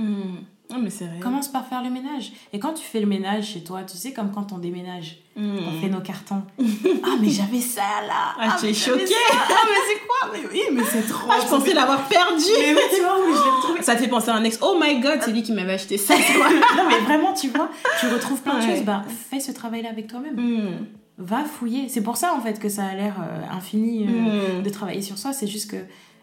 Mm. 0.68 0.74
Ah, 0.74 0.78
mais 0.82 0.90
c'est 0.90 1.04
vrai. 1.04 1.18
Commence 1.20 1.48
par 1.48 1.66
faire 1.66 1.82
le 1.82 1.90
ménage. 1.90 2.32
Et 2.52 2.58
quand 2.58 2.72
tu 2.72 2.82
fais 2.84 3.00
le 3.00 3.06
ménage 3.06 3.46
chez 3.52 3.62
toi, 3.62 3.82
tu 3.84 3.96
sais, 3.96 4.12
comme 4.12 4.32
quand 4.32 4.52
on 4.52 4.58
déménage, 4.58 5.18
Mm. 5.36 5.58
on 5.68 5.80
fait 5.80 5.88
nos 5.88 6.00
cartons. 6.00 6.42
ah, 6.58 7.08
mais 7.20 7.28
j'avais 7.28 7.60
ça 7.60 7.82
là 8.06 8.34
Ah, 8.40 8.56
tu 8.58 8.64
mais 8.66 8.70
es 8.70 8.74
choquée. 8.74 9.04
Ah, 9.32 9.36
mais 9.66 9.76
c'est 9.88 10.06
quoi? 10.06 10.30
Mais 10.32 10.48
oui, 10.50 10.62
mais 10.72 10.82
c'est 10.84 11.02
trop. 11.06 11.28
Ah, 11.30 11.36
je 11.42 11.46
pensais 11.48 11.74
l'avoir 11.74 12.02
perdu. 12.08 12.44
Mais 12.58 12.74
oui, 12.74 12.80
tu 12.94 13.02
vois, 13.02 13.16
oui, 13.18 13.32
je 13.36 13.44
l'ai 13.44 13.50
retrouvé. 13.50 13.82
Ça 13.82 13.94
te 13.96 14.00
fait 14.02 14.08
penser 14.08 14.30
à 14.30 14.34
un 14.34 14.44
ex. 14.44 14.58
Oh 14.62 14.76
my 14.80 14.98
god, 15.00 15.20
c'est 15.22 15.32
lui 15.32 15.42
qui 15.42 15.52
m'avait 15.52 15.74
acheté 15.74 15.98
ça. 15.98 16.14
non, 16.76 16.84
mais 16.88 16.98
vraiment, 17.00 17.32
tu 17.34 17.48
vois, 17.48 17.70
tu 18.00 18.06
retrouves 18.08 18.40
plein 18.40 18.58
de 18.58 18.64
Ouais. 18.64 18.76
choses. 18.76 18.84
Ben, 18.84 19.04
fais 19.30 19.40
ce 19.40 19.52
travail-là 19.52 19.90
avec 19.90 20.06
toi-même. 20.08 20.34
Mm. 20.36 20.86
Va 21.18 21.44
fouiller. 21.44 21.88
C'est 21.88 22.02
pour 22.02 22.16
ça, 22.16 22.34
en 22.34 22.40
fait, 22.40 22.58
que 22.58 22.68
ça 22.68 22.84
a 22.86 22.94
l'air 22.94 23.14
euh, 23.20 23.56
infini 23.56 24.06
euh, 24.06 24.58
Mm. 24.60 24.62
de 24.62 24.70
travailler 24.70 25.02
sur 25.02 25.16
soi. 25.18 25.32
C'est 25.32 25.46
juste 25.46 25.70
que 25.70 25.76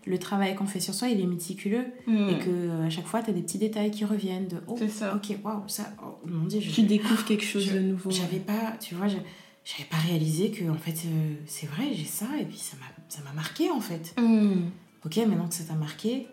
le 0.06 0.20
travail 0.20 0.56
qu'on 0.56 0.66
fait 0.66 0.80
sur 0.82 0.94
soi, 0.94 1.08
il 1.10 1.20
est 1.22 1.26
méticuleux. 1.26 1.86
Mm. 2.08 2.30
et 2.30 2.40
que 2.40 2.50
euh, 2.50 2.86
à 2.86 2.90
chaque 2.90 3.06
fois 3.06 3.22
tu 3.24 3.30
as 3.30 3.34
des 3.34 3.42
petits 3.42 3.58
détails 3.58 3.92
qui 3.92 4.04
reviennent 4.06 4.48
de 4.48 4.58
oh 4.68 4.76
C'est 4.78 4.90
ça. 4.90 5.16
ok 5.16 5.38
waouh 5.44 5.64
ça 5.68 5.94
oh, 6.04 6.20
mon 6.26 6.46
dieu 6.46 6.60
je- 6.60 6.72
Tu 6.72 6.84
découvres 6.84 7.24
quelque 7.26 7.44
chose 7.46 7.64
je- 7.64 7.74
de 7.76 7.80
nouveau. 7.80 8.12
j'avais 8.12 8.40
pas 8.40 8.74
tu 8.80 8.96
vois 8.96 9.08
je- 9.08 9.18
j'avais 9.64 9.88
pas 9.90 9.98
réalisé 9.98 10.52
que 10.52 10.70
en 10.70 10.76
fait 10.76 10.96
euh, 11.06 11.34
c'est 11.46 11.68
vrai 11.68 11.94
j'ai 11.94 12.04
ça 12.06 12.26
et 12.40 12.46
puis 12.46 12.58
ça 12.58 12.76
m'a 12.78 12.86
ça 13.08 13.22
m'a 13.24 13.32
marqué 13.34 13.70
en 13.72 13.80
fait 13.80 14.14
Mm. 14.20 14.64
ok 15.06 15.18
maintenant 15.28 15.48
que 15.48 15.54
ça 15.56 15.64
t'a 15.64 15.76
marqué 15.76 16.28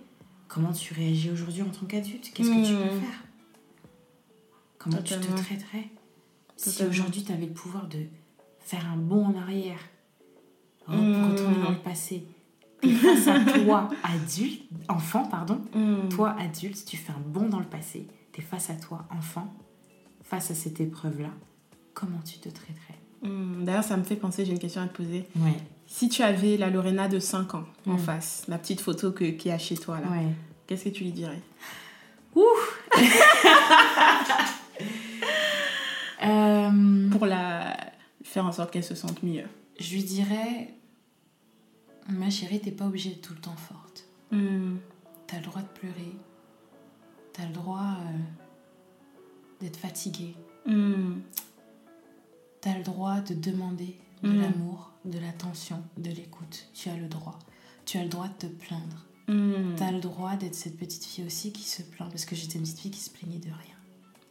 comment 0.48 0.72
tu 0.72 0.92
réagis 0.94 1.30
aujourd'hui 1.30 1.62
en 1.62 1.68
tant 1.68 1.86
qu'adulte? 1.86 2.30
Qu'est-ce 2.34 2.48
que 2.50 2.66
tu 2.66 2.72
Mm. 2.72 2.78
peux 2.78 2.88
faire? 3.00 3.24
Comment 4.78 4.96
tu 5.02 5.14
te 5.14 5.36
traiterais? 5.42 5.84
Si 6.56 6.84
aujourd'hui 6.84 7.22
tu 7.22 7.32
avais 7.32 7.46
le 7.46 7.52
pouvoir 7.52 7.86
de 7.88 7.98
faire 8.58 8.86
un 8.92 8.96
bond 8.96 9.26
en 9.26 9.36
arrière 9.38 9.78
re- 10.88 10.96
Mm. 10.96 11.30
retourner 11.32 11.62
dans 11.62 11.70
le 11.70 11.78
passé 11.78 12.24
et 12.82 12.92
face 12.92 13.26
à 13.28 13.40
toi 13.64 13.88
adulte 14.02 14.62
enfant 14.88 15.24
pardon 15.26 15.60
Mm. 15.74 16.08
toi, 16.08 16.34
adulte, 16.38 16.84
tu 16.84 16.96
fais 16.96 17.12
un 17.12 17.20
bond 17.24 17.48
dans 17.48 17.58
le 17.60 17.64
passé, 17.66 18.06
tu 18.32 18.40
es 18.40 18.44
face 18.44 18.70
à 18.70 18.74
toi, 18.74 19.04
enfant, 19.16 19.52
face 20.22 20.50
à 20.50 20.54
cette 20.54 20.80
épreuve-là, 20.80 21.30
comment 21.94 22.20
tu 22.24 22.38
te 22.38 22.48
traiterais? 22.48 22.98
Mm. 23.22 23.64
D'ailleurs, 23.64 23.84
ça 23.84 23.96
me 23.96 24.02
fait 24.04 24.16
penser, 24.16 24.44
j'ai 24.44 24.52
une 24.52 24.58
question 24.58 24.82
à 24.82 24.86
te 24.86 24.96
poser. 24.96 25.26
Ouais, 25.36 25.56
Si 25.86 26.08
tu 26.08 26.22
avais 26.22 26.56
la 26.56 26.70
Lorena 26.70 27.08
de 27.08 27.18
5 27.18 27.54
ans 27.54 27.64
en 27.86 27.94
Mm. 27.94 27.98
face, 27.98 28.44
la 28.48 28.58
petite 28.58 28.80
photo 28.80 29.12
que, 29.12 29.24
qui 29.24 29.48
est 29.48 29.58
chez 29.58 29.76
toi 29.76 30.00
là, 30.00 30.08
ouais. 30.10 30.26
qu'est-ce 30.66 30.84
que 30.84 30.88
tu 30.90 31.04
lui 31.04 31.12
dirais? 31.12 31.40
Euh, 36.22 37.08
Pour 37.10 37.24
la 37.26 37.76
faire 38.22 38.44
en 38.44 38.52
sorte 38.52 38.70
qu'elle 38.70 38.84
se 38.84 38.94
sente 38.94 39.22
mieux. 39.22 39.44
je 39.78 39.94
lui 39.94 40.02
dirais, 40.04 40.74
ma 42.12 42.30
chérie, 42.30 42.60
t'es 42.60 42.72
pas 42.72 42.86
obligée 42.86 43.10
d'être 43.10 43.22
tout 43.22 43.34
le 43.34 43.40
temps 43.40 43.56
forte. 43.56 44.06
Mm. 44.30 44.76
T'as 45.26 45.36
le 45.38 45.44
droit 45.44 45.62
de 45.62 45.68
pleurer, 45.68 46.16
t'as 47.32 47.46
le 47.46 47.52
droit 47.52 47.96
euh, 48.00 48.18
d'être 49.60 49.76
fatiguée, 49.76 50.34
Mm. 50.66 51.20
t'as 52.60 52.76
le 52.76 52.82
droit 52.84 53.20
de 53.20 53.34
demander 53.34 53.96
de 54.22 54.28
Mm. 54.28 54.40
l'amour, 54.40 54.92
de 55.04 55.18
l'attention, 55.18 55.82
de 55.96 56.10
l'écoute. 56.10 56.68
Tu 56.74 56.88
as 56.90 56.96
le 56.96 57.08
droit. 57.08 57.38
Tu 57.86 57.96
as 57.98 58.02
le 58.02 58.08
droit 58.10 58.28
de 58.28 58.34
te 58.34 58.46
plaindre. 58.46 59.06
T'as 59.76 59.92
le 59.92 60.00
droit 60.00 60.34
d'être 60.34 60.56
cette 60.56 60.76
petite 60.76 61.04
fille 61.04 61.24
aussi 61.24 61.52
qui 61.52 61.62
se 61.62 61.82
plaint, 61.82 62.10
parce 62.10 62.24
que 62.24 62.34
j'étais 62.34 62.56
une 62.58 62.62
petite 62.64 62.80
fille 62.80 62.90
qui 62.90 62.98
se 62.98 63.10
plaignait 63.10 63.38
de 63.38 63.46
rien. 63.46 63.76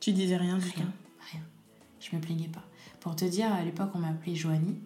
Tu 0.02 0.12
disais 0.12 0.36
rien 0.36 0.58
du 0.58 0.70
tout. 0.70 0.78
Rien, 0.80 0.92
rien. 1.32 1.42
Je 2.02 2.14
me 2.16 2.22
plaignais 2.22 2.50
pas. 2.50 2.66
Pour 3.00 3.16
te 3.16 3.24
dire, 3.24 3.50
à 3.54 3.64
l'époque, 3.64 3.92
on 3.94 4.00
m'appelait 4.00 4.36
Joanie. 4.36 4.78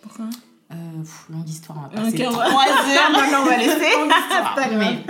Pourquoi? 0.00 0.30
Euh, 0.72 1.00
pff, 1.02 1.26
longue 1.30 1.48
histoire, 1.48 1.78
on 1.78 1.82
va 1.82 1.88
passer 1.88 2.26
Ok, 2.26 2.32
on 2.32 2.36
va- 2.36 2.48
trois 2.48 2.64
heures. 2.64 3.10
Maintenant, 3.12 3.38
on 3.42 3.46
va 3.46 3.56
laisser. 3.58 3.92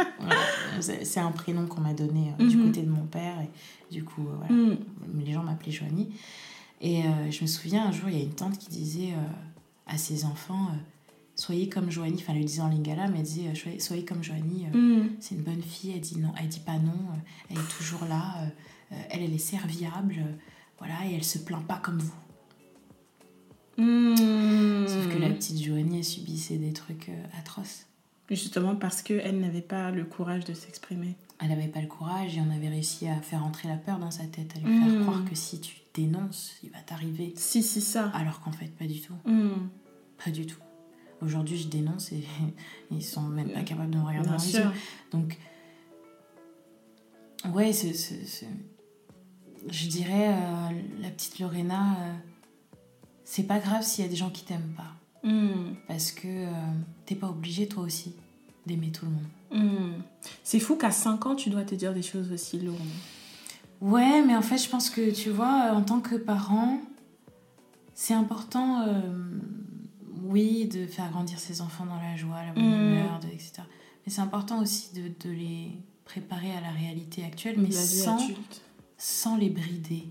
Voilà, 0.18 1.04
c'est 1.04 1.20
un 1.20 1.30
prénom 1.30 1.66
qu'on 1.66 1.80
m'a 1.80 1.92
donné 1.94 2.32
euh, 2.40 2.48
du 2.48 2.56
Mhm. 2.56 2.66
côté 2.66 2.82
de 2.82 2.90
mon 2.90 3.04
père. 3.04 3.36
Et 3.40 3.92
du 3.94 4.04
coup, 4.04 4.22
euh, 4.28 4.34
voilà, 4.38 4.52
Mm. 4.54 4.76
les 5.24 5.32
gens 5.32 5.42
m'appelaient 5.42 5.72
Joanie. 5.72 6.08
Et 6.80 7.04
euh, 7.04 7.30
je 7.30 7.42
me 7.42 7.46
souviens, 7.46 7.86
un 7.86 7.92
jour, 7.92 8.08
il 8.08 8.16
y 8.18 8.20
a 8.20 8.24
une 8.24 8.34
tante 8.34 8.58
qui 8.58 8.68
disait 8.70 9.12
à 9.86 9.96
ses 9.98 10.24
enfants 10.24 10.68
Soyez 11.34 11.68
comme 11.68 11.90
Joanie. 11.90 12.16
Enfin, 12.20 12.32
elle 12.34 12.40
le 12.40 12.44
disait 12.44 12.60
en 12.60 12.68
lingala, 12.68 13.08
mais 13.08 13.18
elle 13.18 13.24
disait 13.24 13.48
euh, 13.48 13.78
Soyez- 13.78 14.04
comme 14.04 14.22
Joanie. 14.22 14.66
Mm. 14.72 15.08
c'est 15.20 15.34
une 15.34 15.42
bonne 15.42 15.62
fille, 15.62 15.92
elle 15.94 16.00
dit 16.00 16.18
non, 16.18 16.32
elle 16.40 16.48
dit 16.48 16.60
pas 16.60 16.78
non, 16.78 16.92
elle 17.50 17.56
est 17.58 17.76
toujours 17.78 18.04
là, 18.08 18.34
elle, 19.10 19.22
elle 19.22 19.32
est 19.32 19.38
serviable, 19.38 20.16
voilà, 20.78 20.94
et 21.08 21.14
elle 21.14 21.24
se 21.24 21.38
plaint 21.38 21.64
pas 21.66 21.80
comme 21.82 21.98
vous. 21.98 22.12
Mm. 23.76 24.86
Sauf 24.86 25.08
que 25.12 25.18
la 25.18 25.30
petite 25.30 25.62
Joanie, 25.62 26.04
subissait 26.04 26.56
des 26.58 26.72
trucs 26.72 27.08
euh, 27.08 27.38
atroces. 27.38 27.86
Justement 28.30 28.76
parce 28.76 29.02
qu'elle 29.02 29.40
n'avait 29.40 29.60
pas 29.62 29.90
le 29.90 30.04
courage 30.04 30.44
de 30.44 30.54
s'exprimer. 30.54 31.16
Elle 31.40 31.52
avait 31.52 31.68
pas 31.68 31.80
le 31.80 31.86
courage 31.88 32.36
et 32.36 32.40
on 32.40 32.50
avait 32.50 32.68
réussi 32.68 33.08
à 33.08 33.20
faire 33.20 33.44
entrer 33.44 33.68
la 33.68 33.76
peur 33.76 33.98
dans 33.98 34.10
sa 34.10 34.24
tête, 34.24 34.54
à 34.56 34.60
lui 34.60 34.78
faire 34.78 35.02
croire 35.02 35.24
que 35.24 35.34
si 35.34 35.60
tu 35.60 35.76
dénonces, 35.92 36.52
il 36.62 36.70
va 36.70 36.78
t'arriver. 36.80 37.34
Si, 37.36 37.62
si, 37.62 37.80
ça. 37.80 38.08
Alors 38.14 38.40
qu'en 38.40 38.52
fait, 38.52 38.68
pas 38.68 38.86
du 38.86 39.00
tout. 39.00 39.14
Mm. 39.26 39.68
Pas 40.24 40.30
du 40.30 40.46
tout. 40.46 40.60
Aujourd'hui, 41.20 41.58
je 41.58 41.68
dénonce 41.68 42.12
et 42.12 42.24
ils 42.90 43.04
sont 43.04 43.22
même 43.22 43.50
pas 43.50 43.62
capables 43.62 43.90
de 43.90 43.98
me 43.98 44.04
regarder 44.04 44.28
Bien 44.28 44.38
sûr. 44.38 44.72
Donc, 45.10 45.36
ouais, 47.52 47.72
c'est- 47.72 48.46
je 49.70 49.86
dirais, 49.88 50.28
euh, 50.32 50.68
la 51.00 51.10
petite 51.10 51.38
Lorena, 51.38 51.96
euh, 52.00 52.12
c'est 53.24 53.44
pas 53.44 53.58
grave 53.58 53.82
s'il 53.82 54.04
y 54.04 54.06
a 54.06 54.10
des 54.10 54.16
gens 54.16 54.30
qui 54.30 54.44
t'aiment 54.44 54.74
pas. 54.76 55.28
Mm. 55.28 55.74
Parce 55.86 56.12
que 56.12 56.26
euh, 56.26 56.50
t'es 57.06 57.14
pas 57.14 57.28
obligé, 57.28 57.68
toi 57.68 57.84
aussi, 57.84 58.14
d'aimer 58.66 58.90
tout 58.90 59.06
le 59.06 59.12
monde. 59.12 59.64
Mm. 59.64 60.02
C'est 60.42 60.60
fou 60.60 60.76
qu'à 60.76 60.90
5 60.90 61.26
ans, 61.26 61.34
tu 61.34 61.50
dois 61.50 61.62
te 61.62 61.74
dire 61.74 61.94
des 61.94 62.02
choses 62.02 62.32
aussi 62.32 62.58
lourdes. 62.58 62.78
Ouais, 63.80 64.22
mais 64.22 64.36
en 64.36 64.42
fait, 64.42 64.58
je 64.58 64.68
pense 64.68 64.90
que, 64.90 65.10
tu 65.10 65.30
vois, 65.30 65.72
en 65.72 65.82
tant 65.82 66.00
que 66.00 66.14
parent, 66.14 66.80
c'est 67.94 68.14
important, 68.14 68.82
euh, 68.86 69.12
oui, 70.22 70.66
de 70.66 70.86
faire 70.86 71.10
grandir 71.10 71.38
ses 71.38 71.60
enfants 71.60 71.86
dans 71.86 72.00
la 72.00 72.16
joie, 72.16 72.44
la 72.44 72.52
bonne 72.52 72.64
mm. 72.64 72.92
humeur, 72.92 73.20
etc. 73.32 73.62
Mais 74.04 74.12
c'est 74.12 74.20
important 74.20 74.60
aussi 74.60 74.94
de, 74.94 75.08
de, 75.28 75.34
les 75.34 75.70
préparer 76.04 76.52
à 76.52 76.60
la 76.60 76.70
réalité 76.70 77.24
actuelle, 77.24 77.56
mais 77.58 77.70
sans, 77.70 78.18
sans 78.98 79.36
les 79.36 79.50
brider. 79.50 80.04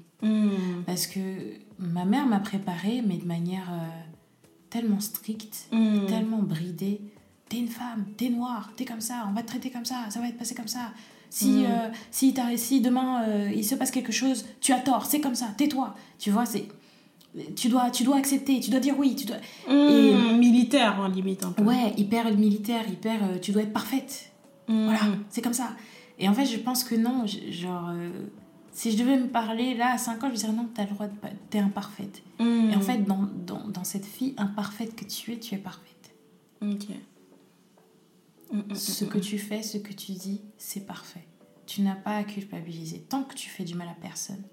Parce 0.86 1.08
que 1.08 1.20
ma 1.82 2.06
mère 2.06 2.26
m'a 2.26 2.40
préparé, 2.40 3.04
mais 3.06 3.18
de 3.18 3.26
manière 3.26 3.70
euh, 3.72 3.88
tellement 4.70 5.00
stricte, 5.00 5.68
mm. 5.72 6.06
tellement 6.08 6.42
bridée. 6.42 7.02
T'es 7.50 7.58
une 7.58 7.68
femme, 7.68 8.06
t'es 8.16 8.30
noire, 8.30 8.72
t'es 8.78 8.86
comme 8.86 9.02
ça, 9.02 9.26
on 9.30 9.34
va 9.34 9.42
te 9.42 9.48
traiter 9.48 9.72
comme 9.72 9.86
ça, 9.86 10.10
ça 10.10 10.22
va 10.22 10.30
être 10.30 10.38
passé 10.38 10.56
comme 10.56 10.70
ça. 10.70 10.94
Si, 11.30 11.66
euh, 11.66 11.90
si, 12.12 12.34
si 12.58 12.82
demain 12.82 13.26
il 13.54 13.64
se 13.64 13.76
passe 13.76 13.92
quelque 13.92 14.12
chose, 14.12 14.46
tu 14.60 14.74
as 14.74 14.80
tort, 14.80 15.06
c'est 15.06 15.22
comme 15.22 15.36
ça, 15.36 15.48
tais-toi. 15.58 15.96
Tu 16.20 16.30
vois, 16.30 16.46
c'est 16.46 16.68
tu 17.56 17.70
dois, 17.70 17.90
tu 17.90 18.04
dois 18.04 18.18
accepter, 18.18 18.60
tu 18.60 18.70
dois 18.70 18.80
dire 18.80 18.96
oui, 18.98 19.16
tu 19.16 19.26
dois... 19.26 19.38
Mmh, 19.68 19.72
et, 19.72 20.38
militaire, 20.38 21.00
en 21.00 21.08
limite, 21.08 21.46
un 21.46 21.52
peu. 21.52 21.64
Ouais, 21.64 21.94
hyper 21.98 22.32
militaire, 22.36 22.84
hyper... 22.90 23.24
Euh, 23.24 23.40
tu 23.40 23.52
dois 23.52 23.64
être 23.64 23.74
parfaite. 23.74 24.32
Mmh. 24.68 24.86
Voilà, 24.86 25.00
c'est 25.30 25.42
comme 25.42 25.54
ça. 25.54 25.70
Et 26.20 26.28
en 26.28 26.34
fait, 26.34 26.46
je 26.46 26.58
pense 26.58 26.84
que 26.84 26.96
non, 26.96 27.26
genre... 27.26 27.92
Si 28.74 28.92
je 28.92 28.98
devais 28.98 29.18
me 29.18 29.28
parler, 29.28 29.74
là, 29.74 29.94
à 29.94 29.98
5 29.98 30.24
ans, 30.24 30.30
je 30.30 30.36
dirais 30.36 30.54
non, 30.54 30.70
t'as 30.74 30.86
le 30.86 30.92
droit 30.92 31.08
de... 31.08 31.14
T'es 31.50 31.60
imparfaite. 31.60 32.24
Mmh. 32.40 32.72
Et 32.72 32.76
en 32.76 32.82
fait, 32.82 33.00
dans, 33.00 33.28
dans, 33.46 33.68
dans, 33.68 33.84
cette 33.84 34.06
fille 34.06 34.34
imparfaite 34.38 34.96
que 34.96 35.04
tu 35.04 35.34
es, 35.34 35.40
tu 35.40 35.56
es 35.56 35.58
parfaite. 35.58 36.14
Ok. 36.62 36.88
Ce 38.74 39.06
que 39.06 39.18
tu 39.18 39.38
fais, 39.38 39.64
ce 39.64 39.78
que 39.78 39.94
tu 39.94 40.14
dis, 40.14 40.42
c'est 40.58 40.86
parfait. 40.86 41.26
Tu 41.66 41.82
n'as 41.82 41.96
pas 41.96 42.18
à 42.18 42.24
culpabiliser. 42.24 43.00
Tant 43.00 43.24
que 43.24 43.34
tu 43.34 43.50
fais 43.50 43.64
du 43.64 43.76
mal 43.76 43.88
à 43.88 43.96
personne, 44.02 44.44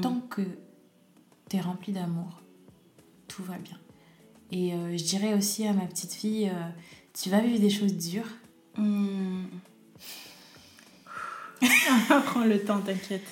tant 0.00 0.20
que 0.20 0.42
rempli 1.60 1.92
d'amour, 1.92 2.40
tout 3.28 3.42
va 3.42 3.58
bien. 3.58 3.78
Et 4.50 4.74
euh, 4.74 4.96
je 4.96 5.04
dirais 5.04 5.34
aussi 5.34 5.66
à 5.66 5.72
ma 5.72 5.86
petite 5.86 6.12
fille, 6.12 6.48
euh, 6.48 6.68
tu 7.14 7.30
vas 7.30 7.40
vivre 7.40 7.60
des 7.60 7.70
choses 7.70 7.96
dures. 7.96 8.28
Hmm. 8.76 9.44
Prends 12.26 12.44
le 12.44 12.62
temps, 12.62 12.80
t'inquiète. 12.80 13.26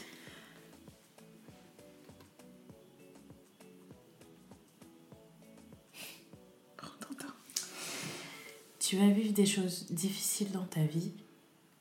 Tu 8.90 8.96
vas 8.96 9.08
vivre 9.08 9.32
des 9.32 9.46
choses 9.46 9.86
difficiles 9.92 10.50
dans 10.50 10.64
ta 10.64 10.82
vie, 10.82 11.12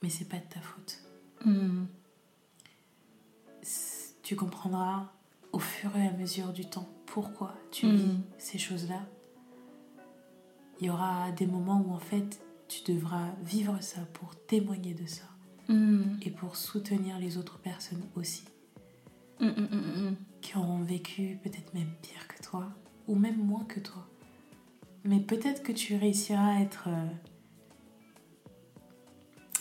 mais 0.03 0.09
c'est 0.09 0.29
pas 0.29 0.37
de 0.37 0.43
ta 0.47 0.59
faute. 0.61 1.01
Hmm. 1.43 1.85
Tu 4.21 4.35
comprendras 4.35 5.11
au 5.51 5.57
fur 5.57 5.89
et 5.97 6.05
à 6.05 6.11
mesure 6.11 6.53
du 6.53 6.69
temps 6.69 6.87
pourquoi 7.07 7.55
tu 7.71 7.89
vis 7.89 8.03
mm. 8.03 8.23
ces 8.37 8.59
choses-là. 8.59 9.01
Il 10.79 10.85
y 10.85 10.91
aura 10.91 11.31
des 11.31 11.47
moments 11.47 11.83
où 11.83 11.91
en 11.93 11.99
fait 11.99 12.45
tu 12.67 12.83
devras 12.91 13.31
vivre 13.41 13.81
ça 13.81 14.01
pour 14.13 14.35
témoigner 14.45 14.93
de 14.93 15.07
ça 15.07 15.25
mm. 15.67 16.19
et 16.21 16.29
pour 16.29 16.57
soutenir 16.57 17.17
les 17.17 17.39
autres 17.39 17.57
personnes 17.57 18.03
aussi 18.15 18.43
qui 20.41 20.57
auront 20.57 20.83
vécu 20.83 21.39
peut-être 21.41 21.73
même 21.73 21.91
pire 22.03 22.27
que 22.27 22.43
toi 22.43 22.67
ou 23.07 23.15
même 23.15 23.43
moins 23.43 23.65
que 23.65 23.79
toi. 23.79 24.07
Mais 25.09 25.19
peut-être 25.19 25.63
que 25.63 25.71
tu 25.71 25.95
réussiras 25.95 26.57
à 26.57 26.59
être... 26.59 26.87
Euh, 26.87 27.07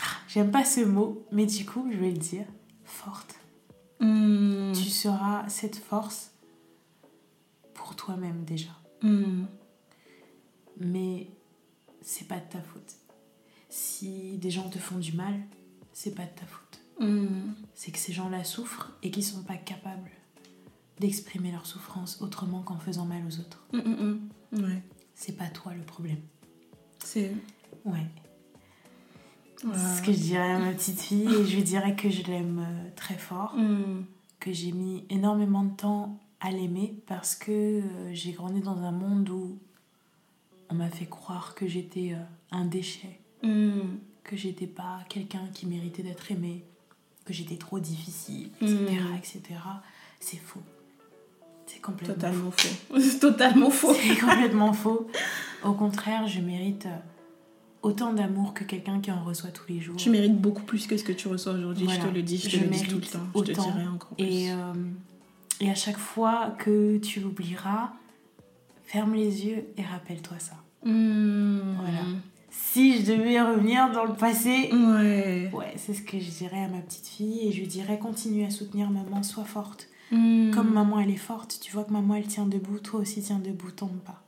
ah, 0.03 0.21
j'aime 0.29 0.51
pas 0.51 0.63
ce 0.63 0.83
mot, 0.83 1.25
mais 1.33 1.47
du 1.47 1.65
coup 1.65 1.89
je 1.91 1.97
vais 1.97 2.11
le 2.11 2.19
dire, 2.19 2.45
forte. 2.85 3.35
Hmm. 3.99 4.73
Tu 4.75 4.91
seras 4.91 5.49
cette 5.49 5.77
force 5.77 6.33
pour 7.73 7.97
toi-même 7.97 8.45
déjà. 8.45 8.69
Hmm. 9.01 9.47
Mais 10.77 11.31
c'est 12.03 12.29
pas 12.29 12.41
de 12.41 12.49
ta 12.51 12.61
faute. 12.61 12.97
Si 13.71 14.37
des 14.37 14.51
gens 14.51 14.69
te 14.69 14.79
font 14.79 14.99
du 14.99 15.15
mal, 15.15 15.35
c'est 15.95 16.15
pas 16.15 16.25
de 16.25 16.39
ta 16.39 16.45
faute. 16.45 16.83
Hmm. 17.01 17.55
C'est 17.75 17.91
que 17.91 17.99
ces 17.99 18.13
gens-là 18.13 18.45
souffrent 18.45 18.93
et 19.03 19.11
qu'ils 19.11 19.25
sont 19.25 19.45
pas 19.45 19.57
capables 19.57 20.11
d'exprimer 21.01 21.53
leur 21.53 21.65
souffrance 21.65 22.21
autrement 22.21 22.61
qu'en 22.61 22.79
faisant 22.79 23.07
mal 23.07 23.23
aux 23.27 23.41
autres. 23.41 23.67
Ouais. 23.73 24.83
C'est 25.19 25.37
pas 25.37 25.49
toi 25.49 25.75
le 25.75 25.83
problème. 25.83 26.21
C'est. 27.05 27.33
Ouais. 27.85 28.07
C'est 29.57 29.97
ce 29.97 30.03
que 30.03 30.13
je 30.13 30.19
dirais 30.19 30.53
à 30.53 30.59
ma 30.61 30.71
petite 30.71 31.01
fille 31.01 31.27
et 31.27 31.45
je 31.45 31.57
lui 31.57 31.65
dirais 31.65 31.97
que 31.97 32.09
je 32.09 32.23
l'aime 32.23 32.61
euh, 32.61 32.91
très 32.95 33.19
fort, 33.19 33.57
mm. 33.57 34.05
que 34.39 34.53
j'ai 34.53 34.71
mis 34.71 35.05
énormément 35.11 35.65
de 35.65 35.75
temps 35.75 36.21
à 36.39 36.53
l'aimer 36.53 36.95
parce 37.07 37.35
que 37.35 37.51
euh, 37.51 38.15
j'ai 38.15 38.31
grandi 38.31 38.61
dans 38.61 38.79
un 38.79 38.93
monde 38.93 39.29
où 39.29 39.59
on 40.71 40.75
m'a 40.75 40.89
fait 40.89 41.07
croire 41.07 41.57
que 41.57 41.67
j'étais 41.67 42.13
euh, 42.13 42.23
un 42.53 42.65
déchet, 42.65 43.19
mm. 43.43 43.81
que 44.23 44.37
j'étais 44.37 44.69
pas 44.69 45.01
quelqu'un 45.09 45.49
qui 45.53 45.67
méritait 45.67 46.05
d'être 46.05 46.31
aimé, 46.31 46.65
que 47.25 47.33
j'étais 47.33 47.57
trop 47.57 47.81
difficile, 47.81 48.51
etc. 48.63 48.77
Mm. 48.79 49.17
etc. 49.17 49.41
C'est 50.21 50.39
faux. 50.39 50.63
C'est 51.69 51.81
complètement 51.81 52.15
Totalement 52.15 52.51
faux. 52.51 52.99
C'est 52.99 53.19
totalement 53.21 53.71
faux. 53.71 53.95
C'est 53.95 54.19
complètement 54.19 54.73
faux. 54.73 55.09
Au 55.65 55.73
contraire, 55.73 56.27
je 56.27 56.41
mérite 56.41 56.89
autant 57.83 58.13
d'amour 58.13 58.55
que 58.55 58.65
quelqu'un 58.65 59.01
qui 59.01 59.11
en 59.11 59.23
reçoit 59.23 59.51
tous 59.51 59.65
les 59.69 59.81
jours. 59.81 59.97
Tu 59.97 60.11
mérites 60.11 60.37
beaucoup 60.37 60.63
plus 60.63 60.87
que 60.87 60.97
ce 60.97 61.05
que 61.05 61.13
tu 61.13 61.29
reçois 61.29 61.53
aujourd'hui, 61.53 61.89
je 61.89 62.01
te 62.01 62.13
le 62.13 62.23
dis, 62.23 62.39
je, 62.39 62.51
te 62.51 62.57
le 62.57 62.69
dis 62.69 62.83
tout 62.85 62.97
le 62.97 63.03
temps, 63.03 63.27
je 63.35 63.41
te 63.41 63.53
dirai 63.53 63.87
encore 63.87 64.15
plus. 64.17 64.25
Et, 64.25 64.53
euh, 64.53 64.75
et 65.61 65.71
à 65.71 65.75
chaque 65.75 65.99
fois 65.99 66.55
que 66.59 66.99
tu 66.99 67.21
l'oublieras, 67.21 67.93
ferme 68.85 69.15
les 69.15 69.47
yeux 69.47 69.65
et 69.77 69.83
rappelle-toi 69.83 70.39
ça. 70.39 70.55
Hmm. 70.85 71.75
Voilà. 71.77 72.01
Si 72.51 73.01
je 73.01 73.13
devais 73.13 73.41
revenir 73.41 73.93
dans 73.93 74.05
le 74.05 74.15
passé, 74.15 74.71
ouais, 74.73 75.51
ouais 75.53 75.75
c'est 75.77 75.95
ce 75.95 76.03
que 76.03 76.19
je 76.19 76.31
dirais 76.31 76.65
à 76.65 76.69
ma 76.69 76.81
petite 76.81 77.07
fille 77.07 77.47
et 77.47 77.53
je 77.53 77.61
lui 77.61 77.67
dirais 77.67 77.99
continue 77.99 78.45
à 78.45 78.51
soutenir 78.51 78.91
maman, 78.91 79.23
sois 79.23 79.45
forte. 79.45 79.89
Hmm. 80.11 80.51
Comme 80.53 80.73
maman 80.73 81.01
elle 81.01 81.11
est 81.11 81.17
forte, 81.17 81.59
tu 81.61 81.73
vois 81.73 81.85
que 81.85 81.93
maman 81.93 82.15
elle 82.15 82.27
tient 82.27 82.47
debout, 82.47 82.79
toi 82.79 83.01
aussi 83.01 83.23
tiens 83.23 83.39
debout, 83.39 83.71
tombe 83.71 83.99
pas. 84.05 84.23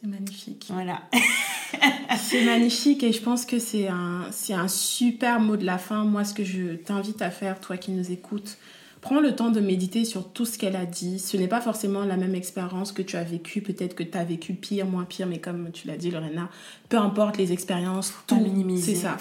C'est 0.00 0.06
magnifique. 0.06 0.68
Voilà. 0.70 1.02
c'est 2.18 2.44
magnifique 2.44 3.02
et 3.02 3.12
je 3.12 3.20
pense 3.20 3.44
que 3.44 3.58
c'est 3.58 3.88
un, 3.88 4.26
c'est 4.30 4.54
un 4.54 4.68
super 4.68 5.40
mot 5.40 5.56
de 5.56 5.64
la 5.64 5.78
fin. 5.78 6.04
Moi, 6.04 6.24
ce 6.24 6.32
que 6.32 6.44
je 6.44 6.74
t'invite 6.74 7.20
à 7.22 7.30
faire, 7.30 7.60
toi 7.60 7.76
qui 7.76 7.90
nous 7.92 8.10
écoutes, 8.10 8.56
prends 9.00 9.20
le 9.20 9.34
temps 9.36 9.50
de 9.50 9.60
méditer 9.60 10.04
sur 10.04 10.28
tout 10.32 10.46
ce 10.46 10.58
qu'elle 10.58 10.76
a 10.76 10.86
dit. 10.86 11.18
Ce 11.18 11.36
n'est 11.36 11.48
pas 11.48 11.60
forcément 11.60 12.04
la 12.04 12.16
même 12.16 12.34
expérience 12.34 12.92
que 12.92 13.02
tu 13.02 13.16
as 13.16 13.24
vécue. 13.24 13.60
Peut-être 13.60 13.94
que 13.94 14.02
tu 14.02 14.16
as 14.16 14.24
vécu 14.24 14.54
pire, 14.54 14.86
moins 14.86 15.04
pire, 15.04 15.26
mais 15.26 15.38
comme 15.38 15.70
tu 15.72 15.86
l'as 15.86 15.96
dit, 15.96 16.10
Lorena, 16.10 16.48
peu 16.88 16.96
importe 16.96 17.36
les 17.36 17.52
expériences, 17.52 18.14
tout, 18.26 18.42
c'est 18.78 18.94
ça. 18.94 19.16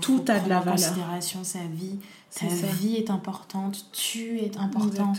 tout 0.00 0.24
a 0.28 0.38
de 0.38 0.48
la 0.48 0.60
valeur. 0.60 0.74
considération 0.74 1.44
sa 1.44 1.60
vie. 1.60 1.98
Sa 2.32 2.46
vie 2.46 2.96
est 2.96 3.10
importante. 3.10 3.86
Tu 3.92 4.38
es 4.40 4.56
important. 4.56 5.12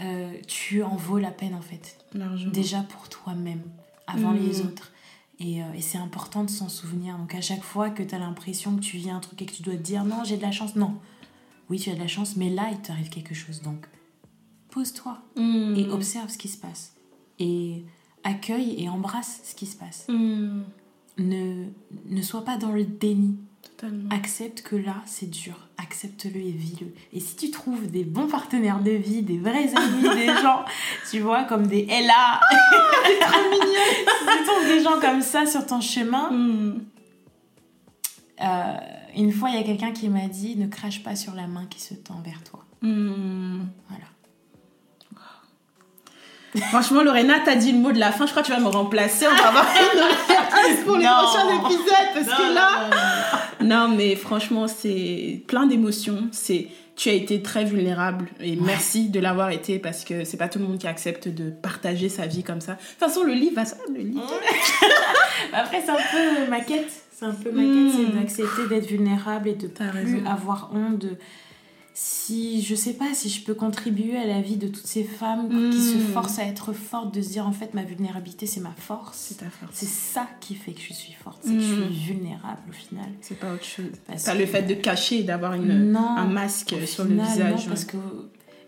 Euh, 0.00 0.32
tu 0.46 0.82
en 0.82 0.96
vaux 0.96 1.18
la 1.18 1.30
peine 1.30 1.54
en 1.54 1.60
fait. 1.60 1.98
Déjà 2.52 2.82
pour 2.82 3.08
toi-même 3.08 3.62
avant 4.06 4.32
les 4.32 4.62
mm. 4.62 4.66
autres. 4.66 4.92
Et, 5.38 5.62
euh, 5.62 5.72
et 5.74 5.80
c'est 5.80 5.98
important 5.98 6.44
de 6.44 6.50
s'en 6.50 6.68
souvenir. 6.68 7.18
Donc 7.18 7.34
à 7.34 7.40
chaque 7.40 7.62
fois 7.62 7.90
que 7.90 8.02
tu 8.02 8.14
as 8.14 8.18
l'impression 8.18 8.76
que 8.76 8.80
tu 8.80 8.96
vis 8.96 9.10
un 9.10 9.20
truc 9.20 9.42
et 9.42 9.46
que 9.46 9.52
tu 9.52 9.62
dois 9.62 9.74
te 9.74 9.82
dire 9.82 10.04
non, 10.04 10.22
j'ai 10.24 10.36
de 10.36 10.42
la 10.42 10.52
chance, 10.52 10.76
non. 10.76 10.94
Oui, 11.68 11.80
tu 11.80 11.90
as 11.90 11.94
de 11.94 11.98
la 11.98 12.06
chance, 12.06 12.36
mais 12.36 12.48
là, 12.48 12.68
il 12.70 12.78
t'arrive 12.78 13.08
quelque 13.08 13.34
chose. 13.34 13.62
Donc 13.62 13.86
pose-toi 14.70 15.18
mm. 15.36 15.74
et 15.76 15.88
observe 15.88 16.28
ce 16.28 16.38
qui 16.38 16.48
se 16.48 16.58
passe. 16.58 16.94
Et 17.38 17.84
accueille 18.24 18.82
et 18.82 18.88
embrasse 18.88 19.40
ce 19.44 19.54
qui 19.54 19.66
se 19.66 19.76
passe. 19.76 20.06
Mm. 20.08 20.62
Ne, 21.18 21.64
ne 22.06 22.22
sois 22.22 22.44
pas 22.44 22.56
dans 22.56 22.72
le 22.72 22.84
déni. 22.84 23.36
Totalement. 23.62 24.08
Accepte 24.10 24.62
que 24.62 24.76
là, 24.76 25.02
c'est 25.06 25.30
dur. 25.30 25.65
Accepte-le 25.78 26.40
et 26.40 26.50
vis-le. 26.50 26.94
Et 27.12 27.20
si 27.20 27.36
tu 27.36 27.50
trouves 27.50 27.90
des 27.90 28.04
bons 28.04 28.28
partenaires 28.28 28.80
de 28.80 28.92
vie, 28.92 29.22
des 29.22 29.38
vrais 29.38 29.70
amis, 29.76 30.08
des 30.14 30.26
gens, 30.26 30.64
tu 31.10 31.20
vois, 31.20 31.44
comme 31.44 31.66
des 31.66 31.86
Ella, 31.90 32.40
c'est 33.04 33.18
trop 33.18 33.50
mignon. 33.50 33.66
si 34.18 34.38
tu 34.38 34.44
trouves 34.46 34.66
des 34.68 34.82
gens 34.82 35.00
comme 35.00 35.20
ça 35.20 35.44
sur 35.46 35.66
ton 35.66 35.80
chemin, 35.80 36.30
mm. 36.30 36.84
euh, 38.42 38.76
une 39.16 39.32
fois, 39.32 39.50
il 39.50 39.56
y 39.56 39.58
a 39.58 39.64
quelqu'un 39.64 39.92
qui 39.92 40.08
m'a 40.08 40.28
dit 40.28 40.56
ne 40.56 40.66
crache 40.66 41.02
pas 41.02 41.14
sur 41.14 41.34
la 41.34 41.46
main 41.46 41.66
qui 41.66 41.80
se 41.80 41.94
tend 41.94 42.20
vers 42.24 42.42
toi. 42.42 42.64
Mm. 42.80 43.66
Voilà. 43.88 44.04
Franchement, 46.70 47.02
Lorena, 47.02 47.40
t'as 47.44 47.56
dit 47.56 47.72
le 47.72 47.78
mot 47.78 47.92
de 47.92 47.98
la 47.98 48.12
fin. 48.12 48.26
Je 48.26 48.30
crois 48.30 48.42
que 48.42 48.48
tu 48.48 48.52
vas 48.52 48.60
me 48.60 48.68
remplacer. 48.68 49.26
On 49.26 49.34
va 49.34 49.48
avoir 49.48 49.66
une 50.68 50.84
pour 50.84 50.96
les 50.96 51.06
prochains 51.06 51.48
épisodes. 51.64 52.08
Parce 52.14 52.26
que 52.26 52.54
là. 52.54 52.90
Non, 53.60 53.88
mais 53.88 54.16
franchement, 54.16 54.66
c'est 54.68 55.42
plein 55.46 55.66
d'émotions. 55.66 56.28
C'est. 56.32 56.68
Tu 56.96 57.10
as 57.10 57.12
été 57.12 57.42
très 57.42 57.66
vulnérable 57.66 58.26
et 58.40 58.56
merci 58.56 59.10
de 59.10 59.20
l'avoir 59.20 59.50
été 59.50 59.78
parce 59.78 60.02
que 60.02 60.24
c'est 60.24 60.38
pas 60.38 60.48
tout 60.48 60.58
le 60.58 60.64
monde 60.64 60.78
qui 60.78 60.86
accepte 60.86 61.28
de 61.28 61.50
partager 61.50 62.08
sa 62.08 62.26
vie 62.26 62.42
comme 62.42 62.62
ça. 62.62 62.72
De 62.72 62.78
toute 62.78 62.98
façon, 62.98 63.22
le 63.22 63.34
livre 63.34 63.56
va 63.56 63.66
ça, 63.66 63.76
le 63.94 64.00
livre. 64.00 64.22
Après, 65.52 65.82
c'est 65.84 65.90
un 65.90 65.96
peu 65.96 66.50
ma 66.50 66.60
quête. 66.60 66.90
C'est 67.12 67.26
un 67.26 67.32
peu 67.32 67.50
ma 67.50 67.60
quête, 67.60 67.94
c'est 67.94 68.18
d'accepter 68.18 68.66
d'être 68.70 68.86
vulnérable 68.86 69.50
et 69.50 69.54
de 69.54 69.66
plus 69.66 70.26
avoir 70.26 70.70
honte 70.72 70.98
de 70.98 71.18
si 71.98 72.60
je 72.60 72.74
sais 72.74 72.92
pas 72.92 73.14
si 73.14 73.30
je 73.30 73.42
peux 73.42 73.54
contribuer 73.54 74.18
à 74.18 74.26
la 74.26 74.42
vie 74.42 74.58
de 74.58 74.68
toutes 74.68 74.86
ces 74.86 75.02
femmes 75.02 75.48
qui 75.70 75.80
se 75.80 75.96
Mm. 75.96 76.12
forcent 76.12 76.38
à 76.38 76.44
être 76.44 76.74
fortes, 76.74 77.14
de 77.14 77.22
se 77.22 77.30
dire 77.30 77.46
en 77.48 77.52
fait 77.52 77.72
ma 77.72 77.84
vulnérabilité 77.84 78.44
c'est 78.44 78.60
ma 78.60 78.74
force. 78.76 79.16
C'est 79.16 79.36
ta 79.38 79.48
force. 79.48 79.72
C'est 79.72 79.88
ça 79.88 80.28
qui 80.40 80.56
fait 80.56 80.72
que 80.72 80.80
je 80.82 80.92
suis 80.92 81.14
forte, 81.14 81.38
c'est 81.42 81.54
que 81.54 81.60
je 81.60 81.74
Mm. 81.74 81.90
suis 81.94 82.12
vulnérable 82.12 82.60
au 82.68 82.72
final. 82.72 83.06
C'est 83.22 83.38
pas 83.38 83.50
autre 83.54 83.64
chose. 83.64 83.86
Parce 84.06 84.24
que- 84.24 84.36
le 84.36 84.44
fait 84.44 84.64
de 84.64 84.74
cacher, 84.74 85.22
d'avoir 85.22 85.54
une, 85.54 85.90
Non, 85.92 86.06
un 86.06 86.26
masque 86.26 86.74
sur 86.86 87.04
le 87.04 87.14
visage. 87.14 87.62
non, 87.64 87.68
parce 87.70 87.86
que 87.86 87.96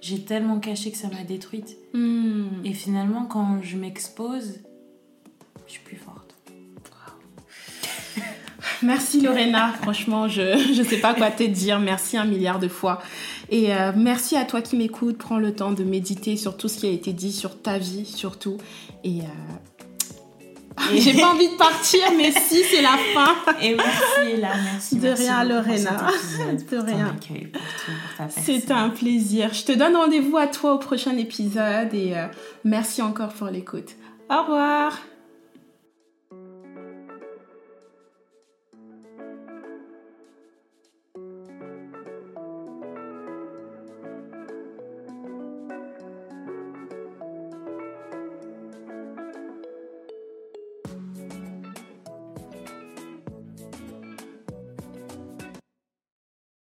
j'ai 0.00 0.22
tellement 0.24 0.58
caché 0.58 0.90
que 0.90 0.96
ça 0.96 1.08
m'a 1.08 1.22
détruite. 1.22 1.76
Hmm. 1.92 2.46
Et 2.64 2.72
finalement, 2.72 3.26
quand 3.26 3.60
je 3.62 3.76
m'expose, 3.76 4.60
je 5.66 5.72
suis 5.72 5.82
plus 5.82 5.96
forte. 5.98 6.17
Merci 8.82 9.20
Lorena, 9.20 9.72
franchement, 9.82 10.28
je 10.28 10.78
ne 10.78 10.84
sais 10.84 10.98
pas 10.98 11.14
quoi 11.14 11.30
te 11.30 11.42
dire. 11.42 11.78
Merci 11.80 12.16
un 12.16 12.24
milliard 12.24 12.58
de 12.58 12.68
fois. 12.68 13.00
Et 13.50 13.74
euh, 13.74 13.92
merci 13.96 14.36
à 14.36 14.44
toi 14.44 14.62
qui 14.62 14.76
m'écoutes. 14.76 15.18
Prends 15.18 15.38
le 15.38 15.54
temps 15.54 15.72
de 15.72 15.84
méditer 15.84 16.36
sur 16.36 16.56
tout 16.56 16.68
ce 16.68 16.78
qui 16.78 16.86
a 16.86 16.90
été 16.90 17.12
dit, 17.12 17.32
sur 17.32 17.60
ta 17.60 17.78
vie 17.78 18.06
surtout. 18.06 18.58
Et 19.04 19.20
euh, 19.20 19.24
j'ai 20.94 21.14
pas 21.14 21.28
envie 21.28 21.48
de 21.48 21.56
partir, 21.56 22.00
mais 22.16 22.30
si, 22.32 22.62
c'est 22.64 22.82
la 22.82 22.96
fin. 23.14 23.34
Et 23.62 23.74
merci 23.74 24.40
là, 24.40 24.50
merci. 24.64 24.96
De 24.96 25.08
merci 25.08 25.22
rien, 25.22 25.44
Lorena. 25.44 26.06
De 26.70 26.76
rien. 26.76 27.16
personne. 28.16 28.76
un 28.76 28.90
plaisir. 28.90 29.52
Je 29.52 29.64
te 29.64 29.72
donne 29.72 29.96
rendez-vous 29.96 30.36
à 30.36 30.46
toi 30.46 30.74
au 30.74 30.78
prochain 30.78 31.16
épisode 31.16 31.92
et 31.92 32.16
euh, 32.16 32.26
merci 32.64 33.02
encore 33.02 33.32
pour 33.32 33.48
l'écoute. 33.48 33.96
Au 34.30 34.42
revoir. 34.42 34.98